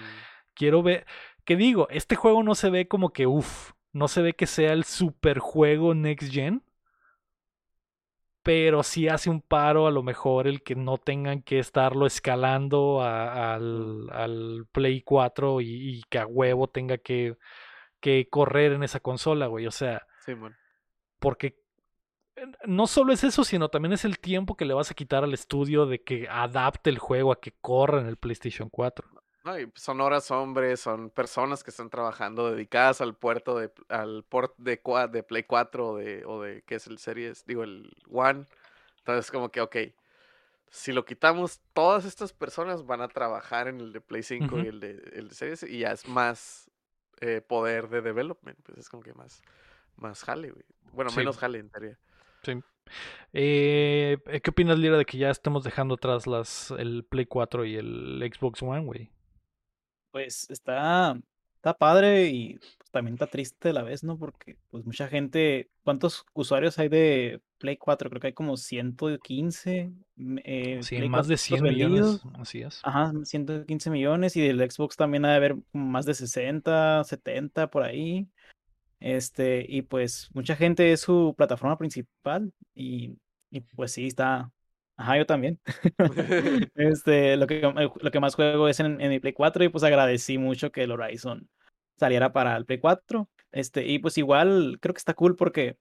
Quiero 0.54 0.82
ver. 0.82 1.06
Que 1.44 1.56
digo, 1.56 1.88
este 1.90 2.14
juego 2.14 2.42
no 2.42 2.54
se 2.54 2.70
ve 2.70 2.86
como 2.88 3.10
que, 3.12 3.26
uff, 3.26 3.72
no 3.92 4.06
se 4.06 4.22
ve 4.22 4.34
que 4.34 4.46
sea 4.46 4.72
el 4.72 4.84
super 4.84 5.38
juego 5.40 5.94
Next 5.94 6.30
Gen. 6.32 6.62
Pero 8.48 8.82
sí 8.82 9.08
hace 9.08 9.28
un 9.28 9.42
paro 9.42 9.86
a 9.86 9.90
lo 9.90 10.02
mejor 10.02 10.46
el 10.46 10.62
que 10.62 10.74
no 10.74 10.96
tengan 10.96 11.42
que 11.42 11.58
estarlo 11.58 12.06
escalando 12.06 13.02
a- 13.02 13.54
al, 13.56 14.08
al 14.10 14.66
Play 14.72 15.02
4 15.02 15.60
y, 15.60 15.66
y 15.98 16.02
que 16.08 16.18
a 16.18 16.26
huevo 16.26 16.66
tenga 16.66 16.96
que, 16.96 17.36
que 18.00 18.26
correr 18.30 18.72
en 18.72 18.82
esa 18.84 19.00
consola, 19.00 19.48
güey. 19.48 19.66
O 19.66 19.70
sea, 19.70 20.06
porque 21.18 21.58
eh, 22.36 22.46
no 22.66 22.86
solo 22.86 23.12
es 23.12 23.22
eso, 23.22 23.44
sino 23.44 23.68
también 23.68 23.92
es 23.92 24.06
el 24.06 24.18
tiempo 24.18 24.56
que 24.56 24.64
le 24.64 24.72
vas 24.72 24.90
a 24.90 24.94
quitar 24.94 25.24
al 25.24 25.34
estudio 25.34 25.84
de 25.84 26.02
que 26.02 26.26
adapte 26.30 26.88
el 26.88 26.98
juego 26.98 27.32
a 27.32 27.40
que 27.42 27.52
corra 27.60 28.00
en 28.00 28.06
el 28.06 28.16
PlayStation 28.16 28.70
4. 28.70 29.06
No, 29.48 29.58
y 29.58 29.66
pues, 29.66 29.82
son 29.82 30.00
horas 30.02 30.30
hombres, 30.30 30.80
son 30.80 31.08
personas 31.08 31.64
que 31.64 31.70
están 31.70 31.88
trabajando 31.88 32.50
dedicadas 32.50 33.00
al 33.00 33.14
puerto 33.14 33.58
de 33.58 33.72
al 33.88 34.22
port 34.28 34.54
de, 34.58 34.78
de 35.10 35.22
Play 35.22 35.44
4 35.44 35.88
o 35.88 35.96
de, 35.96 36.22
o 36.26 36.42
de 36.42 36.62
¿qué 36.66 36.74
es 36.74 36.86
el 36.86 36.98
Series? 36.98 37.46
Digo, 37.46 37.62
el 37.62 37.90
One. 38.10 38.44
Entonces, 38.98 39.30
como 39.30 39.50
que, 39.50 39.62
ok, 39.62 39.76
si 40.68 40.92
lo 40.92 41.06
quitamos, 41.06 41.62
todas 41.72 42.04
estas 42.04 42.34
personas 42.34 42.84
van 42.84 43.00
a 43.00 43.08
trabajar 43.08 43.68
en 43.68 43.80
el 43.80 43.94
de 43.94 44.02
Play 44.02 44.22
5 44.22 44.56
Ujú. 44.56 44.64
y 44.64 44.66
el 44.66 44.80
de, 44.80 44.90
el 45.14 45.28
de 45.30 45.34
Series 45.34 45.62
y 45.62 45.78
ya 45.78 45.92
es 45.92 46.06
más 46.06 46.70
eh, 47.20 47.40
poder 47.40 47.88
de 47.88 48.02
development, 48.02 48.58
pues 48.64 48.76
es 48.76 48.88
como 48.90 49.02
que 49.02 49.14
más, 49.14 49.40
más 49.96 50.24
jale, 50.24 50.50
güey. 50.50 50.64
Bueno, 50.92 51.10
Sí. 51.10 51.16
menos 51.16 51.38
jale 51.38 51.58
en 51.60 51.70
teoría. 51.70 51.98
Sí. 52.42 52.52
Eh, 53.32 54.18
¿Qué 54.42 54.50
opinas, 54.50 54.78
Lira, 54.78 54.98
de 54.98 55.06
que 55.06 55.16
ya 55.16 55.30
estemos 55.30 55.64
dejando 55.64 55.94
atrás 55.94 56.26
las, 56.26 56.70
el 56.72 57.04
Play 57.04 57.24
4 57.24 57.64
y 57.64 57.76
el 57.76 58.30
Xbox 58.30 58.62
One, 58.62 58.84
güey? 58.84 59.10
Pues 60.18 60.50
está, 60.50 61.16
está 61.54 61.74
padre 61.74 62.26
y 62.26 62.58
pues, 62.58 62.90
también 62.90 63.14
está 63.14 63.28
triste 63.28 63.68
a 63.68 63.72
la 63.72 63.84
vez, 63.84 64.02
¿no? 64.02 64.18
Porque 64.18 64.56
pues 64.68 64.84
mucha 64.84 65.06
gente, 65.06 65.70
¿cuántos 65.84 66.26
usuarios 66.34 66.76
hay 66.80 66.88
de 66.88 67.40
Play 67.58 67.76
4? 67.76 68.10
Creo 68.10 68.20
que 68.20 68.26
hay 68.26 68.32
como 68.32 68.56
115 68.56 69.92
mm, 70.16 70.38
eh, 70.42 70.80
Sí, 70.82 70.96
Play 70.96 71.08
más 71.08 71.28
de 71.28 71.36
4 71.36 71.44
100 71.44 71.62
vendidos. 71.62 72.24
millones, 72.24 72.40
así 72.40 72.62
es. 72.62 72.80
Ajá, 72.82 73.12
115 73.22 73.90
millones 73.90 74.34
y 74.34 74.40
del 74.40 74.68
Xbox 74.68 74.96
también 74.96 75.24
ha 75.24 75.30
de 75.30 75.36
haber 75.36 75.56
más 75.72 76.04
de 76.04 76.14
60, 76.14 77.04
70 77.04 77.70
por 77.70 77.84
ahí. 77.84 78.26
Este, 78.98 79.64
y 79.68 79.82
pues 79.82 80.30
mucha 80.34 80.56
gente 80.56 80.90
es 80.90 81.02
su 81.02 81.32
plataforma 81.38 81.78
principal 81.78 82.52
y, 82.74 83.16
y 83.52 83.60
pues 83.60 83.92
sí, 83.92 84.08
está... 84.08 84.50
Ajá, 84.98 85.16
yo 85.16 85.26
también. 85.26 85.60
Este, 86.74 87.36
lo 87.36 87.46
que, 87.46 87.62
lo 88.00 88.10
que 88.10 88.20
más 88.20 88.34
juego 88.34 88.68
es 88.68 88.80
en, 88.80 89.00
en 89.00 89.10
mi 89.10 89.20
Play 89.20 89.32
4 89.32 89.64
y 89.64 89.68
pues 89.68 89.84
agradecí 89.84 90.38
mucho 90.38 90.72
que 90.72 90.82
el 90.82 90.90
Horizon 90.92 91.48
saliera 91.96 92.32
para 92.32 92.56
el 92.56 92.66
Play 92.66 92.78
4. 92.80 93.28
Este, 93.52 93.86
y 93.86 93.98
pues 94.00 94.18
igual 94.18 94.78
creo 94.80 94.94
que 94.94 94.98
está 94.98 95.14
cool 95.14 95.36
porque 95.36 95.78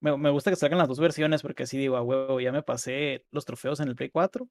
me, 0.00 0.16
me 0.18 0.30
gusta 0.30 0.50
que 0.50 0.56
salgan 0.56 0.78
las 0.78 0.88
dos 0.88 1.00
versiones 1.00 1.42
porque 1.42 1.64
así 1.64 1.78
digo, 1.78 1.96
a 1.96 2.02
huevo, 2.02 2.40
ya 2.40 2.52
me 2.52 2.62
pasé 2.64 3.24
los 3.32 3.46
trofeos 3.46 3.80
en 3.80 3.88
el 3.88 3.96
Play 3.96 4.10
4. 4.10 4.48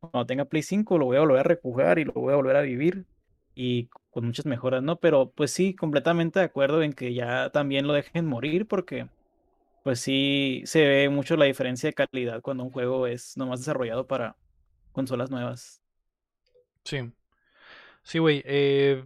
Cuando 0.00 0.26
tenga 0.26 0.46
Play 0.46 0.62
5 0.62 0.98
lo 0.98 1.06
voy 1.06 1.18
a 1.18 1.20
volver 1.20 1.40
a 1.40 1.44
rejugar 1.44 1.98
y 1.98 2.04
lo 2.04 2.12
voy 2.14 2.32
a 2.34 2.36
volver 2.36 2.56
a 2.56 2.62
vivir 2.62 3.06
y 3.54 3.88
con 4.10 4.26
muchas 4.26 4.46
mejoras, 4.46 4.82
¿no? 4.82 4.98
Pero 5.00 5.30
pues 5.32 5.52
sí, 5.52 5.74
completamente 5.74 6.40
de 6.40 6.46
acuerdo 6.46 6.82
en 6.82 6.92
que 6.94 7.14
ya 7.14 7.50
también 7.50 7.86
lo 7.86 7.94
dejen 7.94 8.26
morir 8.26 8.66
porque 8.66 9.08
pues 9.86 10.00
sí 10.00 10.62
se 10.64 10.84
ve 10.84 11.08
mucho 11.08 11.36
la 11.36 11.44
diferencia 11.44 11.88
de 11.88 11.94
calidad 11.94 12.40
cuando 12.42 12.64
un 12.64 12.72
juego 12.72 13.06
es 13.06 13.36
nomás 13.36 13.60
desarrollado 13.60 14.04
para 14.08 14.34
consolas 14.90 15.30
nuevas. 15.30 15.80
Sí. 16.82 17.12
Sí, 18.02 18.18
güey. 18.18 18.42
eh, 18.44 19.04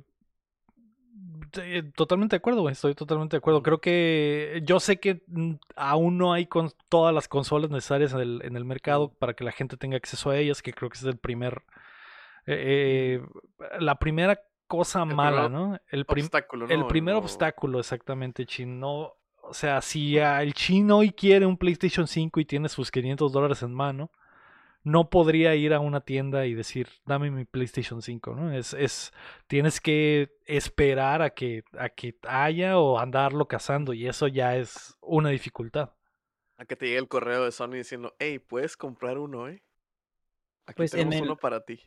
te- 1.51 1.83
totalmente 1.83 2.37
de 2.37 2.39
acuerdo, 2.39 2.63
güey. 2.63 2.73
Estoy 2.73 2.95
totalmente 2.95 3.37
de 3.37 3.39
acuerdo. 3.41 3.63
Creo 3.63 3.79
que 3.83 4.63
yo 4.65 4.81
sé 4.81 4.99
que 4.99 5.23
mm, 5.27 5.53
aún 5.77 6.17
no 6.17 6.33
hay 6.33 6.47
con 6.47 6.71
todas 6.89 7.15
las 7.15 7.29
consolas 7.29 7.69
necesarias 7.71 8.15
en 8.15 8.21
el, 8.21 8.41
en 8.43 8.57
el 8.57 8.65
mercado 8.65 9.13
para 9.13 9.35
que 9.35 9.45
la 9.45 9.53
gente 9.53 9.77
tenga 9.77 9.99
acceso 9.99 10.31
a 10.31 10.39
ellas, 10.39 10.63
que 10.63 10.73
creo 10.73 10.89
que 10.89 10.97
es 10.97 11.05
el 11.05 11.19
primer, 11.19 11.63
eh, 12.47 13.21
eh, 13.21 13.79
la 13.81 13.97
primera 13.99 14.41
cosa 14.67 15.03
El 15.03 15.15
mala, 15.15 15.51
¿no? 15.51 15.79
El, 15.91 16.07
prim- 16.07 16.25
Obstáculo, 16.25 16.67
¿no? 16.67 16.73
el 16.73 16.87
primer 16.87 17.17
Lo- 17.17 17.21
obstáculo, 17.21 17.81
exactamente, 17.81 18.47
chino. 18.47 19.13
O 19.51 19.55
sea, 19.55 19.81
si 19.83 20.17
el 20.17 20.55
chino 20.55 20.99
hoy 20.99 21.11
quiere 21.11 21.45
un 21.45 21.57
PlayStation 21.57 22.07
5 22.07 22.39
y 22.39 22.45
tiene 22.45 22.69
sus 22.69 22.93
500 22.93 23.33
dólares 23.33 23.63
en 23.63 23.75
mano, 23.75 24.13
no 24.85 25.11
podría 25.11 25.57
ir 25.57 25.75
a 25.75 25.81
una 25.81 26.03
tienda 26.03 26.47
y 26.47 26.55
decir, 26.55 26.87
dame 27.05 27.33
mi 27.33 27.45
PlayStation 27.47 28.01
5, 28.01 28.37
¿no? 28.37 28.53
Es, 28.53 28.75
es, 28.75 29.13
tienes 29.49 29.81
que 29.81 30.31
esperar 30.47 31.21
a 31.21 31.31
que, 31.31 31.65
a 31.77 31.89
que 31.89 32.15
haya 32.29 32.79
o 32.79 33.01
andarlo 33.01 33.49
cazando 33.49 33.93
y 33.93 34.07
eso 34.07 34.29
ya 34.29 34.57
es 34.57 34.97
una 35.01 35.31
dificultad. 35.31 35.91
A 36.57 36.65
que 36.65 36.77
te 36.77 36.87
llegue 36.87 36.99
el 36.99 37.09
correo 37.09 37.45
de 37.45 37.51
Sony 37.51 37.73
diciendo, 37.73 38.15
hey, 38.21 38.39
puedes 38.39 38.77
comprar 38.77 39.19
uno, 39.19 39.49
¿eh? 39.49 39.65
Aquí 40.65 40.77
Pues 40.77 40.93
en 40.95 40.99
tenemos 41.11 41.17
el- 41.17 41.23
uno 41.23 41.37
para 41.37 41.65
ti. 41.65 41.81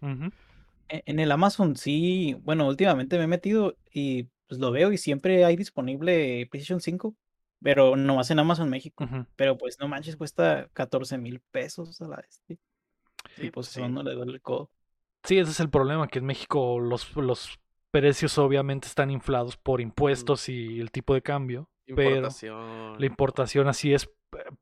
E- 0.89 1.03
En 1.05 1.19
el 1.21 1.31
Amazon 1.31 1.77
sí, 1.77 2.35
bueno, 2.41 2.67
últimamente 2.67 3.17
me 3.17 3.23
he 3.23 3.27
metido 3.27 3.77
y 3.89 4.23
pues 4.49 4.59
lo 4.59 4.69
veo 4.71 4.91
y 4.91 4.97
siempre 4.97 5.45
hay 5.45 5.55
disponible 5.55 6.45
PlayStation 6.51 6.81
5, 6.81 7.15
pero 7.63 7.95
nomás 7.95 8.29
en 8.29 8.39
Amazon 8.39 8.69
México. 8.69 9.07
Pero 9.35 9.57
pues 9.57 9.79
no 9.79 9.87
manches, 9.87 10.15
cuesta 10.17 10.69
14 10.73 11.17
mil 11.17 11.39
pesos 11.39 11.99
a 12.01 12.07
la 12.07 12.17
vez. 12.17 12.41
Y 12.49 12.59
Sí, 13.37 13.49
pues 13.51 13.67
sí. 13.67 13.79
eso 13.79 13.89
no 13.89 14.03
le 14.03 14.13
duele 14.13 14.33
el 14.33 14.41
codo. 14.41 14.69
Sí, 15.23 15.39
ese 15.39 15.51
es 15.51 15.59
el 15.61 15.69
problema, 15.69 16.07
que 16.07 16.19
en 16.19 16.25
México 16.25 16.79
los, 16.79 17.15
los 17.15 17.57
precios 17.91 18.37
obviamente 18.37 18.87
están 18.87 19.09
inflados 19.09 19.55
por 19.55 19.79
impuestos 19.79 20.49
y 20.49 20.79
el 20.81 20.91
tipo 20.91 21.13
de 21.13 21.21
cambio, 21.21 21.69
pero 21.85 22.09
Importación. 22.17 22.99
la 22.99 23.05
importación 23.05 23.67
así 23.69 23.93
es. 23.93 24.09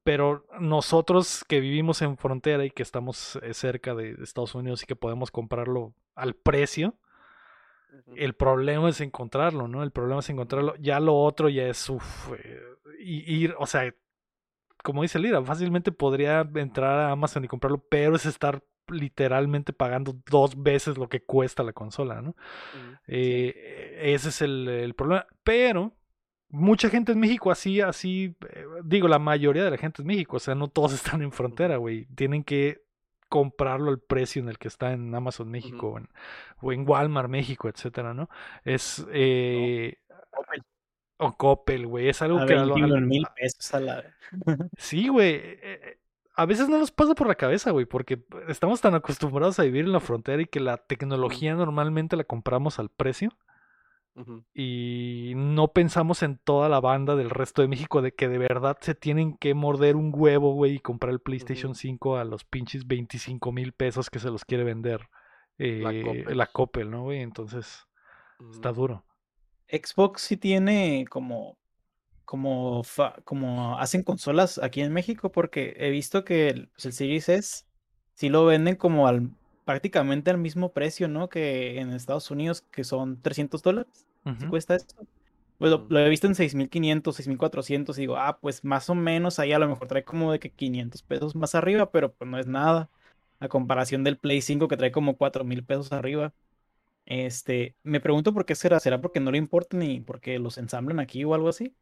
Pero 0.03 0.45
nosotros 0.59 1.43
que 1.47 1.59
vivimos 1.61 2.01
en 2.01 2.17
frontera 2.17 2.65
y 2.65 2.71
que 2.71 2.83
estamos 2.83 3.37
eh, 3.41 3.53
cerca 3.53 3.95
de 3.95 4.17
Estados 4.21 4.53
Unidos 4.53 4.83
y 4.83 4.85
que 4.85 4.95
podemos 4.95 5.31
comprarlo 5.31 5.93
al 6.13 6.35
precio. 6.35 6.95
El 8.15 8.33
problema 8.33 8.89
es 8.89 9.01
encontrarlo, 9.01 9.67
¿no? 9.67 9.83
El 9.83 9.91
problema 9.91 10.19
es 10.19 10.29
encontrarlo. 10.29 10.75
Ya 10.77 10.99
lo 10.99 11.15
otro 11.15 11.49
ya 11.49 11.67
es 11.67 11.89
uf, 11.89 12.31
eh, 12.33 12.61
y 12.99 13.43
ir, 13.43 13.55
o 13.57 13.65
sea, 13.65 13.93
como 14.83 15.01
dice 15.01 15.19
Lira, 15.19 15.41
fácilmente 15.43 15.91
podría 15.91 16.47
entrar 16.55 16.99
a 16.99 17.11
Amazon 17.11 17.45
y 17.45 17.47
comprarlo, 17.47 17.83
pero 17.89 18.15
es 18.15 18.25
estar 18.25 18.63
literalmente 18.87 19.73
pagando 19.73 20.15
dos 20.29 20.61
veces 20.61 20.97
lo 20.97 21.07
que 21.07 21.23
cuesta 21.23 21.63
la 21.63 21.73
consola, 21.73 22.21
¿no? 22.21 22.29
Ujú. 22.29 22.97
Eh, 23.07 23.99
ese 24.13 24.29
es 24.29 24.41
el, 24.41 24.67
el 24.67 24.93
problema. 24.95 25.25
Pero 25.43 25.93
mucha 26.49 26.89
gente 26.89 27.13
en 27.13 27.19
México 27.19 27.51
así, 27.51 27.81
así, 27.81 28.35
eh, 28.49 28.65
digo, 28.83 29.07
la 29.07 29.19
mayoría 29.19 29.63
de 29.63 29.71
la 29.71 29.77
gente 29.77 30.01
en 30.01 30.07
México, 30.07 30.37
o 30.37 30.39
sea, 30.39 30.55
no 30.55 30.67
todos 30.67 30.93
están 30.93 31.21
en 31.21 31.31
frontera, 31.31 31.77
güey. 31.77 32.05
Tienen 32.15 32.43
que 32.43 32.83
comprarlo 33.31 33.89
al 33.89 33.99
precio 33.99 34.41
en 34.41 34.49
el 34.49 34.57
que 34.59 34.67
está 34.67 34.91
en 34.91 35.15
Amazon 35.15 35.49
México 35.49 35.87
o, 35.93 35.97
en, 35.97 36.09
o 36.61 36.73
en 36.73 36.87
Walmart 36.87 37.29
México, 37.29 37.69
etcétera, 37.69 38.13
¿no? 38.13 38.29
Es 38.65 39.05
eh, 39.13 39.95
Coppel, 40.29 40.63
o 41.17 41.37
Coppel, 41.37 41.87
güey. 41.87 42.09
Es 42.09 42.21
algo 42.21 42.39
a 42.39 42.45
que 42.45 42.53
a 42.55 42.65
lo- 42.65 42.75
21 42.75 42.95
al- 42.95 43.05
mil 43.07 43.25
pesos 43.35 43.73
a 43.73 43.79
la... 43.79 44.03
Sí, 44.77 45.07
güey. 45.07 45.35
eh, 45.35 45.59
eh, 45.63 45.97
A 46.35 46.45
veces 46.45 46.67
no 46.67 46.77
nos 46.77 46.91
pasa 46.91 47.15
por 47.15 47.27
la 47.27 47.35
cabeza, 47.35 47.71
güey, 47.71 47.85
porque 47.85 48.21
estamos 48.49 48.81
tan 48.81 48.95
acostumbrados 48.95 49.57
a 49.59 49.63
vivir 49.63 49.85
en 49.85 49.93
la 49.93 49.99
frontera 50.01 50.41
y 50.41 50.45
que 50.45 50.59
la 50.59 50.75
tecnología 50.77 51.55
normalmente 51.55 52.17
la 52.17 52.25
compramos 52.25 52.79
al 52.79 52.89
precio 52.89 53.31
Y 54.53 55.33
no 55.35 55.69
pensamos 55.71 56.23
en 56.23 56.37
toda 56.37 56.67
la 56.67 56.79
banda 56.81 57.15
del 57.15 57.29
resto 57.29 57.61
de 57.61 57.67
México 57.69 58.01
de 58.01 58.13
que 58.13 58.27
de 58.27 58.37
verdad 58.37 58.77
se 58.81 58.95
tienen 58.95 59.37
que 59.37 59.53
morder 59.53 59.95
un 59.95 60.11
huevo, 60.13 60.53
güey, 60.53 60.75
y 60.75 60.79
comprar 60.79 61.13
el 61.13 61.19
PlayStation 61.21 61.73
5 61.75 62.17
a 62.17 62.25
los 62.25 62.43
pinches 62.43 62.85
25 62.85 63.51
mil 63.51 63.71
pesos 63.71 64.09
que 64.09 64.19
se 64.19 64.29
los 64.29 64.43
quiere 64.43 64.63
vender 64.65 65.07
eh, 65.57 66.01
Coppel. 66.03 66.37
la 66.37 66.45
Coppel, 66.47 66.91
¿no, 66.91 67.03
güey? 67.03 67.21
Entonces 67.21 67.85
está 68.51 68.71
duro. 68.73 69.05
Xbox 69.69 70.21
sí 70.21 70.35
tiene 70.35 71.05
como, 71.09 71.57
como, 72.25 72.83
fa- 72.83 73.15
como 73.23 73.77
hacen 73.79 74.03
consolas 74.03 74.57
aquí 74.57 74.81
en 74.81 74.91
México, 74.91 75.31
porque 75.31 75.75
he 75.77 75.89
visto 75.89 76.25
que 76.25 76.49
el, 76.49 76.67
pues, 76.69 76.85
el 76.87 76.93
Series 76.93 77.29
S 77.29 77.65
sí 78.15 78.27
lo 78.29 78.45
venden 78.45 78.75
como 78.75 79.07
al 79.07 79.29
prácticamente 79.65 80.31
al 80.31 80.37
mismo 80.37 80.73
precio, 80.73 81.07
¿no? 81.07 81.29
Que 81.29 81.79
en 81.79 81.91
Estados 81.91 82.31
Unidos, 82.31 82.61
que 82.71 82.83
son 82.83 83.21
300 83.21 83.61
dólares. 83.63 84.07
¿Sí 84.37 84.45
Ujú. 84.45 84.47
cuesta 84.47 84.75
eso? 84.75 84.87
Pues 85.57 85.71
lo 85.71 85.99
he 85.99 86.09
visto 86.09 86.25
en 86.27 86.33
6500, 86.35 87.15
6400 87.17 87.97
y 87.97 88.01
digo, 88.01 88.17
ah, 88.17 88.39
pues 88.41 88.63
más 88.63 88.89
o 88.89 88.95
menos 88.95 89.37
ahí 89.39 89.53
a 89.53 89.59
lo 89.59 89.67
mejor 89.69 89.87
trae 89.87 90.03
como 90.03 90.31
de 90.31 90.39
que 90.39 90.51
500 90.51 91.03
pesos 91.03 91.35
más 91.35 91.53
arriba, 91.55 91.91
pero 91.91 92.13
pues 92.13 92.29
no 92.29 92.39
es 92.39 92.47
nada. 92.47 92.89
A 93.39 93.47
comparación 93.47 94.03
del 94.03 94.17
Play 94.17 94.41
5 94.41 94.67
que 94.67 94.77
trae 94.77 94.91
como 94.91 95.17
4000 95.17 95.63
pesos 95.63 95.91
arriba. 95.91 96.33
Este, 97.05 97.75
me 97.83 98.01
pregunto 98.01 98.33
por 98.33 98.45
qué 98.45 98.55
será. 98.55 98.79
¿Será 98.79 99.01
porque 99.01 99.19
no 99.21 99.31
le 99.31 99.37
importa 99.39 99.77
ni 99.77 100.01
porque 100.01 100.39
los 100.39 100.57
ensamblan 100.59 100.99
aquí 100.99 101.23
o 101.25 101.33
algo 101.35 101.49
así? 101.49 101.75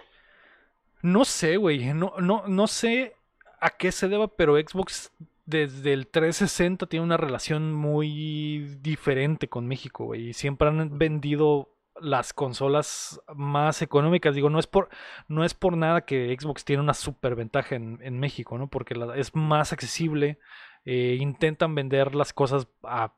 No 1.02 1.26
sé, 1.26 1.58
güey. 1.58 1.94
No, 1.94 2.14
no, 2.20 2.48
no 2.48 2.68
sé 2.68 3.14
a 3.62 3.70
qué 3.72 3.92
se 3.92 4.08
deba, 4.08 4.28
pero 4.36 4.58
Xbox 4.58 5.12
desde 5.50 5.93
el 5.93 6.08
360 6.08 6.86
tiene 6.88 7.04
una 7.06 7.18
relación 7.18 7.74
muy 7.74 8.78
diferente 8.82 9.50
con 9.50 9.68
México, 9.68 10.06
güey. 10.06 10.30
Y 10.30 10.34
siempre 10.34 10.68
han 10.70 10.97
vendido 10.97 11.76
las 12.02 12.32
consolas 12.34 13.20
más 13.36 13.82
económicas. 13.82 14.34
Digo, 14.36 14.50
no 14.50 14.60
es 14.60 14.68
por, 14.68 14.89
no 15.28 15.43
es 15.43 15.54
por 15.54 15.76
nada 15.76 16.02
que 16.06 16.36
Xbox 16.39 16.64
tiene 16.64 16.82
una 16.84 16.93
super 16.93 17.36
ventaja 17.36 17.76
en, 17.76 18.00
en 18.02 18.20
México, 18.20 18.58
¿no? 18.58 18.70
Porque 18.70 18.95
la- 18.95 19.18
es 19.18 19.36
más 19.36 19.74
accesible. 19.74 20.39
eh, 20.86 21.18
intentan 21.20 21.76
vender 21.76 22.16
las 22.16 22.32
cosas 22.32 22.70
a, 22.84 23.14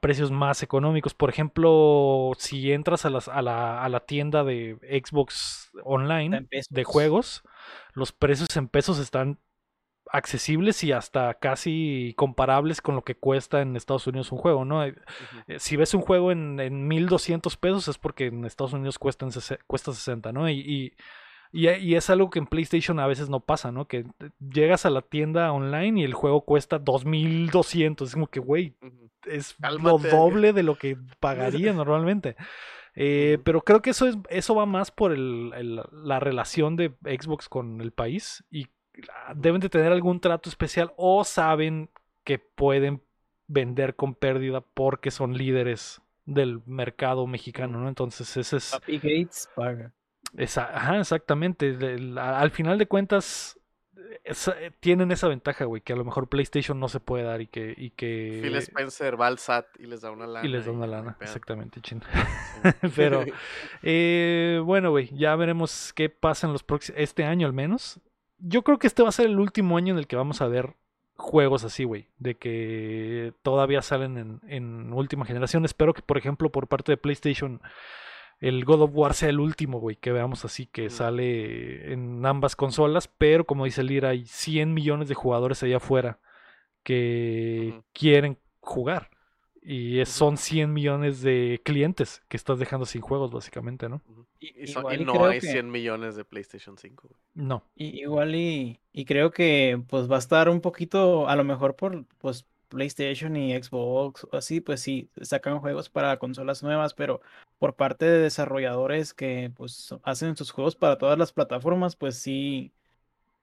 precios 0.00 0.30
más 0.30 0.62
económicos. 0.62 1.14
Por 1.14 1.30
ejemplo, 1.30 2.30
si 2.38 2.70
entras 2.72 3.04
a, 3.04 3.10
las- 3.10 3.26
a 3.28 3.42
la, 3.42 3.82
a 3.84 3.88
la 3.88 4.00
tienda 4.00 4.44
de 4.44 4.78
Xbox 5.04 5.70
online 5.82 6.46
de 6.70 6.84
juegos, 6.84 7.42
los 7.92 8.12
precios 8.12 8.56
en 8.56 8.68
pesos 8.68 8.98
están 9.00 9.40
accesibles 10.12 10.84
y 10.84 10.92
hasta 10.92 11.34
casi 11.34 12.12
comparables 12.16 12.80
con 12.80 12.94
lo 12.94 13.02
que 13.02 13.14
cuesta 13.16 13.62
en 13.62 13.74
Estados 13.76 14.06
Unidos 14.06 14.30
un 14.30 14.38
juego, 14.38 14.64
¿no? 14.64 14.84
Eh, 14.84 14.94
eh, 15.48 15.58
Si 15.58 15.76
ves 15.76 15.94
un 15.94 16.02
juego 16.02 16.30
en, 16.32 16.60
en 16.60 16.86
1200 16.86 17.56
pesos 17.56 17.88
es 17.88 17.98
porque 17.98 18.26
en 18.26 18.44
Estados 18.44 18.74
Unidos 18.74 18.98
cuesta, 18.98 19.24
en 19.26 19.32
cuesta 19.66 19.92
60, 19.92 20.32
¿no? 20.32 20.48
Y, 20.48 20.60
y, 20.60 20.92
y- 21.52 21.68
y 21.68 21.94
es 21.96 22.08
algo 22.10 22.30
que 22.30 22.38
en 22.38 22.46
PlayStation 22.46 22.98
a 23.00 23.06
veces 23.06 23.28
no 23.28 23.40
pasa, 23.40 23.72
¿no? 23.72 23.86
Que 23.86 23.98
eh, 23.98 24.30
llegas 24.38 24.86
a 24.86 24.90
la 24.90 25.02
tienda 25.02 25.50
online 25.52 26.00
y 26.00 26.04
el 26.04 26.14
juego 26.14 26.42
cuesta 26.42 26.78
2200. 26.78 28.08
Es 28.08 28.14
como 28.14 28.26
que, 28.28 28.40
güey, 28.40 28.74
es 29.26 29.54
Cálmate, 29.60 30.10
lo 30.10 30.16
doble 30.16 30.52
de 30.52 30.62
lo 30.62 30.76
que 30.76 30.96
pagaría 31.20 31.72
normalmente. 31.72 32.36
Eh, 32.94 33.38
pero 33.44 33.62
creo 33.62 33.80
que 33.80 33.90
eso 33.90 34.06
es 34.06 34.18
eso 34.28 34.54
va 34.54 34.66
más 34.66 34.90
por 34.90 35.12
el- 35.12 35.52
el- 35.56 35.80
la 35.92 36.20
relación 36.20 36.76
de 36.76 36.92
Xbox 37.02 37.48
con 37.48 37.80
el 37.80 37.92
país 37.92 38.44
y 38.50 38.66
deben 39.34 39.60
de 39.60 39.68
tener 39.68 39.92
algún 39.92 40.20
trato 40.20 40.48
especial 40.48 40.92
o 40.96 41.24
saben 41.24 41.90
que 42.24 42.38
pueden 42.38 43.02
vender 43.46 43.96
con 43.96 44.14
pérdida 44.14 44.60
porque 44.60 45.10
son 45.10 45.36
líderes 45.36 46.00
del 46.24 46.60
mercado 46.66 47.26
mexicano, 47.26 47.78
¿no? 47.78 47.88
Entonces 47.88 48.36
ese 48.36 48.56
es, 48.58 48.70
Papi 48.72 48.96
Gates 48.98 49.48
paga. 49.56 49.92
esa- 50.36 50.76
ajá, 50.76 50.98
exactamente. 51.00 51.76
al 52.18 52.50
final 52.50 52.78
de 52.78 52.86
cuentas 52.86 53.58
esa- 54.24 54.60
eh, 54.60 54.70
tienen 54.78 55.10
esa 55.10 55.26
ventaja, 55.28 55.64
güey, 55.64 55.82
que 55.82 55.92
a 55.92 55.96
lo 55.96 56.04
mejor 56.04 56.28
PlayStation 56.28 56.78
no 56.78 56.88
se 56.88 57.00
puede 57.00 57.24
dar 57.24 57.40
y 57.40 57.46
que 57.48 57.74
y 57.76 57.90
que 57.90 58.40
Phil 58.42 58.54
Spencer 58.56 59.20
va 59.20 59.26
al 59.26 59.38
SAT 59.38 59.66
y 59.80 59.86
les 59.86 60.00
da 60.02 60.10
una 60.12 60.26
lana. 60.26 60.46
y 60.46 60.50
les 60.50 60.66
da 60.66 60.72
una 60.72 60.86
lana, 60.86 61.16
exactamente, 61.20 61.80
chin. 61.80 62.00
Sí. 62.02 62.70
Pero, 62.96 63.24
eh, 63.82 64.60
bueno, 64.64 64.90
güey, 64.90 65.08
ya 65.16 65.34
veremos 65.34 65.92
qué 65.94 66.08
pasa 66.08 66.46
en 66.46 66.52
los 66.52 66.62
próximos, 66.62 67.00
este 67.00 67.24
año 67.24 67.46
al 67.46 67.52
menos. 67.52 68.00
Yo 68.44 68.62
creo 68.62 68.78
que 68.78 68.86
este 68.88 69.02
va 69.02 69.08
a 69.08 69.12
ser 69.12 69.26
el 69.26 69.38
último 69.38 69.76
año 69.76 69.92
en 69.92 69.98
el 69.98 70.06
que 70.06 70.16
vamos 70.16 70.40
a 70.40 70.48
ver 70.48 70.74
juegos 71.16 71.62
así, 71.64 71.84
güey, 71.84 72.08
de 72.18 72.34
que 72.36 73.32
todavía 73.42 73.82
salen 73.82 74.18
en, 74.18 74.40
en 74.48 74.92
última 74.92 75.24
generación. 75.24 75.64
Espero 75.64 75.94
que, 75.94 76.02
por 76.02 76.18
ejemplo, 76.18 76.50
por 76.50 76.66
parte 76.66 76.90
de 76.92 76.96
PlayStation, 76.96 77.60
el 78.40 78.64
God 78.64 78.82
of 78.82 78.90
War 78.94 79.14
sea 79.14 79.28
el 79.28 79.38
último, 79.38 79.78
güey, 79.78 79.94
que 79.96 80.10
veamos 80.10 80.44
así, 80.44 80.66
que 80.66 80.90
sale 80.90 81.92
en 81.92 82.26
ambas 82.26 82.56
consolas, 82.56 83.06
pero 83.06 83.44
como 83.44 83.64
dice 83.66 83.84
Lira, 83.84 84.08
hay 84.08 84.26
100 84.26 84.74
millones 84.74 85.08
de 85.08 85.14
jugadores 85.14 85.62
allá 85.62 85.76
afuera 85.76 86.18
que 86.82 87.80
quieren 87.92 88.38
jugar. 88.60 89.10
Y 89.62 90.00
es- 90.00 90.08
son 90.08 90.36
100 90.36 90.72
millones 90.72 91.22
de 91.22 91.60
clientes 91.64 92.22
que 92.28 92.36
estás 92.36 92.58
dejando 92.58 92.84
sin 92.86 93.00
juegos, 93.00 93.30
básicamente, 93.30 93.88
¿no? 93.88 94.02
Y, 94.56 94.66
son- 94.66 94.92
y 94.92 95.02
y 95.02 95.04
no 95.04 95.24
hay 95.26 95.40
que- 95.40 95.46
100 95.52 95.70
millones 95.70 96.16
de 96.16 96.24
PlayStation 96.24 96.76
5. 96.76 97.08
güey. 97.08 97.20
No. 97.34 97.64
I- 97.76 98.00
Igual 98.02 98.34
y, 98.34 98.80
y 98.92 99.04
creo 99.04 99.30
que 99.30 99.80
pues 99.88 100.10
va 100.10 100.16
a 100.16 100.18
estar 100.18 100.48
un 100.48 100.60
poquito, 100.60 101.28
a 101.28 101.36
lo 101.36 101.44
mejor 101.44 101.76
por 101.76 102.04
pues 102.18 102.46
PlayStation 102.68 103.36
y 103.36 103.52
Xbox 103.62 104.24
o 104.30 104.36
así, 104.36 104.60
pues 104.60 104.80
sí, 104.80 105.10
sacan 105.20 105.60
juegos 105.60 105.90
para 105.90 106.18
consolas 106.18 106.62
nuevas, 106.62 106.94
pero 106.94 107.20
por 107.58 107.76
parte 107.76 108.06
de 108.06 108.18
desarrolladores 108.20 109.12
que 109.14 109.52
pues 109.54 109.94
hacen 110.02 110.36
sus 110.36 110.50
juegos 110.50 110.74
para 110.74 110.96
todas 110.98 111.18
las 111.18 111.32
plataformas, 111.32 111.96
pues 111.96 112.16
sí, 112.18 112.72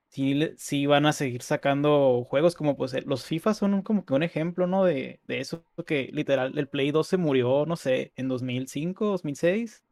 sí, 0.09 0.49
sí 0.57 0.85
van 0.87 1.05
a 1.05 1.13
seguir 1.13 1.41
sacando 1.43 2.25
juegos 2.27 2.55
como 2.55 2.75
pues 2.75 2.93
eh, 2.93 3.03
los 3.05 3.25
FIFA 3.25 3.53
son 3.53 3.73
un- 3.75 3.81
como 3.83 4.05
que 4.05 4.13
un 4.13 4.23
ejemplo, 4.23 4.67
¿no? 4.67 4.83
De, 4.83 5.19
de 5.27 5.39
eso 5.39 5.63
que 5.85 6.09
literal 6.13 6.57
el 6.57 6.67
Play 6.67 6.91
2 6.91 7.07
se 7.07 7.17
murió, 7.17 7.65
no 7.65 7.75
sé, 7.75 8.11
en 8.15 8.27
2005, 8.27 9.05
2006 9.05 9.83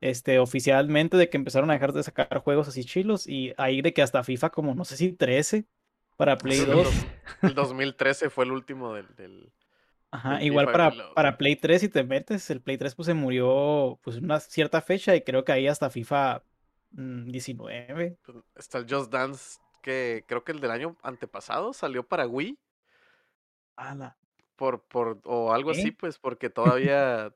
este, 0.00 0.38
oficialmente 0.38 1.16
de 1.16 1.28
que 1.30 1.36
empezaron 1.36 1.70
a 1.70 1.74
dejar 1.74 1.92
de 1.92 2.02
sacar 2.02 2.38
juegos 2.42 2.68
así 2.68 2.84
chilos 2.84 3.26
y 3.26 3.52
ahí 3.58 3.82
de 3.82 3.92
que 3.94 4.02
hasta 4.02 4.24
FIFA 4.24 4.50
como 4.50 4.74
no 4.74 4.84
sé 4.84 4.96
si 4.96 5.12
13 5.12 5.66
para 6.16 6.40
Play 6.42 6.64
Sí, 6.64 6.66
2. 6.66 6.88
El 7.42 7.54
2013 7.54 8.30
fue 8.30 8.44
el 8.44 8.52
último 8.52 8.94
del... 8.94 9.06
del- 9.16 9.52
Ajá, 10.12 10.38
del 10.38 10.42
igual 10.42 10.66
FIFA 10.66 10.72
para, 10.72 10.90
lo- 10.90 11.14
para 11.14 11.38
Play 11.38 11.56
3 11.56 11.80
si 11.82 11.88
te 11.88 12.02
metes, 12.04 12.50
el 12.50 12.60
Play 12.60 12.76
3 12.78 12.94
pues 12.96 13.06
se 13.06 13.14
murió 13.14 13.98
pues 14.02 14.16
una 14.16 14.40
cierta 14.40 14.80
fecha 14.82 15.14
y 15.14 15.22
creo 15.22 15.44
que 15.44 15.52
ahí 15.52 15.68
hasta 15.68 15.88
FIFA 15.90 16.42
mm, 16.90 17.30
19. 17.30 18.18
pues, 18.24 18.38
está 18.54 18.78
el 18.78 18.86
Just 18.88 19.10
Dance, 19.12 19.58
que 19.82 20.24
creo 20.26 20.44
que 20.44 20.52
el 20.52 20.60
del 20.60 20.70
año 20.70 20.96
antepasado 21.02 21.72
salió 21.72 22.06
para 22.06 22.26
Wii. 22.26 22.58
Ala. 23.76 24.16
Por, 24.56 24.82
por, 24.82 25.20
o 25.24 25.52
algo 25.52 25.70
así, 25.70 25.88
¿Eh? 25.88 25.92
pues, 25.92 26.18
porque 26.18 26.50
todavía, 26.50 27.34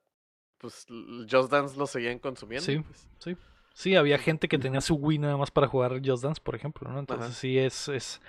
pues, 0.65 0.87
Just 1.31 1.51
Dance 1.53 1.77
lo 1.77 1.87
seguían 1.87 2.19
consumiendo. 2.19 2.65
Sí. 2.65 2.79
pues. 2.79 3.07
Sí. 3.19 3.37
Sí, 3.75 3.97
había 3.97 4.19
gente 4.19 4.49
que 4.49 4.59
tenía 4.59 4.81
su 4.81 4.95
Wii 4.95 5.19
nada 5.19 5.37
más 5.37 5.51
para 5.51 5.67
jugar 5.69 6.01
Just 6.05 6.23
Dance, 6.23 6.41
por 6.43 6.55
ejemplo, 6.55 6.91
¿no? 6.91 6.99
Entonces 7.01 7.27
Ajá. 7.27 7.35
sí 7.35 7.59
es... 7.59 7.89
es 7.89 8.23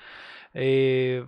eh, 0.53 1.25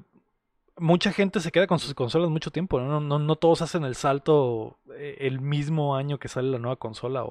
mucha 0.75 1.11
gente 1.11 1.39
se 1.39 1.51
queda 1.51 1.67
con 1.67 1.79
sus 1.79 1.93
consolas 1.93 2.29
mucho 2.29 2.51
tiempo, 2.51 2.79
¿no? 2.79 2.87
No, 2.87 2.99
no, 2.99 3.19
no 3.19 3.35
todos 3.35 3.61
hacen 3.61 3.83
el 3.83 3.95
salto 3.95 4.77
eh, 4.95 5.17
el 5.21 5.39
mismo 5.39 5.95
año 5.95 6.19
que 6.19 6.27
sale 6.27 6.49
la 6.49 6.59
nueva 6.59 6.75
consola 6.77 7.23
o, 7.23 7.29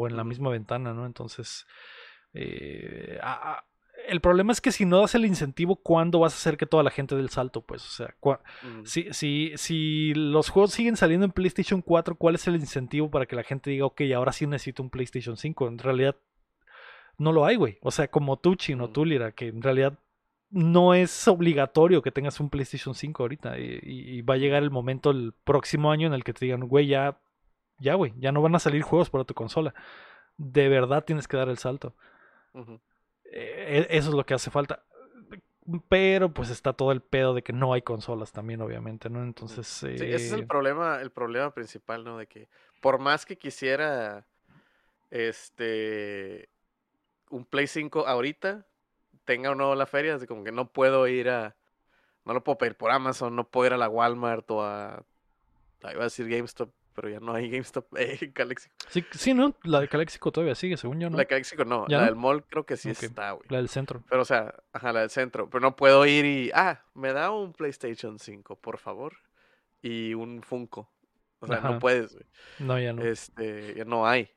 o 0.00 0.06
en 0.08 0.16
la 0.16 0.24
misma 0.24 0.50
ventana, 0.50 0.92
¿no? 0.92 1.06
Entonces... 1.06 1.66
eh, 2.34 3.18
a- 3.22 3.64
el 4.08 4.20
problema 4.20 4.52
es 4.52 4.60
que 4.60 4.72
si 4.72 4.84
no 4.84 5.00
das 5.00 5.14
el 5.14 5.24
incentivo, 5.24 5.76
¿cuándo 5.76 6.18
vas 6.20 6.32
a 6.34 6.36
hacer 6.36 6.56
que 6.56 6.66
toda 6.66 6.82
la 6.82 6.90
gente 6.90 7.14
dé 7.14 7.20
el 7.22 7.30
salto? 7.30 7.60
Pues, 7.62 7.84
o 7.84 7.90
sea, 7.90 8.14
Mm, 8.62 8.84
si, 8.84 9.12
si, 9.12 9.52
si 9.56 10.14
los 10.14 10.48
juegos 10.48 10.72
siguen 10.72 10.96
saliendo 10.96 11.24
en 11.26 11.32
PlayStation 11.32 11.82
4, 11.82 12.14
¿cuál 12.16 12.34
es 12.34 12.46
el 12.46 12.56
incentivo 12.56 13.10
para 13.10 13.26
que 13.26 13.36
la 13.36 13.42
gente 13.42 13.70
diga, 13.70 13.86
ok, 13.86 14.02
ahora 14.14 14.32
sí 14.32 14.46
necesito 14.46 14.82
un 14.82 14.90
PlayStation 14.90 15.36
5? 15.36 15.68
En 15.68 15.78
realidad, 15.78 16.16
No 17.16 17.30
lo 17.30 17.44
hay, 17.44 17.54
güey. 17.54 17.78
O 17.80 17.92
sea, 17.92 18.08
como 18.08 18.38
tú, 18.38 18.56
Chino, 18.56 18.88
Mm. 18.88 18.92
tú, 18.92 19.04
Lira, 19.04 19.30
que 19.32 19.46
en 19.46 19.62
realidad 19.62 19.96
no 20.50 20.94
es 20.94 21.28
obligatorio 21.28 22.02
que 22.02 22.10
tengas 22.10 22.40
un 22.40 22.50
PlayStation 22.50 22.94
5 22.94 23.22
ahorita. 23.22 23.56
Y, 23.58 24.20
va 24.22 24.34
a 24.34 24.36
llegar 24.36 24.62
el 24.64 24.70
momento 24.72 25.10
el 25.12 25.32
próximo 25.44 25.92
año 25.92 26.08
en 26.08 26.12
el 26.14 26.24
que 26.24 26.32
te 26.32 26.44
digan, 26.44 26.66
güey, 26.66 26.88
ya, 26.88 27.16
ya, 27.78 27.94
güey, 27.94 28.12
ya 28.18 28.32
no 28.32 28.42
van 28.42 28.54
a 28.56 28.58
salir 28.58 28.82
juegos 28.82 29.10
para 29.10 29.22
tu 29.24 29.32
consola. 29.34 29.74
De 30.36 30.68
verdad 30.68 31.04
tienes 31.04 31.28
que 31.28 31.36
dar 31.36 31.48
el 31.48 31.58
salto. 31.58 31.94
Eh, 33.34 33.86
e- 33.90 33.98
eso 33.98 34.10
es 34.10 34.14
lo 34.14 34.24
que 34.24 34.34
hace 34.34 34.50
falta. 34.50 34.84
Pero 35.88 36.32
pues 36.32 36.50
está 36.50 36.74
todo 36.74 36.92
el 36.92 37.00
pedo 37.00 37.34
de 37.34 37.42
que 37.42 37.52
no 37.52 37.72
hay 37.72 37.82
consolas 37.82 38.32
también, 38.32 38.60
obviamente, 38.60 39.10
¿no? 39.10 39.22
Entonces. 39.22 39.66
Sí, 39.66 39.86
ese 39.88 40.14
es 40.14 40.32
eh, 40.32 40.34
el 40.36 40.46
problema, 40.46 41.00
el 41.00 41.10
problema 41.10 41.52
principal, 41.52 42.04
¿no? 42.04 42.18
De 42.18 42.26
que 42.26 42.48
por 42.80 42.98
más 42.98 43.26
que 43.26 43.36
quisiera 43.36 44.26
este 45.10 46.48
un 47.30 47.44
Play 47.44 47.66
5 47.66 48.06
ahorita, 48.06 48.66
tenga 49.24 49.50
o 49.50 49.54
no 49.54 49.74
la 49.74 49.86
feria, 49.86 50.14
así 50.14 50.26
como 50.26 50.44
que 50.44 50.52
no 50.52 50.70
puedo 50.70 51.08
ir 51.08 51.30
a, 51.30 51.56
no 52.24 52.34
lo 52.34 52.44
puedo 52.44 52.58
pedir 52.58 52.76
por 52.76 52.90
Amazon, 52.90 53.34
no 53.34 53.48
puedo 53.48 53.66
ir 53.66 53.72
a 53.72 53.78
la 53.78 53.88
Walmart 53.88 54.48
o 54.50 54.62
a, 54.62 55.02
iba 55.82 56.00
a 56.00 56.04
decir 56.04 56.28
GameStop, 56.28 56.70
pero 56.94 57.08
ya 57.08 57.20
no 57.20 57.34
hay 57.34 57.50
GameStop, 57.50 57.86
eh, 57.98 58.32
Calexico. 58.32 58.74
Sí, 58.88 59.04
sí, 59.12 59.34
¿no? 59.34 59.54
La 59.64 59.80
de 59.80 59.88
Calexico 59.88 60.32
todavía 60.32 60.54
sigue, 60.54 60.76
según 60.76 61.00
yo, 61.00 61.10
¿no? 61.10 61.16
La 61.16 61.24
Calexico 61.26 61.64
no, 61.64 61.86
¿Ya 61.88 61.96
la 61.98 62.02
no? 62.04 62.06
del 62.10 62.16
mall 62.16 62.44
creo 62.44 62.64
que 62.64 62.76
sí 62.76 62.90
está, 62.90 63.32
güey. 63.32 63.46
La 63.48 63.58
del 63.58 63.68
centro. 63.68 64.02
Pero, 64.08 64.22
o 64.22 64.24
sea, 64.24 64.54
ajá, 64.72 64.92
la 64.92 65.00
del 65.00 65.10
centro. 65.10 65.50
Pero 65.50 65.60
no 65.60 65.76
puedo 65.76 66.06
ir 66.06 66.24
y. 66.24 66.50
Ah, 66.54 66.84
me 66.94 67.12
da 67.12 67.30
un 67.30 67.52
PlayStation 67.52 68.18
5, 68.18 68.56
por 68.56 68.78
favor. 68.78 69.16
Y 69.82 70.14
un 70.14 70.42
Funko. 70.42 70.90
O 71.40 71.46
sea, 71.46 71.56
Ajá. 71.58 71.72
no 71.72 71.78
puedes, 71.78 72.14
güey. 72.14 72.24
No, 72.60 72.78
ya 72.80 72.92
no. 72.94 73.02
Este, 73.02 73.74
ya 73.74 73.84
no 73.84 74.06
hay. 74.06 74.30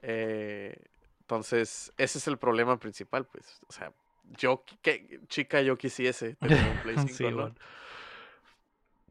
Eh, 0.00 0.74
entonces, 1.20 1.92
ese 1.98 2.16
es 2.18 2.26
el 2.26 2.38
problema 2.38 2.78
principal, 2.78 3.26
pues. 3.26 3.60
O 3.68 3.72
sea, 3.72 3.92
yo, 4.38 4.64
que, 4.80 5.20
chica, 5.28 5.60
yo 5.60 5.76
quisiese 5.76 6.36
tener 6.36 6.58
un 6.58 6.78
Play 6.82 6.96
5, 6.96 7.08
Sí, 7.14 7.24
¿no? 7.24 7.36
bueno. 7.36 7.54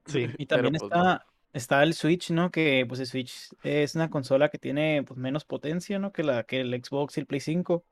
Sí. 0.07 0.29
Y 0.37 0.45
Pero, 0.47 0.63
también 0.63 0.73
pues, 0.79 0.91
no. 0.91 1.21
Está, 1.57 1.83
el 1.83 1.93
Switch, 1.93 2.31
¿no? 2.31 2.51
Que 2.51 2.85
pues 2.87 2.99
el 2.99 3.07
Switch 3.07 3.49
es 3.63 3.95
una 3.95 4.09
consola 4.09 4.49
que 4.49 4.57
tiene 4.57 5.03
pues, 5.03 5.19
menos 5.19 5.45
potencia, 5.45 5.99
¿no? 5.99 6.11
Que 6.13 6.23
la 6.23 6.43
que 6.43 6.61
el 6.61 6.73
Xbox 6.83 7.17
y 7.17 7.21
el 7.21 7.25
Play 7.27 7.41
5. 7.41 7.83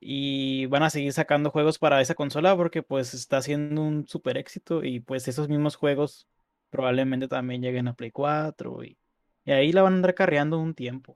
Y 0.00 0.66
van 0.66 0.82
a 0.82 0.90
seguir 0.90 1.12
sacando 1.12 1.50
juegos 1.50 1.78
para 1.78 2.00
esa 2.00 2.14
consola 2.14 2.56
porque 2.56 2.82
pues 2.82 3.14
está 3.14 3.36
haciendo 3.36 3.82
un 3.82 4.08
super 4.08 4.36
éxito 4.36 4.82
y 4.82 5.00
pues 5.00 5.28
esos 5.28 5.48
mismos 5.48 5.76
juegos 5.76 6.26
probablemente 6.70 7.28
también 7.28 7.62
lleguen 7.62 7.86
a 7.86 7.94
Play 7.94 8.10
4 8.10 8.82
y, 8.84 8.98
ahí 9.46 9.72
la 9.72 9.82
van 9.82 9.92
a 9.92 9.96
andar 9.96 10.14
carreando 10.14 10.58
un 10.58 10.74
tiempo. 10.74 11.14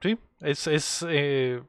Sí, 0.00 0.18
es, 0.40 0.66
es 0.68 1.04
eh, 1.08 1.62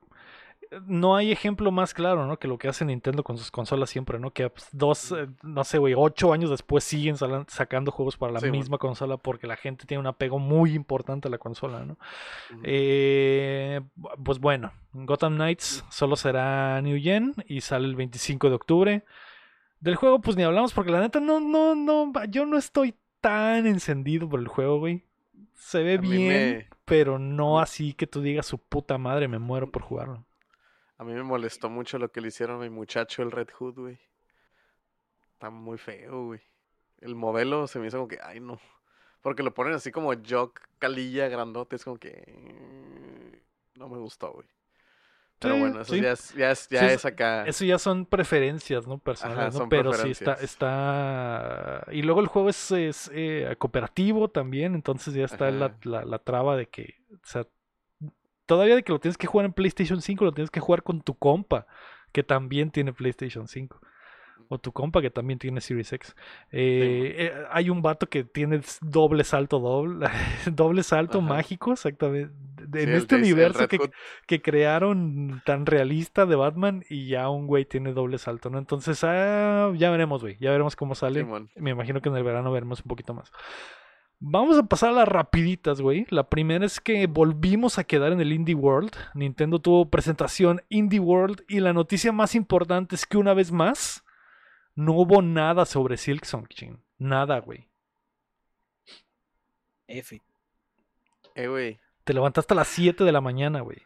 no 0.85 1.15
hay 1.15 1.31
ejemplo 1.31 1.71
más 1.71 1.93
claro, 1.95 2.27
¿no? 2.27 2.37
Que 2.37 2.47
lo 2.47 2.57
que 2.59 2.67
hace 2.67 2.85
Nintendo 2.85 3.23
con 3.23 3.37
sus 3.37 3.49
consolas 3.49 3.89
siempre, 3.89 4.19
¿no? 4.19 4.31
Que 4.31 4.49
pues, 4.49 4.67
dos, 4.71 5.11
eh, 5.11 5.27
no 5.41 5.63
sé, 5.63 5.79
güey, 5.79 5.95
ocho 5.97 6.31
años 6.31 6.49
después 6.51 6.83
siguen 6.83 7.15
sacando 7.47 7.91
juegos 7.91 8.17
para 8.17 8.33
la 8.33 8.39
Sí, 8.39 8.45
bueno. 8.47 8.59
misma 8.59 8.77
consola 8.77 9.17
porque 9.17 9.47
la 9.47 9.55
gente 9.55 9.85
tiene 9.87 9.99
un 10.01 10.07
apego 10.07 10.37
muy 10.37 10.73
importante 10.73 11.27
a 11.27 11.31
la 11.31 11.39
consola, 11.39 11.85
¿no? 11.85 11.97
Eh, 12.63 13.81
pues 14.23 14.39
bueno, 14.39 14.71
Gotham 14.93 15.35
Knights 15.35 15.83
solo 15.89 16.15
será 16.15 16.81
New 16.81 16.99
Gen 17.01 17.33
y 17.47 17.61
sale 17.61 17.85
el 17.87 17.95
25 17.95 18.49
de 18.49 18.55
octubre. 18.55 19.05
Del 19.79 19.95
juego, 19.95 20.19
pues 20.21 20.35
ni 20.37 20.43
hablamos 20.43 20.73
porque 20.73 20.91
la 20.91 20.99
neta 20.99 21.19
no, 21.19 21.39
no, 21.39 21.73
no, 21.73 22.11
yo 22.25 22.45
no 22.45 22.57
estoy 22.57 22.95
tan 23.21 23.65
encendido 23.65 24.27
por 24.29 24.39
el 24.39 24.47
juego, 24.47 24.79
güey. 24.79 25.03
Se 25.55 25.81
ve 25.83 25.97
bien, 25.97 26.27
me- 26.27 26.67
pero 26.85 27.17
no 27.19 27.59
así 27.59 27.93
que 27.93 28.05
tú 28.07 28.21
digas 28.21 28.45
su 28.45 28.57
puta 28.57 28.97
madre, 28.97 29.27
me 29.27 29.39
muero 29.39 29.71
por 29.71 29.81
jugarlo. 29.81 30.25
A 30.99 31.03
mí 31.03 31.13
me 31.13 31.23
molestó 31.23 31.69
mucho 31.69 31.97
lo 31.97 32.11
que 32.11 32.21
le 32.21 32.27
hicieron 32.27 32.57
a 32.57 32.63
mi 32.63 32.69
muchacho, 32.69 33.23
el 33.23 33.31
Red 33.31 33.49
Hood, 33.57 33.73
güey. 33.79 33.99
Está 35.33 35.49
muy 35.49 35.77
feo, 35.77 36.25
güey. 36.25 36.41
El 36.99 37.15
modelo 37.15 37.65
se 37.67 37.79
me 37.79 37.87
hizo 37.87 37.97
como 37.97 38.07
que, 38.09 38.19
ay, 38.21 38.39
no. 38.41 38.59
Porque 39.21 39.41
lo 39.41 39.53
ponen 39.53 39.73
así 39.73 39.91
como 39.91 40.11
Jock 40.27 40.61
Calilla 40.77 41.27
grandote, 41.29 41.77
es 41.77 41.83
como 41.83 41.97
que. 41.97 43.41
No 43.75 43.87
me 43.89 43.97
gustó, 43.97 44.33
güey. 44.33 44.47
Pero 45.39 45.53
Sí, 45.55 45.59
bueno, 45.61 45.81
eso 45.81 45.93
sí. 45.93 46.01
ya 46.01 46.11
es, 46.11 46.33
ya 46.35 46.51
es, 46.51 46.67
ya 46.67 46.79
Sí, 46.89 46.95
es 46.95 47.05
acá. 47.05 47.45
Eso 47.45 47.63
ya 47.63 47.79
son 47.79 48.05
preferencias, 48.05 48.85
¿no? 48.85 48.97
Personales, 48.97 49.55
Ajá, 49.55 49.67
Pero 49.69 49.93
sí 49.93 50.11
está, 50.11 50.33
está. 50.33 51.85
Y 51.93 52.01
luego 52.01 52.19
el 52.19 52.27
juego 52.27 52.49
es, 52.49 52.71
es, 52.71 53.09
eh, 53.13 53.55
cooperativo 53.57 54.29
también, 54.29 54.75
entonces 54.75 55.13
ya 55.13 55.23
está 55.23 55.49
la, 55.49 55.73
la- 55.83 56.03
la 56.03 56.19
traba 56.19 56.57
de 56.57 56.67
que. 56.67 56.95
O 57.13 57.25
sea, 57.25 57.47
todavía 58.49 58.75
de 58.75 58.83
que 58.83 58.91
lo 58.91 58.99
tienes 58.99 59.17
que 59.17 59.27
jugar 59.27 59.45
en 59.45 59.53
PlayStation 59.53 60.01
5, 60.01 60.25
lo 60.25 60.31
tienes 60.33 60.49
que 60.49 60.59
jugar 60.59 60.81
con 60.83 61.01
tu 61.01 61.13
compa, 61.13 61.67
que 62.11 62.23
también 62.23 62.71
tiene 62.71 62.91
PlayStation 62.91 63.47
5. 63.47 63.79
O 64.51 64.57
tu 64.57 64.71
compa 64.71 64.99
que 64.99 65.11
también 65.11 65.37
tiene 65.37 65.61
Series 65.61 65.93
X. 65.93 66.15
Eh, 66.51 67.13
eh, 67.19 67.33
hay 67.51 67.69
un 67.69 67.83
vato 67.83 68.07
que 68.09 68.23
tiene 68.23 68.61
doble 68.81 69.23
salto, 69.23 69.59
doble, 69.59 70.07
doble 70.51 70.81
salto 70.81 71.19
Ajá. 71.19 71.27
mágico, 71.27 71.73
exactamente. 71.73 72.33
de- 72.65 72.81
Sí, 72.81 72.89
En 72.89 72.95
este 72.95 73.15
universo 73.15 73.67
que, 73.67 73.77
que 74.25 74.41
crearon 74.41 75.41
tan 75.45 75.67
realista 75.67 76.25
de 76.25 76.35
Batman 76.35 76.83
y 76.89 77.07
ya 77.07 77.29
un 77.29 77.45
güey 77.45 77.65
tiene 77.65 77.93
doble 77.93 78.17
salto, 78.17 78.49
¿no? 78.49 78.57
Entonces, 78.57 79.03
ah, 79.03 79.71
ya 79.75 79.91
veremos, 79.91 80.21
güey. 80.23 80.37
Ya 80.39 80.49
veremos 80.49 80.75
cómo 80.75 80.95
sale. 80.95 81.23
Me 81.55 81.69
imagino 81.69 82.01
que 82.01 82.09
en 82.09 82.15
el 82.17 82.23
verano 82.23 82.51
veremos 82.51 82.79
un 82.81 82.87
poquito 82.87 83.13
más. 83.13 83.31
Vamos 84.21 84.57
a 84.59 84.63
pasar 84.63 84.89
a 84.89 84.93
las 84.93 85.07
rapiditas, 85.07 85.79
güey. 85.79 86.05
La 86.09 86.29
primera 86.29 86.65
es 86.65 86.81
que 86.81 87.07
volvimos 87.07 87.79
a 87.79 87.85
quedar 87.85 88.11
en 88.11 88.19
el 88.19 88.33
Indie 88.33 88.53
World. 88.53 88.91
Nintendo 89.13 89.59
tuvo 89.59 89.89
presentación 89.89 90.61
Indie 90.67 90.99
World 90.99 91.45
y 91.47 91.61
la 91.61 91.71
noticia 91.71 92.11
más 92.11 92.35
importante 92.35 92.95
es 92.95 93.05
que 93.05 93.17
una 93.17 93.33
vez 93.33 93.53
más 93.53 94.03
no 94.75 94.93
hubo 94.93 95.21
nada 95.21 95.65
sobre 95.65 95.95
Silksong, 95.95 96.47
chin. 96.49 96.83
Nada, 96.97 97.39
güey. 97.39 97.69
F. 99.87 100.21
Eh, 101.35 101.47
güey. 101.47 101.79
Te 102.03 102.13
levantaste 102.13 102.53
a 102.53 102.57
las 102.57 102.67
7 102.67 103.05
de 103.05 103.11
la 103.13 103.21
mañana, 103.21 103.61
güey. 103.61 103.77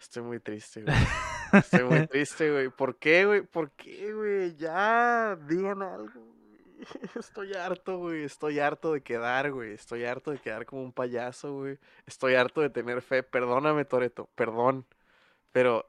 Estoy 0.00 0.22
muy 0.22 0.40
triste, 0.40 0.82
güey. 0.82 0.96
Estoy 1.52 1.84
muy 1.84 2.06
triste, 2.08 2.50
güey. 2.50 2.70
¿Por 2.70 2.98
qué, 2.98 3.26
güey? 3.26 3.42
¿Por 3.42 3.72
qué, 3.72 4.14
güey? 4.14 4.56
Ya, 4.56 5.36
digan 5.46 5.82
algo. 5.82 6.37
Estoy 7.18 7.52
harto, 7.54 7.98
güey. 7.98 8.24
Estoy 8.24 8.58
harto 8.58 8.92
de 8.92 9.00
quedar, 9.02 9.50
güey. 9.52 9.72
Estoy 9.72 10.04
harto 10.04 10.30
de 10.30 10.38
quedar 10.38 10.66
como 10.66 10.82
un 10.82 10.92
payaso, 10.92 11.52
güey. 11.54 11.78
Estoy 12.06 12.34
harto 12.34 12.60
de 12.60 12.70
tener 12.70 13.02
fe. 13.02 13.22
Perdóname, 13.22 13.84
Toreto. 13.84 14.28
Perdón. 14.34 14.84
Pero 15.52 15.88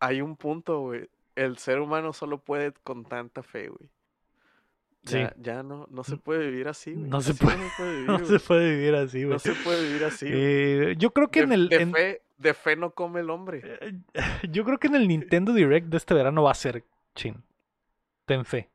hay 0.00 0.20
un 0.20 0.36
punto, 0.36 0.80
güey. 0.80 1.08
El 1.34 1.58
ser 1.58 1.80
humano 1.80 2.12
solo 2.12 2.38
puede 2.38 2.72
con 2.84 3.04
tanta 3.04 3.42
fe, 3.42 3.68
güey. 3.68 3.88
Sí. 5.04 5.18
Ya, 5.18 5.34
ya 5.36 5.62
no, 5.62 5.86
no 5.90 6.02
se 6.02 6.16
puede 6.16 6.50
vivir 6.50 6.66
así, 6.66 6.92
güey. 6.94 7.08
No 7.08 7.20
se 7.20 7.34
puede- 7.34 7.56
No 7.58 7.68
se 7.68 7.76
puede 7.76 7.92
vivir, 7.94 8.06
No 8.08 8.18
güey. 8.18 8.26
se 8.26 8.40
puede 8.46 8.70
vivir 8.74 8.94
así, 8.96 9.18
güey. 9.24 9.32
No 9.34 9.38
se 9.38 9.52
puede 9.54 9.86
vivir 9.86 10.04
así, 10.04 10.26
güey. 10.26 10.40
Eh, 10.42 10.94
yo 10.98 11.10
creo 11.12 11.30
que 11.30 11.40
de, 11.40 11.44
en 11.46 11.52
el. 11.52 11.68
de 11.68 11.76
en- 11.76 11.92
fe, 11.92 12.22
de 12.38 12.54
fe 12.54 12.76
no 12.76 12.90
come 12.90 13.20
el 13.20 13.30
hombre. 13.30 13.62
Eh, 13.64 13.92
Yo 14.50 14.64
creo 14.64 14.78
que 14.78 14.88
en 14.88 14.96
el 14.96 15.06
Nintendo 15.06 15.52
Direct 15.52 15.86
de 15.88 15.96
este 15.96 16.12
verano 16.14 16.42
va 16.42 16.50
a 16.50 16.54
ser 16.54 16.84
chin. 17.14 17.42
Ten 18.24 18.44
fe. 18.44 18.68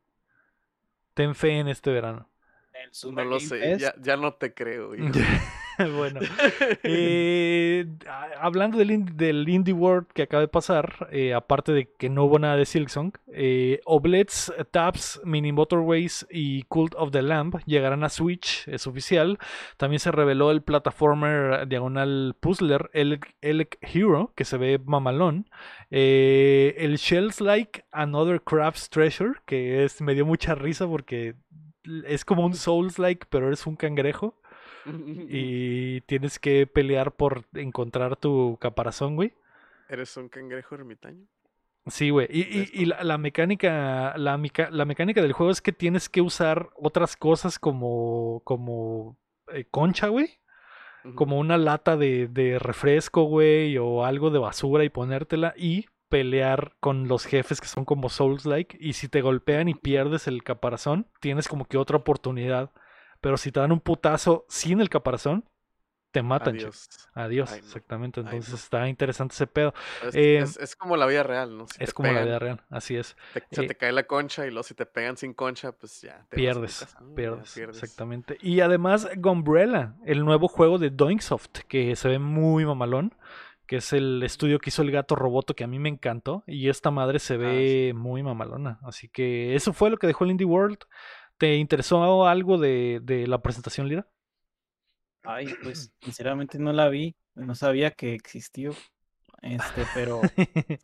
Ten 1.14 1.34
fe 1.34 1.58
en 1.58 1.68
este 1.68 1.90
verano. 1.90 2.28
El 2.72 3.14
No 3.14 3.24
lo 3.24 3.36
Game 3.36 3.40
sé, 3.40 3.78
ya, 3.78 3.94
ya 4.00 4.16
no 4.16 4.34
te 4.34 4.54
creo. 4.54 4.92
bueno, 5.96 6.20
eh, 6.82 7.86
hablando 8.38 8.78
del, 8.78 9.16
del 9.16 9.48
Indie 9.48 9.74
World 9.74 10.06
que 10.12 10.22
acaba 10.22 10.40
de 10.40 10.48
pasar, 10.48 11.08
eh, 11.10 11.34
aparte 11.34 11.72
de 11.72 11.88
que 11.98 12.08
no 12.08 12.24
hubo 12.24 12.38
nada 12.38 12.56
de 12.56 12.66
Silksong, 12.66 13.12
eh, 13.32 13.80
Oblets, 13.84 14.52
Tabs, 14.70 15.20
Mini 15.24 15.52
Motorways 15.52 16.26
y 16.30 16.64
Cult 16.64 16.94
of 16.96 17.10
the 17.10 17.22
Lamb 17.22 17.58
llegarán 17.66 18.04
a 18.04 18.08
Switch, 18.08 18.66
es 18.68 18.86
oficial. 18.86 19.38
También 19.76 20.00
se 20.00 20.12
reveló 20.12 20.50
el 20.50 20.62
plataformer 20.62 21.66
diagonal 21.68 22.36
puzzler 22.40 22.90
Elec, 22.92 23.34
Elec 23.40 23.78
Hero, 23.80 24.32
que 24.36 24.44
se 24.44 24.58
ve 24.58 24.80
mamalón. 24.84 25.48
El 25.90 26.96
Shells 26.96 27.40
Like 27.40 27.84
Another 27.92 28.40
Crab's 28.42 28.88
Treasure, 28.88 29.34
que 29.46 29.84
es, 29.84 30.00
me 30.00 30.14
dio 30.14 30.26
mucha 30.26 30.54
risa 30.54 30.86
porque 30.86 31.34
es 32.04 32.24
como 32.24 32.44
un 32.46 32.54
Souls 32.54 32.98
Like, 32.98 33.26
pero 33.28 33.48
eres 33.48 33.66
un 33.66 33.76
cangrejo 33.76 34.41
y 35.28 36.00
tienes 36.02 36.38
que 36.38 36.66
pelear 36.66 37.12
por 37.12 37.44
encontrar 37.54 38.16
tu 38.16 38.56
caparazón, 38.60 39.16
güey. 39.16 39.32
¿Eres 39.88 40.16
un 40.16 40.28
cangrejo 40.28 40.74
ermitaño? 40.74 41.26
Sí, 41.86 42.10
güey. 42.10 42.28
Y, 42.30 42.42
y- 42.42 42.70
y 42.72 42.84
la, 42.86 43.02
la 43.02 43.18
mecánica, 43.18 44.14
la, 44.16 44.36
mecánica 44.38 45.20
del 45.20 45.32
juego 45.32 45.50
es 45.50 45.60
que 45.60 45.72
tienes 45.72 46.08
que 46.08 46.20
usar 46.20 46.70
otras 46.76 47.16
cosas 47.16 47.58
como, 47.58 48.40
como 48.44 49.18
eh, 49.52 49.64
concha, 49.70 50.08
güey. 50.08 50.38
Como 51.16 51.40
una 51.40 51.58
lata 51.58 51.96
de, 51.96 52.28
de 52.28 52.60
refresco, 52.60 53.24
güey, 53.24 53.76
o 53.76 54.04
algo 54.04 54.30
de 54.30 54.38
basura 54.38 54.84
y 54.84 54.88
ponértela 54.88 55.52
y 55.56 55.86
pelear 56.08 56.74
con 56.78 57.08
los 57.08 57.26
jefes 57.26 57.60
que 57.60 57.66
son 57.66 57.84
como 57.84 58.08
Souls-like. 58.08 58.76
Y 58.80 58.92
si 58.92 59.08
te 59.08 59.20
golpean 59.20 59.68
y 59.68 59.74
pierdes 59.74 60.28
el 60.28 60.44
caparazón, 60.44 61.08
tienes 61.18 61.48
como 61.48 61.64
que 61.64 61.76
otra 61.76 61.96
oportunidad. 61.96 62.70
Pero 63.22 63.38
si 63.38 63.50
te 63.50 63.60
dan 63.60 63.72
un 63.72 63.80
putazo 63.80 64.44
sin 64.50 64.80
el 64.82 64.90
caparazón, 64.90 65.44
te 66.10 66.22
matan, 66.22 66.56
che. 66.58 66.64
Adiós. 66.64 66.88
Adiós, 67.14 67.52
Ay, 67.52 67.58
exactamente. 67.60 68.20
Ay, 68.20 68.26
Entonces 68.26 68.50
no. 68.50 68.56
está 68.56 68.86
interesante 68.88 69.32
ese 69.32 69.46
pedo. 69.46 69.72
Es, 70.06 70.14
Eh, 70.14 70.38
es- 70.40 70.58
es 70.58 70.76
como 70.76 70.98
la 70.98 71.06
vida 71.06 71.22
real, 71.22 71.56
¿no? 71.56 71.66
Si 71.68 71.82
Es 71.82 71.94
como 71.94 72.12
la 72.12 72.22
vida 72.22 72.38
real, 72.38 72.60
así 72.68 72.96
es. 72.96 73.16
te- 73.32 73.44
se 73.50 73.62
Eh, 73.64 73.68
te 73.68 73.74
cae 73.76 73.92
la 73.92 74.02
concha 74.02 74.44
y 74.46 74.50
luego 74.50 74.64
si 74.64 74.74
te 74.74 74.84
pegan 74.84 75.16
sin 75.16 75.32
concha, 75.32 75.72
pues 75.72 76.02
ya 76.02 76.26
te 76.28 76.36
Pierdes. 76.36 76.80
Ya 76.80 77.14
pierdes, 77.14 77.54
pierdes. 77.54 77.82
exactamente. 77.82 78.36
Y 78.42 78.60
además 78.60 79.08
Gumbrella, 79.16 79.94
el 80.04 80.22
nuevo 80.24 80.48
juego 80.48 80.78
de 80.78 80.90
Doinksoft, 80.90 81.60
que 81.66 81.96
se 81.96 82.08
ve 82.08 82.18
muy 82.18 82.66
mamalón, 82.66 83.14
que 83.66 83.76
es 83.76 83.94
el 83.94 84.22
estudio 84.22 84.58
que 84.58 84.68
hizo 84.68 84.82
el 84.82 84.90
gato 84.90 85.14
roboto 85.16 85.54
que 85.54 85.64
a 85.64 85.66
mí 85.66 85.78
me 85.78 85.88
encantó, 85.88 86.44
y 86.46 86.68
esta 86.68 86.90
madre 86.90 87.20
se 87.20 87.34
Ah, 87.34 87.38
ve 87.38 87.92
muy 87.96 88.22
mamalona. 88.22 88.80
Así 88.82 89.08
que 89.08 89.54
eso 89.54 89.72
fue 89.72 89.88
lo 89.88 89.96
que 89.96 90.08
dejó 90.08 90.24
el 90.24 90.32
Indie 90.32 90.44
World. 90.46 90.80
¿Te 91.38 91.56
interesó 91.56 92.26
algo 92.26 92.58
de, 92.58 93.00
de 93.02 93.26
la 93.26 93.42
presentación, 93.42 93.88
Lira? 93.88 94.06
Ay, 95.24 95.46
pues 95.62 95.92
sinceramente 96.00 96.58
no 96.58 96.72
la 96.72 96.88
vi, 96.88 97.14
no 97.34 97.54
sabía 97.54 97.90
que 97.92 98.14
existió. 98.14 98.74
Este, 99.40 99.84
pero, 99.94 100.20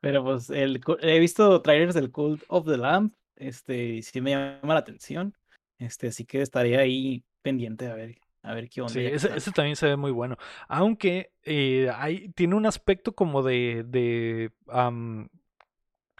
pero 0.00 0.22
pues 0.22 0.50
el, 0.50 0.80
he 1.00 1.18
visto 1.18 1.62
trailers 1.62 1.94
del 1.94 2.10
Cult 2.10 2.42
of 2.48 2.66
the 2.66 2.76
Lamb, 2.76 3.12
este, 3.36 3.84
y 3.86 4.02
sí 4.02 4.20
me 4.20 4.32
llama 4.32 4.74
la 4.74 4.80
atención. 4.80 5.34
Este, 5.78 6.08
así 6.08 6.24
que 6.24 6.42
estaría 6.42 6.80
ahí 6.80 7.24
pendiente 7.42 7.88
a 7.88 7.94
ver, 7.94 8.16
a 8.42 8.54
ver 8.54 8.68
qué 8.68 8.82
onda. 8.82 8.92
Sí, 8.92 9.00
ese, 9.00 9.52
también 9.52 9.76
se 9.76 9.86
ve 9.86 9.96
muy 9.96 10.10
bueno. 10.10 10.36
Aunque 10.68 11.32
eh, 11.42 11.90
hay, 11.94 12.28
tiene 12.30 12.54
un 12.54 12.66
aspecto 12.66 13.14
como 13.14 13.42
de, 13.42 13.84
de 13.86 14.52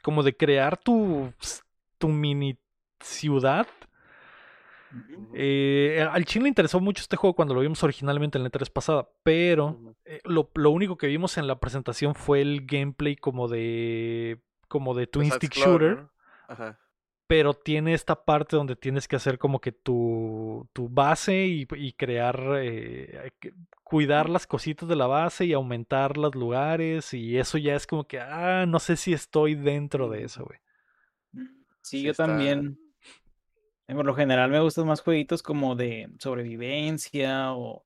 como 0.02 0.22
de 0.22 0.36
crear 0.36 0.76
tu, 0.78 1.32
tu 1.98 2.08
mini 2.08 2.58
ciudad. 3.00 3.66
Eh, 5.34 6.06
al 6.08 6.24
Chin 6.24 6.42
le 6.44 6.48
interesó 6.48 6.78
mucho 6.80 7.00
este 7.02 7.16
juego 7.16 7.34
cuando 7.34 7.52
lo 7.54 7.60
vimos 7.60 7.82
originalmente 7.82 8.38
en 8.38 8.44
la 8.44 8.50
E3 8.50 8.70
pasada, 8.70 9.08
pero 9.24 9.80
eh, 10.04 10.20
lo, 10.24 10.50
lo 10.54 10.70
único 10.70 10.96
que 10.96 11.08
vimos 11.08 11.36
en 11.36 11.48
la 11.48 11.58
presentación 11.58 12.14
fue 12.14 12.40
el 12.42 12.64
gameplay 12.64 13.16
como 13.16 13.48
de 13.48 14.40
como 14.68 14.94
de 14.94 15.06
Twin 15.08 15.30
Stick 15.32 15.52
Shooter, 15.54 15.96
¿no? 15.96 16.10
Ajá. 16.48 16.78
pero 17.26 17.54
tiene 17.54 17.94
esta 17.94 18.24
parte 18.24 18.56
donde 18.56 18.76
tienes 18.76 19.08
que 19.08 19.16
hacer 19.16 19.38
como 19.38 19.60
que 19.60 19.72
tu, 19.72 20.68
tu 20.72 20.88
base 20.88 21.46
y, 21.46 21.66
y 21.76 21.92
crear, 21.92 22.40
eh, 22.58 23.30
cuidar 23.82 24.28
las 24.28 24.46
cositas 24.46 24.88
de 24.88 24.96
la 24.96 25.06
base 25.06 25.44
y 25.44 25.52
aumentar 25.54 26.16
los 26.18 26.34
lugares 26.34 27.14
y 27.14 27.36
eso 27.38 27.58
ya 27.58 27.74
es 27.74 27.86
como 27.86 28.04
que, 28.06 28.20
ah, 28.20 28.64
no 28.66 28.78
sé 28.78 28.96
si 28.96 29.12
estoy 29.12 29.54
dentro 29.54 30.08
de 30.08 30.24
eso, 30.24 30.44
güey. 30.44 30.58
Sí, 31.82 31.98
Sí 31.98 32.02
yo 32.02 32.10
está- 32.12 32.26
también. 32.26 32.78
Por 33.86 34.06
lo 34.06 34.14
general 34.14 34.50
me 34.50 34.60
gustan 34.60 34.86
más 34.86 35.02
jueguitos 35.02 35.42
como 35.42 35.76
de 35.76 36.08
sobrevivencia 36.18 37.52
o, 37.54 37.84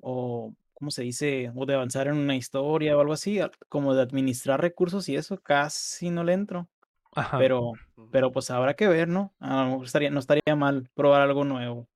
o, 0.00 0.54
¿cómo 0.74 0.90
se 0.90 1.02
dice? 1.02 1.52
O 1.54 1.66
de 1.66 1.74
avanzar 1.74 2.08
en 2.08 2.16
una 2.16 2.36
historia 2.36 2.96
o 2.96 3.00
algo 3.00 3.12
así, 3.12 3.40
a- 3.40 3.50
como 3.68 3.94
de 3.94 4.02
administrar 4.02 4.60
recursos 4.60 5.08
y 5.08 5.16
eso 5.16 5.38
casi 5.42 6.10
no 6.10 6.24
le 6.24 6.32
entro. 6.34 6.68
Ajá. 7.14 7.38
Pero, 7.38 7.60
Ujú. 7.96 8.08
pero 8.10 8.32
pues 8.32 8.50
habrá 8.50 8.74
que 8.74 8.88
ver, 8.88 9.08
¿no? 9.08 9.34
A 9.40 9.64
lo 9.64 9.70
mejor 9.70 9.86
estaría, 9.86 10.10
no 10.10 10.20
estaría 10.20 10.56
mal 10.56 10.88
probar 10.94 11.22
algo 11.22 11.44
nuevo. 11.44 11.86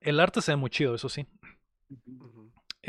El 0.00 0.20
arte 0.20 0.40
se 0.42 0.52
ve 0.52 0.56
muy 0.56 0.70
chido, 0.70 0.94
eso 0.94 1.08
sí. 1.08 1.26
Ujú. 2.06 2.39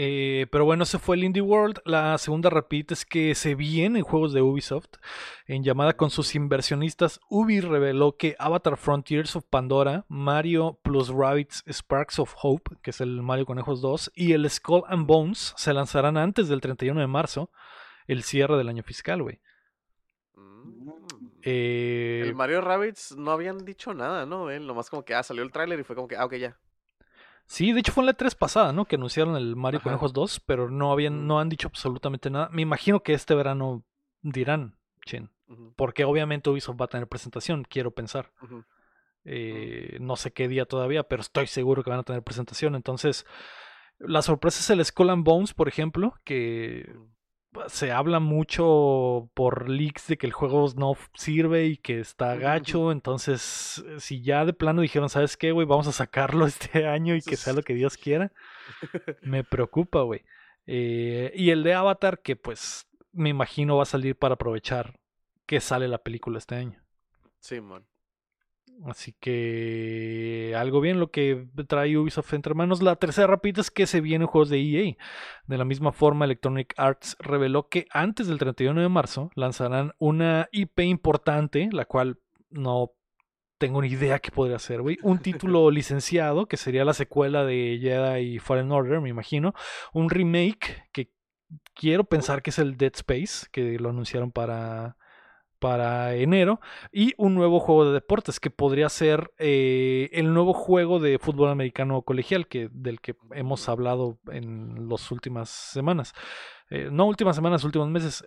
Eh, 0.04 0.48
pero 0.50 0.66
bueno, 0.66 0.82
ese 0.82 0.98
fue 0.98 1.16
el 1.16 1.24
Indie 1.24 1.44
World. 1.44 1.80
La 1.86 2.18
segunda 2.18 2.50
rapidita 2.50 2.96
es 2.96 3.06
que 3.06 3.36
se 3.36 3.54
vienen 3.54 4.02
juegos 4.02 4.34
de 4.34 4.42
Ubisoft. 4.42 4.96
En 5.46 5.64
llamada 5.64 5.94
con 5.94 6.10
sus 6.10 6.34
inversionistas, 6.34 7.20
Ubi 7.30 7.60
reveló 7.62 8.18
que 8.18 8.36
Avatar 8.40 8.78
Frontiers 8.78 9.36
of 9.36 9.46
Pandora, 9.48 10.06
Mario 10.08 10.80
plus 10.82 11.10
Rabbids 11.10 11.64
Sparks 11.68 12.18
of 12.18 12.34
Hope, 12.42 12.78
que 12.82 12.90
es 12.90 13.00
el 13.00 13.22
Mario 13.22 13.46
Conejos 13.46 13.80
2, 13.80 14.14
y 14.16 14.34
el 14.34 14.50
Skull 14.50 14.86
and 14.88 15.06
Bones 15.06 15.54
se 15.56 15.72
lanzarán 15.72 16.18
antes 16.18 16.48
del 16.48 16.62
31 16.62 17.00
de 17.00 17.06
marzo, 17.06 17.52
el 18.08 18.24
cierre 18.24 18.58
del 18.58 18.70
año 18.70 18.82
fiscal, 18.82 19.22
güey. 19.22 19.40
Mm. 20.34 20.90
Eh, 21.44 22.24
El 22.26 22.34
Mario 22.34 22.62
Rabbids 22.62 23.16
no 23.18 23.30
habían 23.30 23.66
dicho 23.66 23.94
nada, 23.94 24.26
¿no? 24.26 24.50
Él 24.50 24.66
nomás 24.66 24.90
como 24.90 25.06
que, 25.06 25.14
ah, 25.14 25.22
salió 25.22 25.44
el 25.44 25.52
tráiler 25.52 25.80
y 25.80 25.84
fue 25.84 25.96
como 25.96 26.08
que, 26.08 26.16
ah, 26.16 26.26
ok, 26.26 26.38
ya. 26.38 26.58
Sí, 27.52 27.74
de 27.74 27.82
hecho 27.82 27.92
fue 27.92 28.04
en 28.04 28.06
la 28.08 28.14
3 28.14 28.34
pasada, 28.34 28.72
¿no? 28.72 28.86
Que 28.86 28.96
anunciaron 28.96 29.36
el 29.36 29.58
Mario 29.58 29.80
Ajá. 29.80 29.90
Conejos 29.90 30.14
2, 30.14 30.40
pero 30.46 30.70
no 30.72 30.94
habían, 30.94 31.24
Mm. 31.24 31.28
no 31.28 31.40
han 31.42 31.50
dicho 31.50 31.68
absolutamente 31.68 32.30
nada. 32.30 32.48
Me 32.54 32.62
imagino 32.62 33.04
que 33.04 33.12
este 33.14 33.36
verano 33.36 33.84
dirán, 34.22 34.78
chin. 35.06 35.30
Porque 35.76 36.06
obviamente 36.06 36.50
Ubisoft 36.50 36.80
va 36.80 36.86
a 36.86 36.88
tener 36.88 37.08
presentación, 37.08 37.66
quiero 37.70 37.92
pensar. 37.92 38.32
Eh, 39.26 39.98
no 40.00 40.16
sé 40.16 40.32
qué 40.32 40.48
día 40.48 40.64
todavía, 40.66 41.04
pero 41.04 41.22
estoy 41.22 41.46
seguro 41.48 41.84
que 41.84 41.90
van 41.90 42.00
a 42.00 42.04
tener 42.04 42.24
presentación. 42.24 42.74
Entonces, 42.76 43.26
la 44.00 44.22
sorpresa 44.22 44.62
es 44.62 44.70
el 44.70 44.86
Skull 44.86 45.10
and 45.10 45.26
Bones, 45.26 45.54
por 45.54 45.68
ejemplo, 45.68 46.14
que 46.24 46.86
Ujú. 46.96 47.10
Se 47.68 47.92
habla 47.92 48.20
mucho 48.20 49.30
por 49.34 49.70
leaks 49.70 50.08
de 50.08 50.18
que 50.18 50.26
el 50.26 50.34
juego 50.34 50.68
no 50.76 50.94
sirve 51.14 51.66
y 51.66 51.78
que 51.78 52.00
está 52.00 52.36
gacho. 52.36 52.92
Entonces, 52.92 53.84
eh, 53.88 54.00
si 54.00 54.22
ya 54.22 54.46
de 54.46 54.54
plano 54.54 54.82
dijeron, 54.82 55.10
¿sabes 55.10 55.38
qué, 55.38 55.52
güey? 55.52 55.68
Vamos 55.68 55.88
a 55.88 55.92
sacarlo 55.92 56.46
este 56.48 56.88
año 56.88 57.16
y 57.16 57.22
que 57.22 57.36
sea 57.36 57.54
lo 57.54 57.64
que 57.64 57.74
Dios 57.74 57.98
quiera, 57.98 58.32
me 59.22 59.44
preocupa, 59.44 60.02
güey. 60.02 60.24
Eh, 60.68 61.32
y 61.36 61.50
el 61.50 61.64
de 61.64 61.74
Avatar, 61.74 62.22
que 62.22 62.36
pues 62.36 62.88
me 63.12 63.30
imagino 63.30 63.78
va 63.78 63.84
a 63.84 63.86
salir 63.88 64.16
para 64.16 64.36
aprovechar 64.36 65.00
que 65.46 65.60
sale 65.60 65.88
la 65.88 65.98
película 65.98 66.38
este 66.38 66.56
año. 66.56 66.82
Simón. 67.40 67.86
Así 68.86 69.14
que 69.20 70.56
algo 70.58 70.82
bien 70.82 71.00
lo 71.00 71.12
que 71.12 71.48
trae 71.68 71.98
Ubisoft 71.98 72.34
entre 72.34 72.54
manos. 72.54 72.82
La 72.82 72.96
tercera 72.96 73.28
rapidita 73.28 73.62
es 73.62 73.70
que 73.70 73.86
se 73.86 74.02
vienen 74.02 74.28
juegos 74.28 74.50
de 74.50 74.60
EA. 74.60 74.96
De 75.46 75.58
la 75.58 75.66
misma 75.66 75.92
forma, 75.92 76.26
Electronic 76.26 76.74
Arts 76.78 77.16
reveló 77.20 77.70
que 77.70 77.86
antes 77.92 78.28
del 78.28 78.40
31 78.40 78.82
de 78.82 78.90
marzo 78.90 79.32
lanzarán 79.36 79.94
una 80.00 80.48
IP 80.52 80.80
importante, 80.80 81.70
la 81.72 81.86
cual 81.86 82.20
no 82.50 82.94
tengo 83.60 83.82
ni 83.82 83.90
idea 83.90 84.20
qué 84.20 84.32
podría 84.32 84.58
ser, 84.58 84.82
güey. 84.82 84.98
Un 85.04 85.20
título 85.20 85.70
licenciado, 85.72 86.48
que 86.48 86.58
sería 86.58 86.84
la 86.84 86.94
secuela 86.94 87.46
de 87.46 87.78
Jedi 87.80 88.40
Fallen 88.40 88.72
Order, 88.72 89.02
me 89.02 89.10
imagino. 89.10 89.54
Un 89.94 90.10
remake 90.10 90.86
que 90.92 91.12
quiero 91.76 92.06
pensar 92.06 92.42
que 92.42 92.50
es 92.50 92.58
el 92.58 92.78
Dead 92.78 92.94
Space, 92.96 93.48
que 93.52 93.78
lo 93.78 93.90
anunciaron 93.90 94.32
para, 94.32 94.98
para 95.62 96.16
enero. 96.16 96.60
Y 96.92 97.14
un 97.18 97.36
nuevo 97.36 97.60
juego 97.60 97.86
de 97.86 97.94
deportes, 97.94 98.40
que 98.40 98.50
podría 98.50 98.90
ser 98.90 99.32
eh, 99.38 100.10
el 100.12 100.34
nuevo 100.34 100.54
juego 100.54 101.00
de 101.00 101.20
fútbol 101.20 101.50
americano 101.50 102.02
colegial, 102.02 102.48
que, 102.48 102.68
del 102.74 103.00
que 103.00 103.16
hemos 103.32 103.70
hablado 103.70 104.20
en 104.32 104.90
las 104.90 105.12
últimas 105.12 105.50
semanas. 105.50 106.14
Eh, 106.72 106.90
no 106.92 107.06
últimas 107.06 107.36
semanas, 107.36 107.64
últimos 107.64 107.90
meses. 107.90 108.26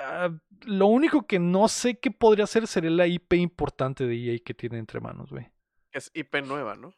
Ah, 0.00 0.30
lo 0.62 0.86
único 0.86 1.26
que 1.26 1.38
no 1.38 1.68
sé 1.68 1.98
qué 1.98 2.10
podría 2.10 2.46
ser 2.46 2.66
sería 2.66 2.90
la 2.90 3.06
IP 3.06 3.34
importante 3.34 4.06
de 4.06 4.16
EA 4.16 4.38
que 4.42 4.54
tiene 4.54 4.78
entre 4.78 5.00
manos, 5.00 5.30
güey. 5.30 5.46
Es 5.92 6.10
IP 6.14 6.42
nueva, 6.46 6.76
¿no? 6.76 6.94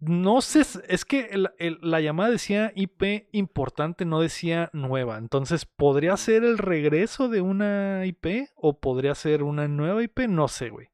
No 0.00 0.40
sé, 0.40 0.62
es 0.88 1.04
que 1.04 1.28
el- 1.30 1.50
el- 1.58 1.78
la 1.82 2.00
llamada 2.00 2.30
decía 2.30 2.72
IP 2.74 3.28
importante, 3.32 4.04
no 4.04 4.20
decía 4.20 4.70
nueva. 4.72 5.18
Entonces, 5.18 5.66
¿podría 5.66 6.16
ser 6.16 6.44
el 6.44 6.58
regreso 6.58 7.28
de 7.28 7.40
una 7.40 8.04
IP 8.06 8.48
o 8.54 8.78
podría 8.80 9.14
ser 9.14 9.42
una 9.42 9.68
nueva 9.68 10.02
IP? 10.02 10.20
No 10.28 10.48
sé, 10.48 10.70
güey. 10.70 10.88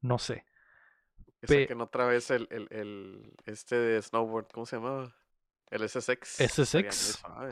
No 0.00 0.18
sé. 0.18 0.44
Que 1.40 1.62
saquen 1.62 1.80
otra 1.80 2.06
vez 2.06 2.30
el, 2.30 2.48
el, 2.50 2.66
el, 2.70 3.32
este 3.46 3.76
de 3.76 4.02
snowboard, 4.02 4.48
¿cómo 4.52 4.66
se 4.66 4.76
llamaba? 4.76 5.14
El 5.70 5.88
SSX. 5.88 6.38
SSX. 6.38 6.94
suave. 7.20 7.50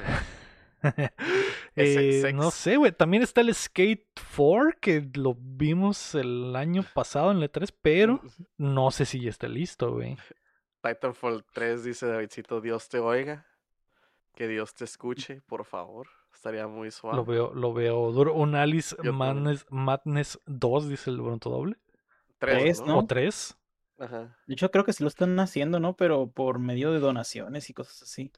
Eh, 1.76 2.32
no 2.34 2.50
sé, 2.50 2.76
güey. 2.76 2.92
También 2.92 3.22
está 3.22 3.40
el 3.40 3.54
Skate 3.54 4.06
4, 4.36 4.78
que 4.80 5.08
lo 5.14 5.36
vimos 5.38 6.14
el 6.14 6.54
año 6.56 6.84
pasado 6.94 7.30
en 7.30 7.40
la 7.40 7.48
3, 7.48 7.72
pero 7.72 8.20
no 8.56 8.90
sé 8.90 9.04
si 9.04 9.20
ya 9.20 9.30
está 9.30 9.48
listo, 9.48 9.92
güey. 9.92 10.16
Titanfall 10.86 11.44
3 11.52 11.84
dice 11.84 12.06
Davidcito, 12.06 12.60
Dios 12.60 12.88
te 12.88 12.98
oiga. 12.98 13.46
Que 14.34 14.46
Dios 14.48 14.74
te 14.74 14.84
escuche, 14.84 15.40
por 15.46 15.64
favor. 15.64 16.08
Estaría 16.32 16.66
muy 16.66 16.90
suave. 16.90 17.16
Lo 17.16 17.24
veo, 17.24 17.54
lo 17.54 17.72
veo 17.72 18.12
duro. 18.12 18.34
Un 18.34 18.54
Alice. 18.54 18.94
Madness, 19.10 19.66
Madness 19.70 20.38
2, 20.46 20.88
dice 20.88 21.10
el 21.10 21.20
Bronto 21.20 21.48
Doble. 21.48 21.76
Tres, 22.38 22.62
Tres, 22.62 22.82
¿no? 22.82 22.98
O 22.98 23.06
3. 23.06 23.56
Ajá. 23.98 24.36
De 24.46 24.52
hecho, 24.52 24.70
creo 24.70 24.84
que 24.84 24.92
sí 24.92 25.02
lo 25.02 25.08
están 25.08 25.38
haciendo, 25.40 25.80
¿no? 25.80 25.96
Pero 25.96 26.26
por 26.28 26.58
medio 26.58 26.92
de 26.92 27.00
donaciones 27.00 27.70
y 27.70 27.74
cosas 27.74 28.02
así. 28.02 28.30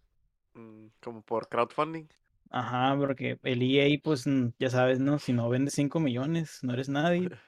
Mm, 0.55 0.87
Como 1.03 1.23
por 1.23 1.49
crowdfunding. 1.49 2.07
Ajá, 2.51 2.97
porque 2.97 3.39
el 3.43 3.62
EA, 3.62 3.99
pues 4.03 4.27
mm, 4.27 4.51
ya 4.59 4.70
sabes, 4.70 5.01
¿no? 5.01 5.19
Si 5.19 5.33
no 5.33 5.49
vendes 5.49 5.75
5 5.75 5.99
millones, 5.99 6.61
no 6.62 6.73
eres 6.73 6.89
nadie. 6.89 7.31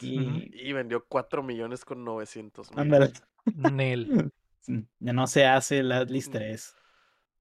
Y 0.00 0.68
Y 0.68 0.72
vendió 0.72 1.04
4 1.06 1.42
millones 1.42 1.84
con 1.84 2.02
900 2.02 2.70
mil. 2.70 3.12
Nel. 3.54 4.30
Mm, 4.68 4.80
Ya 4.98 5.12
no 5.12 5.26
se 5.28 5.46
hace 5.46 5.80
Atlas 5.80 6.28
Mm. 6.28 6.32
3. 6.32 6.74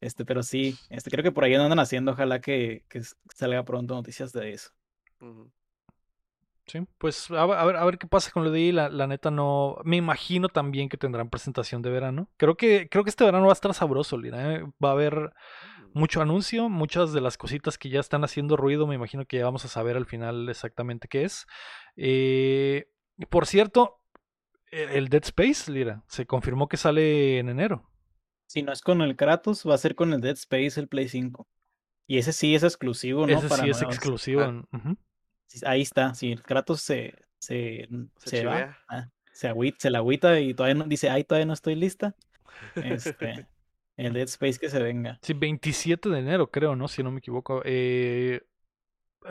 Este, 0.01 0.25
pero 0.25 0.43
sí, 0.43 0.77
este, 0.89 1.09
creo 1.09 1.23
que 1.23 1.31
por 1.31 1.43
ahí 1.43 1.55
andan 1.55 1.79
haciendo, 1.79 2.11
ojalá 2.11 2.39
que, 2.39 2.83
que 2.89 3.01
salga 3.33 3.63
pronto 3.65 3.95
noticias 3.95 4.31
de 4.31 4.51
eso. 4.51 4.69
Sí, 6.67 6.79
pues 6.97 7.29
a, 7.31 7.45
ver, 7.45 7.75
a 7.75 7.85
ver, 7.85 7.97
qué 7.97 8.07
pasa 8.07 8.31
con 8.31 8.43
lo 8.43 8.51
de 8.51 8.59
ahí. 8.59 8.71
La, 8.71 8.89
la 8.89 9.07
neta 9.07 9.29
no. 9.31 9.77
Me 9.83 9.97
imagino 9.97 10.49
también 10.49 10.89
que 10.89 10.97
tendrán 10.97 11.29
presentación 11.29 11.81
de 11.81 11.91
verano. 11.91 12.29
Creo 12.37 12.57
que, 12.57 12.89
creo 12.89 13.03
que 13.03 13.09
este 13.11 13.23
verano 13.23 13.45
va 13.45 13.51
a 13.51 13.53
estar 13.53 13.73
sabroso, 13.73 14.17
Lira. 14.17 14.55
¿eh? 14.55 14.63
Va 14.83 14.89
a 14.89 14.93
haber 14.93 15.31
mucho 15.93 16.21
anuncio, 16.21 16.67
muchas 16.69 17.13
de 17.13 17.21
las 17.21 17.37
cositas 17.37 17.77
que 17.77 17.89
ya 17.89 17.99
están 17.99 18.23
haciendo 18.23 18.57
ruido. 18.57 18.87
Me 18.87 18.95
imagino 18.95 19.25
que 19.25 19.37
ya 19.37 19.45
vamos 19.45 19.63
a 19.65 19.67
saber 19.69 19.95
al 19.95 20.05
final 20.07 20.49
exactamente 20.49 21.07
qué 21.07 21.23
es. 21.23 21.45
Eh, 21.97 22.87
por 23.29 23.45
cierto, 23.45 23.99
el 24.71 25.09
Dead 25.09 25.23
Space, 25.23 25.71
Lira, 25.71 26.03
se 26.07 26.25
confirmó 26.25 26.67
que 26.67 26.77
sale 26.77 27.39
en 27.39 27.49
enero. 27.49 27.89
Si 28.47 28.61
no 28.61 28.71
es 28.71 28.81
con 28.81 29.01
el 29.01 29.15
Kratos, 29.15 29.67
va 29.67 29.75
a 29.75 29.79
ser 29.79 29.95
con 29.95 30.13
el 30.13 30.21
Dead 30.21 30.35
Space, 30.35 30.79
el 30.79 30.87
Play 30.87 31.09
5. 31.09 31.47
Y 32.07 32.17
ese 32.17 32.33
sí 32.33 32.53
es 32.53 32.63
exclusivo, 32.63 33.25
¿no? 33.25 33.37
Ese 33.37 33.47
Para 33.47 33.63
sí 33.63 33.69
es 33.69 33.81
exclusivo. 33.81 34.41
Ah. 34.41 34.95
Ahí 35.65 35.81
está, 35.81 36.13
sí, 36.13 36.31
el 36.31 36.43
Kratos 36.43 36.81
se, 36.81 37.15
se, 37.39 37.87
Se 38.17 38.29
se 38.29 38.45
va, 38.45 38.77
ah, 38.89 39.09
se, 39.31 39.47
agüita, 39.47 39.77
se 39.79 39.89
la 39.89 39.99
agüita 39.99 40.39
y 40.39 40.53
todavía 40.53 40.75
no, 40.75 40.85
dice, 40.85 41.09
ay, 41.09 41.23
todavía 41.23 41.45
no 41.45 41.53
estoy 41.53 41.75
lista. 41.75 42.15
Este, 42.75 43.47
el 43.97 44.13
Dead 44.13 44.27
Space 44.27 44.59
que 44.59 44.69
se 44.69 44.81
venga. 44.81 45.19
Sí, 45.21 45.33
27 45.33 46.09
de 46.09 46.19
enero, 46.19 46.51
creo, 46.51 46.75
¿no? 46.75 46.87
Si 46.87 47.01
no 47.01 47.11
me 47.11 47.19
equivoco. 47.19 47.61
Eh, 47.65 48.41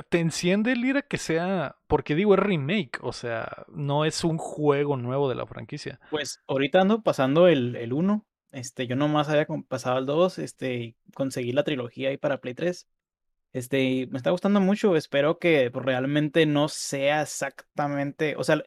te 0.08 0.20
enciende, 0.20 0.76
Lira, 0.76 1.02
que 1.02 1.18
sea. 1.18 1.76
Porque 1.86 2.14
digo, 2.14 2.34
es 2.34 2.40
remake. 2.40 2.98
O 3.02 3.12
sea, 3.12 3.64
no 3.68 4.04
es 4.04 4.24
un 4.24 4.38
juego 4.38 4.96
nuevo 4.96 5.28
de 5.28 5.34
la 5.34 5.46
franquicia. 5.46 6.00
Pues 6.10 6.40
ahorita 6.46 6.80
ando 6.80 7.02
pasando 7.02 7.48
el, 7.48 7.76
el 7.76 7.92
1. 7.92 8.24
Este, 8.52 8.86
yo 8.86 8.94
nomás 8.96 9.28
había 9.28 9.46
pasado 9.68 9.98
el 9.98 10.06
2, 10.06 10.38
este, 10.38 10.94
conseguí 11.14 11.52
la 11.52 11.64
trilogía 11.64 12.10
ahí 12.10 12.16
para 12.16 12.40
Play 12.40 12.54
3. 12.54 12.86
Este, 13.52 14.06
me 14.10 14.16
está 14.16 14.30
gustando 14.30 14.60
mucho. 14.60 14.96
Espero 14.96 15.38
que 15.38 15.70
pues, 15.72 15.84
realmente 15.84 16.46
no 16.46 16.68
sea 16.68 17.22
exactamente, 17.22 18.36
o 18.36 18.44
sea, 18.44 18.62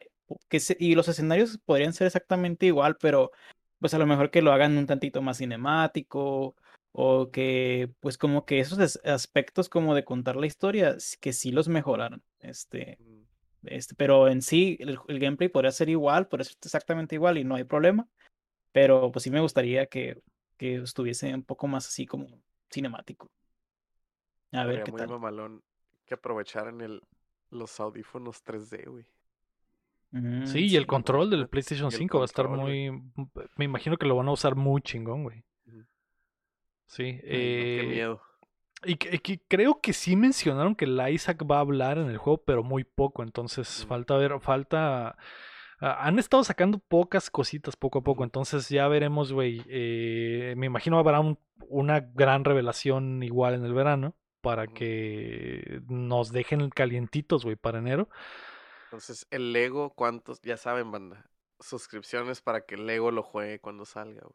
que 0.48 0.60
se- 0.60 0.76
y 0.78 0.94
los 0.94 1.08
escenarios 1.08 1.58
podrían 1.64 1.92
ser 1.92 2.06
exactamente 2.06 2.66
igual, 2.66 2.96
pero 3.00 3.30
pues 3.78 3.94
a 3.94 3.98
lo 3.98 4.06
mejor 4.06 4.30
que 4.30 4.42
lo 4.42 4.52
hagan 4.52 4.76
un 4.76 4.86
tantito 4.86 5.22
más 5.22 5.38
cinemático 5.38 6.54
o 7.00 7.30
que 7.30 7.90
pues 8.00 8.18
como 8.18 8.44
que 8.44 8.58
esos 8.60 8.78
as- 8.80 9.00
aspectos 9.04 9.68
como 9.68 9.94
de 9.94 10.04
contar 10.04 10.36
la 10.36 10.46
historia 10.46 10.90
s- 10.96 11.16
que 11.20 11.32
sí 11.32 11.52
los 11.52 11.68
mejoraran. 11.68 12.22
Este, 12.40 13.00
Mm, 13.00 13.24
este, 13.64 13.94
pero 13.96 14.28
en 14.28 14.42
sí 14.42 14.78
el, 14.80 14.98
el 15.08 15.18
gameplay 15.20 15.48
podría 15.50 15.72
ser 15.72 15.88
igual, 15.90 16.28
podría 16.28 16.44
ser 16.46 16.56
exactamente 16.64 17.16
igual 17.16 17.38
y 17.38 17.44
no 17.44 17.56
hay 17.56 17.64
problema. 17.64 18.08
Pero 18.72 19.12
pues 19.12 19.24
sí 19.24 19.30
me 19.30 19.40
gustaría 19.40 19.86
que, 19.86 20.22
que 20.58 20.76
estuviese 20.76 21.34
un 21.34 21.44
poco 21.44 21.68
más 21.68 21.86
así 21.88 22.06
como 22.06 22.28
cinemático. 22.72 23.30
A 24.52 24.64
ver 24.66 24.82
estaría 24.82 24.82
qué 24.82 24.92
muy 24.92 25.00
tal. 25.00 25.06
mamalón 25.06 25.62
que 26.04 26.14
aprovecharan 26.14 26.80
el, 26.82 27.02
los 27.50 27.80
audífonos 27.80 28.42
3D, 28.42 28.84
güey. 28.86 29.06
Mm, 30.10 30.42
Sí, 30.42 30.66
y 30.66 30.76
el 30.76 30.86
sí. 30.86 30.88
control 30.88 31.30
del 31.30 31.48
PlayStation 31.48 31.90
y 31.90 31.96
el 31.96 32.06
5 32.06 32.18
va 32.18 32.24
a 32.24 32.26
estar 32.26 32.48
control, 32.48 32.60
güey. 32.60 32.78
muy. 32.80 32.90
Me 33.56 33.64
imagino 33.66 33.96
que 33.96 34.06
lo 34.06 34.16
van 34.16 34.28
a 34.28 34.32
usar 34.32 34.56
muy 34.56 34.80
chingón, 34.82 35.22
güey. 35.24 35.44
Sí. 36.88 37.04
Ay, 37.04 37.20
eh, 37.22 37.78
qué 37.82 37.86
miedo. 37.86 38.20
Y, 38.84 38.96
que- 38.96 39.40
creo 39.48 39.80
que 39.80 39.92
sí 39.92 40.16
mencionaron 40.16 40.74
que 40.74 40.84
el 40.86 41.00
Isaac 41.10 41.44
va 41.48 41.56
a 41.58 41.60
hablar 41.60 41.98
en 41.98 42.08
el 42.10 42.16
juego, 42.18 42.42
pero 42.44 42.62
muy 42.64 42.82
poco. 42.84 43.22
Entonces 43.22 43.84
Mm. 43.84 43.88
falta 43.88 44.16
ver, 44.16 44.40
falta. 44.40 45.16
han 45.80 46.18
estado 46.18 46.42
sacando 46.42 46.78
pocas 46.80 47.30
cositas 47.30 47.76
poco 47.76 48.00
a 48.00 48.02
poco. 48.02 48.24
Entonces 48.24 48.68
ya 48.68 48.88
veremos, 48.88 49.32
güey. 49.32 49.62
eh, 49.68 50.54
me 50.56 50.66
imagino 50.66 50.98
habrá 50.98 51.20
un- 51.20 51.38
una 51.68 52.00
gran 52.00 52.44
revelación 52.44 53.22
igual 53.22 53.54
en 53.54 53.64
el 53.64 53.74
verano. 53.74 54.16
Para 54.40 54.66
que 54.68 55.80
nos 55.88 56.30
dejen 56.32 56.70
calientitos, 56.70 57.44
güey, 57.44 57.56
para 57.56 57.78
enero. 57.80 58.08
Entonces, 58.84 59.26
el 59.30 59.52
Lego, 59.52 59.90
¿cuántos? 59.90 60.40
Ya 60.42 60.56
saben, 60.56 60.90
banda. 60.92 61.28
Suscripciones 61.60 62.40
para 62.40 62.62
que 62.64 62.76
el 62.76 62.86
Lego 62.86 63.10
lo 63.10 63.22
juegue 63.24 63.58
cuando 63.60 63.84
salga, 63.84 64.20
güey. 64.22 64.34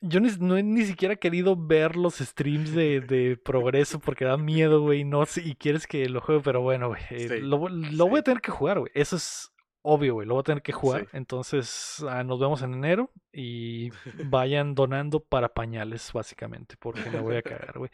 Yo 0.00 0.20
ni, 0.20 0.30
no 0.38 0.56
he 0.56 0.62
ni 0.62 0.84
siquiera 0.84 1.16
querido 1.16 1.56
ver 1.56 1.96
los 1.96 2.16
streams 2.18 2.72
de, 2.72 3.00
de 3.00 3.36
progreso 3.36 3.98
porque 3.98 4.24
da 4.24 4.36
miedo, 4.36 4.80
güey. 4.82 5.04
No 5.04 5.24
sé, 5.26 5.42
y 5.44 5.54
quieres 5.56 5.86
que 5.86 6.08
lo 6.08 6.20
juegue, 6.20 6.40
pero 6.42 6.60
bueno, 6.62 6.88
güey. 6.88 7.02
eh, 7.10 7.28
Sí, 7.28 7.40
lo, 7.40 7.68
lo 7.68 8.08
voy 8.08 8.20
a 8.20 8.22
tener 8.22 8.40
que 8.40 8.50
jugar, 8.52 8.78
güey. 8.78 8.92
Eso 8.94 9.16
es 9.16 9.50
obvio, 9.82 10.14
güey. 10.14 10.26
Lo 10.26 10.34
voy 10.34 10.40
a 10.40 10.44
tener 10.44 10.62
que 10.62 10.72
jugar. 10.72 11.02
Sí. 11.02 11.06
Entonces, 11.12 12.04
ah, 12.08 12.22
nos 12.24 12.38
vemos 12.40 12.62
en 12.62 12.74
enero 12.74 13.10
y 13.32 13.90
vayan 14.24 14.74
donando 14.74 15.20
para 15.20 15.48
pañales, 15.52 16.12
básicamente, 16.12 16.76
porque 16.78 17.10
me 17.10 17.20
voy 17.20 17.36
a 17.36 17.42
cagar, 17.42 17.78
güey. 17.78 17.90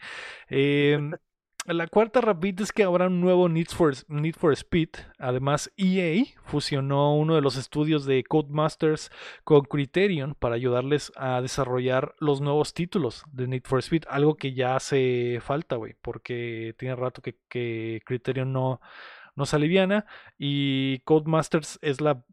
Em, 0.49 1.11
la 1.73 1.87
cuarta 1.87 2.21
rapidita 2.21 2.63
es 2.63 2.71
que 2.71 2.83
habrá 2.83 3.07
un 3.07 3.21
nuevo 3.21 3.49
Need 3.49 3.69
for, 3.69 3.93
Need 4.07 4.35
for 4.35 4.53
Speed. 4.53 4.89
Además, 5.17 5.71
EA 5.77 6.23
fusionó 6.43 7.15
uno 7.15 7.33
de 7.33 7.41
los 7.41 7.57
estudios 7.57 8.05
de 8.05 8.23
Codemasters 8.23 9.11
con 9.43 9.61
Criterion 9.61 10.35
para 10.35 10.55
ayudarles 10.55 11.11
a 11.15 11.41
desarrollar 11.41 12.13
los 12.19 12.39
nuevos 12.39 12.73
títulos 12.75 13.23
de 13.31 13.47
Need 13.47 13.63
for 13.63 13.79
Speed. 13.79 14.03
Algo 14.07 14.35
que 14.35 14.53
ya 14.53 14.75
hace 14.75 15.39
falta, 15.41 15.75
güey, 15.75 15.95
porque 16.01 16.75
tiene 16.77 16.95
rato 16.95 17.23
que, 17.23 17.35
que 17.49 18.01
Criterion 18.05 18.53
no, 18.53 18.79
no 19.35 19.45
se 19.47 19.55
aliviana. 19.55 20.05
Y 20.37 20.99
Codemasters 20.99 21.79
es 21.81 21.99
la 21.99 22.23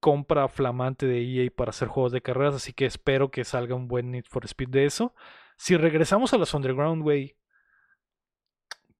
compra 0.00 0.48
flamante 0.48 1.06
de 1.06 1.22
EA 1.22 1.50
para 1.54 1.70
hacer 1.70 1.86
juegos 1.86 2.10
de 2.10 2.22
carreras. 2.22 2.56
Así 2.56 2.72
que 2.72 2.86
espero 2.86 3.30
que 3.30 3.44
salga 3.44 3.76
un 3.76 3.86
buen 3.86 4.10
Need 4.10 4.24
for 4.28 4.44
Speed 4.44 4.70
de 4.70 4.84
eso. 4.86 5.14
Si 5.56 5.76
regresamos 5.76 6.32
a 6.32 6.38
los 6.38 6.54
Underground, 6.54 7.02
güey. 7.02 7.36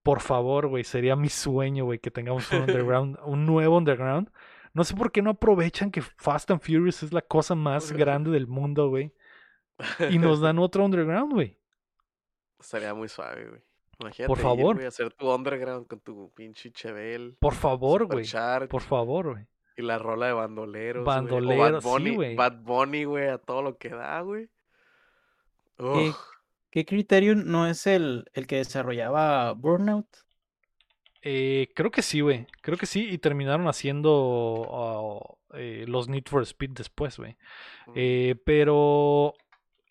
Por 0.02 0.20
favor, 0.20 0.68
güey, 0.68 0.84
sería 0.84 1.14
mi 1.16 1.28
sueño, 1.28 1.84
güey, 1.84 1.98
que 1.98 2.10
tengamos 2.10 2.50
un 2.52 2.60
underground, 2.60 3.18
un 3.24 3.46
nuevo 3.46 3.76
underground. 3.76 4.30
No 4.72 4.84
sé 4.84 4.94
por 4.94 5.12
qué 5.12 5.20
no 5.20 5.30
aprovechan 5.30 5.90
que 5.90 6.00
Fast 6.00 6.50
and 6.50 6.60
Furious 6.60 7.02
es 7.02 7.12
la 7.12 7.22
cosa 7.22 7.54
más 7.54 7.92
grande 7.92 8.30
del 8.30 8.46
mundo, 8.46 8.88
güey. 8.88 9.12
Y 10.10 10.18
nos 10.18 10.40
dan 10.40 10.58
otro 10.58 10.84
underground, 10.84 11.32
güey. 11.32 11.58
Estaría 12.58 12.94
muy 12.94 13.08
suave, 13.08 13.48
güey. 13.48 13.62
Imagínate 13.98 14.28
Por 14.28 14.38
favor. 14.38 14.76
güey, 14.76 14.86
hacer 14.86 15.12
tu 15.12 15.30
underground 15.30 15.86
con 15.86 16.00
tu 16.00 16.30
pinche 16.32 16.72
Chevel. 16.72 17.36
Por 17.38 17.54
favor, 17.54 18.06
güey. 18.06 18.24
Por 18.68 18.82
favor, 18.82 19.32
güey. 19.32 19.46
Y 19.76 19.82
la 19.82 19.98
rola 19.98 20.26
de 20.26 20.32
bandoleros. 20.32 21.04
Bandoleros, 21.04 21.72
Bad 21.72 21.80
sí, 21.80 21.88
Bunny, 21.88 22.14
güey. 22.14 22.34
Bad 22.36 22.62
Bunny, 22.62 23.04
güey, 23.04 23.28
a 23.28 23.38
todo 23.38 23.62
lo 23.62 23.76
que 23.76 23.90
da, 23.90 24.20
güey. 24.20 24.48
¿Qué, 26.70 26.84
Criterion 26.86 27.50
no 27.50 27.66
es 27.66 27.86
el, 27.86 28.24
el 28.32 28.46
que 28.46 28.56
desarrollaba 28.56 29.52
Burnout? 29.54 30.06
Eh, 31.22 31.68
creo 31.74 31.90
que 31.90 32.02
sí, 32.02 32.20
güey. 32.20 32.46
Creo 32.62 32.78
que 32.78 32.86
sí. 32.86 33.08
Y 33.10 33.18
terminaron 33.18 33.68
haciendo 33.68 35.38
ah, 35.52 35.58
eh, 35.58 35.84
los 35.88 36.08
Need 36.08 36.24
for 36.26 36.42
Speed 36.42 36.70
después, 36.72 37.18
güey. 37.18 37.36
mm, 37.86 37.94
Eh, 37.94 38.36
pero 38.46 39.34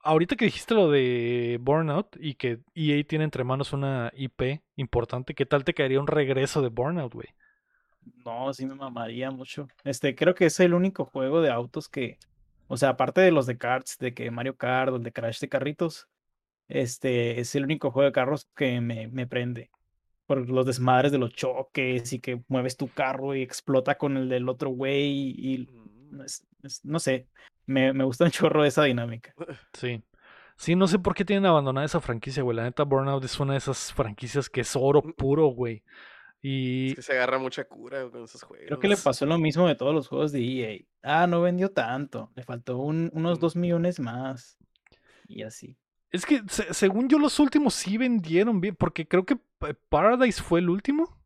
ahorita 0.04 0.36
que 0.38 0.46
dijiste 0.46 0.76
lo 0.76 0.90
de 0.92 1.60
Burnout 1.62 2.18
y 2.20 2.36
que 2.36 2.62
EA 2.76 3.04
tiene 3.06 3.26
entre 3.26 3.44
manos 3.46 3.74
una 3.74 4.12
IP 4.16 4.64
importante, 4.78 5.36
¿qué 5.36 5.46
tal 5.46 5.64
te 5.66 5.74
caería 5.76 6.02
un 6.02 6.08
regreso 6.08 6.62
de 6.62 6.70
Burnout, 6.70 7.14
güey? 7.14 7.30
No, 8.26 8.54
sí 8.54 8.66
me 8.66 8.76
mamaría 8.76 9.32
mucho. 9.32 9.68
Este, 9.84 10.16
creo 10.16 10.36
que 10.36 10.46
es 10.46 10.60
el 10.60 10.74
único 10.74 11.06
juego 11.06 11.42
de 11.42 11.50
autos 11.52 11.90
que, 11.90 12.18
o 12.68 12.78
sea, 12.78 12.90
aparte 12.90 13.22
de 13.22 13.32
los 13.32 13.46
de 13.46 13.58
karts, 13.58 13.98
de 14.00 14.14
que 14.14 14.32
Mario 14.32 14.58
Kart, 14.58 14.92
o 14.94 14.96
el 14.98 15.04
de 15.04 15.12
Crash 15.14 15.40
de 15.40 15.50
carritos, 15.50 16.08
este, 16.70 17.40
es 17.42 17.54
el 17.56 17.66
único 17.66 17.92
juego 17.92 18.06
de 18.06 18.14
carros 18.14 18.48
que 18.56 18.80
me, 18.80 19.08
me 19.08 19.28
prende. 19.28 19.70
Por 20.26 20.48
los 20.48 20.66
desmadres 20.66 21.12
de 21.12 21.18
los 21.18 21.34
choques 21.34 22.14
y 22.14 22.20
que 22.20 22.42
mueves 22.48 22.78
tu 22.78 22.88
carro 22.88 23.36
y 23.36 23.42
explota 23.42 23.98
con 23.98 24.16
el 24.16 24.30
del 24.30 24.48
otro 24.48 24.70
güey 24.70 25.34
y 25.38 25.68
mm. 26.12 26.22
es- 26.22 26.46
es- 26.64 26.86
no 26.86 27.00
sé, 27.00 27.28
me, 27.66 27.92
me 27.94 28.04
gusta 28.04 28.26
un 28.26 28.32
chorro 28.32 28.64
esa 28.64 28.84
dinámica. 28.84 29.34
Sí. 29.74 30.02
Sí, 30.56 30.76
no 30.76 30.88
sé 30.88 31.00
por 31.00 31.16
qué 31.16 31.24
tienen 31.26 31.46
abandonada 31.46 31.86
esa 31.86 32.02
franquicia, 32.02 32.44
güey. 32.44 32.56
La 32.58 32.64
neta, 32.64 32.84
Burnout 32.84 33.24
es 33.24 33.40
una 33.40 33.54
de 33.54 33.60
esas 33.60 33.94
franquicias 33.94 34.50
que 34.50 34.62
es 34.62 34.76
oro 34.76 35.02
puro, 35.02 35.48
güey. 35.48 35.84
Y 36.42 36.90
Es 36.90 36.96
que 36.98 37.02
se 37.02 37.14
agarra 37.14 37.40
mucha 37.40 37.64
cura 37.64 38.08
con 38.10 38.24
esos 38.26 38.44
juegos. 38.44 38.68
Creo 38.68 38.80
que 38.80 38.88
le 38.90 38.98
pasó 38.98 39.26
lo 39.26 39.38
mismo 39.38 39.68
de 39.68 39.76
todos 39.76 39.94
los 39.96 40.08
juegos 40.10 40.32
de 40.34 40.42
EA. 40.42 40.80
Ah, 41.02 41.28
no 41.28 41.42
vendió 41.42 41.72
tanto, 41.72 42.32
le 42.36 42.44
faltó 42.44 42.78
un- 42.78 43.10
unos 43.14 43.38
Mm. 43.38 43.42
dos 43.42 43.56
millones 43.56 44.00
más. 44.02 44.58
Y 45.28 45.44
así. 45.44 45.78
Es 46.12 46.26
que, 46.26 46.42
se- 46.50 46.74
según 46.74 47.10
yo, 47.10 47.20
los 47.20 47.40
últimos 47.40 47.74
sí 47.76 47.98
vendieron 47.98 48.62
bien, 48.62 48.76
porque 48.76 49.08
creo 49.08 49.26
que 49.26 49.38
Pa- 49.60 49.76
Paradise 49.90 50.42
fue 50.42 50.60
el 50.60 50.70
último. 50.70 51.18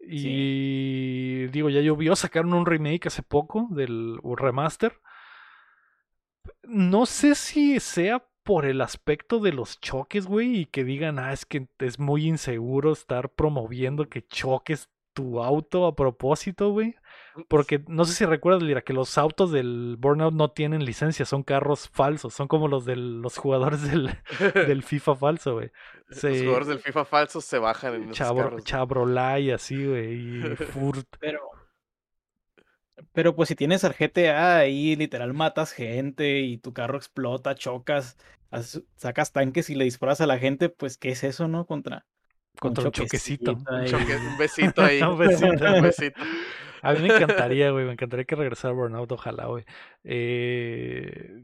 Y 0.00 1.46
digo, 1.48 1.68
ya 1.70 1.80
llovió, 1.80 2.14
sacaron 2.16 2.54
un 2.54 2.66
remake 2.66 3.06
hace 3.08 3.22
poco 3.22 3.66
del 3.70 4.18
o 4.22 4.36
remaster. 4.36 5.00
No 6.64 7.06
sé 7.06 7.34
si 7.34 7.80
sea 7.80 8.24
por 8.42 8.66
el 8.66 8.80
aspecto 8.80 9.40
de 9.40 9.52
los 9.52 9.80
choques, 9.80 10.26
güey, 10.26 10.60
y 10.60 10.66
que 10.66 10.84
digan, 10.84 11.18
ah, 11.18 11.32
es 11.32 11.44
que 11.46 11.68
es 11.78 11.98
muy 11.98 12.26
inseguro 12.26 12.92
estar 12.92 13.30
promoviendo 13.30 14.08
que 14.08 14.26
choques 14.26 14.88
tu 15.12 15.42
auto 15.42 15.86
a 15.86 15.96
propósito, 15.96 16.70
güey. 16.70 16.94
Porque 17.48 17.84
no 17.88 18.04
sé 18.04 18.14
si 18.14 18.24
recuerdas, 18.24 18.62
Lira, 18.62 18.82
que 18.82 18.92
los 18.92 19.18
autos 19.18 19.52
del 19.52 19.96
Burnout 19.98 20.34
no 20.34 20.50
tienen 20.50 20.84
licencia, 20.84 21.24
son 21.24 21.42
carros 21.42 21.88
falsos, 21.92 22.34
son 22.34 22.48
como 22.48 22.68
los 22.68 22.84
de 22.84 22.96
los 22.96 23.36
jugadores 23.36 23.82
del, 23.82 24.10
del 24.54 24.82
FIFA 24.82 25.16
falso, 25.16 25.54
güey. 25.54 25.70
Los 26.08 26.20
jugadores 26.20 26.68
del 26.68 26.78
FIFA 26.80 27.04
falsos 27.04 27.44
se 27.44 27.58
bajan 27.58 27.94
en 27.94 28.02
esos 28.04 28.16
Chabro, 28.16 28.44
carros. 28.44 28.64
Chabrolay, 28.64 29.50
así, 29.50 29.84
güey, 29.84 30.14
y 30.14 30.56
Furt. 30.56 31.06
Pero, 31.20 31.40
Pero 33.12 33.34
pues 33.36 33.48
si 33.48 33.54
tienes 33.56 33.84
al 33.84 33.94
GTA 33.94 34.58
ahí, 34.58 34.96
literal 34.96 35.34
matas 35.34 35.72
gente 35.72 36.40
y 36.40 36.58
tu 36.58 36.72
carro 36.72 36.96
explota, 36.96 37.54
chocas, 37.54 38.16
sacas 38.96 39.32
tanques 39.32 39.68
y 39.70 39.74
le 39.74 39.84
disparas 39.84 40.20
a 40.20 40.26
la 40.26 40.38
gente, 40.38 40.68
pues 40.70 40.96
¿qué 40.96 41.10
es 41.10 41.24
eso, 41.24 41.48
no? 41.48 41.66
Contra, 41.66 42.06
Contra 42.58 42.84
un 42.84 42.92
choquecito. 42.92 43.52
Un, 43.52 43.84
choque- 43.86 44.16
un 44.16 44.38
besito 44.38 44.82
ahí. 44.82 45.02
Un 45.02 45.18
besito. 45.18 45.46
Un 45.74 45.82
besito. 45.82 46.20
A 46.88 46.92
mí 46.94 47.00
me 47.08 47.14
encantaría, 47.14 47.70
güey. 47.70 47.84
Me 47.84 47.92
encantaría 47.92 48.24
que 48.24 48.34
regresara 48.36 48.74
Burnout, 48.74 49.10
ojalá, 49.12 49.46
güey. 49.46 49.64
Eh, 50.04 51.42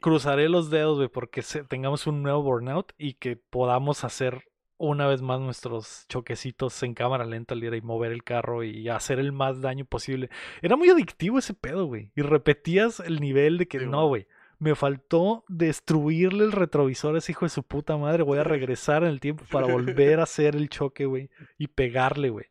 cruzaré 0.00 0.48
los 0.48 0.70
dedos, 0.70 0.96
güey, 0.96 1.08
porque 1.08 1.42
se- 1.42 1.64
tengamos 1.64 2.06
un 2.06 2.22
nuevo 2.22 2.42
Burnout 2.42 2.92
y 2.98 3.14
que 3.14 3.36
podamos 3.36 4.04
hacer 4.04 4.44
una 4.78 5.06
vez 5.06 5.22
más 5.22 5.40
nuestros 5.40 6.04
choquecitos 6.08 6.82
en 6.82 6.92
cámara 6.94 7.24
lenta 7.24 7.54
y 7.54 7.80
mover 7.80 8.12
el 8.12 8.24
carro 8.24 8.62
y 8.62 8.88
hacer 8.90 9.18
el 9.18 9.32
más 9.32 9.60
daño 9.62 9.86
posible. 9.86 10.28
Era 10.60 10.76
muy 10.76 10.90
adictivo 10.90 11.38
ese 11.38 11.54
pedo, 11.54 11.86
güey. 11.86 12.10
Y 12.14 12.22
repetías 12.22 13.00
el 13.00 13.20
nivel 13.20 13.56
de 13.56 13.66
que 13.68 13.78
Sí, 13.80 13.86
no, 13.86 14.06
güey. 14.08 14.26
Me 14.58 14.74
faltó 14.74 15.44
destruirle 15.48 16.44
el 16.44 16.52
retrovisor 16.52 17.14
a 17.14 17.18
ese 17.18 17.32
hijo 17.32 17.44
de 17.44 17.50
su 17.50 17.62
puta 17.62 17.96
madre. 17.96 18.22
Voy 18.22 18.38
a 18.38 18.44
regresar 18.44 19.02
en 19.02 19.10
el 19.10 19.20
tiempo 19.20 19.44
para 19.50 19.66
volver 19.96 20.20
a 20.20 20.24
hacer 20.24 20.56
el 20.56 20.68
choque, 20.68 21.06
güey. 21.06 21.30
Y 21.58 21.68
pegarle, 21.68 22.28
güey. 22.30 22.46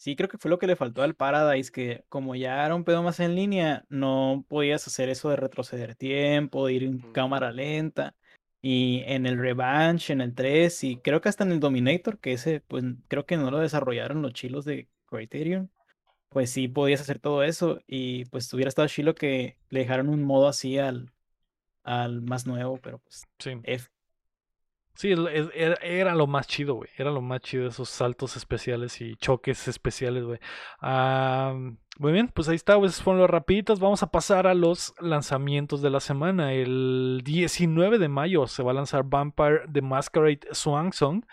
Sí, 0.00 0.16
creo 0.16 0.30
que 0.30 0.38
fue 0.38 0.50
lo 0.50 0.58
que 0.58 0.66
le 0.66 0.76
faltó 0.76 1.02
al 1.02 1.14
Paradise, 1.14 1.70
que 1.70 2.04
como 2.08 2.34
ya 2.34 2.64
era 2.64 2.74
un 2.74 2.84
pedo 2.84 3.02
más 3.02 3.20
en 3.20 3.34
línea, 3.34 3.84
no 3.90 4.46
podías 4.48 4.86
hacer 4.86 5.10
eso 5.10 5.28
de 5.28 5.36
retroceder 5.36 5.94
tiempo, 5.94 6.66
de 6.66 6.72
ir 6.72 6.84
en 6.84 7.00
cámara 7.12 7.52
lenta. 7.52 8.14
Y 8.62 9.02
en 9.04 9.26
el 9.26 9.36
Revanche, 9.36 10.14
en 10.14 10.22
el 10.22 10.34
3, 10.34 10.84
y 10.84 10.96
creo 10.96 11.20
que 11.20 11.28
hasta 11.28 11.44
en 11.44 11.52
el 11.52 11.60
Dominator, 11.60 12.18
que 12.18 12.32
ese, 12.32 12.62
pues 12.66 12.82
creo 13.08 13.26
que 13.26 13.36
no 13.36 13.50
lo 13.50 13.58
desarrollaron 13.58 14.22
los 14.22 14.32
chilos 14.32 14.64
de 14.64 14.88
Criterion, 15.04 15.70
pues 16.30 16.48
sí 16.48 16.66
podías 16.66 17.02
hacer 17.02 17.18
todo 17.18 17.42
eso. 17.42 17.80
Y 17.86 18.24
pues 18.26 18.50
hubiera 18.54 18.70
estado 18.70 18.88
chilo 18.88 19.14
que 19.14 19.58
le 19.68 19.80
dejaron 19.80 20.08
un 20.08 20.22
modo 20.22 20.48
así 20.48 20.78
al, 20.78 21.12
al 21.82 22.22
más 22.22 22.46
nuevo, 22.46 22.78
pero 22.78 23.00
pues 23.00 23.24
Sí. 23.38 23.50
F. 23.64 23.90
Sí, 24.94 25.14
era, 25.54 26.14
lo 26.14 26.26
más 26.26 26.46
chido, 26.46 26.74
güey. 26.74 26.90
Era 26.96 27.10
lo 27.10 27.22
más 27.22 27.40
chido 27.40 27.66
esos 27.66 27.88
saltos 27.88 28.36
especiales 28.36 29.00
y 29.00 29.16
choques 29.16 29.66
especiales, 29.68 30.24
güey. 30.24 30.38
Ah, 30.80 31.54
muy 31.98 32.12
bien, 32.12 32.28
pues 32.28 32.48
ahí 32.48 32.56
está, 32.56 32.74
güey. 32.74 32.90
Fueron 32.90 33.20
los 33.20 33.30
rapiditos. 33.30 33.80
Vamos 33.80 34.02
a 34.02 34.10
pasar 34.10 34.46
a 34.46 34.54
los 34.54 34.94
lanzamientos 35.00 35.80
de 35.80 35.90
la 35.90 36.00
semana. 36.00 36.52
El 36.52 37.22
19 37.24 37.98
de 37.98 38.08
mayo 38.08 38.46
se 38.46 38.62
va 38.62 38.72
a 38.72 38.74
lanzar 38.74 39.04
Vampire 39.04 39.62
the 39.72 39.80
Masquerade 39.80 40.40
Swan 40.52 40.92
Song 40.92 41.24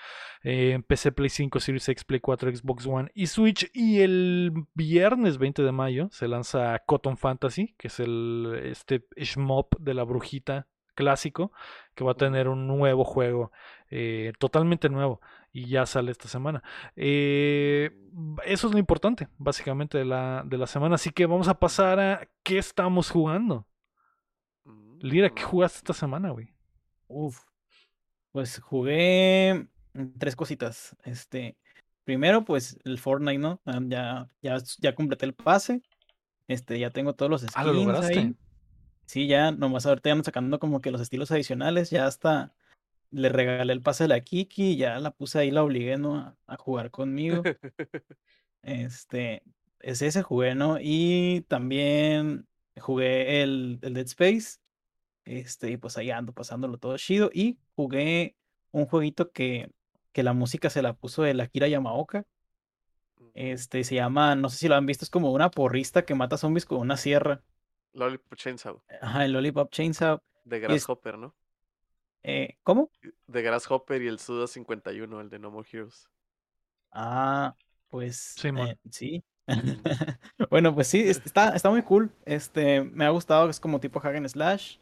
eh, 0.44 0.80
PC, 0.88 1.12
Play 1.12 1.30
5, 1.30 1.60
Series 1.60 1.90
X, 1.90 2.04
Play 2.06 2.22
4, 2.22 2.56
Xbox 2.56 2.86
One 2.86 3.12
y 3.14 3.28
Switch. 3.28 3.70
Y 3.74 4.00
el 4.00 4.54
viernes 4.74 5.38
20 5.38 5.62
de 5.64 5.72
mayo 5.72 6.08
se 6.12 6.28
lanza 6.28 6.80
Cotton 6.86 7.18
Fantasy, 7.18 7.76
que 7.78 7.88
es 7.88 8.00
el 8.00 8.62
este 8.64 9.06
shmup 9.18 9.78
de 9.80 9.94
la 9.94 10.04
brujita 10.04 10.68
clásico 10.98 11.52
que 11.96 12.04
va 12.04 12.12
a 12.12 12.16
tener 12.16 12.50
un 12.50 12.68
nuevo 12.68 13.06
juego, 13.06 13.52
eh, 13.90 14.34
totalmente 14.40 14.90
nuevo, 14.90 15.22
y 15.54 15.68
ya 15.70 15.86
sale 15.86 16.12
esta 16.12 16.28
semana. 16.28 16.62
Eh, 16.96 17.92
eso 18.46 18.68
es 18.68 18.74
lo 18.74 18.80
importante, 18.80 19.30
básicamente, 19.38 19.98
de 20.00 20.06
la, 20.06 20.44
de 20.46 20.58
la 20.58 20.68
semana. 20.68 20.96
Así 20.96 21.12
que 21.12 21.26
vamos 21.26 21.48
a 21.48 21.58
pasar 21.60 22.00
a 22.00 22.28
qué 22.44 22.58
estamos 22.58 23.10
jugando. 23.12 23.66
Lira, 25.00 25.30
¿qué 25.30 25.44
Mm. 25.44 25.48
jugaste 25.48 25.78
esta 25.78 25.94
semana, 25.94 26.32
güey? 26.32 26.50
Uf. 27.08 27.40
Pues 28.32 28.60
jugué 28.60 29.68
tres 30.20 30.36
cositas. 30.36 30.96
Este, 31.04 31.56
primero, 32.04 32.44
pues 32.44 32.78
el 32.84 32.98
Fortnite, 33.00 33.38
¿no? 33.40 33.62
Ah, 33.66 33.80
Ya, 33.84 34.28
ya, 34.42 34.58
ya 34.80 34.94
completé 34.96 35.26
el 35.26 35.34
pase. 35.34 35.82
Este, 36.48 36.80
ya 36.80 36.90
tengo 36.92 37.14
todos 37.14 37.30
los 37.30 37.46
Ah, 37.56 37.64
¿lo 37.64 37.72
skins 37.74 37.86
lograste? 37.86 38.20
ahí. 38.20 38.36
Sí, 39.08 39.28
ya, 39.28 39.52
nomás 39.54 39.88
ahorita 39.88 40.10
ya 40.10 40.14
ando 40.14 40.26
sacando 40.26 40.60
como 40.60 40.82
que 40.82 40.92
los 40.92 41.02
estilos 41.02 41.32
adicionales. 41.32 41.92
Ya 41.92 42.08
hasta 42.08 42.54
le 43.12 43.30
regalé 43.30 43.74
el 43.74 43.82
pase 43.84 44.06
a 44.06 44.08
la 44.10 44.22
Kiki, 44.22 44.78
ya 44.78 45.00
la 45.00 45.12
puse 45.12 45.40
ahí, 45.40 45.52
la 45.52 45.64
obligué, 45.64 45.98
¿no? 45.98 46.18
A, 46.18 46.38
a 46.48 46.58
jugar 46.58 46.92
conmigo. 46.92 47.50
Este, 48.64 49.44
es 49.80 50.02
ese 50.02 50.24
jugué, 50.24 50.56
¿no? 50.56 50.78
Y 50.82 51.42
también 51.48 52.48
jugué 52.80 53.44
el, 53.44 53.80
el 53.82 53.94
Dead 53.94 54.06
Space. 54.08 54.60
Este, 55.26 55.72
y 55.72 55.78
pues 55.78 55.98
ahí 55.98 56.12
ando 56.12 56.34
pasándolo 56.34 56.78
todo 56.80 56.98
chido. 56.98 57.30
Y 57.34 57.60
jugué 57.76 58.38
un 58.72 58.86
jueguito 58.88 59.32
que, 59.32 59.72
que 60.14 60.24
la 60.24 60.34
música 60.34 60.70
se 60.70 60.82
la 60.84 60.94
puso 60.96 61.26
el 61.26 61.42
Akira 61.42 61.68
Yamaoka. 61.70 62.26
Este, 63.34 63.84
se 63.84 63.96
llama, 63.96 64.36
no 64.36 64.50
sé 64.50 64.58
si 64.58 64.68
lo 64.68 64.76
han 64.76 64.86
visto, 64.86 65.06
es 65.06 65.12
como 65.12 65.32
una 65.32 65.52
porrista 65.52 66.06
que 66.06 66.16
mata 66.16 66.38
zombies 66.38 66.66
con 66.66 66.80
una 66.80 66.98
sierra. 66.98 67.44
Lollipop 67.98 68.36
Chainsaw. 68.36 68.82
Ajá, 69.02 69.26
el 69.26 69.32
Lollipop 69.34 69.72
Chainsaw. 69.72 70.20
De 70.46 70.58
es- 70.58 70.62
Grasshopper, 70.64 71.18
¿no? 71.18 71.34
eh, 72.24 72.58
¿cómo? 72.64 72.90
De 73.28 73.42
Grasshopper 73.42 74.02
y 74.02 74.08
el 74.08 74.20
Suda 74.20 74.48
51, 74.48 75.20
el 75.22 75.30
de 75.30 75.40
No 75.40 75.52
More 75.52 75.68
Heroes. 75.72 76.08
Ah, 76.92 77.56
pues 77.90 78.18
Simón. 78.38 78.68
eh, 78.70 78.78
sí. 78.92 79.24
Bueno, 80.50 80.74
pues 80.76 80.88
sí, 80.88 81.02
es- 81.02 81.22
está, 81.26 81.56
está 81.56 81.70
muy 81.70 81.82
cool. 81.84 82.12
Este, 82.26 82.82
me 82.84 83.06
ha 83.06 83.10
gustado, 83.10 83.50
es 83.50 83.60
como 83.60 83.80
tipo 83.80 84.02
and 84.04 84.28
slash. 84.28 84.78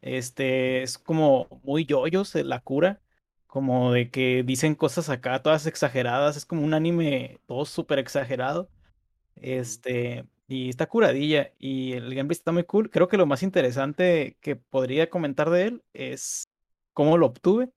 Este, 0.00 0.82
es 0.82 0.98
como 0.98 1.48
muy 1.62 1.84
yoyos 1.86 2.34
eh, 2.34 2.44
la 2.44 2.60
cura. 2.60 3.00
Como 3.46 3.92
de 3.92 4.10
que 4.10 4.42
dicen 4.44 4.74
cosas 4.74 5.08
acá 5.10 5.42
todas 5.42 5.66
exageradas. 5.66 6.36
Es 6.36 6.46
como 6.46 6.62
un 6.64 6.74
anime 6.74 7.38
todo 7.46 7.64
súper 7.64 7.98
exagerado. 7.98 8.68
Este, 9.36 10.26
y 10.52 10.68
está 10.68 10.86
curadilla. 10.86 11.52
Y 11.58 11.92
el 11.92 12.14
gameplay 12.14 12.36
está 12.36 12.52
muy 12.52 12.64
cool. 12.64 12.90
Creo 12.90 13.08
que 13.08 13.16
lo 13.16 13.26
más 13.26 13.42
interesante 13.42 14.36
que 14.40 14.54
podría 14.56 15.08
comentar 15.08 15.48
de 15.48 15.64
él 15.64 15.82
es 15.94 16.48
cómo 16.92 17.16
lo 17.16 17.26
obtuve. 17.26 17.70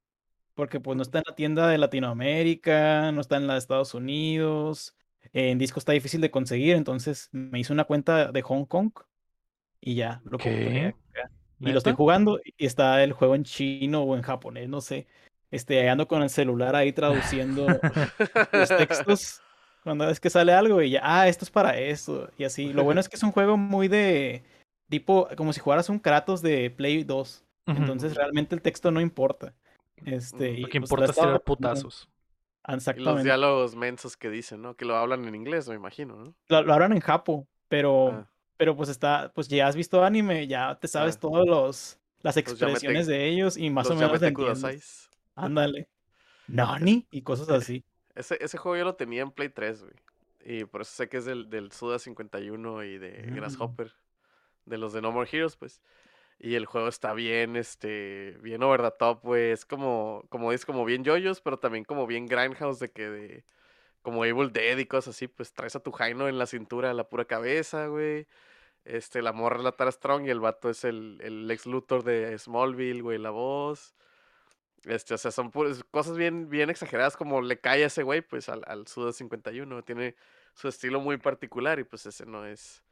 Porque 0.55 0.79
pues 0.79 0.95
no 0.95 1.03
está 1.03 1.19
en 1.19 1.23
la 1.27 1.35
tienda 1.35 1.67
de 1.67 1.77
Latinoamérica, 1.77 3.11
no 3.11 3.21
está 3.21 3.37
en 3.37 3.47
la 3.47 3.53
de 3.53 3.59
Estados 3.59 3.93
Unidos. 3.93 4.95
En 5.33 5.57
disco 5.57 5.79
está 5.79 5.91
difícil 5.91 6.21
de 6.21 6.31
conseguir, 6.31 6.75
entonces 6.75 7.29
me 7.31 7.59
hice 7.59 7.73
una 7.73 7.83
cuenta 7.83 8.31
de 8.31 8.41
Hong 8.41 8.65
Kong 8.65 8.91
y 9.81 9.95
ya 9.95 10.21
lo 10.23 10.37
compré. 10.37 10.95
Y 11.59 11.71
lo 11.71 11.77
estoy 11.77 11.93
jugando 11.93 12.39
y 12.43 12.65
está 12.65 13.03
el 13.03 13.11
juego 13.11 13.35
en 13.35 13.43
chino 13.43 14.03
o 14.03 14.15
en 14.15 14.21
japonés, 14.21 14.69
no 14.69 14.79
sé. 14.79 15.07
Este, 15.51 15.89
ando 15.89 16.07
con 16.07 16.23
el 16.23 16.29
celular 16.29 16.75
ahí 16.75 16.93
traduciendo 16.93 17.67
los 18.53 18.69
textos 18.69 19.41
cuando 19.85 20.09
es 20.09 20.19
que 20.19 20.29
sale 20.29 20.51
algo 20.51 20.81
y 20.81 20.89
ya, 20.89 20.99
ah, 21.03 21.27
esto 21.29 21.45
es 21.45 21.51
para 21.51 21.77
eso 21.77 22.29
y 22.37 22.43
así. 22.43 22.73
Lo 22.73 22.83
bueno 22.83 22.99
es 22.99 23.07
que 23.07 23.15
es 23.15 23.23
un 23.23 23.31
juego 23.31 23.55
muy 23.55 23.87
de 23.87 24.43
tipo 24.89 25.29
como 25.37 25.53
si 25.53 25.61
jugaras 25.61 25.87
un 25.89 25.99
Kratos 25.99 26.41
de 26.41 26.69
Play 26.71 27.03
2. 27.05 27.45
Ujú. 27.67 27.77
Entonces 27.77 28.15
realmente 28.15 28.53
el 28.55 28.61
texto 28.61 28.91
no 28.91 28.99
importa. 28.99 29.53
Este, 30.05 30.51
Lo 30.57 30.67
y, 30.67 30.69
que 30.69 30.79
pues, 30.81 30.91
importa 30.91 31.05
es 31.11 31.15
tirar 31.15 31.41
putazos. 31.41 32.09
Y 32.67 32.71
los 32.71 32.77
Exactamente. 32.79 33.23
diálogos 33.23 33.75
mensos 33.75 34.17
que 34.17 34.29
dicen, 34.29 34.61
¿no? 34.61 34.75
Que 34.75 34.85
lo 34.85 34.95
hablan 34.97 35.25
en 35.25 35.35
inglés, 35.35 35.69
me 35.69 35.75
imagino, 35.75 36.15
¿no? 36.15 36.33
Lo, 36.49 36.63
lo 36.63 36.73
hablan 36.73 36.91
en 36.93 36.99
japo, 36.99 37.47
pero, 37.69 38.09
Ah, 38.11 38.27
pero 38.57 38.75
pues 38.75 38.89
está, 38.89 39.31
pues 39.35 39.47
ya 39.47 39.67
has 39.67 39.75
visto 39.75 40.03
anime, 40.03 40.47
ya 40.47 40.75
te 40.81 40.87
sabes 40.87 41.15
Ah. 41.15 41.19
todos 41.21 41.45
los 41.47 41.99
las 42.23 42.35
Los 42.35 42.45
yamete- 42.47 42.61
expresiones 42.71 43.05
de 43.07 43.27
ellos 43.27 43.55
y 43.55 43.69
más 43.69 43.85
o 43.85 43.89
los 43.89 43.99
menos 43.99 44.09
Yamete 44.13 44.27
entiendes. 44.29 44.59
Kudasais. 44.59 45.09
Ándale. 45.35 45.87
Nani 46.47 47.05
y 47.11 47.21
cosas 47.21 47.49
así. 47.49 47.83
Ese, 48.15 48.37
ese 48.41 48.57
juego 48.57 48.77
yo 48.77 48.85
lo 48.85 48.95
tenía 48.95 49.21
en 49.21 49.31
Play 49.31 49.49
3, 49.49 49.83
güey. 49.83 49.93
Y 50.45 50.65
por 50.65 50.81
eso 50.81 50.91
sé 50.95 51.09
que 51.09 51.17
es 51.17 51.25
del, 51.25 51.49
del 51.49 51.71
Suda 51.71 51.99
51 51.99 52.83
y 52.83 52.97
de 52.97 53.23
Mm. 53.27 53.35
Grasshopper. 53.35 53.93
De 54.65 54.77
los 54.77 54.93
de 54.93 55.01
No 55.01 55.11
More 55.11 55.29
Heroes, 55.31 55.55
pues. 55.57 55.81
Y 56.39 56.55
el 56.55 56.65
juego 56.65 56.87
está 56.87 57.13
bien, 57.13 57.55
este, 57.55 58.37
bien 58.41 58.61
over 58.63 58.81
the 58.81 58.91
top, 58.91 59.21
güey. 59.23 59.51
Es 59.51 59.65
como, 59.65 60.25
como 60.29 60.51
es 60.51 60.65
como 60.65 60.85
bien 60.85 61.03
yoyos, 61.03 61.41
pero 61.41 61.57
también 61.59 61.83
como 61.85 62.07
bien 62.07 62.27
grindhouse 62.27 62.79
de 62.79 62.91
que 62.91 63.09
de, 63.09 63.45
como 64.01 64.25
Evil 64.25 64.51
Dead 64.51 64.77
y 64.77 64.85
cosas 64.85 65.15
así, 65.15 65.27
pues 65.27 65.53
traes 65.53 65.75
a 65.75 65.79
tu 65.81 65.91
Jaino 65.91 66.27
en 66.27 66.37
la 66.37 66.45
cintura, 66.45 66.93
la 66.93 67.09
pura 67.09 67.25
cabeza, 67.25 67.87
güey. 67.87 68.27
Este, 68.85 69.21
la 69.21 69.33
morra 69.33 69.57
es 69.57 69.63
la 69.63 69.71
Tara 69.71 69.91
Strong 69.91 70.25
y 70.27 70.29
el 70.29 70.39
vato 70.39 70.69
es 70.69 70.83
el, 70.83 71.19
el 71.23 71.49
ex 71.49 71.65
Luthor 71.65 72.03
de 72.03 72.37
Smallville, 72.37 73.01
güey, 73.01 73.17
la 73.17 73.31
voz. 73.31 73.95
Este, 74.85 75.13
o 75.15 75.17
sea, 75.17 75.31
son 75.31 75.51
puras 75.51 75.83
cosas 75.91 76.17
bien, 76.17 76.49
bien 76.49 76.69
exageradas 76.69 77.17
como 77.17 77.41
le 77.41 77.59
cae 77.59 77.83
a 77.83 77.87
ese 77.87 78.03
güey, 78.03 78.21
pues 78.21 78.49
al, 78.49 78.63
al 78.67 78.87
Suda 78.87 79.13
51. 79.13 79.83
Tiene 79.83 80.15
su 80.53 80.67
estilo 80.67 81.01
muy 81.01 81.17
particular 81.17 81.79
y 81.79 81.83
pues 81.85 82.05
ese 82.05 82.25
no 82.25 82.45
es, 82.45 82.83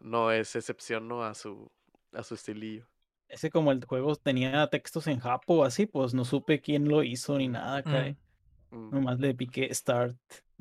no 0.00 0.32
es 0.32 0.56
excepción, 0.56 1.08
¿no? 1.08 1.24
A 1.24 1.34
su, 1.34 1.70
a 2.12 2.22
su 2.22 2.34
estilillo. 2.34 2.86
Ese 3.28 3.50
como 3.50 3.72
el 3.72 3.84
juego 3.84 4.16
tenía 4.16 4.66
textos 4.68 5.06
en 5.08 5.18
japo 5.20 5.54
o 5.56 5.64
así, 5.64 5.86
pues 5.86 6.14
no 6.14 6.24
supe 6.24 6.60
quién 6.60 6.88
lo 6.88 7.02
hizo 7.02 7.36
ni 7.38 7.48
nada 7.48 7.78
acá. 7.78 8.06
eh. 8.08 8.16
Mm. 8.70 8.90
Nomás 8.90 9.20
le 9.20 9.34
piqué 9.34 9.72
start 9.74 10.16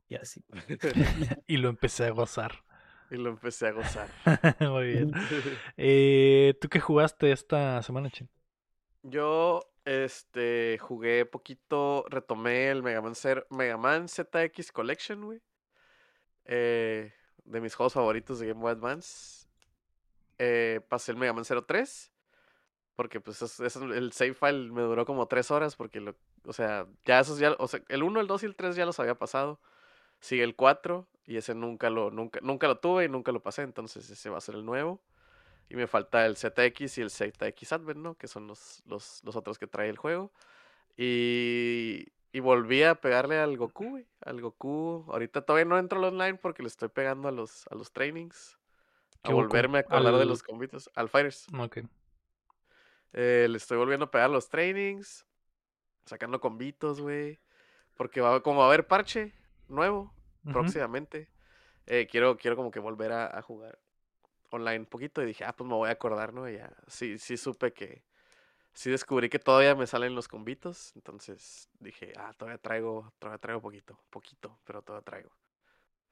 y 0.10 0.16
así. 0.16 0.44
Y 1.48 1.58
lo 1.58 1.70
empecé 1.70 2.06
a 2.06 2.12
gozar. 2.12 2.64
y 3.10 3.18
lo 3.18 3.30
empecé 3.30 3.68
a 3.68 3.72
gozar. 3.72 4.16
Muy 4.60 4.88
bien. 4.88 5.12
Eh, 5.78 6.56
¿Tú 6.62 6.70
qué 6.70 6.80
jugaste 6.80 7.32
esta 7.32 7.82
semana, 7.84 8.10
Chin? 8.10 8.30
Yo, 9.04 9.62
este, 9.85 10.77
jugué 10.80 11.26
poquito, 11.26 12.05
retomé 12.10 12.69
el 12.69 12.84
Mega 12.84 13.01
Man, 13.01 13.14
Zer- 13.15 13.47
ZX 14.07 14.72
Collection, 14.72 15.26
güey. 15.26 15.41
Eh, 16.45 17.14
de 17.45 17.61
mis 17.61 17.76
juegos 17.76 17.93
favoritos 17.93 18.39
de 18.39 18.47
Game 18.47 18.61
Boy 18.61 18.72
Advance. 18.72 19.47
Eh, 20.38 20.81
pasé 20.89 21.11
el 21.11 21.18
Mega 21.18 21.34
Man 21.34 21.45
03. 21.45 22.11
Porque 22.95 23.19
pues 23.19 23.41
es- 23.41 23.60
es- 23.60 23.76
el 23.76 24.11
save 24.14 24.34
file 24.35 24.72
me 24.72 24.81
duró 24.81 25.05
como 25.05 25.27
tres 25.27 25.51
horas. 25.51 25.76
Porque 25.76 26.14
o 26.45 26.53
sea, 26.53 26.88
ya 27.05 27.19
esos 27.19 27.39
ya, 27.39 27.53
o 27.60 27.68
sea, 27.68 27.81
el 27.89 28.03
1, 28.03 28.19
el 28.22 28.27
2 28.27 28.43
y 28.43 28.45
el 28.45 28.55
3 28.55 28.76
ya 28.76 28.85
los 28.85 28.99
había 28.99 29.15
pasado. 29.15 29.60
Sigue 30.19 30.43
el 30.43 30.55
4 30.55 31.07
y 31.26 31.38
ese 31.38 31.55
nunca 31.55 31.89
lo, 31.89 32.11
nunca, 32.11 32.39
nunca 32.43 32.68
lo 32.68 32.80
tuve 32.80 33.05
y 33.05 33.10
nunca 33.10 33.31
lo 33.31 33.41
pasé. 33.43 33.64
Entonces 33.64 34.10
ese 34.10 34.30
va 34.30 34.38
a 34.39 34.41
ser 34.41 34.55
el 34.55 34.65
nuevo. 34.65 35.01
Y 35.69 35.76
me 35.76 35.88
falta 35.88 36.26
el 36.26 36.35
ZX 36.38 36.98
y 36.98 37.02
el 37.02 37.10
ZX 37.10 37.73
Advent, 37.73 37.99
¿no? 37.99 38.15
Que 38.15 38.27
son 38.27 38.48
los, 38.48 38.84
los, 38.85 39.22
los 39.23 39.35
otros 39.35 39.57
que 39.57 39.65
trae 39.68 39.90
el 39.90 39.98
juego. 39.98 40.31
Y, 40.98 42.07
y 42.31 42.40
volví 42.40 42.84
a 42.84 42.95
pegarle 42.95 43.40
al 43.40 43.57
Goku, 43.57 43.90
güey. 43.90 44.07
Al 44.22 44.40
Goku. 44.41 45.06
Ahorita 45.10 45.41
todavía 45.41 45.65
no 45.65 45.80
entro 45.80 45.98
al 45.99 46.06
online 46.14 46.35
porque 46.35 46.61
le 46.61 46.68
estoy 46.68 46.90
pegando 46.90 47.27
a 47.27 47.31
los, 47.31 47.65
a 47.72 47.76
los 47.76 47.91
trainings. 47.91 48.60
A 49.23 49.31
volverme 49.31 49.77
a 49.80 49.81
acordar 49.81 50.15
de 50.18 50.26
los 50.26 50.44
convitos. 50.44 50.90
Al 50.95 51.10
Fighters. 51.10 51.48
Ok. 51.57 51.80
Eh, 53.14 53.48
le 53.49 53.57
estoy 53.57 53.77
volviendo 53.77 54.06
a 54.06 54.11
pegar 54.11 54.30
los 54.30 54.49
trainings. 54.49 55.26
Sacando 56.06 56.40
convitos, 56.40 56.99
güey. 56.99 57.40
Porque 57.95 58.22
va, 58.22 58.44
como 58.44 58.60
va 58.60 58.65
a 58.65 58.68
haber 58.68 58.85
parche 58.88 59.34
nuevo 59.69 60.14
próximamente. 60.52 61.30
eh, 61.85 62.07
quiero, 62.11 62.38
quiero 62.38 62.56
como 62.57 62.69
que 62.69 62.80
volver 62.80 63.11
a, 63.14 63.38
a 63.38 63.41
jugar 63.41 63.80
online 64.56 64.80
un 64.80 64.86
poquito. 64.86 65.22
Y 65.22 65.26
dije, 65.28 65.46
ah, 65.46 65.56
pues 65.56 65.68
me 65.70 65.76
voy 65.76 65.90
a 65.90 65.94
acordar, 65.94 66.34
¿no? 66.34 66.50
Y 66.50 66.56
ya, 66.58 66.74
sí, 66.88 67.18
sí 67.18 67.38
supe 67.38 67.74
que. 67.74 68.04
Sí 68.74 68.92
descubrí 68.92 69.30
que 69.30 69.40
todavía 69.40 69.76
me 69.76 69.88
salen 69.88 70.16
los 70.16 70.28
convitos. 70.30 70.94
Entonces 70.96 71.70
dije, 71.80 72.14
ah, 72.18 72.34
todavía 72.38 72.60
traigo, 72.60 73.14
todavía 73.20 73.40
traigo 73.40 73.62
poquito, 73.62 74.00
poquito, 74.12 74.60
pero 74.66 74.82
todavía 74.84 75.06
traigo. 75.06 75.32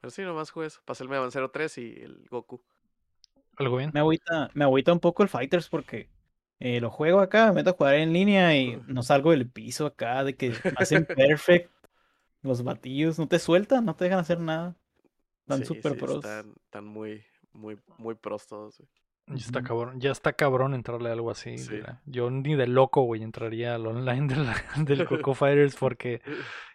Pero 0.00 0.10
sí, 0.10 0.22
nomás 0.22 0.50
jugué 0.52 0.68
eso. 0.68 0.80
Pasé 0.84 1.04
el 1.04 1.10
Mega 1.10 1.22
Man 1.22 1.30
03 1.32 1.78
y 1.78 2.00
el 2.02 2.26
Goku. 2.30 2.62
¿Algo 3.56 3.76
bien? 3.76 3.90
Me 3.94 4.00
agüita, 4.00 4.50
me 4.54 4.64
agüita 4.64 4.92
un 4.92 5.00
poco 5.00 5.22
el 5.22 5.28
Fighters 5.28 5.68
porque 5.68 6.08
eh, 6.58 6.80
lo 6.80 6.90
juego 6.90 7.20
acá, 7.20 7.48
me 7.48 7.54
meto 7.54 7.70
a 7.70 7.72
jugar 7.74 7.94
en 7.96 8.12
línea 8.12 8.56
y 8.56 8.76
no 8.86 9.02
salgo 9.02 9.30
del 9.32 9.48
piso 9.50 9.86
acá, 9.86 10.24
de 10.24 10.36
que 10.36 10.54
hacen 10.76 11.06
perfect 11.14 11.70
los 12.42 12.64
batillos, 12.64 13.18
no 13.18 13.28
te 13.28 13.38
sueltan, 13.38 13.84
no 13.84 13.96
te 13.96 14.04
dejan 14.06 14.20
hacer 14.20 14.40
nada. 14.40 14.76
Están 15.42 15.60
Sí, 15.60 15.66
súper 15.66 15.92
sí, 15.92 15.98
pros. 15.98 16.14
Están, 16.16 16.54
están 16.64 16.84
muy, 16.86 17.24
muy, 17.52 17.78
muy 17.98 18.14
pros 18.14 18.46
todos, 18.46 18.78
güey. 18.78 18.88
Ya 19.28 19.36
está 19.36 19.62
cabrón, 19.62 20.00
ya 20.00 20.10
está 20.10 20.32
cabrón 20.32 20.74
entrarle 20.74 21.08
a 21.08 21.12
algo 21.12 21.30
así. 21.30 21.56
Sí. 21.56 21.78
Yo 22.06 22.28
ni 22.28 22.56
de 22.56 22.66
loco, 22.66 23.02
güey, 23.02 23.22
entraría 23.22 23.76
al 23.76 23.86
online 23.86 24.26
de 24.26 24.36
la- 24.36 24.56
del 24.84 25.06
Coco 25.06 25.32
Fighters 25.34 25.76
porque 25.76 26.20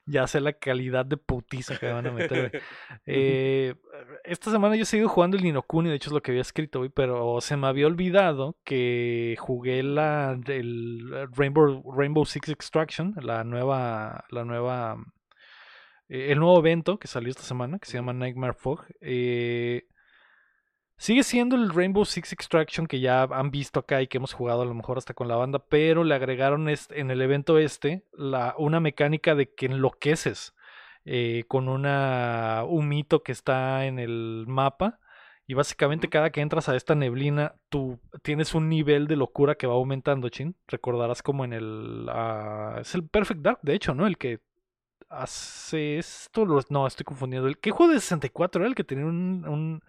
ya 0.05 0.25
sé 0.27 0.39
la 0.39 0.53
calidad 0.53 1.05
de 1.05 1.17
putiza 1.17 1.77
que 1.77 1.87
me 1.87 1.91
van 1.93 2.07
a 2.07 2.11
meter, 2.11 2.49
güey. 2.49 2.61
Eh, 3.05 3.75
esta 4.23 4.49
semana 4.49 4.77
yo 4.77 4.83
he 4.83 4.85
seguido 4.85 5.09
jugando 5.09 5.35
el 5.35 5.43
Ninokuni, 5.43 5.89
de 5.89 5.95
hecho 5.95 6.09
es 6.09 6.13
lo 6.13 6.21
que 6.21 6.31
había 6.31 6.41
escrito, 6.41 6.79
güey, 6.79 6.89
pero 6.89 7.41
se 7.41 7.57
me 7.57 7.67
había 7.67 7.85
olvidado 7.85 8.57
que 8.63 9.35
jugué 9.39 9.83
la 9.83 10.35
del 10.37 11.27
Rainbow, 11.35 11.83
Rainbow 11.97 12.25
Six 12.25 12.47
Extraction, 12.47 13.13
la 13.21 13.43
nueva, 13.43 14.23
la 14.29 14.45
nueva, 14.45 14.95
eh, 16.07 16.31
el 16.31 16.39
nuevo 16.39 16.57
evento 16.59 16.97
que 16.97 17.09
salió 17.09 17.29
esta 17.29 17.43
semana, 17.43 17.77
que 17.77 17.87
se 17.87 17.97
llama 17.97 18.13
Nightmare 18.13 18.53
Fog. 18.53 18.85
Eh, 19.01 19.83
Sigue 20.97 21.23
siendo 21.23 21.55
el 21.55 21.69
Rainbow 21.69 22.05
Six 22.05 22.33
Extraction 22.33 22.87
que 22.87 22.99
ya 22.99 23.23
han 23.23 23.51
visto 23.51 23.79
acá 23.79 24.01
y 24.01 24.07
que 24.07 24.17
hemos 24.17 24.33
jugado 24.33 24.63
a 24.63 24.65
lo 24.65 24.73
mejor 24.73 24.97
hasta 24.97 25.13
con 25.13 25.27
la 25.27 25.35
banda, 25.35 25.59
pero 25.59 26.03
le 26.03 26.15
agregaron 26.15 26.69
este, 26.69 26.99
en 26.99 27.11
el 27.11 27.21
evento 27.21 27.57
este 27.59 28.03
la, 28.13 28.55
una 28.57 28.79
mecánica 28.79 29.35
de 29.35 29.53
que 29.53 29.67
enloqueces 29.67 30.55
eh, 31.05 31.43
con 31.47 31.69
una, 31.69 32.63
un 32.67 32.89
mito 32.89 33.21
que 33.23 33.31
está 33.31 33.85
en 33.85 33.99
el 33.99 34.45
mapa. 34.47 34.99
Y 35.49 35.53
básicamente 35.53 36.09
cada 36.09 36.29
que 36.31 36.41
entras 36.41 36.67
a 36.67 36.75
esta 36.75 36.93
neblina, 36.93 37.55
tú 37.69 37.99
tienes 38.21 38.53
un 38.53 38.67
nivel 38.67 39.07
de 39.07 39.15
locura 39.15 39.55
que 39.55 39.65
va 39.67 39.75
aumentando, 39.75 40.27
Chin. 40.27 40.55
Recordarás 40.67 41.21
como 41.23 41.45
en 41.45 41.53
el... 41.53 42.05
ah, 42.09 42.79
es 42.81 42.93
el 42.95 43.07
Perfect 43.07 43.41
Dark, 43.41 43.59
de 43.61 43.73
hecho, 43.75 43.93
¿no? 43.93 44.07
El 44.07 44.17
que 44.17 44.41
hace 45.09 45.97
esto. 45.97 46.45
no, 46.69 46.87
estoy 46.87 47.03
confundiendo. 47.05 47.47
¿El 47.47 47.59
qué 47.59 47.71
juego 47.71 47.93
de 47.93 47.99
64 47.99 48.61
era 48.61 48.69
el 48.69 48.75
que 48.75 48.83
tenía 48.83 49.05
un... 49.05 49.45
un- 49.47 49.83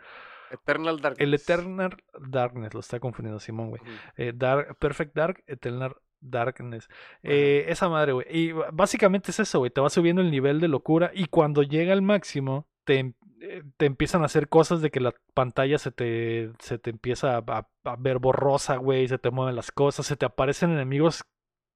Eternal 0.50 1.00
Darkness. 1.00 1.26
el 1.26 1.34
Eternal 1.34 1.96
Darkness, 2.28 2.74
lo 2.74 2.80
está 2.80 3.00
confundiendo 3.00 3.40
Simón, 3.40 3.70
güey. 3.70 3.82
Eh, 4.16 4.32
Dark, 4.34 4.76
Perfect 4.78 5.14
Dark, 5.14 5.42
Eternal 5.46 5.94
Darkness. 6.20 6.88
Eh, 7.22 7.66
esa 7.68 7.88
madre, 7.88 8.12
güey. 8.12 8.26
Y 8.30 8.52
básicamente 8.72 9.30
es 9.30 9.40
eso, 9.40 9.58
güey. 9.60 9.70
Te 9.70 9.80
va 9.80 9.90
subiendo 9.90 10.22
el 10.22 10.30
nivel 10.30 10.60
de 10.60 10.68
locura 10.68 11.10
y 11.14 11.26
cuando 11.26 11.62
llega 11.62 11.92
al 11.92 12.02
máximo, 12.02 12.66
te, 12.84 12.98
em- 12.98 13.14
eh, 13.40 13.62
te 13.76 13.86
empiezan 13.86 14.22
a 14.22 14.26
hacer 14.26 14.48
cosas 14.48 14.80
de 14.80 14.90
que 14.90 15.00
la 15.00 15.14
pantalla 15.34 15.78
se 15.78 15.92
te, 15.92 16.50
se 16.58 16.78
te 16.78 16.90
empieza 16.90 17.36
a, 17.36 17.44
a- 17.46 17.68
a 17.84 17.96
ver 17.96 18.18
borrosa, 18.18 18.76
güey. 18.76 19.06
Se 19.08 19.18
te 19.18 19.30
mueven 19.30 19.54
las 19.56 19.70
cosas, 19.70 20.06
se 20.06 20.16
te 20.16 20.26
aparecen 20.26 20.70
enemigos 20.72 21.24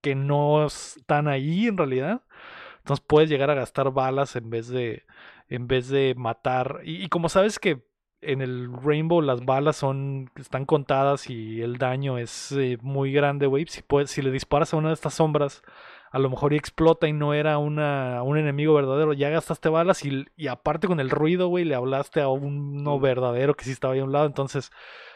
que 0.01 0.15
no 0.17 0.67
están 0.67 1.29
ahí 1.29 1.69
en 1.69 1.77
realidad. 1.77 2.23
Entonces 2.79 3.05
puedes 3.07 3.31
llegar 3.31 3.51
a 3.51 3.55
gastar 3.55 3.93
balas 3.93 4.35
en 4.35 4.51
vez 4.51 4.67
de, 4.67 5.05
en 5.49 5.69
vez 5.69 5.89
de 5.89 6.15
matar. 6.17 6.81
Y, 6.83 7.05
y 7.05 7.09
como 7.09 7.29
sabes 7.29 7.61
que 7.61 7.85
en 8.23 8.41
el 8.41 8.73
Rainbow 8.73 9.21
las 9.21 9.45
balas 9.45 9.77
son 9.77 10.31
están 10.37 10.65
contadas 10.65 11.29
y 11.29 11.61
el 11.61 11.77
daño 11.77 12.19
es 12.19 12.53
eh, 12.53 12.79
muy 12.81 13.13
grande, 13.13 13.47
güey. 13.47 13.67
Si 13.69 13.83
puedes, 13.83 14.11
si 14.11 14.23
le 14.23 14.31
disparas 14.31 14.73
a 14.73 14.77
una 14.77 14.89
de 14.89 14.95
estas 14.95 15.15
sombras, 15.15 15.63
a 16.11 16.19
lo 16.19 16.31
mejor 16.31 16.53
y 16.53 16.57
explota 16.57 17.09
y 17.09 17.13
no 17.13 17.35
era 17.35 17.59
una, 17.59 18.23
un 18.23 18.39
enemigo 18.39 18.75
verdadero. 18.75 19.13
Ya 19.13 19.31
gastaste 19.31 19.69
balas 19.69 20.05
y, 20.05 20.27
y 20.37 20.47
aparte 20.47 20.87
con 20.87 21.01
el 21.01 21.11
ruido, 21.11 21.49
güey, 21.49 21.65
le 21.65 21.75
hablaste 21.75 22.21
a 22.21 22.29
uno 22.29 23.01
verdadero 23.01 23.55
que 23.55 23.65
sí 23.65 23.73
estaba 23.73 23.95
ahí 23.95 24.01
a 24.01 24.05
un 24.05 24.13
lado. 24.13 24.27
Entonces 24.27 24.71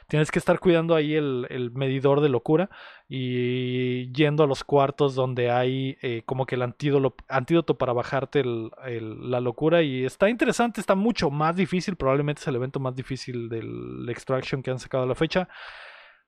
tienes 0.08 0.30
que 0.30 0.38
estar 0.38 0.58
cuidando 0.60 0.94
ahí 0.94 1.14
el, 1.14 1.46
el 1.50 1.70
medidor 1.72 2.20
de 2.20 2.28
locura 2.28 2.70
y 3.08 4.12
yendo 4.12 4.44
a 4.44 4.46
los 4.46 4.62
cuartos 4.64 5.14
donde 5.14 5.50
hay 5.50 5.96
eh, 6.02 6.22
como 6.26 6.46
que 6.46 6.54
el 6.54 6.62
antídoto, 6.62 7.14
antídoto 7.28 7.76
para 7.78 7.92
bajarte 7.92 8.40
el- 8.40 8.70
el- 8.86 9.30
la 9.30 9.40
locura 9.40 9.82
y 9.82 10.04
está 10.04 10.28
interesante, 10.28 10.80
está 10.80 10.94
mucho 10.94 11.30
más 11.30 11.56
difícil, 11.56 11.96
probablemente 11.96 12.40
es 12.40 12.48
el 12.48 12.56
evento 12.56 12.80
más 12.80 12.94
difícil 12.94 13.48
del 13.48 14.06
Extraction 14.08 14.62
que 14.62 14.70
han 14.70 14.78
sacado 14.78 15.04
a 15.04 15.06
la 15.06 15.14
fecha. 15.14 15.48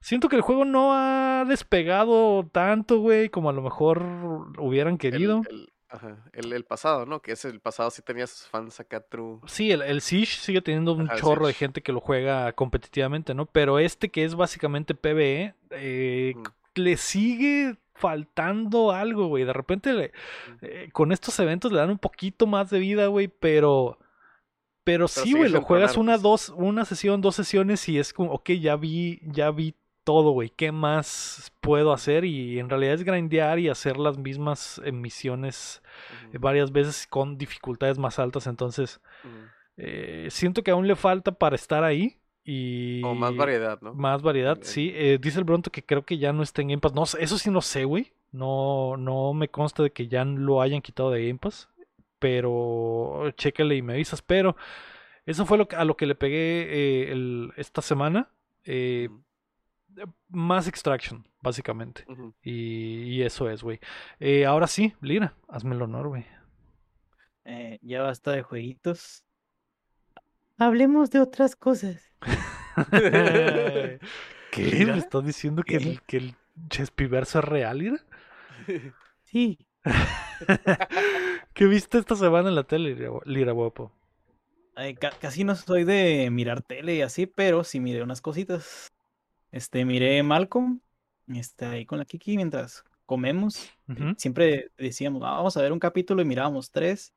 Siento 0.00 0.28
que 0.28 0.36
el 0.36 0.42
juego 0.42 0.64
no 0.64 0.92
ha 0.94 1.44
despegado 1.46 2.48
tanto, 2.52 2.98
güey, 3.00 3.28
como 3.30 3.50
a 3.50 3.52
lo 3.52 3.62
mejor 3.62 4.02
hubieran 4.58 4.96
querido. 4.98 5.42
el- 5.50 5.68
ajá, 5.88 6.24
el- 6.32 6.52
el 6.52 6.64
pasado, 6.64 7.06
¿no? 7.06 7.20
Que 7.22 7.32
ese 7.32 7.48
el 7.48 7.60
pasado 7.60 7.90
sí 7.90 8.02
tenía 8.02 8.26
sus 8.26 8.46
fans 8.48 8.78
acá 8.80 9.00
true. 9.00 9.40
Sí, 9.46 9.70
el, 9.70 9.82
el 9.82 10.00
Siege 10.00 10.36
sigue 10.40 10.60
teniendo 10.60 10.92
un 10.92 11.06
Ajá, 11.06 11.16
chorro 11.16 11.46
de 11.46 11.54
gente 11.54 11.80
que 11.82 11.92
lo 11.92 12.00
juega 12.00 12.52
competitivamente, 12.52 13.34
¿no? 13.34 13.46
Pero 13.46 13.78
este 13.78 14.10
que 14.10 14.24
es 14.24 14.34
básicamente 14.34 14.94
PvE, 14.94 15.54
eh, 15.70 16.34
le 16.74 16.96
sigue 16.96 17.76
faltando 17.94 18.92
algo, 18.92 19.28
güey. 19.28 19.44
De 19.44 19.52
repente 19.52 19.92
le- 19.92 20.12
eh, 20.60 20.88
con 20.92 21.12
estos 21.12 21.38
eventos 21.40 21.72
le 21.72 21.78
dan 21.78 21.90
un 21.90 21.98
poquito 21.98 22.46
más 22.46 22.70
de 22.70 22.78
vida, 22.78 23.06
güey, 23.06 23.28
pero... 23.28 23.98
Pero 24.84 25.06
sí, 25.08 25.32
sigue 25.32 25.34
güey, 25.34 25.50
lo 25.50 25.60
juegas 25.60 25.96
una, 25.96 26.12
pues. 26.14 26.22
dos, 26.22 26.48
una 26.50 26.84
sesión, 26.84 27.20
dos 27.20 27.36
sesiones 27.36 27.88
y 27.88 27.98
es 27.98 28.12
como, 28.12 28.32
ok, 28.32 28.50
ya 28.52 28.76
vi, 28.76 29.20
ya 29.24 29.50
vi 29.50 29.74
todo, 30.08 30.30
güey. 30.30 30.48
¿Qué 30.48 30.72
más 30.72 31.52
puedo 31.60 31.92
hacer? 31.92 32.24
Y 32.24 32.58
en 32.58 32.70
realidad 32.70 32.94
es 32.94 33.04
grindear 33.04 33.58
y 33.58 33.68
hacer 33.68 33.98
las 33.98 34.16
mismas 34.16 34.80
misiones 34.90 35.82
eh, 36.32 36.38
varias 36.38 36.72
veces 36.72 37.06
con 37.06 37.36
dificultades 37.36 37.98
más 37.98 38.18
altas. 38.18 38.46
Entonces, 38.46 39.00
eh, 39.76 40.28
siento 40.30 40.62
que 40.62 40.70
aún 40.70 40.86
le 40.86 40.96
falta 40.96 41.32
para 41.32 41.56
estar 41.56 41.84
ahí. 41.84 42.16
Y 42.42 43.02
Como 43.02 43.16
más 43.16 43.36
variedad, 43.36 43.78
¿no? 43.82 43.92
más 43.92 44.22
variedad, 44.22 44.56
sí. 44.62 44.90
Eh, 44.94 45.18
dice 45.20 45.38
el 45.40 45.44
Bronto 45.44 45.70
que 45.70 45.84
creo 45.84 46.02
que 46.06 46.16
ya 46.16 46.32
no 46.32 46.42
está 46.42 46.62
en 46.62 46.68
Game 46.68 46.80
Pass. 46.80 46.94
No, 46.94 47.02
eso 47.02 47.36
sí 47.36 47.50
no 47.50 47.60
sé, 47.60 47.84
güey. 47.84 48.14
No, 48.32 48.96
no 48.96 49.34
me 49.34 49.48
consta 49.48 49.82
de 49.82 49.90
que 49.92 50.08
ya 50.08 50.24
lo 50.24 50.62
hayan 50.62 50.80
quitado 50.80 51.10
de 51.10 51.26
Game 51.26 51.38
Pass. 51.38 51.68
Pero 52.18 53.30
chécale 53.36 53.76
y 53.76 53.82
me 53.82 53.92
avisas. 53.94 54.22
Pero 54.22 54.56
eso 55.26 55.44
fue 55.44 55.58
lo 55.58 55.68
que- 55.68 55.76
a 55.76 55.84
lo 55.84 55.96
que 55.98 56.06
le 56.06 56.14
pegué 56.14 56.62
eh, 56.62 57.12
el- 57.12 57.52
esta 57.56 57.82
semana. 57.82 58.30
Eh, 58.64 59.08
más 60.28 60.68
Extraction, 60.68 61.26
básicamente. 61.40 62.04
Y, 62.42 63.02
y 63.16 63.22
eso 63.22 63.48
es, 63.50 63.62
güey. 63.62 63.80
Eh, 64.20 64.46
ahora 64.46 64.66
sí, 64.66 64.94
Lira, 65.00 65.34
hazme 65.48 65.74
el 65.74 65.82
honor, 65.82 66.08
güey. 66.08 66.26
Eh, 67.44 67.78
ya 67.82 68.02
basta 68.02 68.32
de 68.32 68.42
jueguitos. 68.42 69.24
Hablemos 70.58 71.10
de 71.10 71.20
otras 71.20 71.56
cosas. 71.56 72.12
¿Qué? 74.50 74.62
Lira. 74.62 74.92
¿Me 74.92 74.98
estás 74.98 75.24
diciendo 75.24 75.62
que 75.62 75.76
el, 75.76 76.02
que 76.02 76.16
el 76.18 76.34
Chespiverso 76.68 77.38
es 77.40 77.44
real, 77.44 77.78
Lira? 77.78 78.04
Sí, 79.22 79.58
¿Qué 81.54 81.66
viste 81.66 81.98
esta 81.98 82.14
semana 82.16 82.48
en 82.48 82.54
la 82.54 82.64
tele, 82.64 82.94
Lira, 82.94 83.10
Lira 83.24 83.52
guapo? 83.52 83.92
ay, 84.74 84.94
ca- 84.94 85.12
casi 85.20 85.42
no 85.44 85.56
soy 85.56 85.84
de 85.84 86.28
mirar 86.30 86.62
tele 86.62 86.94
y 86.96 87.02
así, 87.02 87.26
pero 87.26 87.64
sí 87.64 87.80
miré 87.80 88.02
unas 88.02 88.20
cositas. 88.20 88.88
Este, 89.50 89.84
miré 89.84 90.22
Malcolm, 90.22 90.80
este, 91.28 91.66
ahí 91.66 91.86
con 91.86 91.98
la 91.98 92.04
Kiki 92.04 92.36
mientras 92.36 92.84
comemos. 93.06 93.70
eh. 93.88 94.14
Siempre 94.18 94.70
decíamos, 94.76 95.22
"Ah, 95.24 95.32
vamos 95.36 95.56
a 95.56 95.62
ver 95.62 95.72
un 95.72 95.78
capítulo 95.78 96.20
y 96.22 96.24
mirábamos 96.24 96.70
tres. 96.70 97.14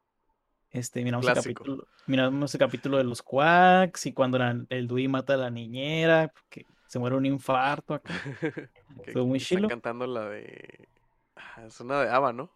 Este, 0.70 1.03
miramos 1.03 1.28
el 1.28 1.34
capítulo, 1.34 1.88
miramos 2.08 2.53
el 2.56 2.60
capítulo 2.60 2.98
de 2.98 3.03
los 3.03 3.22
Quacks 3.22 4.06
y 4.06 4.14
cuando 4.14 4.38
la- 4.38 4.66
el 4.70 4.88
Dewey 4.88 5.08
mata 5.10 5.34
a 5.34 5.38
la 5.38 5.49
niñera, 5.49 6.34
que 6.49 6.66
se 6.88 6.98
muere 6.99 7.18
un 7.18 7.26
infarto 7.26 7.94
acá. 7.95 8.14
Que- 9.03 9.16
muy 9.16 9.40
que 9.40 9.44
están 9.44 9.58
chilo. 9.58 9.68
cantando 9.70 10.08
la 10.08 10.30
de. 10.30 10.88
Ah, 11.36 11.64
Es 11.66 11.80
una 11.82 12.02
de 12.02 12.10
Ava, 12.10 12.32
¿no? 12.34 12.49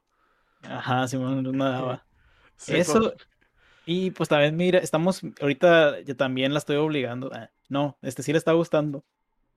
Ajá, 0.64 1.07
Simón, 1.07 1.45
una 1.45 1.69
daba. 1.69 2.06
Sí, 2.57 2.76
Eso, 2.77 2.93
por- 3.02 3.18
y 3.85 4.11
pues 4.11 4.30
también, 4.30 4.56
mira, 4.56 4.80
estamos, 4.80 5.22
ahorita 5.41 5.99
yo 6.02 6.15
también 6.15 6.53
la 6.53 6.60
estoy 6.60 6.77
obligando, 6.77 7.30
ah, 7.34 7.52
no, 7.68 7.97
este 8.02 8.23
sí 8.23 8.31
le 8.31 8.38
está 8.38 8.53
gustando, 8.53 9.03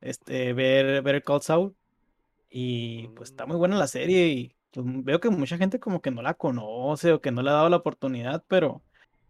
este, 0.01 0.53
ver, 0.53 1.03
ver 1.03 1.23
Call 1.23 1.43
Saul, 1.43 1.75
y 2.51 3.09
pues 3.09 3.31
está 3.31 3.47
muy 3.47 3.57
buena 3.57 3.77
la 3.77 3.87
serie, 3.89 4.29
y 4.29 4.55
pues, 4.73 4.87
veo 5.05 5.21
que 5.21 5.31
mucha 5.31 5.59
gente 5.59 5.81
como 5.81 6.03
que 6.03 6.11
no 6.11 6.23
la 6.23 6.35
conoce 6.35 7.13
o 7.13 7.21
que 7.21 7.31
no 7.31 7.43
le 7.43 7.51
ha 7.51 7.55
dado 7.55 7.69
la 7.69 7.77
oportunidad, 7.77 8.45
pero 8.49 8.83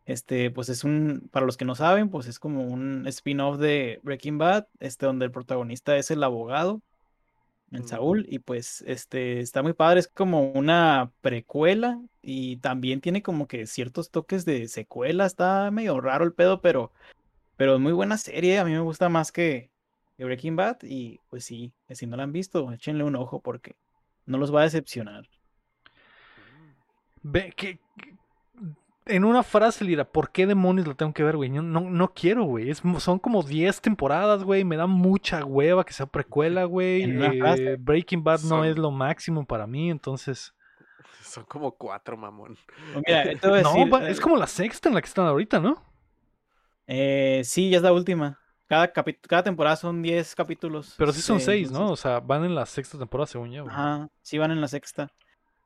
este, 0.06 0.50
pues 0.50 0.68
es 0.70 0.84
un, 0.84 1.28
para 1.30 1.46
los 1.46 1.56
que 1.56 1.66
no 1.66 1.74
saben, 1.74 2.08
pues 2.08 2.26
es 2.26 2.38
como 2.38 2.64
un 2.64 3.06
spin-off 3.06 3.58
de 3.58 4.00
Breaking 4.02 4.38
Bad, 4.38 4.66
este, 4.80 5.06
donde 5.06 5.26
el 5.26 5.32
protagonista 5.32 5.96
es 5.98 6.10
el 6.10 6.22
abogado, 6.24 6.80
el. 7.70 7.86
Saúl, 7.86 8.26
y 8.28 8.38
pues 8.38 8.82
este 8.86 9.40
está 9.40 9.62
muy 9.62 9.74
padre, 9.74 10.00
es 10.00 10.08
como 10.08 10.50
una 10.52 11.12
precuela 11.20 12.00
y 12.22 12.56
también 12.58 13.02
tiene 13.02 13.22
como 13.22 13.46
que 13.46 13.66
ciertos 13.66 14.10
toques 14.10 14.46
de 14.46 14.68
secuela, 14.68 15.26
está 15.26 15.70
medio 15.70 16.00
raro 16.00 16.24
el 16.24 16.32
pedo, 16.32 16.62
pero, 16.62 16.92
pero 17.56 17.74
es 17.74 17.80
muy 17.80 17.92
buena 17.92 18.16
serie, 18.16 18.58
a 18.58 18.64
mí 18.64 18.70
me 18.72 18.80
gusta 18.80 19.10
más 19.10 19.32
que, 19.32 19.70
que 20.18 20.24
Breaking 20.24 20.56
Bad 20.56 20.78
y 20.82 21.20
pues 21.30 21.44
sí, 21.46 21.72
si 21.88 22.06
no 22.06 22.16
la 22.16 22.24
han 22.24 22.32
visto, 22.32 22.70
échenle 22.72 23.04
un 23.04 23.16
ojo 23.16 23.40
porque 23.40 23.76
no 24.26 24.36
los 24.36 24.54
va 24.54 24.60
a 24.60 24.64
decepcionar. 24.64 25.26
Ve, 27.22 27.52
que, 27.56 27.78
que- 27.96 28.16
en 29.06 29.24
una 29.24 29.42
frase, 29.42 29.84
Lira, 29.84 30.04
¿por 30.04 30.30
qué 30.30 30.46
demonios 30.46 30.86
lo 30.86 30.94
tengo 30.94 31.14
que 31.14 31.22
ver, 31.24 31.36
güey? 31.36 31.48
No, 31.48 31.62
no 31.62 32.12
quiero, 32.12 32.44
güey. 32.44 32.68
Es- 32.68 32.82
son 32.98 33.18
como 33.18 33.42
10 33.42 33.80
temporadas, 33.80 34.44
güey. 34.44 34.64
Me 34.64 34.76
da 34.76 34.86
mucha 34.86 35.44
hueva 35.44 35.84
que 35.84 35.92
sea 35.94 36.06
precuela, 36.06 36.64
güey. 36.64 37.04
Eh. 37.04 37.76
Breaking 37.78 38.22
Bad 38.22 38.40
no 38.42 38.64
es 38.64 38.76
lo 38.76 38.90
máximo 38.90 39.46
para 39.46 39.66
mí, 39.66 39.88
entonces... 39.90 40.52
Son 41.22 41.44
como 41.44 41.72
cuatro, 41.72 42.16
mamón. 42.16 42.56
Pues 42.92 43.04
mira, 43.06 43.22
te 43.38 43.48
voy 43.48 43.60
a 43.60 43.62
No, 43.62 43.72
decir, 43.74 43.92
va- 43.94 44.08
es 44.08 44.18
eh, 44.18 44.20
como 44.22 44.36
la 44.36 44.46
sexta 44.46 44.88
en 44.88 44.94
la 44.96 45.00
que 45.00 45.08
están 45.08 45.26
ahorita, 45.26 45.60
¿no? 45.60 45.82
eh, 46.86 47.42
sí, 47.44 47.70
ya 47.70 47.76
es 47.78 47.82
la 47.82 47.92
última. 47.92 48.38
Cada, 48.68 48.92
cada 48.92 49.42
temporada 49.42 49.76
son 49.76 50.02
10 50.02 50.34
capítulos. 50.34 50.94
Pero 50.98 51.12
sí 51.12 51.22
son 51.22 51.38
este, 51.38 51.52
seis, 51.52 51.70
¿no? 51.70 51.78
entonces- 51.80 51.92
O 52.04 52.08
sea, 52.08 52.20
van 52.20 52.44
en 52.44 52.54
la 52.54 52.66
sexta 52.66 52.98
temporada, 52.98 53.26
según 53.26 53.50
yo. 53.50 53.62
güey. 53.64 53.74
Ajá, 53.74 54.08
sí 54.22 54.36
van 54.38 54.50
en 54.50 54.60
la 54.60 54.68
sexta. 54.68 55.10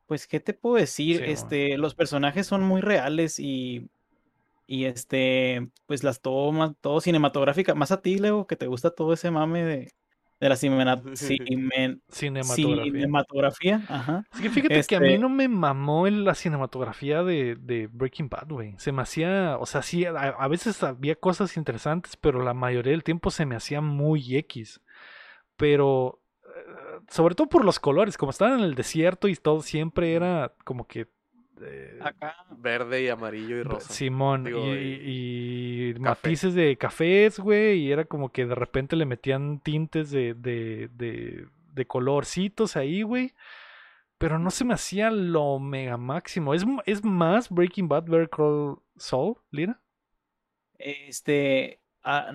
Pues, 0.06 0.26
¿qué 0.26 0.40
te 0.40 0.54
puedo 0.54 0.76
decir? 0.76 1.18
Sí. 1.18 1.24
Este, 1.26 1.78
los 1.78 1.94
personajes 1.94 2.46
son 2.46 2.62
muy 2.62 2.80
reales 2.80 3.38
y, 3.40 3.88
y 4.66 4.84
este, 4.84 5.68
pues 5.86 6.04
las 6.04 6.20
tomas, 6.20 6.72
todo 6.80 7.00
cinematográfica, 7.00 7.74
más 7.74 7.90
a 7.92 8.00
ti, 8.02 8.18
Leo, 8.18 8.46
que 8.46 8.56
te 8.56 8.66
gusta 8.68 8.90
todo 8.90 9.12
ese 9.14 9.30
mame 9.30 9.64
de, 9.64 9.92
de 10.42 10.48
la 10.48 10.56
Cinematografía. 12.08 12.84
cinematografía, 12.92 13.82
ajá. 13.88 14.26
Es 14.34 14.40
que 14.40 14.50
fíjate 14.50 14.82
que 14.84 14.96
a 14.96 15.00
mí 15.00 15.06
Este- 15.08 15.18
no 15.18 15.28
me 15.28 15.48
mamó 15.48 16.06
en 16.06 16.24
la 16.24 16.34
cinematografía 16.34 17.22
de, 17.22 17.56
de 17.56 17.88
Breaking 17.92 18.28
Bad, 18.28 18.48
güey. 18.48 18.74
Se 18.78 18.92
me 18.92 19.02
hacía, 19.02 19.56
o 19.58 19.66
sea, 19.66 19.82
sí, 19.82 20.04
a, 20.04 20.10
a 20.10 20.48
veces 20.48 20.82
había 20.82 21.14
cosas 21.14 21.56
interesantes, 21.56 22.16
pero 22.16 22.42
la 22.42 22.54
mayoría 22.54 22.90
del 22.92 23.04
tiempo 23.04 23.30
se 23.30 23.46
me 23.46 23.56
hacía 23.56 23.80
muy 23.80 24.36
X. 24.36 24.80
Pero, 25.56 26.20
eh, 26.44 27.00
sobre 27.08 27.34
todo 27.34 27.48
por 27.48 27.64
los 27.64 27.78
colores, 27.78 28.16
como 28.16 28.30
estaban 28.30 28.58
en 28.58 28.64
el 28.64 28.74
desierto 28.74 29.28
y 29.28 29.36
todo, 29.36 29.62
siempre 29.62 30.14
era 30.14 30.52
como 30.64 30.86
que... 30.86 31.06
eh, 31.60 31.98
Acá, 32.00 32.34
Verde 32.50 33.02
y 33.02 33.08
amarillo 33.08 33.56
y 33.56 33.62
rosa. 33.62 33.92
Simón, 33.92 34.44
Digo, 34.44 34.76
y, 34.76 35.92
y 35.94 36.00
matices 36.00 36.54
de 36.54 36.76
cafés, 36.76 37.38
güey, 37.38 37.80
y 37.80 37.92
era 37.92 38.04
como 38.04 38.30
que 38.30 38.46
de 38.46 38.54
repente 38.54 38.96
le 38.96 39.06
metían 39.06 39.60
tintes 39.60 40.10
de, 40.10 40.34
de, 40.34 40.88
de, 40.94 41.46
de 41.72 41.86
colorcitos 41.86 42.76
ahí, 42.76 43.02
güey. 43.02 43.34
Pero 44.18 44.38
no 44.38 44.50
se 44.50 44.64
me 44.64 44.74
hacía 44.74 45.10
lo 45.10 45.58
mega 45.58 45.96
máximo. 45.96 46.54
¿Es, 46.54 46.64
es 46.86 47.04
más 47.04 47.50
Breaking 47.50 47.88
Bad, 47.88 48.04
Better 48.04 48.30
Call 48.30 48.76
Saul, 48.96 49.36
Lira? 49.50 49.80
este, 50.78 51.80
a, 52.02 52.32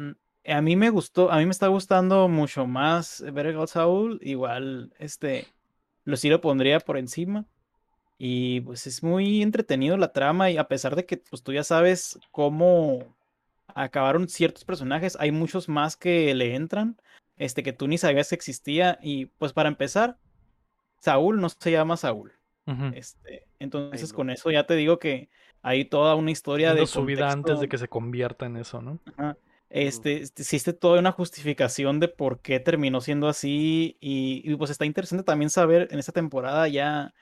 a 0.47 0.61
mí 0.61 0.75
me 0.75 0.89
gustó, 0.89 1.31
a 1.31 1.37
mí 1.37 1.45
me 1.45 1.51
está 1.51 1.67
gustando 1.67 2.27
mucho 2.27 2.65
más 2.65 3.21
Better 3.33 3.53
Call 3.55 3.67
Saul, 3.67 4.19
igual, 4.21 4.93
este, 4.99 5.47
lo 6.03 6.15
sí 6.17 6.29
lo 6.29 6.41
pondría 6.41 6.79
por 6.79 6.97
encima. 6.97 7.45
Y 8.17 8.61
pues 8.61 8.87
es 8.87 9.03
muy 9.03 9.41
entretenido 9.41 9.95
la 9.97 10.11
trama 10.11 10.49
y 10.49 10.57
a 10.57 10.67
pesar 10.67 10.95
de 10.95 11.05
que 11.05 11.17
pues 11.17 11.43
tú 11.43 11.53
ya 11.53 11.63
sabes 11.63 12.19
cómo 12.31 13.15
acabaron 13.75 14.27
ciertos 14.27 14.65
personajes, 14.65 15.17
hay 15.19 15.31
muchos 15.31 15.69
más 15.69 15.95
que 15.95 16.33
le 16.33 16.55
entran, 16.55 16.99
este 17.37 17.61
que 17.61 17.73
tú 17.73 17.87
ni 17.87 17.97
sabías 17.97 18.29
que 18.29 18.35
existía 18.35 18.97
y 19.03 19.25
pues 19.25 19.53
para 19.53 19.69
empezar, 19.69 20.17
Saúl 20.99 21.39
no 21.39 21.49
se 21.49 21.71
llama 21.71 21.97
Saúl. 21.97 22.33
Este, 22.93 23.45
entonces 23.59 24.11
con 24.11 24.29
eso 24.29 24.51
ya 24.51 24.65
te 24.65 24.75
digo 24.75 24.99
que 24.99 25.29
hay 25.61 25.85
toda 25.85 26.15
una 26.15 26.31
historia 26.31 26.73
de 26.73 26.85
su 26.85 27.05
vida 27.05 27.31
antes 27.31 27.61
de 27.61 27.69
que 27.69 27.77
se 27.77 27.87
convierta 27.87 28.45
en 28.45 28.57
eso, 28.57 28.81
¿no? 28.81 28.99
Ajá. 29.15 29.37
Este, 29.69 30.21
este, 30.21 30.41
existe 30.41 30.73
toda 30.73 30.99
una 30.99 31.11
justificación 31.11 31.99
de 31.99 32.07
por 32.07 32.39
qué 32.39 32.59
terminó 32.59 33.01
siendo 33.01 33.27
así 33.27 33.97
y, 33.99 34.41
y, 34.45 34.55
pues 34.55 34.71
está 34.71 34.85
interesante 34.85 35.23
también 35.23 35.49
saber 35.49 35.89
en 35.91 35.99
esta 35.99 36.13
temporada 36.13 36.67
ya 36.69 37.13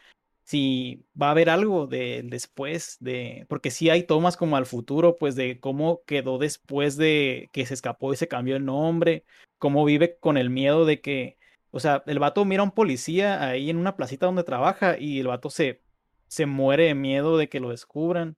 si 0.46 1.04
va 1.20 1.28
a 1.30 1.32
haber 1.32 1.50
algo 1.50 1.88
de 1.88 2.22
después 2.24 2.98
de, 3.00 3.46
porque 3.50 3.72
sí 3.72 3.90
hay 3.90 4.04
tomas 4.04 4.38
como 4.38 4.58
al 4.58 4.68
futuro, 4.68 5.18
pues 5.18 5.36
de 5.36 5.60
cómo 5.60 6.04
quedó 6.06 6.38
después 6.38 6.98
de 6.98 7.50
que 7.52 7.66
se 7.66 7.74
escapó 7.74 8.14
y 8.14 8.16
se 8.18 8.28
cambió 8.28 8.56
el 8.56 8.66
nombre, 8.66 9.26
cómo 9.58 9.84
vive 9.86 10.18
con 10.20 10.38
el 10.38 10.52
miedo 10.52 10.86
de 10.86 11.02
que, 11.02 11.38
o 11.72 11.80
sea, 11.80 12.04
el 12.06 12.20
vato 12.20 12.46
mira 12.46 12.62
a 12.62 12.66
un 12.66 12.72
policía 12.72 13.44
ahí 13.48 13.70
en 13.72 13.78
una 13.78 13.96
placita 13.98 14.28
donde 14.28 14.44
trabaja 14.44 15.00
y 15.00 15.20
el 15.20 15.28
vato 15.28 15.50
se, 15.50 15.82
se 16.28 16.46
muere 16.46 16.86
de 16.86 16.96
miedo 16.96 17.38
de 17.38 17.50
que 17.50 17.60
lo 17.60 17.72
descubran. 17.72 18.38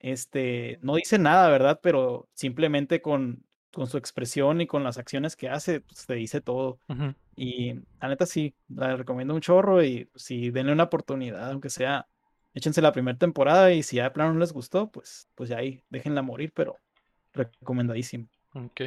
Este, 0.00 0.78
no 0.82 0.96
dice 0.96 1.18
nada, 1.18 1.48
¿verdad? 1.50 1.80
Pero 1.82 2.28
simplemente 2.34 3.02
con, 3.02 3.44
con 3.74 3.86
su 3.86 3.98
expresión 3.98 4.60
y 4.60 4.66
con 4.66 4.82
las 4.84 4.96
acciones 4.98 5.36
que 5.36 5.48
hace, 5.50 5.80
pues 5.80 6.06
te 6.06 6.14
dice 6.14 6.40
todo. 6.40 6.78
Y 7.36 7.74
la 8.00 8.08
neta 8.08 8.24
sí, 8.26 8.54
la 8.68 8.96
recomiendo 8.96 9.34
un 9.34 9.40
chorro 9.40 9.82
y 9.82 10.06
pues, 10.06 10.22
sí, 10.24 10.50
denle 10.50 10.72
una 10.72 10.84
oportunidad, 10.84 11.50
aunque 11.50 11.68
sea, 11.70 12.06
échense 12.54 12.80
la 12.80 12.92
primera 12.92 13.18
temporada 13.18 13.72
y 13.72 13.82
si 13.82 13.96
ya 13.96 14.04
de 14.04 14.10
plano 14.12 14.32
no 14.32 14.40
les 14.40 14.52
gustó, 14.52 14.90
pues, 14.90 15.28
pues 15.34 15.48
ya 15.50 15.58
ahí, 15.58 15.82
déjenla 15.90 16.22
morir, 16.22 16.52
pero 16.54 16.78
recomendadísimo. 17.32 18.26
Ok. 18.54 18.82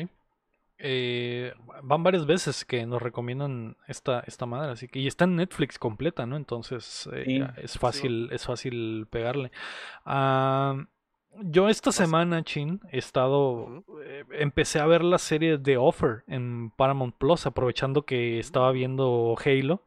Eh, 0.80 1.54
van 1.84 2.04
varias 2.04 2.28
veces 2.28 2.64
que 2.64 2.86
nos 2.86 3.02
recomiendan 3.02 3.78
esta, 3.88 4.20
esta 4.28 4.46
madre, 4.46 4.72
así 4.72 4.88
que 4.88 5.00
y 5.00 5.08
está 5.08 5.26
en 5.26 5.36
Netflix 5.36 5.80
completa, 5.80 6.28
¿no? 6.28 6.38
Entonces 6.38 7.10
eh, 7.14 7.24
Sí. 7.26 7.42
es 7.64 7.80
fácil, 7.80 8.30
es 8.32 8.46
fácil 8.46 9.08
pegarle. 9.10 9.52
Ah, 10.06 10.86
yo 11.42 11.70
esta 11.70 11.92
semana, 11.92 12.44
Chin, 12.44 12.80
he 12.92 12.98
estado, 12.98 13.84
eh, 14.04 14.24
empecé 14.32 14.80
a 14.80 14.86
ver 14.86 15.04
la 15.04 15.18
serie 15.18 15.58
The 15.58 15.78
Offer 15.78 16.24
en 16.28 16.72
Paramount 16.72 17.16
Plus, 17.18 17.46
aprovechando 17.46 18.04
que 18.06 18.40
estaba 18.40 18.72
viendo 18.72 19.36
Halo 19.44 19.84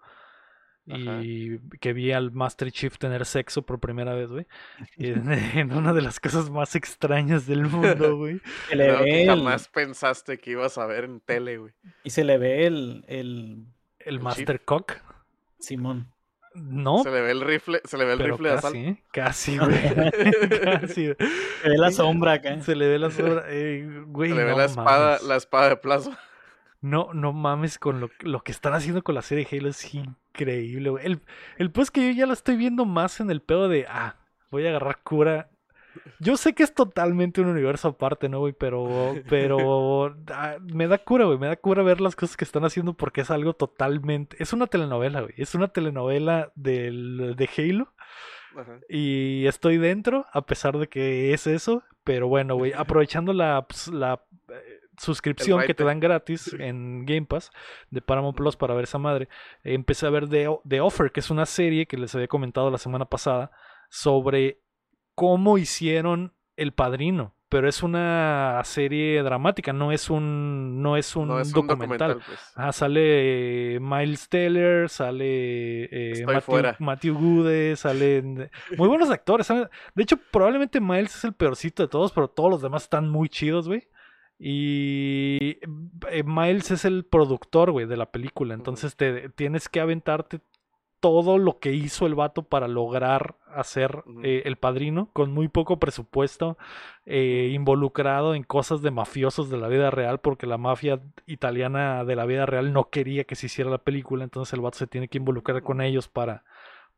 Ajá. 0.89 1.23
y 1.23 1.59
que 1.81 1.93
vi 1.93 2.13
al 2.13 2.31
Master 2.33 2.71
Chief 2.73 2.97
tener 2.99 3.25
sexo 3.27 3.63
por 3.63 3.79
primera 3.81 4.15
vez, 4.15 4.31
güey. 4.31 4.47
En, 4.99 5.31
en 5.59 5.73
una 5.73 5.93
de 5.93 6.03
las 6.03 6.21
cosas 6.21 6.51
más 6.51 6.75
extrañas 6.77 7.47
del 7.47 7.63
mundo, 7.67 8.17
güey. 8.17 8.41
Se 8.69 8.77
le 8.77 8.85
Creo 8.87 8.99
ve 9.01 9.05
que 9.05 9.23
el- 9.23 9.29
jamás 9.29 9.69
pensaste 9.69 10.39
que 10.39 10.53
ibas 10.53 10.79
a 10.79 10.87
ver 10.87 11.05
en 11.05 11.21
tele, 11.21 11.59
güey. 11.59 11.73
y 12.05 12.11
se 12.11 12.25
le 12.25 12.39
ve 12.39 12.67
el, 12.67 13.05
el 13.09 13.67
El 13.99 14.15
El 14.17 14.21
Master 14.21 14.61
Cock. 14.65 14.95
Simón. 15.59 16.11
No, 16.55 17.03
Se 17.03 17.11
le 17.11 17.21
ve 17.21 17.31
el 17.31 17.41
rifle, 17.43 17.81
se 17.85 17.97
le 17.97 18.05
ve 18.05 18.13
el 18.15 18.19
pero 18.19 18.37
rifle 18.37 18.49
de 18.51 18.55
casi, 18.57 18.67
asalto. 18.67 18.79
¿eh? 18.79 19.03
Casi, 19.13 19.59
güey. 19.59 20.61
casi. 20.65 21.07
Se 21.63 21.69
ve 21.69 21.79
la 21.79 21.91
sombra 21.93 22.33
acá. 22.35 22.61
Se 22.63 22.75
le 22.75 22.89
ve 22.89 22.99
la 22.99 23.11
sombra. 23.11 23.45
eh, 23.49 24.03
güey, 24.07 24.31
Se 24.31 24.37
le 24.37 24.45
ve 24.45 24.51
no 24.53 24.59
la 24.59 24.65
espada, 24.65 25.07
mames. 25.13 25.23
la 25.23 25.37
espada 25.37 25.69
de 25.69 25.77
plazo. 25.77 26.13
No, 26.81 27.11
no 27.13 27.33
mames 27.33 27.79
con 27.79 28.01
lo, 28.01 28.11
lo 28.21 28.41
que 28.43 28.53
están 28.53 28.73
haciendo 28.73 29.03
con 29.03 29.15
la 29.15 29.23
serie 29.23 29.47
Halo 29.53 29.69
es 29.69 29.95
increíble, 29.95 30.91
güey. 30.91 31.05
El, 31.07 31.21
el 31.59 31.71
pues 31.71 31.91
que 31.91 32.07
yo 32.07 32.19
ya 32.19 32.27
la 32.27 32.33
estoy 32.33 32.57
viendo 32.57 32.85
más 32.87 33.21
en 33.21 33.31
el 33.31 33.43
pedo 33.43 33.69
de, 33.69 33.87
ah, 33.89 34.17
voy 34.51 34.67
a 34.67 34.71
agarrar 34.71 34.99
cura. 35.03 35.50
Yo 36.19 36.37
sé 36.37 36.55
que 36.55 36.63
es 36.63 36.75
totalmente 36.75 37.41
un 37.41 37.49
universo 37.49 37.89
aparte, 37.89 38.29
¿no, 38.29 38.41
güey? 38.41 38.53
Pero, 38.53 39.15
pero 39.29 40.15
ah, 40.33 40.57
me 40.61 40.87
da 40.87 40.99
cura, 40.99 41.25
güey. 41.25 41.39
Me 41.39 41.47
da 41.47 41.57
cura 41.57 41.83
ver 41.83 42.01
las 42.01 42.17
cosas 42.17 42.37
que 42.37 42.45
están 42.45 42.65
haciendo 42.65 42.95
porque 42.95 43.23
es 43.23 43.31
algo 43.31 43.55
totalmente... 43.55 44.37
Es 44.39 44.53
una 44.53 44.67
telenovela, 44.67 45.23
güey. 45.23 45.35
Es 45.37 45.55
una 45.55 45.69
telenovela 45.69 46.53
del, 46.55 47.35
de 47.37 47.51
Halo. 47.57 47.93
Ajá. 48.57 48.81
Y 48.89 49.47
estoy 49.47 49.79
dentro, 49.79 50.27
a 50.33 50.43
pesar 50.43 50.77
de 50.79 50.89
que 50.89 51.33
es 51.33 51.47
eso. 51.47 51.83
Pero 52.05 52.29
bueno, 52.29 52.57
güey, 52.57 52.73
aprovechando 52.73 53.33
la, 53.33 53.67
pues, 53.67 53.89
la 53.89 54.23
eh, 54.49 54.81
suscripción 54.99 55.63
que 55.63 55.75
te 55.75 55.85
dan 55.85 56.01
gratis 56.01 56.55
en 56.59 57.05
Game 57.05 57.27
Pass 57.27 57.51
de 57.91 58.03
Paramount 58.03 58.37
Plus 58.37 58.57
para 58.57 58.75
ver 58.75 58.85
esa 58.85 58.99
madre, 58.99 59.29
empecé 59.65 60.07
a 60.07 60.11
ver 60.11 60.29
The, 60.29 60.49
The 60.67 60.81
Offer, 60.81 61.13
que 61.13 61.21
es 61.21 61.31
una 61.31 61.47
serie 61.47 61.87
que 61.87 61.97
les 61.97 62.15
había 62.15 62.29
comentado 62.29 62.71
la 62.71 62.79
semana 62.79 63.05
pasada 63.05 63.51
sobre 63.91 64.61
cómo 65.21 65.59
hicieron 65.59 66.33
El 66.57 66.73
Padrino, 66.73 67.35
pero 67.51 67.69
es 67.69 67.83
una 67.83 68.59
serie 68.65 69.23
dramática, 69.23 69.71
no 69.71 69.93
es 69.93 70.09
un, 70.09 70.81
no 70.81 70.97
es 70.97 71.15
un, 71.15 71.29
No 71.29 71.39
es 71.39 71.49
un 71.49 71.67
documental. 71.67 72.13
documental, 72.13 72.23
pues. 72.27 72.53
Ah, 72.57 72.73
sale 72.73 73.75
eh, 73.75 73.81
Miles 73.81 74.31
Teller, 74.31 74.89
sale 74.89 75.85
eh, 75.93 76.25
Matthew. 76.25 76.73
Matthew 76.79 77.19
Goode, 77.19 77.77
salen 77.77 78.51
muy 78.79 78.89
buenos 78.89 79.11
actores. 79.11 79.47
De 79.95 80.03
hecho, 80.03 80.17
probablemente 80.31 80.81
Miles 80.81 81.15
es 81.15 81.25
el 81.25 81.35
peorcito 81.35 81.83
de 81.83 81.91
todos, 81.91 82.13
pero 82.13 82.29
todos 82.29 82.49
los 82.49 82.63
demás 82.63 82.85
están 82.85 83.11
muy 83.11 83.29
chidos, 83.29 83.69
güey. 83.69 83.89
Y 84.43 85.59
eh, 86.11 86.23
Miles 86.25 86.71
es 86.71 86.87
el 86.87 87.05
productor, 87.05 87.73
güey, 87.73 87.85
de 87.85 87.99
la 87.99 88.11
película. 88.11 88.55
Entonces 88.55 88.97
te 88.97 89.29
tienes 89.29 89.69
que 89.69 89.81
aventarte 89.81 90.41
todo 91.01 91.39
lo 91.39 91.59
que 91.59 91.73
hizo 91.73 92.07
el 92.07 92.15
vato 92.15 92.43
para 92.43 92.69
lograr 92.69 93.37
hacer 93.55 94.05
eh, 94.23 94.43
El 94.45 94.57
Padrino 94.57 95.11
con 95.13 95.33
muy 95.33 95.49
poco 95.49 95.79
presupuesto, 95.79 96.59
eh, 97.07 97.51
involucrado 97.55 98.35
en 98.35 98.43
cosas 98.45 98.83
de 98.83 98.91
mafiosos 98.91 99.51
de 99.51 99.59
la 99.59 99.69
vida 99.69 99.91
real, 99.91 100.21
porque 100.21 100.47
la 100.47 100.59
mafia 100.59 101.01
italiana 101.27 102.05
de 102.05 102.17
la 102.17 102.27
vida 102.27 102.47
real 102.47 102.73
no 102.73 102.91
quería 102.91 103.25
que 103.25 103.35
se 103.37 103.47
hiciera 103.47 103.71
la 103.71 103.79
película, 103.79 104.25
entonces 104.25 104.53
el 104.55 104.61
vato 104.61 104.79
se 104.79 104.87
tiene 104.87 105.09
que 105.09 105.19
involucrar 105.19 105.63
con 105.63 105.81
ellos 105.81 106.09
para, 106.09 106.45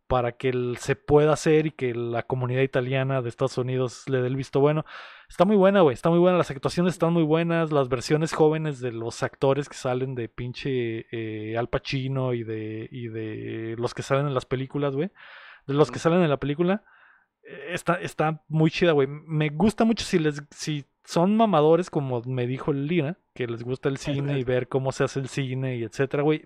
para 0.06 0.32
que 0.32 0.50
el- 0.50 0.76
se 0.78 0.96
pueda 0.96 1.32
hacer 1.32 1.66
y 1.66 1.70
que 1.70 1.94
la 1.94 2.22
comunidad 2.24 2.62
italiana 2.62 3.22
de 3.22 3.28
Estados 3.28 3.56
Unidos 3.58 4.04
le 4.08 4.20
dé 4.20 4.26
el 4.28 4.36
visto 4.36 4.60
bueno. 4.60 4.84
Está 5.32 5.46
muy 5.46 5.56
buena, 5.56 5.80
güey, 5.80 5.94
está 5.94 6.10
muy 6.10 6.18
buena, 6.18 6.36
las 6.36 6.50
actuaciones 6.50 6.92
están 6.92 7.14
muy 7.14 7.22
buenas, 7.22 7.72
las 7.72 7.88
versiones 7.88 8.34
jóvenes 8.34 8.80
de 8.80 8.92
los 8.92 9.22
actores 9.22 9.66
que 9.66 9.76
salen 9.76 10.14
de 10.14 10.28
pinche 10.28 11.06
eh, 11.10 11.56
Al 11.56 11.70
Pacino 11.70 12.34
y 12.34 12.44
de, 12.44 12.86
y 12.92 13.08
de 13.08 13.74
los 13.78 13.94
que 13.94 14.02
salen 14.02 14.26
en 14.26 14.34
las 14.34 14.44
películas, 14.44 14.94
güey, 14.94 15.10
de 15.66 15.72
los 15.72 15.90
que 15.90 15.98
salen 15.98 16.20
en 16.20 16.28
la 16.28 16.36
película, 16.36 16.84
eh, 17.44 17.68
está, 17.70 17.94
está 17.94 18.42
muy 18.48 18.70
chida, 18.70 18.92
güey. 18.92 19.08
Me 19.08 19.48
gusta 19.48 19.86
mucho 19.86 20.04
si 20.04 20.18
les, 20.18 20.42
si 20.50 20.84
son 21.02 21.34
mamadores, 21.34 21.88
como 21.88 22.20
me 22.26 22.46
dijo 22.46 22.74
Lina, 22.74 23.16
que 23.32 23.46
les 23.46 23.62
gusta 23.62 23.88
el 23.88 23.96
cine 23.96 24.38
y 24.38 24.44
ver 24.44 24.68
cómo 24.68 24.92
se 24.92 25.04
hace 25.04 25.18
el 25.18 25.28
cine 25.28 25.76
y 25.78 25.84
etcétera, 25.84 26.24
güey. 26.24 26.42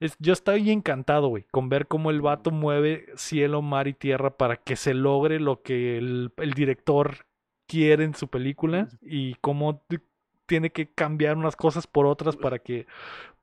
es- 0.00 0.16
yo 0.18 0.32
estoy 0.32 0.72
encantado, 0.72 1.28
güey, 1.28 1.44
con 1.52 1.68
ver 1.68 1.86
cómo 1.86 2.10
el 2.10 2.20
vato 2.20 2.50
mueve 2.50 3.06
cielo, 3.14 3.62
mar 3.62 3.86
y 3.86 3.94
tierra 3.94 4.36
para 4.36 4.56
que 4.56 4.74
se 4.74 4.92
logre 4.92 5.38
lo 5.38 5.62
que 5.62 5.98
el, 5.98 6.32
el 6.38 6.52
director 6.52 7.25
quiere 7.66 8.04
en 8.04 8.14
su 8.14 8.28
película 8.28 8.88
y 9.02 9.34
cómo 9.40 9.82
tiene 10.46 10.70
que 10.70 10.88
cambiar 10.90 11.36
unas 11.36 11.56
cosas 11.56 11.86
por 11.86 12.06
otras 12.06 12.36
para 12.36 12.58
que 12.58 12.86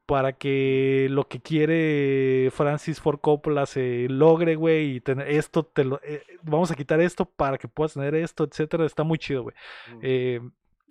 para 0.05 0.33
que 0.33 1.07
lo 1.09 1.29
que 1.29 1.39
quiere 1.39 2.49
Francis 2.51 2.99
Ford 2.99 3.19
Coppola 3.21 3.65
se 3.65 4.07
logre, 4.09 4.55
güey, 4.55 4.95
y 4.95 4.99
tener 4.99 5.29
esto 5.29 5.63
te 5.63 5.85
lo 5.85 6.01
eh, 6.03 6.23
vamos 6.41 6.71
a 6.71 6.75
quitar 6.75 6.99
esto 6.99 7.23
para 7.25 7.57
que 7.57 7.69
puedas 7.69 7.93
tener 7.93 8.13
esto, 8.15 8.43
etcétera, 8.43 8.85
está 8.85 9.03
muy 9.03 9.17
chido, 9.17 9.43
güey. 9.43 9.55
Eh, 10.01 10.41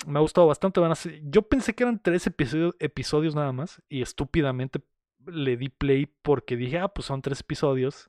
me 0.06 0.18
ha 0.18 0.22
gustado 0.22 0.46
bastante. 0.46 0.80
Van 0.80 0.92
a 0.92 0.94
ser- 0.94 1.20
yo 1.24 1.42
pensé 1.42 1.74
que 1.74 1.82
eran 1.84 2.00
tres 2.02 2.26
episodios, 2.26 2.74
episodios 2.78 3.34
nada 3.34 3.52
más 3.52 3.82
y 3.90 4.00
estúpidamente 4.00 4.80
le 5.26 5.56
di 5.58 5.68
play 5.68 6.06
porque 6.22 6.56
dije, 6.56 6.78
ah, 6.78 6.88
pues 6.88 7.06
son 7.06 7.20
tres 7.20 7.40
episodios 7.40 8.08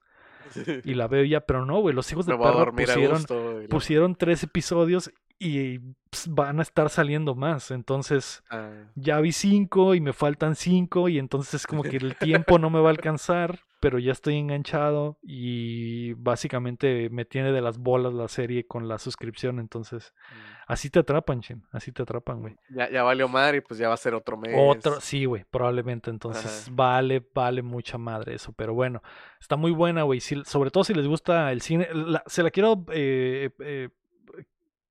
y 0.83 0.93
la 0.93 1.07
veo 1.07 1.23
ya, 1.23 1.41
pero 1.41 1.65
no, 1.65 1.79
güey, 1.79 1.95
los 1.95 2.11
hijos 2.11 2.25
de 2.25 2.35
dormir 2.35 2.89
a 2.89 2.93
pusieron, 2.93 3.17
gusto. 3.17 3.59
pusieron 3.69 4.15
tres 4.15 4.43
episodios 4.43 5.11
y 5.39 5.79
pues, 5.79 6.27
van 6.29 6.59
a 6.59 6.61
estar 6.61 6.89
saliendo 6.89 7.35
más. 7.35 7.71
Entonces 7.71 8.43
Ah, 8.49 8.71
ya 8.95 9.19
vi 9.19 9.31
cinco 9.31 9.95
y 9.95 10.01
me 10.01 10.13
faltan 10.13 10.55
cinco 10.55 11.09
y 11.09 11.19
entonces 11.19 11.55
es 11.55 11.67
como 11.67 11.83
que 11.83 11.97
el 11.97 12.15
tiempo 12.15 12.59
no 12.59 12.69
me 12.69 12.79
va 12.79 12.87
a 12.87 12.91
alcanzar, 12.91 13.59
pero 13.83 13.99
ya 13.99 14.13
estoy 14.13 14.37
enganchado 14.37 15.17
y 15.21 16.13
básicamente 16.13 17.09
me 17.09 17.25
tiene 17.25 17.51
de 17.51 17.59
las 17.59 17.77
bolas 17.77 18.13
la 18.13 18.29
serie 18.29 18.65
con 18.65 18.87
la 18.87 18.97
suscripción, 18.97 19.59
entonces 19.59 20.13
mm. 20.31 20.35
así 20.67 20.89
te 20.89 20.99
atrapan, 20.99 21.41
Chin, 21.41 21.65
así 21.69 21.91
te 21.91 22.01
atrapan, 22.01 22.39
güey. 22.39 22.55
ya, 22.69 22.89
ya 22.89 23.03
valió 23.03 23.27
madre 23.27 23.57
y 23.57 23.59
pues 23.59 23.77
ya 23.77 23.89
va 23.89 23.95
a 23.95 23.97
ser 23.97 24.13
otro 24.13 24.37
mes. 24.37 24.55
Otro, 24.57 25.01
sí, 25.01 25.25
güey, 25.25 25.43
probablemente. 25.51 26.09
Entonces, 26.09 26.63
Ajá. 26.63 26.71
vale, 26.73 27.27
vale 27.35 27.61
mucha 27.61 27.97
madre 27.97 28.35
eso. 28.35 28.53
Pero 28.53 28.73
bueno, 28.73 29.03
está 29.41 29.57
muy 29.57 29.71
buena, 29.71 30.03
güey. 30.03 30.21
Si- 30.21 30.45
sobre 30.45 30.71
todo 30.71 30.85
si 30.85 30.93
les 30.93 31.05
gusta 31.05 31.51
el 31.51 31.59
cine. 31.59 31.89
la- 31.93 32.23
se 32.25 32.41
la 32.41 32.51
quiero. 32.51 32.85
eh, 32.89 33.49
eh, 33.59 33.89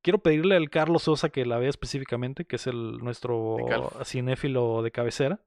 quiero 0.03 0.19
pedirle 0.19 0.55
al 0.57 0.69
Carlos 0.69 1.05
Sosa 1.05 1.31
que 1.31 1.47
la 1.47 1.57
vea 1.57 1.71
específicamente, 1.71 2.45
que 2.45 2.57
es 2.57 2.67
el 2.67 2.99
nuestro 2.99 3.57
De 3.57 4.05
cinéfilo 4.05 4.83
de 4.83 4.91
cabecera. 4.91 5.41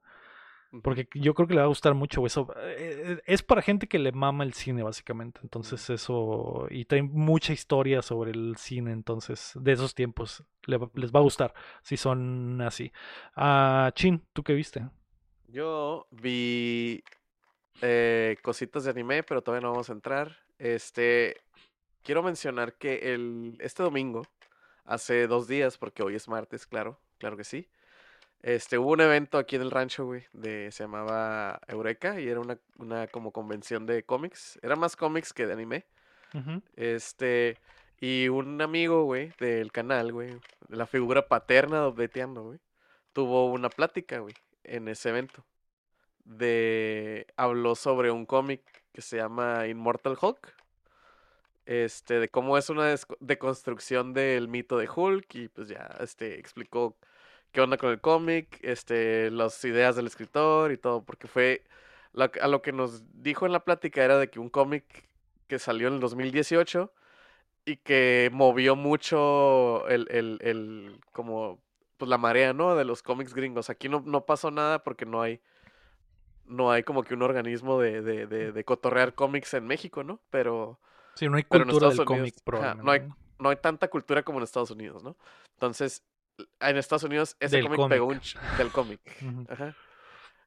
Porque 0.82 1.08
yo 1.14 1.34
creo 1.34 1.48
que 1.48 1.54
le 1.54 1.60
va 1.60 1.64
a 1.66 1.68
gustar 1.68 1.94
mucho, 1.94 2.20
güey. 2.20 2.28
Eso, 2.28 2.48
eh, 2.56 3.20
es 3.26 3.42
para 3.42 3.62
gente 3.62 3.88
que 3.88 3.98
le 3.98 4.12
mama 4.12 4.44
el 4.44 4.52
cine, 4.54 4.82
básicamente. 4.82 5.40
Entonces, 5.42 5.90
eso. 5.90 6.66
Y 6.70 6.84
trae 6.84 7.02
mucha 7.02 7.52
historia 7.52 8.02
sobre 8.02 8.30
el 8.32 8.56
cine, 8.56 8.92
entonces, 8.92 9.52
de 9.56 9.72
esos 9.72 9.94
tiempos. 9.94 10.44
le 10.68 10.78
va- 10.78 10.90
les 10.94 11.12
va 11.12 11.20
a 11.20 11.22
gustar 11.22 11.54
si 11.82 11.96
son 11.96 12.60
así. 12.60 12.90
Ah, 13.36 13.92
Chin, 13.94 14.24
¿tú 14.32 14.42
qué 14.42 14.52
viste? 14.52 14.84
Yo 15.48 16.06
vi 16.10 17.02
eh, 17.82 18.36
cositas 18.42 18.84
de 18.84 18.90
anime, 18.90 19.22
pero 19.22 19.42
todavía 19.42 19.62
no 19.66 19.72
vamos 19.72 19.90
a 19.90 19.94
entrar. 19.94 20.36
Este, 20.58 21.38
quiero 22.02 22.22
mencionar 22.22 22.74
que 22.78 23.14
el, 23.14 23.56
este 23.60 23.82
domingo, 23.82 24.22
hace 24.84 25.26
dos 25.28 25.48
días, 25.48 25.78
porque 25.78 26.02
hoy 26.02 26.16
es 26.16 26.28
martes, 26.28 26.66
claro, 26.66 27.00
claro 27.18 27.36
que 27.36 27.44
sí. 27.44 27.68
Este, 28.42 28.78
hubo 28.78 28.92
un 28.92 29.00
evento 29.00 29.38
aquí 29.38 29.56
en 29.56 29.62
el 29.62 29.70
rancho, 29.70 30.04
güey, 30.04 30.24
de, 30.32 30.70
se 30.70 30.84
llamaba 30.84 31.60
Eureka 31.66 32.20
y 32.20 32.28
era 32.28 32.40
una, 32.40 32.58
una 32.78 33.06
como 33.08 33.32
convención 33.32 33.86
de 33.86 34.04
cómics. 34.04 34.58
Era 34.62 34.76
más 34.76 34.96
cómics 34.96 35.32
que 35.32 35.46
de 35.46 35.52
anime. 35.52 35.86
Este, 36.76 37.56
y 37.98 38.28
un 38.28 38.60
amigo, 38.60 39.04
güey, 39.04 39.32
del 39.38 39.72
canal, 39.72 40.12
güey, 40.12 40.38
la 40.68 40.86
figura 40.86 41.28
paterna 41.28 41.80
de 41.80 41.88
Updateando, 41.88 42.42
güey, 42.42 42.58
tuvo 43.12 43.50
una 43.50 43.70
plática, 43.70 44.18
güey, 44.18 44.34
en 44.64 44.88
ese 44.88 45.08
evento. 45.08 45.44
De, 46.24 47.26
habló 47.36 47.74
sobre 47.74 48.10
un 48.10 48.26
cómic 48.26 48.62
que 48.92 49.00
se 49.00 49.16
llama 49.16 49.66
Immortal 49.66 50.18
Hulk. 50.20 50.54
Este, 51.64 52.20
de 52.20 52.28
cómo 52.28 52.58
es 52.58 52.70
una 52.70 52.94
deconstrucción 53.18 54.12
del 54.12 54.46
mito 54.46 54.78
de 54.78 54.88
Hulk 54.88 55.34
y 55.34 55.48
pues 55.48 55.68
ya, 55.68 55.90
este, 56.00 56.38
explicó 56.38 56.96
qué 57.56 57.62
onda 57.62 57.78
con 57.78 57.88
el 57.90 58.02
cómic, 58.02 58.58
este, 58.60 59.30
las 59.30 59.64
ideas 59.64 59.96
del 59.96 60.06
escritor 60.06 60.72
y 60.72 60.76
todo, 60.76 61.02
porque 61.02 61.26
fue, 61.26 61.64
a 62.42 62.48
lo 62.48 62.60
que 62.60 62.70
nos 62.70 63.02
dijo 63.22 63.46
en 63.46 63.52
la 63.52 63.64
plática 63.64 64.04
era 64.04 64.18
de 64.18 64.28
que 64.28 64.38
un 64.38 64.50
cómic 64.50 65.08
que 65.46 65.58
salió 65.58 65.88
en 65.88 65.94
el 65.94 66.00
2018 66.00 66.92
y 67.64 67.76
que 67.78 68.28
movió 68.30 68.76
mucho 68.76 69.88
el, 69.88 70.06
el, 70.10 70.38
el 70.42 71.00
como, 71.12 71.58
pues 71.96 72.10
la 72.10 72.18
marea, 72.18 72.52
¿no? 72.52 72.76
De 72.76 72.84
los 72.84 73.02
cómics 73.02 73.32
gringos. 73.32 73.70
Aquí 73.70 73.88
no, 73.88 74.02
no 74.04 74.26
pasó 74.26 74.50
nada 74.50 74.84
porque 74.84 75.06
no 75.06 75.22
hay, 75.22 75.40
no 76.44 76.70
hay 76.70 76.82
como 76.82 77.04
que 77.04 77.14
un 77.14 77.22
organismo 77.22 77.80
de, 77.80 78.02
de, 78.02 78.26
de, 78.26 78.52
de 78.52 78.64
cotorrear 78.64 79.14
cómics 79.14 79.54
en 79.54 79.66
México, 79.66 80.04
¿no? 80.04 80.20
Pero 80.28 80.78
Sí, 81.14 81.26
no 81.26 81.38
hay 81.38 81.44
cultura 81.44 81.88
del 81.88 81.96
cómic, 82.04 82.34
no 82.82 82.92
hay- 82.92 83.00
no 83.38 83.48
hay 83.48 83.56
tanta 83.56 83.88
cultura 83.88 84.22
como 84.22 84.38
en 84.38 84.44
Estados 84.44 84.70
Unidos, 84.70 85.02
¿no? 85.02 85.16
Entonces, 85.54 86.02
en 86.60 86.76
Estados 86.76 87.04
Unidos 87.04 87.36
ese 87.40 87.62
cómic 87.62 87.88
pegó 87.88 88.06
un 88.06 88.20
del 88.58 88.70
cómic. 88.72 89.00
Ajá. 89.48 89.74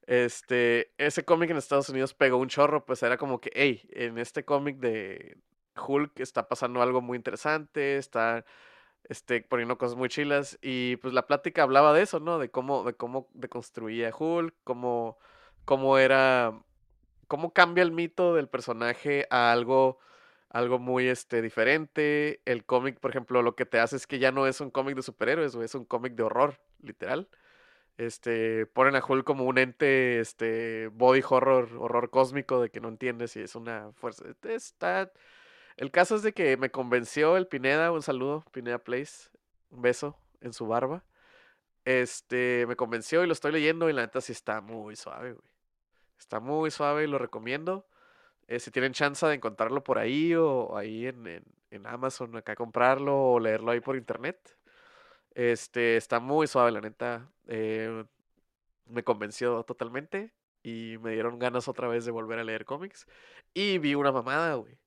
Este, 0.09 0.91
ese 0.97 1.23
cómic 1.23 1.51
en 1.51 1.57
Estados 1.57 1.87
Unidos 1.89 2.15
pegó 2.15 2.37
un 2.37 2.47
chorro, 2.47 2.83
pues 2.83 3.03
era 3.03 3.17
como 3.17 3.39
que, 3.39 3.51
hey, 3.53 3.87
en 3.91 4.17
este 4.17 4.43
cómic 4.43 4.77
de 4.77 5.37
Hulk 5.79 6.19
está 6.19 6.47
pasando 6.47 6.81
algo 6.81 6.99
muy 6.99 7.15
interesante, 7.15 7.97
está 7.97 8.43
este, 9.03 9.41
poniendo 9.43 9.77
cosas 9.77 9.95
muy 9.95 10.09
chilas, 10.09 10.57
y 10.63 10.95
pues 10.95 11.13
la 11.13 11.27
plática 11.27 11.61
hablaba 11.61 11.93
de 11.93 12.01
eso, 12.01 12.19
¿no? 12.19 12.39
De 12.39 12.49
cómo, 12.49 12.83
de 12.83 12.93
cómo 12.93 13.29
deconstruía 13.35 14.11
Hulk, 14.17 14.55
cómo, 14.63 15.19
cómo 15.63 15.99
era, 15.99 16.59
cómo 17.27 17.53
cambia 17.53 17.83
el 17.83 17.91
mito 17.91 18.33
del 18.33 18.47
personaje 18.47 19.27
a 19.29 19.51
algo, 19.51 19.99
algo 20.49 20.79
muy 20.79 21.07
este, 21.07 21.41
diferente. 21.41 22.41
El 22.45 22.65
cómic, 22.65 22.99
por 22.99 23.11
ejemplo, 23.11 23.41
lo 23.41 23.55
que 23.55 23.65
te 23.65 23.79
hace 23.79 23.95
es 23.95 24.07
que 24.07 24.19
ya 24.19 24.31
no 24.31 24.47
es 24.47 24.61
un 24.61 24.71
cómic 24.71 24.95
de 24.95 25.03
superhéroes, 25.03 25.55
es 25.55 25.75
un 25.75 25.85
cómic 25.85 26.13
de 26.15 26.23
horror, 26.23 26.59
literal. 26.81 27.29
Este, 27.97 28.65
ponen 28.65 28.95
a 28.95 29.03
Hulk 29.05 29.25
como 29.25 29.43
un 29.43 29.57
ente, 29.57 30.19
este, 30.19 30.87
body 30.87 31.21
horror, 31.29 31.69
horror 31.77 32.09
cósmico 32.09 32.61
de 32.61 32.69
que 32.69 32.79
no 32.79 32.87
entiendes 32.87 33.31
si 33.31 33.41
es 33.41 33.55
una 33.55 33.91
fuerza. 33.93 34.25
Está. 34.43 35.11
El 35.77 35.91
caso 35.91 36.15
es 36.15 36.23
de 36.23 36.33
que 36.33 36.57
me 36.57 36.71
convenció 36.71 37.37
el 37.37 37.47
Pineda, 37.47 37.91
un 37.91 38.01
saludo, 38.01 38.45
Pineda 38.51 38.79
Place, 38.79 39.29
un 39.69 39.81
beso 39.81 40.17
en 40.41 40.53
su 40.53 40.67
barba. 40.67 41.03
Este, 41.85 42.65
me 42.67 42.75
convenció 42.75 43.23
y 43.23 43.27
lo 43.27 43.33
estoy 43.33 43.51
leyendo 43.51 43.89
y 43.89 43.93
la 43.93 44.01
neta 44.03 44.21
sí 44.21 44.31
está 44.31 44.61
muy 44.61 44.95
suave, 44.95 45.33
güey. 45.33 45.49
Está 46.17 46.39
muy 46.39 46.71
suave 46.71 47.05
y 47.05 47.07
lo 47.07 47.17
recomiendo. 47.17 47.85
Eh, 48.49 48.59
si 48.59 48.71
tienen 48.71 48.93
chance 48.93 49.25
de 49.27 49.35
encontrarlo 49.35 49.83
por 49.83 49.99
ahí 49.99 50.33
o 50.35 50.75
ahí 50.77 51.07
en, 51.07 51.27
en, 51.27 51.43
en 51.71 51.87
Amazon, 51.87 52.35
acá 52.37 52.55
comprarlo 52.55 53.15
o 53.33 53.39
leerlo 53.39 53.71
ahí 53.71 53.79
por 53.81 53.95
internet. 53.95 54.57
Este, 55.35 55.97
está 55.97 56.19
muy 56.19 56.47
suave, 56.47 56.71
la 56.71 56.81
neta. 56.81 57.31
eh, 57.47 58.05
me 58.87 59.03
convenció 59.03 59.63
totalmente 59.65 60.33
y 60.63 60.97
me 61.01 61.11
dieron 61.13 61.39
ganas 61.39 61.67
otra 61.67 61.87
vez 61.87 62.05
de 62.05 62.11
volver 62.11 62.39
a 62.39 62.43
leer 62.43 62.65
cómics. 62.65 63.07
Y 63.53 63.77
vi 63.79 63.95
una 63.95 64.11
mamada, 64.11 64.55
güey. 64.55 64.77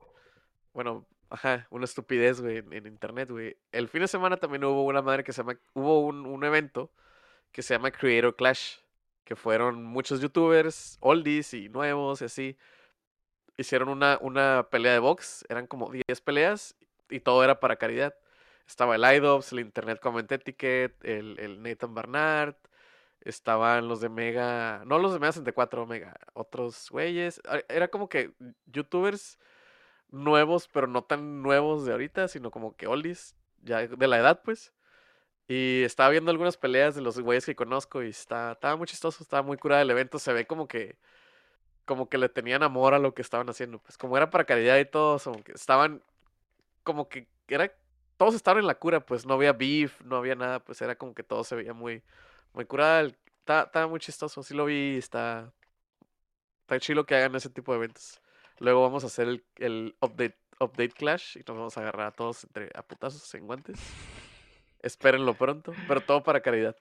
Bueno, 0.75 1.07
Ajá, 1.31 1.67
una 1.71 1.87
estupidez, 1.87 2.43
güey, 2.43 2.59
en, 2.59 2.73
en 2.75 2.87
internet, 2.87 3.31
güey. 3.31 3.57
El 3.73 3.89
fin 3.89 4.03
de 4.03 4.09
semana 4.09 4.37
también 4.37 4.65
hubo 4.65 4.85
una 4.85 5.03
madre 5.03 5.25
que 5.25 5.33
se 5.33 5.43
llama. 5.43 5.59
Hubo 5.75 6.01
un, 6.03 6.27
un 6.27 6.45
evento 6.45 6.93
que 7.53 7.63
se 7.63 7.75
llama 7.75 7.91
Creator 7.93 8.37
Clash. 8.37 8.79
Que 9.25 9.37
fueron 9.37 9.85
muchos 9.85 10.21
youtubers, 10.21 10.99
oldies 11.01 11.55
y 11.55 11.69
nuevos 11.71 12.23
y 12.23 12.27
así. 12.27 12.59
Hicieron 13.57 13.89
una, 13.89 14.19
una 14.21 14.69
pelea 14.71 14.93
de 14.93 14.99
box. 14.99 15.45
Eran 15.49 15.67
como 15.67 15.91
10 15.91 16.21
peleas 16.23 16.77
y 17.11 17.21
todo 17.21 17.45
era 17.45 17.61
para 17.61 17.77
caridad. 17.77 18.15
Estaba 18.67 18.97
el 18.97 19.05
IDOPS, 19.05 19.53
el 19.53 19.61
Internet 19.61 20.01
Comment 20.01 20.31
Etiquette, 20.31 21.05
el, 21.05 21.39
el 21.39 21.63
Nathan 21.63 21.95
Barnard. 21.95 22.57
Estaban 23.21 23.89
los 23.89 24.01
de 24.01 24.09
Mega. 24.09 24.83
No 24.87 24.99
los 24.99 25.13
de 25.13 25.21
Mega 25.21 25.33
64, 25.33 25.87
Mega. 25.87 26.15
Otros 26.35 26.89
güeyes. 26.91 27.41
Ah, 27.47 27.61
Era 27.69 27.89
como 27.89 28.09
que 28.09 28.33
youtubers 28.67 29.39
nuevos, 30.11 30.69
pero 30.73 30.87
no 30.87 31.05
tan 31.05 31.43
nuevos 31.43 31.85
de 31.87 31.93
ahorita, 31.93 32.29
sino 32.29 32.51
como 32.51 32.77
que 32.77 32.87
oldies, 32.87 33.37
ya 33.63 33.87
de 33.87 34.07
la 34.09 34.19
edad, 34.19 34.43
pues. 34.45 34.73
Y 35.49 35.83
estaba 35.85 36.11
viendo 36.11 36.31
algunas 36.31 36.57
peleas 36.57 36.95
de 36.95 37.03
los 37.03 37.21
güeyes 37.21 37.47
que 37.47 37.57
conozco 37.57 38.03
y 38.03 38.11
está, 38.11 38.53
estaba 38.53 38.77
muy 38.77 38.87
chistoso, 38.87 39.23
estaba 39.23 39.43
muy 39.43 39.59
curada 39.59 39.83
el 39.83 39.91
evento. 39.91 40.19
Se 40.19 40.33
ve 40.33 40.47
como 40.47 40.69
que, 40.69 40.99
como 41.85 42.09
que 42.09 42.19
le 42.19 42.29
tenían 42.29 42.63
amor 42.63 42.95
a 42.95 42.99
lo 42.99 43.15
que 43.15 43.23
estaban 43.23 43.49
haciendo. 43.49 43.79
Pues 43.79 43.97
como 43.99 44.17
era 44.17 44.31
para 44.31 44.45
caridad 44.45 44.79
y 44.79 44.85
todos, 44.85 45.25
como 45.25 45.43
que 45.43 45.53
estaban, 45.53 46.03
como 46.85 47.09
que 47.09 47.29
era, 47.49 47.73
todos 48.17 48.35
estaban 48.35 48.61
en 48.61 48.67
la 48.67 48.77
cura, 48.77 49.05
pues 49.05 49.27
no 49.27 49.35
había 49.35 49.53
beef, 49.53 50.01
no 50.03 50.17
había 50.17 50.35
nada, 50.35 50.61
pues 50.61 50.81
era 50.83 50.97
como 50.97 51.15
que 51.15 51.23
todo 51.23 51.45
se 51.45 51.57
veía 51.57 51.75
muy, 51.75 52.03
muy 52.53 52.65
curada. 52.65 53.01
el- 53.01 53.17
Estaba, 53.41 53.89
muy 53.89 53.99
chistoso, 53.99 54.41
sí 54.45 54.55
lo 54.55 54.67
vi, 54.67 54.97
está, 54.97 55.53
está 56.61 56.79
chilo 56.79 57.05
que 57.05 57.17
hagan 57.17 57.35
ese 57.35 57.51
tipo 57.51 57.73
de 57.73 57.79
eventos. 57.79 58.21
Luego 58.61 58.83
vamos 58.83 59.03
a 59.03 59.09
hacer 59.09 59.27
el, 59.27 59.45
el 59.57 59.97
update, 60.01 60.39
update 60.61 60.91
clash 60.93 61.37
y 61.39 61.41
nos 61.41 61.57
vamos 61.57 61.77
a 61.77 61.81
agarrar 61.81 62.07
a 62.07 62.13
todos 62.13 62.45
entre 62.45 62.71
a 62.75 62.83
putazos 62.83 63.35
en 63.35 63.47
guantes. 63.47 63.77
Espérenlo 64.81 65.35
pronto, 65.35 65.75
pero 65.89 66.01
todo 66.03 66.23
para 66.23 66.41
caridad. 66.41 66.77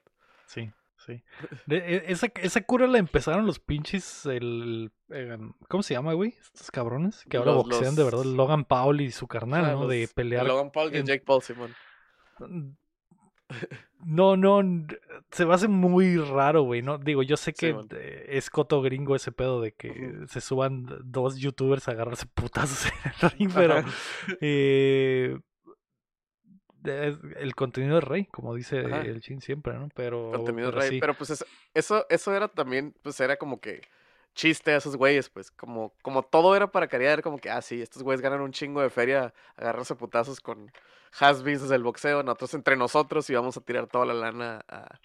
Sí, 0.46 0.72
sí. 1.06 1.24
De- 1.66 1.78
e- 1.78 2.04
esa, 2.12 2.28
esa 2.42 2.62
cura 2.62 2.88
la 2.88 2.98
empezaron 2.98 3.46
los 3.46 3.60
pinches, 3.60 4.26
el, 4.26 4.92
em, 5.10 5.54
¿cómo 5.70 5.84
se 5.84 5.94
llama, 5.94 6.14
güey? 6.14 6.36
Estos 6.42 6.72
cabrones 6.72 7.24
que 7.30 7.38
ahora 7.38 7.54
Los- 7.54 7.64
boxean 7.66 7.96
de 7.96 8.04
verdad, 8.04 8.24
Logan 8.26 8.66
Paul 8.66 9.02
y 9.02 9.12
su 9.12 9.28
carnal, 9.28 9.64
¿no? 9.74 9.88
De 9.88 10.02
los- 10.02 10.14
pelear. 10.14 10.46
Logan 10.46 10.72
Paul 10.72 10.94
y 10.94 10.98
en- 10.98 11.06
Jake 11.06 11.24
Paul, 11.26 11.42
Simón. 11.42 11.76
No, 14.06 14.36
no, 14.38 14.62
n- 14.62 14.88
se 15.32 15.46
me 15.46 15.54
hace 15.54 15.68
muy 15.68 16.18
raro, 16.18 16.64
güey, 16.64 16.82
¿no? 16.82 16.98
Digo, 16.98 17.22
yo 17.22 17.38
sé 17.38 17.54
que 17.54 17.76
es 18.30 18.50
coto 18.50 18.82
gringo 18.82 19.16
ese 19.16 19.32
pedo 19.32 19.62
de 19.62 19.74
que 19.74 20.24
se 20.28 20.42
suban 20.42 20.88
dos 21.04 21.36
youtubers 21.38 21.88
a 21.88 21.92
agarrarse 21.92 22.26
putazos 22.34 22.86
en 22.86 23.12
el 23.22 23.30
ring, 23.32 23.52
pero 23.54 23.84
eh, 24.40 25.38
es- 26.84 27.18
el 27.38 27.56
contenido 27.56 27.98
es 28.00 28.04
rey, 28.04 28.26
como 28.26 28.56
dice 28.56 28.86
Ajá. 28.86 29.02
el 29.02 29.22
chin 29.22 29.42
siempre, 29.42 29.74
¿no? 29.74 29.90
Pero, 29.96 30.32
contenido 30.32 30.70
pero 30.70 30.82
rey. 30.82 30.90
sí. 30.92 31.00
Pero 31.00 31.14
pues 31.14 31.30
eso, 31.30 31.46
eso, 31.74 32.06
eso 32.10 32.36
era 32.36 32.48
también, 32.48 32.94
pues 33.02 33.20
era 33.20 33.38
como 33.38 33.60
que 33.60 33.82
chiste 34.34 34.72
a 34.72 34.78
esos 34.78 34.96
güeyes, 34.96 35.30
pues 35.30 35.52
como, 35.52 35.94
como 36.02 36.24
todo 36.24 36.56
era 36.56 36.72
para 36.72 36.88
caridad, 36.88 37.14
era 37.14 37.22
como 37.22 37.38
que, 37.38 37.50
ah, 37.50 37.62
sí, 37.62 37.82
estos 37.82 38.02
güeyes 38.04 38.22
ganan 38.22 38.42
un 38.42 38.52
chingo 38.54 38.82
de 38.82 38.90
feria 38.90 39.34
agarrarse 39.58 39.96
putazos 39.96 40.40
con 40.40 40.72
has-beens 41.20 41.68
del 41.68 41.84
boxeo, 41.84 42.24
nosotros 42.24 42.54
entre 42.54 42.78
nosotros 42.78 43.30
y 43.30 43.36
vamos 43.36 43.58
a 43.58 43.62
tirar 43.62 43.88
toda 43.88 44.06
la 44.06 44.14
lana 44.14 44.64
a, 44.70 45.00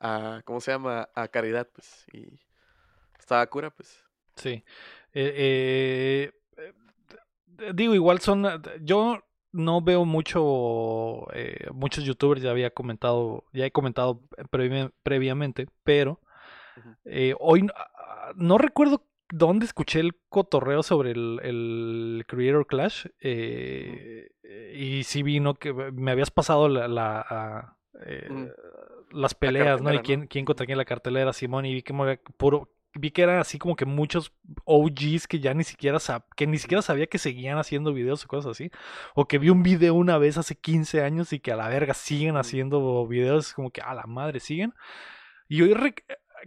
a 0.00 0.42
¿cómo 0.44 0.60
se 0.60 0.72
llama? 0.72 1.08
A 1.14 1.28
caridad, 1.28 1.66
pues. 1.72 2.04
Y 2.12 2.38
estaba 3.18 3.46
cura, 3.46 3.70
pues. 3.70 4.04
Sí. 4.36 4.62
Eh, 5.14 6.30
eh, 6.56 6.72
eh, 7.58 7.72
digo, 7.74 7.94
igual 7.94 8.20
son. 8.20 8.62
Yo 8.82 9.22
no 9.52 9.80
veo 9.82 10.04
mucho. 10.04 11.26
eh, 11.34 11.68
muchos 11.72 12.04
youtubers 12.04 12.42
ya 12.42 12.50
había 12.50 12.70
comentado. 12.70 13.44
Ya 13.52 13.66
he 13.66 13.70
comentado 13.70 14.20
previ- 14.50 14.92
previamente. 15.02 15.66
Pero. 15.84 16.20
Eh, 17.04 17.34
hoy 17.38 17.62
no- 17.62 17.72
ah, 17.76 18.32
no 18.34 18.56
recuerdo 18.58 19.04
dónde 19.30 19.66
escuché 19.66 20.00
el 20.00 20.14
cotorreo 20.28 20.82
sobre 20.82 21.10
el, 21.12 21.40
el 21.42 22.24
Creator 22.26 22.66
Clash. 22.66 23.06
eh, 23.20 24.28
y 24.74 25.04
sí 25.04 25.22
vino 25.22 25.54
que 25.54 25.72
me 25.72 26.10
habías 26.10 26.30
pasado 26.30 26.68
la. 26.68 26.88
la, 26.88 27.24
ah, 27.28 27.76
eh, 28.06 28.28
las 29.12 29.34
peleas, 29.34 29.82
¿no? 29.82 29.90
Y 29.90 29.98
quién, 30.02 30.26
quién 30.26 30.44
contra 30.46 30.64
quién 30.64 30.78
la 30.78 30.86
cartelera, 30.86 31.32
Simón, 31.34 31.66
y 31.66 31.74
vi 31.74 31.82
que 31.82 31.92
puro, 32.38 32.70
vi 32.94 33.10
que 33.10 33.22
era 33.22 33.40
así 33.40 33.58
como 33.58 33.76
que 33.76 33.84
muchos 33.86 34.32
OGs 34.64 35.26
que 35.26 35.40
ya 35.40 35.54
ni 35.54 35.64
siquiera 35.64 35.98
sab- 35.98 36.24
que 36.36 36.46
ni 36.46 36.58
siquiera 36.58 36.82
sabía 36.82 37.06
que 37.06 37.18
seguían 37.18 37.58
haciendo 37.58 37.92
videos 37.92 38.24
o 38.24 38.28
cosas 38.28 38.52
así. 38.52 38.70
O 39.14 39.26
que 39.26 39.38
vi 39.38 39.50
un 39.50 39.62
video 39.62 39.94
una 39.94 40.18
vez 40.18 40.38
hace 40.38 40.54
15 40.56 41.02
años 41.02 41.32
y 41.32 41.40
que 41.40 41.52
a 41.52 41.56
la 41.56 41.68
verga 41.68 41.94
siguen 41.94 42.36
haciendo 42.36 43.06
videos 43.06 43.52
como 43.54 43.70
que 43.70 43.80
a 43.80 43.94
la 43.94 44.04
madre 44.06 44.40
siguen. 44.40 44.74
Y 45.48 45.62
hoy 45.62 45.74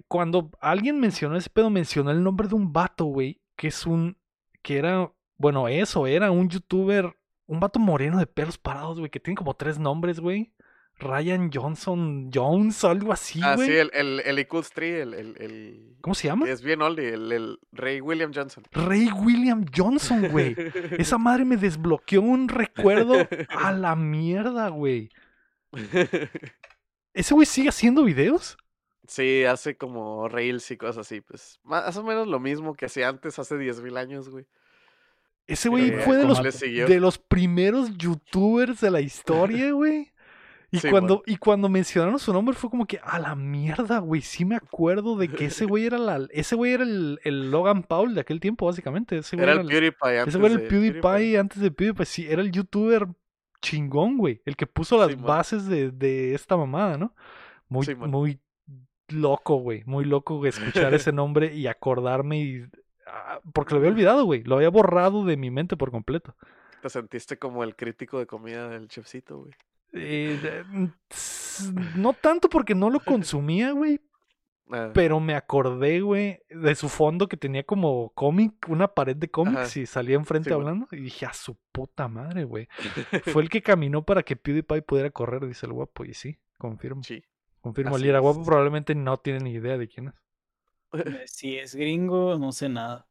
cuando 0.08 0.52
alguien 0.62 1.00
mencionó 1.00 1.38
ese 1.38 1.50
pedo, 1.50 1.70
mencionó 1.70 2.12
el 2.12 2.24
nombre 2.24 2.48
de 2.48 2.56
un 2.56 2.74
vato, 2.74 3.06
güey, 3.06 3.42
que 3.56 3.68
es 3.68 3.86
un, 3.86 4.18
que 4.62 4.78
era, 4.78 5.12
bueno, 5.38 5.68
eso, 5.68 6.08
era 6.08 6.32
un 6.32 6.50
youtuber, 6.50 7.16
un 7.48 7.60
vato 7.60 7.80
moreno 7.80 8.18
de 8.18 8.28
pelos 8.28 8.58
parados, 8.58 9.00
güey, 9.00 9.10
que 9.10 9.20
tiene 9.20 9.38
como 9.38 9.54
tres 9.54 9.80
nombres, 9.80 10.20
güey. 10.20 10.54
Ryan 10.98 11.52
Johnson 11.54 12.30
Jones, 12.34 12.84
algo 12.86 13.12
así, 13.12 13.42
ah, 13.44 13.56
güey. 13.56 13.68
sí, 13.68 13.76
el, 13.76 13.92
el, 13.94 14.22
el 14.26 14.40
Equals 14.40 14.72
3, 14.72 15.02
el, 15.02 15.14
el, 15.14 15.36
el- 15.40 15.96
¿Cómo 16.02 16.16
se 16.16 16.28
llama? 16.28 16.50
es 16.50 16.62
bien 16.62 16.82
oldie, 16.82 17.10
el, 17.14 17.32
el 17.32 17.60
Rey 17.72 18.00
William 18.00 18.32
Johnson. 18.34 18.64
Rey 18.72 19.10
William 19.12 19.66
Johnson, 19.76 20.30
güey. 20.30 20.56
Esa 20.98 21.18
madre 21.18 21.44
me 21.44 21.58
desbloqueó 21.58 22.22
un 22.22 22.48
recuerdo 22.48 23.28
a 23.50 23.72
la 23.74 23.96
mierda, 23.96 24.70
güey. 24.70 25.10
¿Ese 27.14 27.34
güey 27.34 27.46
sigue 27.46 27.70
haciendo 27.70 28.04
videos? 28.04 28.58
Sí, 29.08 29.44
hace 29.44 29.78
como 29.78 30.28
reels 30.30 30.70
y 30.72 30.78
cosas 30.78 31.06
así, 31.06 31.22
pues. 31.22 31.60
Más 31.64 31.96
o 31.98 32.04
menos 32.04 32.28
lo 32.28 32.40
mismo 32.40 32.74
que 32.74 32.86
hacía 32.86 33.10
antes, 33.10 33.38
hace 33.38 33.56
10.000 33.56 33.98
años, 33.98 34.30
güey. 34.30 34.46
Ese 35.48 35.70
güey 35.70 35.92
fue 35.92 36.18
de 36.18 36.24
¿cómo 36.24 36.42
los, 36.42 36.60
de 36.60 37.00
los 37.00 37.20
primeros 37.20 37.96
youtubers 37.98 38.82
de 38.82 38.90
la 38.90 39.02
historia, 39.02 39.72
güey. 39.72 40.12
Y, 40.76 40.80
Sí, 40.80 40.90
cuando, 40.90 41.24
y 41.26 41.38
cuando 41.38 41.70
mencionaron 41.70 42.20
su 42.20 42.34
nombre 42.34 42.56
fue 42.56 42.70
como 42.70 42.86
que, 42.86 43.00
a 43.04 43.20
la 43.20 43.36
mierda, 43.36 44.00
güey. 44.00 44.22
Sí 44.22 44.46
me 44.46 44.56
acuerdo 44.56 45.16
de 45.18 45.30
que 45.30 45.46
ese 45.46 45.66
güey 45.66 45.86
era 45.86 45.98
la, 45.98 46.28
ese 46.32 46.56
güey 46.56 46.74
era 46.74 46.84
el, 46.84 47.20
el 47.24 47.52
Logan 47.52 47.84
Paul 47.84 48.16
de 48.16 48.22
aquel 48.22 48.40
tiempo, 48.40 48.66
básicamente. 48.66 49.18
Ese 49.18 49.36
Era 49.36 49.54
era, 49.54 49.62
el 49.62 49.68
PewDiePie 49.68 50.20
antes 50.20 50.28
ese 50.28 50.38
güey 50.38 50.52
era 50.54 50.62
el 50.62 50.70
de 50.70 50.70
PewDiePie 50.70 51.38
antes 51.38 51.62
de 51.62 51.72
PewDiePie. 51.72 52.06
Sí, 52.06 52.28
era 52.30 52.42
el 52.42 52.52
youtuber 52.52 53.08
chingón, 53.62 54.18
güey. 54.18 54.42
El 54.46 54.56
que 54.56 54.68
puso 54.68 54.98
las 54.98 55.12
Sí, 55.12 55.16
bases 55.16 55.66
de, 55.68 55.92
de 55.92 56.34
esta 56.36 56.58
mamada, 56.58 56.98
¿no? 56.98 57.16
Muy, 57.70 57.86
Sí, 57.86 57.96
muy 57.96 58.40
loco, 59.10 59.56
güey. 59.58 59.84
Muy 59.86 60.06
loco 60.06 60.46
escuchar 60.46 60.94
ese 60.94 61.12
nombre 61.14 61.54
y 61.56 61.68
acordarme 61.68 62.40
y... 62.40 62.66
ah, 63.08 63.40
Porque 63.54 63.74
lo 63.74 63.80
había 63.80 63.92
olvidado, 63.92 64.26
güey. 64.26 64.44
Lo 64.44 64.56
había 64.58 64.70
borrado 64.70 65.26
de 65.26 65.38
mi 65.38 65.52
mente 65.52 65.78
por 65.78 65.92
completo. 65.92 66.36
Te 66.82 66.90
sentiste 66.90 67.38
como 67.38 67.64
el 67.64 67.76
crítico 67.76 68.20
de 68.20 68.28
comida 68.28 68.70
del 68.70 68.88
chefcito, 68.88 69.40
güey. 69.40 69.54
Eh, 69.98 70.64
mm, 70.68 70.88
no 71.96 72.14
tanto 72.14 72.50
porque 72.50 72.76
no 72.76 72.90
lo 72.90 73.00
consumía, 73.00 73.72
güey, 73.72 74.02
Ah, 74.72 74.90
pero 74.96 75.20
me 75.20 75.36
acordé, 75.36 76.02
güey, 76.02 76.40
de 76.50 76.74
su 76.74 76.90
fondo 76.90 77.28
que 77.28 77.38
tenía 77.38 77.64
como 77.64 78.10
cómic, 78.16 78.54
una 78.68 78.88
pared 78.88 79.16
de 79.16 79.30
cómics 79.30 79.58
Ajá. 79.72 79.80
y 79.80 79.86
salía 79.86 80.16
enfrente 80.16 80.50
Sí, 80.50 80.56
bueno. 80.56 80.70
hablando 80.70 80.88
y 80.92 81.02
dije, 81.02 81.28
a 81.28 81.34
su 81.34 81.56
puta 81.72 82.08
madre, 82.08 82.46
güey. 82.46 82.68
Fue 83.40 83.44
el 83.44 83.50
que 83.50 83.62
caminó 83.62 84.04
para 84.04 84.24
que 84.24 84.36
PewDiePie 84.36 84.82
pudiera 84.82 85.12
correr, 85.12 85.46
dice 85.46 85.68
el 85.68 85.74
guapo, 85.74 86.04
y 86.04 86.16
sí, 86.16 86.40
confirmo. 86.58 87.04
Sí. 87.04 87.24
Confirmo, 87.62 87.96
el 87.98 88.20
guapo 88.22 88.44
probablemente 88.44 88.96
no 88.96 89.18
tiene 89.18 89.40
ni 89.40 89.52
idea 89.52 89.78
de 89.78 89.88
quién 89.88 90.08
es. 90.08 90.14
Eh, 90.94 91.24
Si 91.28 91.58
es 91.58 91.76
gringo, 91.76 92.38
no 92.40 92.52
sé 92.52 92.68
nada. 92.68 93.08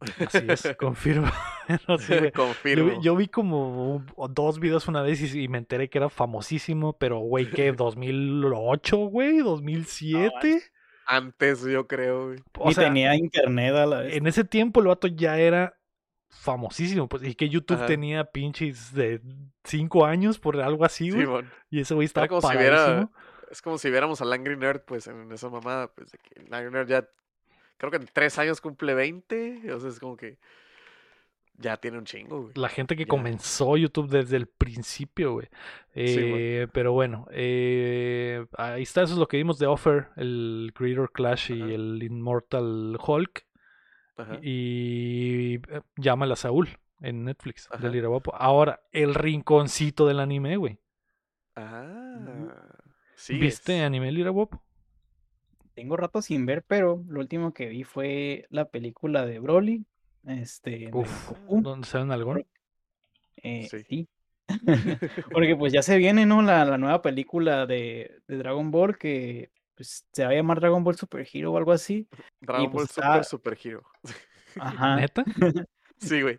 Así 0.00 0.38
es, 0.48 0.76
confirmo. 0.78 1.28
No 1.86 1.98
sé, 1.98 2.18
güey. 2.18 2.30
Yo, 2.30 2.32
Confirmo. 2.32 2.90
vi- 2.90 3.02
yo 3.02 3.14
vi 3.16 3.28
como 3.28 4.02
dos 4.30 4.58
videos 4.58 4.88
una 4.88 5.02
vez 5.02 5.20
y, 5.34 5.42
y 5.42 5.48
me 5.48 5.58
enteré 5.58 5.90
que 5.90 5.98
era 5.98 6.08
famosísimo, 6.08 6.94
pero 6.96 7.18
güey, 7.18 7.50
¿qué? 7.50 7.74
¿2008, 7.76 9.10
güey? 9.10 9.38
¿2007? 9.40 10.62
Antes, 11.06 11.62
yo 11.64 11.86
creo, 11.86 12.26
güey. 12.28 12.38
O 12.58 12.72
sea, 12.72 12.84
tenía 12.84 13.14
internet 13.16 13.74
a 13.74 13.86
la 13.86 14.00
vez. 14.00 14.14
en 14.16 14.26
ese 14.26 14.44
tiempo 14.44 14.80
el 14.80 14.86
vato 14.88 15.08
ya 15.08 15.38
era 15.38 15.78
famosísimo, 16.30 17.08
pues, 17.08 17.22
y 17.22 17.34
que 17.34 17.48
YouTube 17.48 17.78
Ajá. 17.78 17.86
tenía 17.86 18.24
pinches 18.24 18.92
de 18.94 19.20
5 19.64 20.04
años 20.04 20.38
por 20.38 20.60
algo 20.60 20.84
así, 20.84 21.10
güey. 21.10 21.22
Simón. 21.24 21.50
y 21.70 21.80
ese 21.80 21.94
güey 21.94 22.04
estaba 22.06 22.28
como 22.28 22.40
si 22.42 22.46
paradísimo. 22.48 22.76
viera- 22.86 23.10
Es 23.50 23.62
como 23.62 23.78
si 23.78 23.90
viéramos 23.90 24.20
al 24.20 24.32
Angry 24.32 24.56
Nerd, 24.56 24.82
pues, 24.86 25.06
en 25.06 25.32
esa 25.32 25.48
mamada, 25.48 25.88
pues, 25.94 26.10
de 26.12 26.18
que 26.18 26.40
el 26.42 26.52
Angry 26.52 26.70
Nerd 26.72 26.88
ya, 26.88 27.08
creo 27.78 27.90
que 27.90 27.96
en 27.96 28.08
tres 28.12 28.38
años 28.38 28.60
cumple 28.60 28.92
20, 28.94 29.72
o 29.72 29.80
sea, 29.80 29.88
es 29.88 29.98
como 29.98 30.16
que 30.16 30.36
ya 31.60 31.76
tiene 31.76 31.98
un 31.98 32.04
chingo, 32.04 32.42
güey. 32.42 32.52
La 32.54 32.68
gente 32.68 32.94
que 32.94 33.02
Ya. 33.04 33.08
comenzó 33.08 33.76
YouTube 33.76 34.08
desde 34.08 34.36
el 34.36 34.46
principio, 34.46 35.32
güey. 35.32 35.46
Sí. 35.94 36.16
Eh, 36.20 36.68
pero 36.72 36.92
bueno, 36.92 37.26
eh, 37.32 38.46
ahí 38.56 38.82
está, 38.82 39.02
eso 39.02 39.14
es 39.14 39.18
lo 39.18 39.26
que 39.26 39.38
vimos 39.38 39.58
de 39.58 39.66
Offer, 39.66 40.08
el 40.16 40.70
Creator 40.74 41.10
Clash 41.10 41.50
y 41.52 41.60
el 41.72 42.00
Immortal 42.02 42.96
Hulk. 43.04 43.44
Ajá. 44.18 44.38
Y 44.42 45.54
eh, 45.68 45.80
llámala 45.96 46.34
a 46.34 46.36
Saúl. 46.36 46.68
en 47.00 47.24
Netflix, 47.24 47.68
Ajá. 47.70 47.80
del 47.80 47.94
Iraguapo. 47.94 48.34
Ahora, 48.34 48.80
el 48.90 49.14
rinconcito 49.14 50.04
del 50.08 50.18
anime, 50.18 50.56
güey. 50.56 50.80
Ah. 51.54 52.66
Sí. 53.14 53.38
¿Viste 53.38 53.78
es. 53.78 53.82
anime 53.84 54.06
del 54.06 54.18
Iraguapo? 54.18 54.62
Tengo 55.78 55.96
rato 55.96 56.20
sin 56.22 56.44
ver, 56.44 56.64
pero 56.66 57.04
lo 57.08 57.20
último 57.20 57.54
que 57.54 57.68
vi 57.68 57.84
fue 57.84 58.46
la 58.50 58.64
película 58.64 59.24
de 59.24 59.38
Broly. 59.38 59.84
Este, 60.26 60.90
Uf. 60.92 61.30
¿dónde 61.48 61.86
sale 61.86 62.02
un 62.02 62.10
algón? 62.10 62.44
Eh, 63.36 63.68
Sí. 63.70 63.84
sí. 63.88 64.08
Porque 65.32 65.54
pues 65.54 65.72
ya 65.72 65.82
se 65.82 65.96
viene, 65.98 66.26
¿no? 66.26 66.42
La, 66.42 66.64
la 66.64 66.78
nueva 66.78 67.00
película 67.00 67.64
de, 67.64 68.20
de 68.26 68.36
Dragon 68.38 68.72
Ball 68.72 68.98
que 68.98 69.52
pues, 69.76 70.04
se 70.12 70.24
va 70.24 70.30
a 70.30 70.34
llamar 70.34 70.58
Dragon 70.58 70.82
Ball 70.82 70.96
Super 70.96 71.24
Hero 71.32 71.52
o 71.52 71.56
algo 71.56 71.70
así. 71.70 72.08
Dragon 72.40 72.72
pues 72.72 72.74
Ball 72.74 72.88
Super 72.88 73.04
está- 73.04 73.22
Super 73.22 73.58
Hero. 73.62 73.82
Ajá. 74.58 74.96
¿Neta? 74.96 75.24
Sí, 76.00 76.22
güey. 76.22 76.38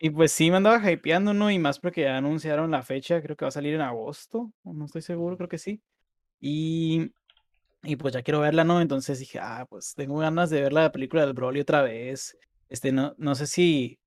Y 0.00 0.10
pues 0.10 0.30
sí 0.32 0.50
me 0.50 0.56
andaba 0.58 0.78
hypeando, 0.92 1.32
¿no? 1.34 1.48
Y 1.50 1.58
más 1.60 1.78
porque 1.80 2.02
ya 2.02 2.16
anunciaron 2.16 2.70
la 2.72 2.82
fecha, 2.82 3.20
creo 3.22 3.36
que 3.36 3.44
va 3.44 3.50
a 3.50 3.52
salir 3.52 3.74
en 3.74 3.80
agosto, 3.80 4.52
no 4.64 4.84
estoy 4.84 5.02
seguro, 5.02 5.36
creo 5.36 5.48
que 5.48 5.58
sí. 5.58 5.80
Y, 6.40 7.12
y 7.82 7.96
pues 7.96 8.14
ya 8.14 8.22
quiero 8.22 8.40
verla, 8.40 8.64
¿no? 8.64 8.80
Entonces 8.80 9.18
dije, 9.20 9.38
ah, 9.40 9.66
pues 9.68 9.94
tengo 9.94 10.18
ganas 10.18 10.50
de 10.50 10.62
ver 10.62 10.72
la 10.72 10.90
película 10.92 11.24
del 11.24 11.34
Broly 11.34 11.60
otra 11.60 11.82
vez. 11.82 12.36
Este, 12.68 12.92
no, 12.92 13.14
no 13.18 13.34
sé 13.34 13.46
si 13.46 13.98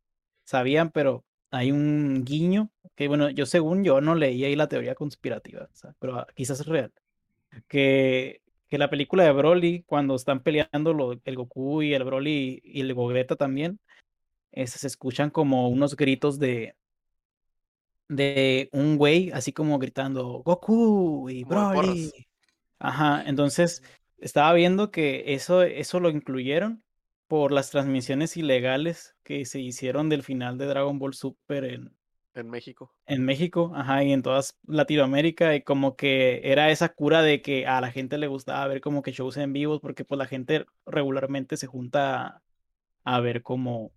sabían, 0.43 0.91
pero 0.91 1.23
hay 1.51 1.71
un 1.71 2.23
guiño, 2.23 2.69
que 2.95 3.07
bueno, 3.07 3.29
yo 3.29 3.45
según 3.45 3.83
yo 3.83 4.01
no 4.01 4.15
leí 4.15 4.43
ahí 4.45 4.55
la 4.55 4.67
teoría 4.67 4.95
conspirativa, 4.95 5.63
o 5.71 5.75
sea, 5.75 5.93
pero 5.99 6.17
ah, 6.19 6.27
quizás 6.35 6.59
es 6.59 6.67
real. 6.67 6.91
Que, 7.67 8.41
que 8.69 8.77
la 8.77 8.89
película 8.89 9.23
de 9.23 9.31
Broly, 9.33 9.83
cuando 9.85 10.15
están 10.15 10.41
peleando 10.41 10.93
lo- 10.93 11.19
el 11.23 11.35
Goku 11.35 11.81
y 11.81 11.93
el 11.93 12.03
Broly 12.03 12.61
y 12.63 12.81
el 12.81 12.93
Gogeta 12.93 13.35
también, 13.35 13.79
este, 14.51 14.79
se 14.79 14.87
escuchan 14.87 15.29
como 15.29 15.69
unos 15.69 15.95
gritos 15.95 16.39
de 16.39 16.75
de 18.09 18.69
un 18.73 18.97
güey 18.97 19.31
así 19.31 19.53
como 19.53 19.79
gritando 19.79 20.41
Goku 20.43 21.29
y. 21.29 21.43
Broly. 21.45 22.11
Ajá, 22.81 23.23
entonces 23.27 23.83
estaba 24.17 24.53
viendo 24.53 24.91
que 24.91 25.33
eso, 25.35 25.61
eso 25.63 25.99
lo 25.99 26.09
incluyeron 26.09 26.83
por 27.27 27.51
las 27.51 27.69
transmisiones 27.71 28.35
ilegales 28.37 29.15
que 29.23 29.45
se 29.45 29.59
hicieron 29.61 30.09
del 30.09 30.23
final 30.23 30.57
de 30.57 30.65
Dragon 30.65 30.97
Ball 30.99 31.13
Super 31.13 31.63
en, 31.65 31.95
En 32.35 32.49
México. 32.49 32.93
en 33.05 33.25
México, 33.25 33.71
ajá, 33.75 34.03
y 34.03 34.13
en 34.13 34.21
toda 34.21 34.41
Latinoamérica, 34.67 35.55
y 35.55 35.63
como 35.63 35.95
que 35.97 36.41
era 36.45 36.71
esa 36.71 36.89
cura 36.89 37.21
de 37.21 37.41
que 37.41 37.67
a 37.67 37.81
la 37.81 37.91
gente 37.91 38.17
le 38.17 38.27
gustaba 38.27 38.67
ver 38.67 38.79
como 38.81 39.01
que 39.01 39.11
shows 39.11 39.37
en 39.37 39.53
vivos, 39.53 39.81
porque 39.81 40.05
pues 40.05 40.17
la 40.17 40.27
gente 40.27 40.65
regularmente 40.85 41.57
se 41.57 41.67
junta 41.67 42.27
a, 42.27 42.43
a 43.05 43.19
ver 43.21 43.43
como, 43.43 43.93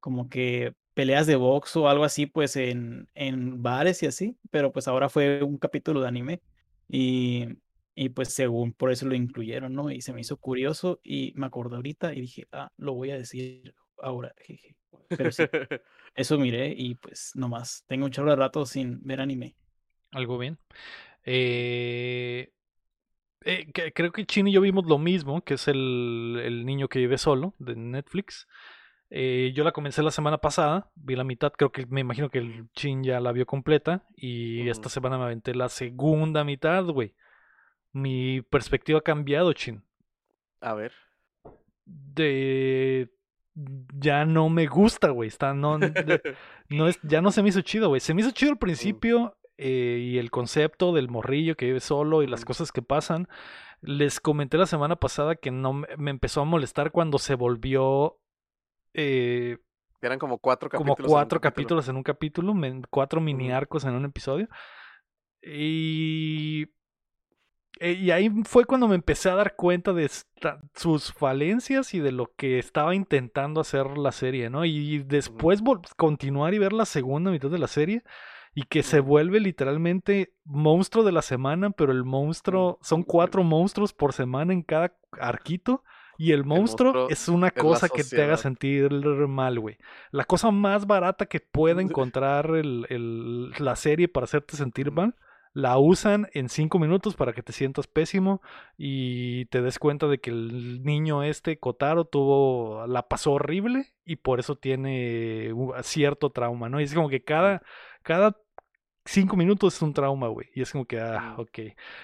como 0.00 0.28
que 0.30 0.74
peleas 0.94 1.26
de 1.26 1.36
box 1.36 1.76
o 1.76 1.88
algo 1.88 2.04
así, 2.04 2.26
pues 2.26 2.56
en, 2.56 3.08
en 3.14 3.62
bares 3.62 4.02
y 4.02 4.06
así, 4.06 4.38
pero 4.50 4.72
pues 4.72 4.88
ahora 4.88 5.08
fue 5.10 5.42
un 5.44 5.58
capítulo 5.58 6.02
de 6.02 6.08
anime, 6.08 6.42
y, 6.88 7.48
y 7.96 8.10
pues 8.10 8.34
según 8.34 8.74
por 8.74 8.92
eso 8.92 9.06
lo 9.08 9.16
incluyeron, 9.16 9.74
¿no? 9.74 9.90
Y 9.90 10.02
se 10.02 10.12
me 10.14 10.20
hizo 10.22 10.36
curioso, 10.36 11.00
y 11.02 11.32
me 11.36 11.46
acordé 11.46 11.76
ahorita 11.76 12.14
y 12.14 12.20
dije, 12.22 12.46
ah, 12.52 12.70
lo 12.76 12.94
voy 12.94 13.10
a 13.10 13.18
decir 13.18 13.74
ahora, 14.00 14.34
jeje. 14.38 14.76
Pero 15.08 15.32
sí, 15.32 15.44
eso 16.14 16.38
miré 16.38 16.74
y 16.76 16.96
pues 16.96 17.32
nomás, 17.34 17.84
tengo 17.88 18.04
un 18.06 18.12
chorro 18.12 18.30
de 18.30 18.36
rato 18.36 18.66
sin 18.66 19.00
ver 19.02 19.20
anime. 19.20 19.56
Algo 20.12 20.38
bien. 20.38 20.58
Eh, 21.24 22.52
eh, 23.44 23.70
que- 23.72 23.92
creo 23.92 24.12
que 24.12 24.26
Chin 24.26 24.48
y 24.48 24.52
yo 24.52 24.60
vimos 24.60 24.86
lo 24.86 24.98
mismo, 24.98 25.42
que 25.42 25.54
es 25.54 25.68
el, 25.68 26.40
el 26.44 26.66
niño 26.66 26.88
que 26.88 26.98
vive 26.98 27.18
solo 27.18 27.54
de 27.58 27.76
Netflix. 27.76 28.46
Eh, 29.10 29.52
yo 29.54 29.64
la 29.64 29.72
comencé 29.72 30.02
la 30.02 30.10
semana 30.10 30.38
pasada, 30.38 30.90
vi 30.96 31.16
la 31.16 31.24
mitad, 31.24 31.52
creo 31.52 31.70
que 31.72 31.86
me 31.86 32.00
imagino 32.00 32.30
que 32.30 32.38
el 32.38 32.68
Chin 32.74 33.04
ya 33.04 33.20
la 33.20 33.32
vio 33.32 33.46
completa 33.46 34.04
y 34.16 34.68
esta 34.68 34.88
semana 34.88 35.18
me 35.18 35.24
aventé 35.24 35.54
la 35.54 35.68
segunda 35.68 36.44
mitad, 36.44 36.84
güey. 36.86 37.14
Mi 37.96 38.42
perspectiva 38.42 38.98
ha 38.98 39.02
cambiado, 39.02 39.52
Chin. 39.54 39.82
A 40.60 40.74
ver. 40.74 40.92
De 41.86 43.08
ya 43.98 44.26
no 44.26 44.50
me 44.50 44.66
gusta, 44.66 45.08
güey. 45.08 45.28
Está 45.28 45.54
no, 45.54 45.78
de- 45.78 45.88
no 46.68 46.88
es, 46.88 46.98
ya 47.02 47.22
no 47.22 47.30
se 47.30 47.42
me 47.42 47.48
hizo 47.48 47.62
chido, 47.62 47.88
güey. 47.88 48.00
Se 48.00 48.12
me 48.12 48.20
hizo 48.20 48.32
chido 48.32 48.52
al 48.52 48.58
principio 48.58 49.38
eh, 49.56 49.98
y 50.12 50.18
el 50.18 50.30
concepto 50.30 50.92
del 50.92 51.08
morrillo 51.08 51.56
que 51.56 51.64
vive 51.64 51.80
solo 51.80 52.22
y 52.22 52.26
las 52.26 52.40
Ujú. 52.40 52.48
cosas 52.48 52.70
que 52.70 52.82
pasan. 52.82 53.28
Les 53.80 54.20
comenté 54.20 54.58
la 54.58 54.66
semana 54.66 54.96
pasada 54.96 55.36
que 55.36 55.50
no 55.50 55.72
me, 55.72 55.86
empezó 56.10 56.42
a 56.42 56.44
molestar 56.44 56.90
cuando 56.90 57.18
se 57.18 57.34
volvió 57.34 58.18
eh, 58.92 59.56
Eran 60.02 60.18
como 60.18 60.36
cuatro 60.36 60.68
capítulos. 60.68 60.96
como 60.96 61.06
en 61.06 61.10
cuatro 61.12 61.40
capítulo. 61.40 61.80
capítulos 61.80 61.88
en 61.88 61.96
un 61.96 62.02
capítulo, 62.02 62.54
cuatro 62.90 63.22
mini 63.22 63.46
Ujú. 63.48 63.56
arcos 63.56 63.84
en 63.86 63.94
un 63.94 64.04
episodio. 64.04 64.48
Y, 65.40 66.66
eh, 67.80 67.92
y 67.92 68.10
ahí 68.10 68.30
fue 68.44 68.64
cuando 68.64 68.88
me 68.88 68.94
empecé 68.94 69.28
a 69.30 69.34
dar 69.34 69.54
cuenta 69.56 69.92
de 69.92 70.04
esta- 70.04 70.60
sus 70.74 71.12
falencias 71.12 71.94
y 71.94 72.00
de 72.00 72.12
lo 72.12 72.32
que 72.36 72.58
estaba 72.58 72.94
intentando 72.94 73.60
hacer 73.60 73.98
la 73.98 74.12
serie, 74.12 74.50
¿no? 74.50 74.64
Y 74.64 74.98
después 74.98 75.62
continuar 75.96 76.54
y 76.54 76.58
ver 76.58 76.72
la 76.72 76.84
segunda 76.86 77.30
mitad 77.30 77.50
de 77.50 77.58
la 77.58 77.68
serie 77.68 78.02
y 78.54 78.62
que 78.62 78.82
se 78.82 79.00
vuelve 79.00 79.40
literalmente 79.40 80.32
monstruo 80.44 81.04
de 81.04 81.12
la 81.12 81.22
semana, 81.22 81.70
pero 81.70 81.92
el 81.92 82.04
monstruo, 82.04 82.78
son 82.82 83.02
cuatro 83.02 83.42
monstruos 83.42 83.92
por 83.92 84.12
semana 84.12 84.52
en 84.52 84.62
cada 84.62 84.94
arquito. 85.20 85.82
Y 86.18 86.32
el 86.32 86.44
monstruo, 86.44 86.92
monstruo 86.94 87.10
es 87.10 87.28
una 87.28 87.50
cosa 87.50 87.88
que 87.90 88.02
te 88.02 88.22
haga 88.22 88.36
sentir 88.38 88.90
mal, 89.28 89.60
güey. 89.60 89.76
La 90.12 90.24
cosa 90.24 90.50
más 90.50 90.86
barata 90.86 91.26
que 91.26 91.40
pueda 91.40 91.82
encontrar 91.82 92.46
el- 92.54 92.86
el- 92.88 93.50
la 93.58 93.76
serie 93.76 94.08
para 94.08 94.24
hacerte 94.24 94.56
sentir 94.56 94.90
mal, 94.90 95.14
la 95.56 95.78
usan 95.78 96.28
en 96.34 96.50
cinco 96.50 96.78
minutos 96.78 97.16
para 97.16 97.32
que 97.32 97.42
te 97.42 97.54
sientas 97.54 97.86
pésimo 97.86 98.42
y 98.76 99.46
te 99.46 99.62
des 99.62 99.78
cuenta 99.78 100.06
de 100.06 100.18
que 100.20 100.28
el 100.28 100.82
niño 100.84 101.22
este, 101.22 101.58
Kotaro, 101.58 102.04
tuvo, 102.04 102.86
la 102.86 103.08
pasó 103.08 103.32
horrible 103.32 103.94
y 104.04 104.16
por 104.16 104.38
eso 104.38 104.56
tiene 104.56 105.54
cierto 105.82 106.28
trauma, 106.30 106.68
¿no? 106.68 106.78
Y 106.78 106.84
es 106.84 106.92
como 106.92 107.08
que 107.08 107.24
cada, 107.24 107.62
cada 108.02 108.36
cinco 109.06 109.36
minutos 109.36 109.76
es 109.76 109.80
un 109.82 109.94
trauma, 109.94 110.28
güey. 110.28 110.48
Y 110.54 110.60
es 110.60 110.72
como 110.72 110.84
que, 110.84 111.00
ah, 111.00 111.36
ok. 111.38 111.58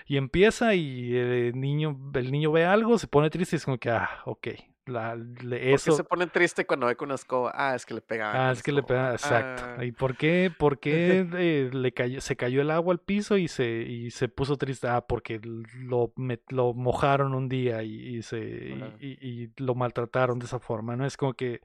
Y 0.06 0.16
empieza 0.16 0.74
y 0.74 1.14
el 1.14 1.60
niño, 1.60 2.00
el 2.14 2.32
niño 2.32 2.52
ve 2.52 2.64
algo, 2.64 2.96
se 2.98 3.06
pone 3.06 3.28
triste 3.28 3.56
y 3.56 3.58
es 3.58 3.66
como 3.66 3.76
que, 3.76 3.90
ah, 3.90 4.22
ok. 4.24 4.48
La, 4.86 5.14
le- 5.14 5.30
¿Por 5.40 5.58
qué 5.58 5.74
eso, 5.74 5.92
se 5.92 6.02
ponen 6.02 6.28
triste 6.28 6.66
cuando 6.66 6.86
ve 6.86 6.96
con 6.96 7.06
una 7.06 7.14
escoba? 7.14 7.52
Ah, 7.54 7.74
es 7.76 7.86
que 7.86 7.94
le 7.94 8.00
pegaban. 8.00 8.34
Ah, 8.36 8.50
es 8.50 8.62
que 8.64 8.72
le 8.72 8.80
escoba. 8.80 8.98
pega, 9.02 9.12
exacto. 9.12 9.62
Ah. 9.78 9.84
¿Y 9.84 9.92
por 9.92 10.16
qué, 10.16 10.50
por 10.58 10.78
qué 10.80 11.26
eh, 11.36 11.70
le 11.72 11.92
cayó, 11.92 12.20
se 12.20 12.34
cayó 12.34 12.60
el 12.62 12.70
agua 12.70 12.92
al 12.92 12.98
piso 12.98 13.36
y 13.36 13.46
se, 13.46 13.64
y 13.82 14.10
se 14.10 14.28
puso 14.28 14.56
triste? 14.56 14.88
Ah, 14.88 15.02
porque 15.06 15.40
lo, 15.42 16.12
lo 16.48 16.74
mojaron 16.74 17.34
un 17.34 17.48
día 17.48 17.84
y, 17.84 18.16
y 18.16 18.22
se, 18.22 18.38
y- 18.40 18.72
Ajá. 18.82 18.92
y- 18.98 19.42
y 19.44 19.50
lo 19.58 19.74
maltrataron 19.76 20.38
de 20.40 20.46
esa 20.46 20.58
forma, 20.58 20.96
¿no? 20.96 21.06
Es 21.06 21.16
como 21.16 21.34
que, 21.34 21.60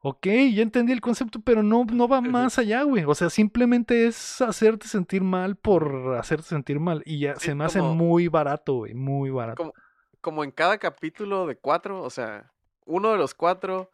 ok, 0.00 0.26
ya 0.52 0.62
entendí 0.62 0.92
el 0.92 1.00
concepto, 1.00 1.40
pero 1.40 1.62
no, 1.62 1.84
no 1.90 2.08
va 2.08 2.20
más 2.20 2.58
allá, 2.58 2.82
güey. 2.82 3.04
O 3.04 3.14
sea, 3.14 3.30
simplemente 3.30 4.06
es 4.06 4.40
hacerte 4.42 4.86
sentir 4.86 5.22
mal 5.22 5.56
por 5.56 6.14
hacerte 6.18 6.44
sentir 6.46 6.78
mal. 6.78 7.02
Y 7.06 7.20
ya 7.20 7.36
Sí, 7.36 7.46
se 7.46 7.54
me 7.54 7.64
hace 7.64 7.80
muy 7.80 8.28
barato, 8.28 8.74
güey, 8.74 8.94
muy 8.94 9.30
barato. 9.30 9.56
Como, 9.56 9.72
como 10.20 10.44
en 10.44 10.50
cada 10.50 10.78
capítulo 10.78 11.46
de 11.46 11.56
cuatro, 11.56 12.02
o 12.02 12.10
sea, 12.10 12.52
uno 12.86 13.12
de 13.12 13.18
los 13.18 13.34
cuatro 13.34 13.90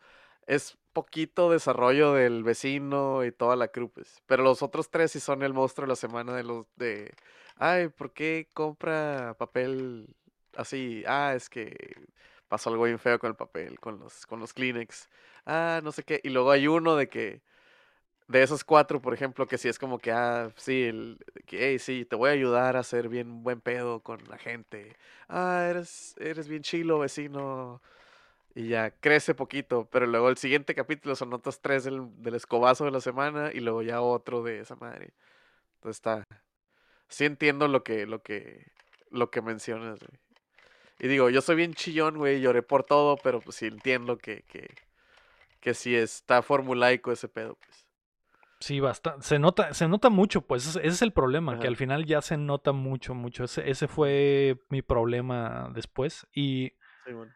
es 0.47 0.79
poquito 0.93 1.51
desarrollo 1.51 2.13
del 2.15 2.45
vecino 2.45 3.25
y 3.25 3.33
toda 3.33 3.57
la 3.57 3.69
crew, 3.69 3.91
pues. 3.91 4.23
Pero 4.27 4.43
los 4.45 4.63
otros 4.63 4.91
tres 4.91 5.13
sí 5.13 5.21
son 5.21 5.43
el 5.43 5.53
monstruo 5.55 5.87
de 5.87 5.91
la 5.91 5.97
semana 5.97 6.35
de 6.37 6.45
los 6.45 6.67
de. 6.77 7.15
Ay, 7.57 7.89
¿por 7.89 8.13
qué 8.13 8.49
compra 8.55 9.35
papel 9.39 10.15
así? 10.57 11.05
Ah, 11.07 11.35
es 11.35 11.49
que 11.51 11.77
pasó 12.49 12.71
algo 12.71 12.85
bien 12.85 12.99
feo 12.99 13.19
con 13.19 13.31
el 13.31 13.37
papel, 13.37 13.81
con 13.81 13.99
los, 13.99 14.27
con 14.27 14.41
los 14.41 14.53
Kleenex. 14.55 15.09
Ah, 15.47 15.81
no 15.83 15.93
sé 15.93 16.03
qué. 16.05 16.21
Y 16.25 16.31
luego 16.31 16.51
hay 16.51 16.67
uno 16.69 16.97
de 16.97 17.09
que. 17.09 17.43
De 18.27 18.43
esos 18.43 18.65
cuatro, 18.65 19.03
por 19.03 19.13
ejemplo, 19.13 19.47
que 19.47 19.59
sí 19.59 19.69
es 19.69 19.79
como 19.79 19.99
que, 19.99 20.11
ah, 20.11 20.51
sí, 20.57 20.85
el, 20.85 21.19
que, 21.47 21.69
hey, 21.71 21.79
sí, 21.79 22.07
te 22.07 22.17
voy 22.17 22.31
a 22.31 22.33
ayudar 22.33 22.77
a 22.77 22.81
hacer 22.81 23.09
bien 23.11 23.43
buen 23.43 23.61
pedo 23.61 24.01
con 24.01 24.19
la 24.29 24.39
gente. 24.39 24.97
Ah, 25.29 25.67
eres, 25.69 26.17
eres 26.19 26.49
bien 26.49 26.63
chilo, 26.63 26.99
vecino. 27.01 27.83
Y 28.55 28.69
ya 28.69 28.91
crece 28.93 29.35
poquito, 29.35 29.89
pero 29.91 30.07
luego 30.07 30.29
el 30.31 30.39
siguiente 30.39 30.75
capítulo 30.75 31.17
son 31.17 31.33
otros 31.35 31.61
tres 31.61 31.85
del, 31.85 32.09
del 32.23 32.35
escobazo 32.37 32.85
de 32.87 32.93
la 32.93 33.01
semana 33.01 33.51
y 33.53 33.61
luego 33.61 33.83
ya 33.83 34.01
otro 34.01 34.43
de 34.43 34.61
esa 34.61 34.77
madre. 34.77 35.13
Entonces 35.77 35.99
está. 35.99 36.27
Sí 37.09 37.25
entiendo 37.25 37.69
lo 37.69 37.85
que, 37.85 38.07
lo 38.07 38.23
que, 38.23 38.67
lo 39.11 39.31
que 39.31 39.43
mencionas, 39.43 40.01
güey. 40.01 40.21
Y 41.01 41.09
digo, 41.09 41.31
yo 41.31 41.41
soy 41.43 41.57
bien 41.57 41.75
chillón, 41.75 42.19
güey, 42.19 42.41
lloré 42.41 42.63
por 42.63 42.85
todo, 42.85 43.17
pero 43.19 43.41
pues 43.41 43.57
sí 43.57 43.67
entiendo 43.67 44.19
que, 44.19 44.43
que, 44.45 44.69
que 45.61 45.75
sí 45.75 45.95
está 45.97 46.43
formulaico 46.43 47.13
ese 47.13 47.29
pedo, 47.29 47.57
pues. 47.57 47.84
Sí, 48.65 48.81
bastante. 48.81 49.23
Se 49.27 49.39
nota, 49.39 49.75
se 49.75 49.87
nota 49.89 50.09
mucho, 50.09 50.41
pues 50.41 50.67
ese, 50.67 50.87
es 50.87 51.03
el 51.03 51.13
problema, 51.13 51.59
que 51.59 51.67
al 51.69 51.77
final 51.77 52.07
ya 52.07 52.23
se 52.23 52.39
nota 52.39 52.73
mucho, 52.73 53.15
mucho. 53.15 53.45
Ese, 53.45 53.69
ese 53.69 53.89
fue 53.89 54.57
mi 54.71 54.81
problema 54.81 55.71
después. 55.75 56.27
Y, 56.33 56.73
Sí, 57.05 57.13
bueno. 57.13 57.31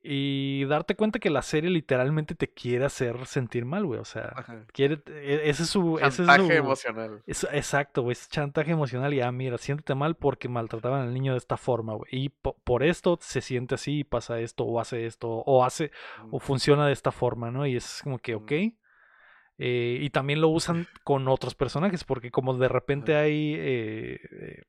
y 0.00 0.64
darte 0.66 0.94
cuenta 0.94 1.18
que 1.18 1.30
la 1.30 1.42
serie 1.42 1.68
literalmente 1.70 2.36
te 2.36 2.46
quiere 2.48 2.84
hacer 2.84 3.26
sentir 3.26 3.64
mal, 3.64 3.84
güey. 3.86 3.98
O 3.98 4.04
sea, 4.04 4.32
Ajá. 4.36 4.64
quiere, 4.72 5.02
e- 5.08 5.40
ese 5.50 5.64
es 5.64 5.68
su... 5.70 5.98
ese 5.98 6.06
es 6.06 6.16
Chantaje 6.28 6.46
su- 6.46 6.52
emocional. 6.52 7.22
es- 7.26 7.48
exacto, 7.52 8.02
güey, 8.02 8.12
es 8.12 8.28
chantaje 8.28 8.70
emocional 8.70 9.12
y 9.12 9.20
ah, 9.20 9.32
mira, 9.32 9.58
siéntete 9.58 9.96
mal 9.96 10.14
porque 10.14 10.48
maltrataban 10.48 11.00
al 11.00 11.12
niño 11.12 11.32
de 11.32 11.38
esta 11.38 11.56
forma, 11.56 11.94
güey. 11.94 12.08
Y 12.12 12.28
po- 12.28 12.56
por 12.62 12.84
esto 12.84 13.18
se 13.20 13.40
siente 13.40 13.74
así, 13.74 13.98
y 14.00 14.04
pasa 14.04 14.38
esto, 14.38 14.62
o 14.64 14.78
hace 14.80 15.06
esto, 15.06 15.28
o 15.28 15.64
hace, 15.64 15.90
o 16.30 16.38
funciona 16.38 16.86
de 16.86 16.92
esta 16.92 17.10
forma, 17.10 17.50
¿no? 17.50 17.66
Y 17.66 17.74
es 17.74 18.00
como 18.04 18.20
que, 18.20 18.36
ok. 18.36 18.52
Eh, 19.58 19.98
y 20.00 20.10
también 20.10 20.40
lo 20.40 20.48
usan 20.48 20.86
con 21.04 21.28
otros 21.28 21.54
personajes, 21.54 22.04
porque 22.04 22.30
como 22.30 22.54
de 22.56 22.68
repente 22.68 23.16
hay. 23.16 23.54
eh, 23.56 24.20
eh, 24.30 24.62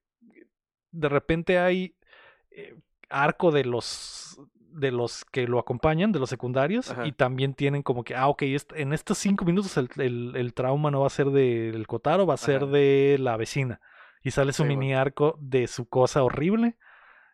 de 0.91 1.09
repente 1.09 1.59
hay 1.59 1.95
eh, 2.51 2.75
arco 3.09 3.51
de 3.51 3.65
los 3.65 4.39
de 4.71 4.91
los 4.91 5.25
que 5.25 5.47
lo 5.47 5.57
acompañan, 5.57 6.11
de 6.11 6.19
los 6.19 6.29
secundarios, 6.29 6.91
Ajá. 6.91 7.07
y 7.07 7.11
también 7.11 7.55
tienen 7.55 7.81
como 7.81 8.03
que, 8.03 8.15
ah, 8.15 8.27
ok, 8.27 8.43
en 8.75 8.93
estos 8.93 9.17
cinco 9.17 9.43
minutos 9.43 9.75
el, 9.77 9.89
el- 9.97 10.33
el 10.35 10.53
trauma 10.53 10.91
no 10.91 11.01
va 11.01 11.07
a 11.07 11.09
ser 11.09 11.31
del 11.31 11.87
Kotaro, 11.87 12.27
va 12.27 12.35
a 12.35 12.37
ser 12.37 12.67
de 12.67 13.17
la 13.19 13.35
vecina. 13.35 13.81
Y 14.23 14.29
sale 14.31 14.53
su 14.53 14.63
Sí, 14.63 14.69
mini 14.69 14.93
arco 14.93 15.35
de 15.41 15.65
su 15.67 15.87
cosa 15.89 16.21
horrible, 16.23 16.77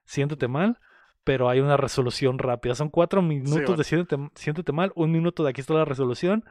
siéntete 0.05 0.47
mal, 0.47 0.79
pero 1.25 1.49
hay 1.49 1.59
una 1.59 1.77
resolución 1.77 2.39
rápida. 2.39 2.75
Son 2.75 2.89
cuatro 2.89 3.21
minutos 3.21 3.53
bueno. 3.63 3.75
de 3.77 3.83
siéntete, 3.83 4.29
siéntete 4.35 4.71
mal, 4.71 4.93
un 4.95 5.11
minuto 5.11 5.43
de 5.43 5.49
aquí 5.49 5.61
está 5.61 5.73
la 5.73 5.85
resolución. 5.85 6.45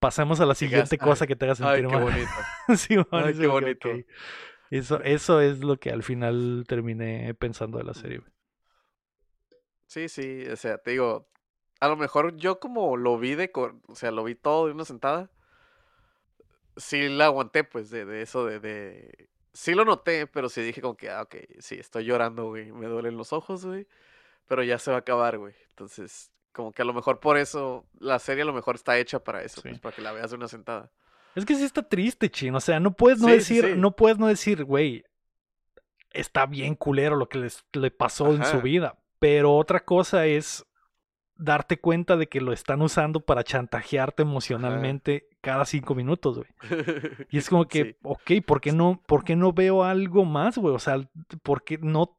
Pasamos 0.00 0.40
a 0.40 0.46
la 0.46 0.54
Digas, 0.58 0.90
siguiente 0.90 0.98
cosa 1.00 1.26
"Ay, 1.26 1.28
que 1.28 1.36
te 1.36 1.44
haga 1.46 1.54
Ay, 1.58 1.82
sentir 1.82 1.86
qué 1.86 1.96
mal. 1.96 1.96
bonito. 1.96 2.48
Sí, 2.76 2.96
man, 3.12 3.24
Ay, 3.24 3.34
qué 3.36 3.46
que, 3.48 3.48
bonito. 3.48 4.04
Eso, 4.70 5.02
eso 5.02 5.40
es 5.40 5.60
lo 5.60 5.78
que 5.78 5.90
al 5.90 6.02
final 6.02 6.64
terminé 6.68 7.34
pensando 7.34 7.78
de 7.78 7.84
la 7.84 7.94
serie. 7.94 8.20
Sí, 9.86 10.08
sí, 10.08 10.44
o 10.48 10.56
sea, 10.56 10.78
te 10.78 10.92
digo, 10.92 11.28
a 11.80 11.88
lo 11.88 11.96
mejor 11.96 12.36
yo 12.36 12.60
como 12.60 12.96
lo 12.96 13.18
vi 13.18 13.34
de, 13.34 13.50
o 13.54 13.94
sea, 13.94 14.10
lo 14.12 14.24
vi 14.24 14.34
todo 14.36 14.66
de 14.66 14.72
una 14.72 14.84
sentada, 14.84 15.30
sí 16.76 17.08
la 17.08 17.26
aguanté, 17.26 17.64
pues, 17.64 17.90
de, 17.90 18.04
de 18.04 18.22
eso 18.22 18.44
de, 18.46 18.60
de, 18.60 19.28
sí 19.52 19.74
lo 19.74 19.84
noté, 19.84 20.26
pero 20.26 20.48
sí 20.48 20.62
dije 20.62 20.80
como 20.80 20.96
que, 20.96 21.10
ah, 21.10 21.22
ok, 21.22 21.36
sí, 21.58 21.76
estoy 21.78 22.04
llorando, 22.04 22.46
güey, 22.48 22.72
me 22.72 22.86
duelen 22.86 23.16
los 23.16 23.32
ojos, 23.32 23.64
güey, 23.66 23.86
pero 24.48 24.62
ya 24.64 24.78
se 24.78 24.90
va 24.90 24.98
a 24.98 25.00
acabar, 25.00 25.38
güey, 25.38 25.54
entonces, 25.70 26.32
como 26.60 26.72
que 26.72 26.82
a 26.82 26.84
lo 26.84 26.92
mejor 26.94 27.20
por 27.20 27.36
eso, 27.38 27.86
la 27.98 28.18
serie 28.18 28.42
a 28.42 28.46
lo 28.46 28.52
mejor 28.52 28.74
está 28.76 28.96
hecha 28.98 29.22
para 29.24 29.42
eso, 29.42 29.60
Sí. 29.60 29.68
pues, 29.70 29.80
para 29.80 29.94
que 29.96 30.02
la 30.02 30.12
veas 30.12 30.30
de 30.30 30.36
una 30.36 30.48
sentada. 30.48 30.90
Es 31.34 31.44
que 31.46 31.54
sí 31.54 31.64
está 31.64 31.82
triste, 31.82 32.30
chin. 32.30 32.54
O 32.54 32.60
sea, 32.60 32.80
no 32.80 32.92
puedes 32.92 33.20
no 33.20 33.28
Sí, 33.28 33.32
decir, 33.34 33.64
sí. 33.64 33.72
no 33.76 33.92
puedes 33.96 34.18
no 34.18 34.26
decir, 34.26 34.64
güey, 34.64 35.04
está 36.12 36.46
bien 36.46 36.74
culero 36.74 37.16
lo 37.16 37.28
que 37.28 37.38
les, 37.38 37.64
le 37.72 37.90
pasó 37.90 38.32
en 38.34 38.44
su 38.44 38.60
vida. 38.60 38.98
Pero 39.18 39.54
otra 39.54 39.80
cosa 39.84 40.26
es 40.26 40.64
darte 41.36 41.78
cuenta 41.80 42.16
de 42.16 42.28
que 42.28 42.40
lo 42.40 42.52
están 42.52 42.82
usando 42.82 43.20
para 43.20 43.44
chantajearte 43.44 44.22
emocionalmente 44.22 45.28
cada 45.40 45.64
cinco 45.64 45.94
minutos, 45.94 46.36
güey. 46.38 46.48
Y 47.30 47.38
es 47.38 47.48
como 47.48 47.66
que, 47.66 47.84
Sí. 47.84 47.96
ok, 48.02 48.44
¿por 48.46 48.60
qué 48.60 48.72
no, 48.72 49.02
por 49.06 49.24
qué 49.24 49.36
no 49.36 49.52
veo 49.52 49.84
algo 49.84 50.24
más, 50.24 50.58
güey? 50.58 50.74
O 50.74 50.78
sea, 50.78 50.98
¿por 51.42 51.62
qué 51.64 51.78
no, 51.78 52.18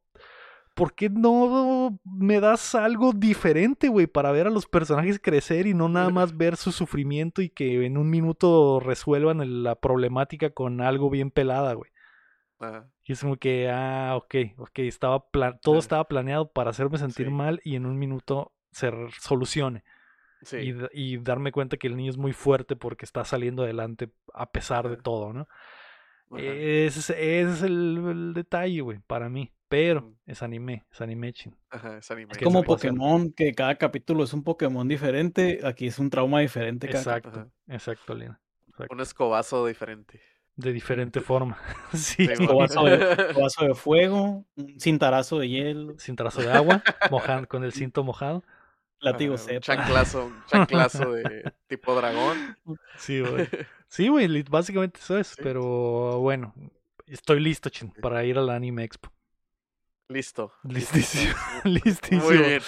por 0.74 0.94
qué 0.96 1.10
no 1.10 2.00
me 2.04 2.40
das 2.40 2.76
algo 2.76 3.12
diferente, 3.14 3.88
güey, 3.90 4.08
para 4.08 4.32
ver 4.32 4.48
a 4.48 4.52
los 4.52 4.66
personajes 4.68 5.20
crecer 5.22 5.68
y 5.68 5.74
no 5.74 5.90
nada 5.90 6.10
más 6.10 6.36
ver 6.38 6.56
su 6.58 6.72
sufrimiento 6.72 7.42
y 7.42 7.50
que 7.50 7.86
en 7.86 7.98
un 7.98 8.10
minuto 8.10 8.80
resuelvan 8.80 9.42
el- 9.42 9.64
la 9.64 9.76
problemática 9.76 10.50
con 10.52 10.82
algo 10.82 11.10
bien 11.10 11.30
pelada, 11.32 11.74
güey? 11.74 11.92
Ajá. 12.60 12.90
Y 13.04 13.14
es 13.14 13.22
como 13.22 13.36
que, 13.38 13.70
ah, 13.70 14.14
ok, 14.16 14.36
ok, 14.58 14.80
estaba 14.80 15.28
pla- 15.30 15.58
todo 15.60 15.80
estaba 15.80 16.08
planeado 16.08 16.52
para 16.52 16.70
hacerme 16.70 16.98
sentir 16.98 17.28
Sí. 17.28 17.32
mal 17.34 17.60
y 17.64 17.76
en 17.76 17.86
un 17.86 17.98
minuto 18.00 18.54
se 18.72 18.92
solucione 19.20 19.84
Sí, 20.44 20.74
y 20.94 21.18
darme 21.18 21.52
cuenta 21.52 21.78
que 21.78 21.88
el 21.88 21.96
niño 21.98 22.10
es 22.12 22.18
muy 22.18 22.34
fuerte 22.34 22.76
porque 22.76 23.06
está 23.06 23.26
saliendo 23.26 23.64
adelante 23.64 24.12
a 24.34 24.52
pesar 24.52 24.90
de 24.90 24.98
todo, 24.98 25.34
¿no? 25.34 25.48
Ese 26.38 26.86
es, 27.00 27.10
ese 27.10 27.42
es 27.52 27.62
el, 27.64 27.98
el 28.10 28.34
detalle, 28.34 28.82
güey, 28.82 29.00
para 29.06 29.28
mí. 29.28 29.52
Pero 29.72 30.14
es 30.26 30.44
anime, 30.44 30.86
es 30.92 31.00
anime 31.00 31.32
chin. 31.32 31.56
Ajá, 31.70 32.00
es 32.00 32.12
anime. 32.12 32.34
Es 32.34 32.38
¿Qué 32.38 32.44
como? 32.44 32.62
Pokémon, 32.62 33.32
que 33.32 33.54
cada 33.54 33.76
capítulo 33.76 34.26
es 34.26 34.34
un 34.34 34.44
Pokémon 34.44 34.86
diferente. 34.86 35.62
Aquí 35.64 35.88
es 35.88 35.98
un 35.98 36.10
trauma 36.10 36.42
diferente 36.42 36.88
cada 36.90 37.00
Exacto, 37.00 37.50
exacto, 37.70 38.14
Lina. 38.14 38.42
exacto. 38.68 38.94
Un 38.94 39.00
escobazo 39.00 39.66
diferente. 39.66 40.20
De 40.58 40.74
diferente 40.74 41.22
forma. 41.22 41.58
sí. 41.94 42.26
Escobazo 42.30 42.84
de, 42.84 42.96
escobazo 43.30 43.66
de 43.66 43.74
fuego, 43.74 44.46
un 44.58 44.78
cintarazo 44.78 45.40
de 45.40 45.48
hielo, 45.48 45.98
Sin 46.00 46.18
trazo 46.18 46.42
de 46.42 46.52
agua, 46.52 46.84
mojan, 47.10 47.46
con 47.46 47.64
el 47.64 47.72
cinto 47.72 48.04
mojado. 48.04 48.44
látigo 49.00 49.36
Ajá, 49.36 49.44
un 49.44 49.50
Z. 49.52 49.60
chanclazo, 49.62 50.26
un 50.26 50.46
chanclazo 50.48 51.14
de 51.14 51.50
tipo 51.68 51.96
dragón. 51.96 52.58
Sí, 52.98 53.22
güey. 53.22 53.48
Sí, 53.88 54.10
güey, 54.10 54.44
básicamente 54.44 55.00
eso 55.00 55.18
es. 55.18 55.28
Sí. 55.28 55.36
Pero 55.42 56.20
bueno, 56.20 56.54
estoy 57.06 57.40
listo, 57.40 57.70
chin, 57.70 57.94
para 58.02 58.26
ir 58.26 58.38
a 58.38 58.42
la 58.42 58.56
Anime 58.56 58.84
Expo. 58.84 59.10
Listo. 60.12 60.54
Listísimo. 60.64 61.34
Listísimo. 61.64 62.24
Muy 62.24 62.38
bien. 62.38 62.62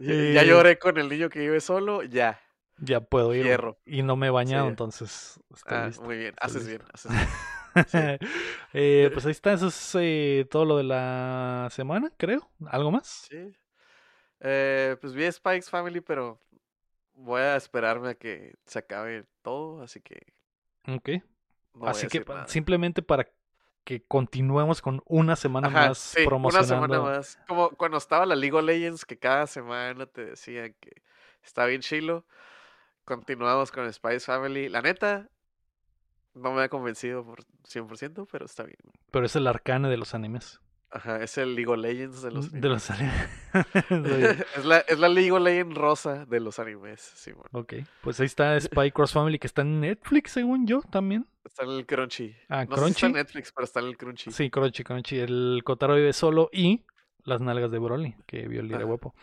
Ya, 0.00 0.14
ya 0.32 0.42
Eh, 0.42 0.46
lloré 0.46 0.78
con 0.78 0.96
el 0.98 1.08
niño 1.08 1.28
que 1.28 1.40
vive 1.40 1.60
solo, 1.60 2.02
ya. 2.02 2.40
Ya 2.78 3.00
puedo 3.00 3.34
ir. 3.34 3.48
güey. 3.48 3.48
Fierro. 3.48 3.78
Y 3.86 4.02
no 4.02 4.16
me 4.16 4.28
he 4.28 4.30
bañado, 4.30 4.66
Sí. 4.66 4.68
entonces 4.68 5.40
Ah, 5.66 5.86
listo. 5.86 6.02
muy 6.02 6.16
bien, 6.18 6.34
haces 6.40 6.66
bien, 6.66 6.82
haces 6.92 7.12
bien. 7.12 7.28
Eh, 8.72 9.10
pues 9.12 9.24
ahí 9.26 9.32
está, 9.32 9.52
eso 9.52 9.68
es 9.68 9.94
eh, 10.00 10.46
todo 10.50 10.64
lo 10.64 10.76
de 10.78 10.84
la 10.84 11.68
semana, 11.70 12.12
creo. 12.16 12.50
¿Algo 12.66 12.90
más? 12.90 13.30
Sí. 13.30 13.52
Eh, 14.40 14.96
pues 15.00 15.14
vi 15.14 15.30
Spikes 15.30 15.68
Family, 15.70 16.00
pero 16.00 16.40
voy 17.14 17.40
a 17.42 17.56
esperarme 17.56 18.10
a 18.10 18.14
que 18.14 18.54
se 18.66 18.78
acabe 18.80 19.26
todo, 19.42 19.82
así 19.82 20.00
que 20.00 20.20
Ok. 20.86 21.10
no 21.74 21.86
Así 21.88 22.06
que 22.08 22.20
nada. 22.20 22.46
simplemente 22.48 23.02
para 23.02 23.28
que 23.88 24.02
continuemos 24.02 24.82
con 24.82 25.00
una 25.06 25.34
semana 25.34 25.68
Ajá, 25.68 25.88
más 25.88 25.96
sí, 25.96 26.20
una 26.20 26.28
promocionando. 26.28 26.74
semana 26.74 27.00
más. 27.00 27.38
Como 27.48 27.70
cuando 27.70 27.96
estaba 27.96 28.26
la 28.26 28.36
League 28.36 28.54
of 28.54 28.62
Legends, 28.62 29.06
que 29.06 29.18
cada 29.18 29.46
semana 29.46 30.04
te 30.04 30.26
decían 30.26 30.74
que 30.78 31.00
está 31.42 31.64
bien 31.64 31.80
chilo. 31.80 32.26
Continuamos 33.06 33.72
con 33.72 33.90
Spice 33.90 34.20
Family. 34.20 34.68
La 34.68 34.82
neta, 34.82 35.30
no 36.34 36.52
me 36.52 36.64
ha 36.64 36.68
convencido 36.68 37.24
por 37.24 37.44
100%, 37.66 38.28
pero 38.30 38.44
está 38.44 38.64
bien. 38.64 38.76
Pero 39.10 39.24
es 39.24 39.34
el 39.36 39.46
arcane 39.46 39.88
de 39.88 39.96
los 39.96 40.12
animes. 40.12 40.60
Ajá, 40.90 41.22
es 41.22 41.36
el 41.36 41.54
League 41.54 41.70
of 41.70 41.78
Legends 41.78 42.22
de 42.22 42.30
los 42.30 42.50
De 42.50 42.58
animes. 42.58 42.70
los 42.70 42.90
animes. 42.90 43.28
Es, 44.56 44.64
la, 44.64 44.78
es 44.78 44.98
la 44.98 45.08
League 45.08 45.30
of 45.32 45.40
Legends 45.42 45.74
rosa 45.76 46.24
de 46.26 46.40
los 46.40 46.58
animes, 46.58 47.00
Simón. 47.00 47.44
ok, 47.52 47.74
pues 48.02 48.18
ahí 48.20 48.26
está 48.26 48.58
Spy 48.58 48.90
Cross 48.92 49.12
Family 49.12 49.38
que 49.38 49.46
está 49.46 49.62
en 49.62 49.80
Netflix, 49.80 50.32
según 50.32 50.66
yo, 50.66 50.80
también. 50.90 51.26
Está 51.44 51.64
en 51.64 51.70
el 51.70 51.86
Crunchy. 51.86 52.34
Ah, 52.48 52.64
no 52.64 52.76
sé 52.76 52.84
si 52.84 52.90
está 52.90 53.06
en 53.06 53.12
Crunchy. 53.12 53.12
Netflix, 53.12 53.52
pero 53.52 53.64
está 53.64 53.80
en 53.80 53.86
el 53.86 53.96
Crunchy. 53.98 54.30
Sí, 54.32 54.50
Crunchy, 54.50 54.84
Crunchy. 54.84 55.18
El 55.18 55.62
Kotaro 55.64 55.94
vive 55.94 56.12
solo 56.12 56.48
y 56.52 56.84
las 57.24 57.40
nalgas 57.40 57.70
de 57.70 57.78
Broly, 57.78 58.16
que 58.26 58.48
vio 58.48 58.60
el 58.60 58.68
de 58.68 58.84
guapo. 58.84 59.14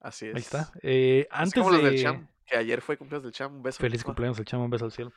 Así 0.00 0.26
es. 0.26 0.34
Ahí 0.34 0.40
está. 0.40 0.72
Eh, 0.82 1.26
Es 1.30 1.36
antes 1.38 1.54
como 1.54 1.70
los 1.70 1.82
del 1.82 1.96
de... 1.96 2.02
Cham, 2.02 2.28
que 2.46 2.56
ayer 2.56 2.80
fue 2.80 2.96
cumpleaños 2.96 3.22
del 3.24 3.32
Cham. 3.32 3.54
Un 3.56 3.62
beso. 3.62 3.78
Feliz 3.80 4.02
cumpleaños, 4.02 4.38
el 4.38 4.44
chamo, 4.44 4.64
un 4.64 4.70
beso 4.70 4.84
al 4.86 4.92
cielo. 4.92 5.12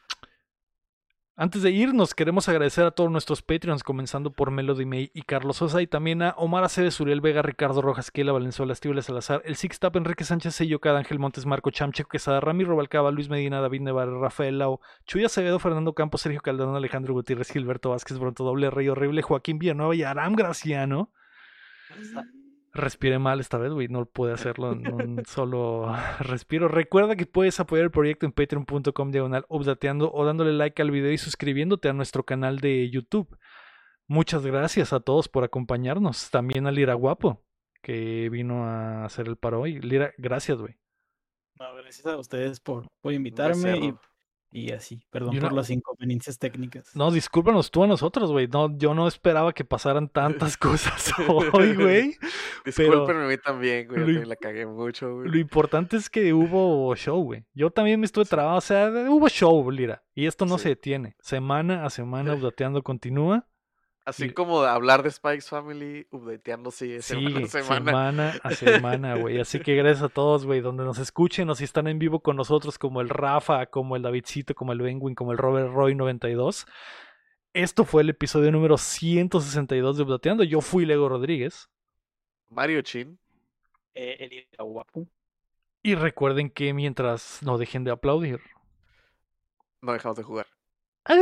Antes 1.36 1.64
de 1.64 1.72
irnos, 1.72 2.14
queremos 2.14 2.48
agradecer 2.48 2.86
a 2.86 2.92
todos 2.92 3.10
nuestros 3.10 3.42
Patreons, 3.42 3.84
comenzando 3.84 4.32
por 4.32 4.52
Melody 4.52 4.86
May 4.86 5.10
y 5.16 5.24
Carlos 5.24 5.58
Sosa, 5.58 5.82
y 5.82 5.88
también 5.88 6.22
a 6.22 6.36
Omar 6.38 6.64
Aceves, 6.64 7.00
Uriel 7.00 7.22
Vega, 7.22 7.42
Ricardo 7.42 7.82
Rojas, 7.82 8.12
Kiela 8.12 8.32
Valenzuela, 8.32 8.72
Estíbal 8.72 9.02
Salazar, 9.02 9.42
El 9.44 9.56
Six 9.56 9.80
Tap, 9.80 9.96
Enrique 9.96 10.26
Sánchez, 10.26 10.54
Sello 10.54 10.80
Cada, 10.80 11.00
Ángel 11.00 11.18
Montes, 11.18 11.48
Marco 11.48 11.72
Chamcheco, 11.72 12.10
Quesada, 12.10 12.40
Rami 12.40 12.66
Robalcaba, 12.66 13.10
Luis 13.10 13.30
Medina, 13.30 13.62
David 13.62 13.82
Nevar, 13.82 14.10
Rafael 14.10 14.60
Lau, 14.60 14.80
Chuy 15.08 15.26
Acevedo, 15.26 15.58
Fernando 15.58 15.94
Campos, 15.94 16.22
Sergio 16.22 16.42
Calderón, 16.42 16.76
Alejandro 16.76 17.16
Gutiérrez, 17.16 17.50
Gilberto 17.50 17.90
Vázquez, 17.90 18.20
Bronto 18.20 18.44
Doble, 18.44 18.70
Rey 18.70 18.90
Horrible, 18.90 19.24
Joaquín 19.24 19.58
Villanueva 19.58 19.96
y 19.96 20.04
Aram 20.04 20.36
Graciano. 20.36 21.12
Respiré 22.76 23.20
mal 23.20 23.40
esta 23.40 23.60
vez, 23.60 23.72
güey. 23.72 23.88
No 23.88 24.06
pude 24.06 24.34
hacerlo 24.34 24.72
en 24.72 24.92
un 24.92 25.26
solo 25.28 25.96
respiro. 26.20 26.68
Recuerda 26.68 27.16
que 27.16 27.28
puedes 27.28 27.60
apoyar 27.60 27.86
el 27.86 27.92
proyecto 27.92 28.26
en 28.26 28.32
patreon.com 28.32 29.12
diagonal 29.12 29.46
updateando 29.48 30.12
o 30.12 30.26
dándole 30.26 30.54
like 30.54 30.82
al 30.82 30.90
video 30.90 31.12
y 31.12 31.18
suscribiéndote 31.20 31.90
a 31.90 31.94
nuestro 31.94 32.24
canal 32.24 32.60
de 32.60 32.90
YouTube. 32.90 33.38
Muchas 34.08 34.46
gracias 34.46 34.92
a 34.92 35.00
todos 35.00 35.30
por 35.30 35.44
acompañarnos. 35.44 36.32
También 36.32 36.66
a 36.66 36.72
Lira 36.72 36.96
Guapo, 36.96 37.44
que 37.84 38.30
vino 38.30 38.66
a 38.66 39.06
hacer 39.06 39.28
el 39.28 39.38
paro 39.38 39.62
hoy. 39.62 39.80
Lira, 39.80 40.12
gracias, 40.18 40.58
güey. 40.58 40.76
No, 41.60 41.76
gracias 41.76 42.08
a 42.08 42.18
ustedes 42.18 42.60
por, 42.60 42.88
por 43.02 43.14
invitarme 43.14 43.78
y. 43.78 43.94
y 44.54 44.72
así. 44.72 45.04
Perdón 45.10 45.40
por 45.40 45.52
las 45.52 45.70
inconveniencias 45.72 46.38
técnicas. 46.38 46.96
No, 46.96 47.10
discúlpanos 47.12 47.72
tú 47.72 47.84
a 47.84 47.88
nosotros, 47.88 48.32
güey. 48.32 48.48
No, 48.48 48.78
yo 48.78 48.94
no 48.94 49.08
esperaba 49.08 49.52
que 49.52 49.66
pasaran 49.66 50.08
tantas 50.10 50.56
cosas 50.58 51.12
hoy, 51.28 51.74
güey. 51.76 52.16
Discúlpenme 52.64 53.24
a 53.26 53.28
mí 53.28 53.38
también, 53.38 53.88
güey. 53.88 54.14
Lo 54.14 54.24
la 54.24 54.36
cagué 54.36 54.66
mucho, 54.66 55.16
güey. 55.16 55.30
Lo 55.30 55.38
importante 55.38 55.98
es 55.98 56.10
que 56.10 56.34
hubo 56.34 56.96
show, 56.96 57.22
güey. 57.24 57.46
Yo 57.54 57.72
también 57.72 58.00
me 58.00 58.06
estuve 58.06 58.26
trabado, 58.26 58.58
o 58.58 58.62
sea, 58.62 58.90
hubo 59.10 59.28
show, 59.28 59.70
Lira. 59.72 60.04
Y 60.14 60.28
esto 60.28 60.46
no 60.46 60.58
Sí. 60.58 60.64
se 60.64 60.70
detiene. 60.70 61.16
Semana 61.20 61.86
a 61.86 61.90
semana, 61.90 62.34
updateando 62.36 62.84
continúa. 62.84 63.48
Así 64.06 64.26
Y- 64.26 64.30
como 64.34 64.62
hablar 64.64 65.02
de 65.02 65.10
Spikes 65.12 65.48
Family, 65.48 66.08
updateando 66.12 66.72
semana 66.72 67.02
Sí, 67.02 67.18
a 67.46 67.64
semana. 67.64 67.92
semana 67.92 68.40
a 68.44 68.50
semana, 69.02 69.16
güey. 69.16 69.40
Así 69.40 69.60
que 69.62 69.76
gracias 69.76 70.04
a 70.04 70.10
todos, 70.10 70.46
güey, 70.46 70.60
donde 70.60 70.84
nos 70.84 70.98
escuchen 70.98 71.50
o 71.50 71.56
si 71.56 71.64
están 71.64 71.88
en 71.88 72.00
vivo 72.00 72.20
con 72.20 72.36
nosotros, 72.36 72.78
como 72.78 73.00
el 73.00 73.08
Rafa, 73.10 73.66
como 73.68 73.96
el 73.96 74.02
Davidcito, 74.02 74.56
como 74.56 74.74
el 74.74 74.82
Benwin, 74.82 75.16
como 75.16 75.32
el 75.32 75.38
Robert 75.38 75.72
Roy 75.72 75.96
92. 75.96 76.66
Esto 77.54 77.86
fue 77.86 78.02
el 78.02 78.10
episodio 78.10 78.52
número 78.52 78.78
162 78.78 79.96
de 79.98 80.04
Updateando. 80.04 80.44
Yo 80.44 80.60
fui 80.60 80.86
Lego 80.86 81.08
Rodríguez. 81.08 81.70
Mario 82.50 82.82
Chin. 82.82 83.18
Eh, 83.96 84.48
el 84.58 84.66
guapo. 84.66 85.08
Y 85.82 85.96
recuerden 85.96 86.50
que 86.50 86.74
mientras 86.74 87.40
no 87.44 87.58
dejen 87.58 87.84
de 87.84 87.92
aplaudir. 87.92 88.42
No 89.82 89.94
dejamos 89.94 90.18
de 90.18 90.24
jugar. 90.24 90.48
¡Ah! 91.06 91.16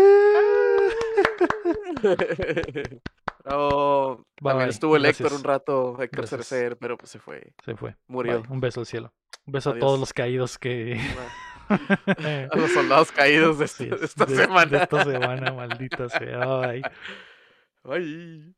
Oh, 3.46 4.24
también 4.42 4.70
estuvo 4.70 4.96
el 4.96 5.06
Héctor 5.06 5.34
un 5.34 5.44
rato, 5.44 6.02
Héctor. 6.02 6.28
Cercer, 6.28 6.78
pero 6.78 6.98
pues 6.98 7.10
se 7.12 7.20
fue. 7.20 7.54
Se 7.66 7.76
fue. 7.76 7.96
Murió. 8.08 8.42
Bye. 8.44 8.52
Un 8.52 8.60
beso 8.60 8.82
al 8.82 8.86
cielo. 8.86 9.14
Un 9.46 9.54
beso 9.54 9.72
a 9.72 9.80
todos 9.80 10.00
los 10.00 10.14
caídos 10.14 10.58
que. 10.58 11.00
A 11.72 12.58
los 12.58 12.72
soldados 12.72 13.14
caídos 13.14 13.58
de, 13.60 13.66
este- 13.66 13.96
esta 14.04 14.26
de- 14.26 14.36
semana. 14.36 14.66
De 14.66 14.84
esta 14.84 15.06
semana, 15.06 15.54
maldita 15.54 16.10
sea. 16.10 16.46
Bye. 16.46 16.82
Ay. 17.86 18.54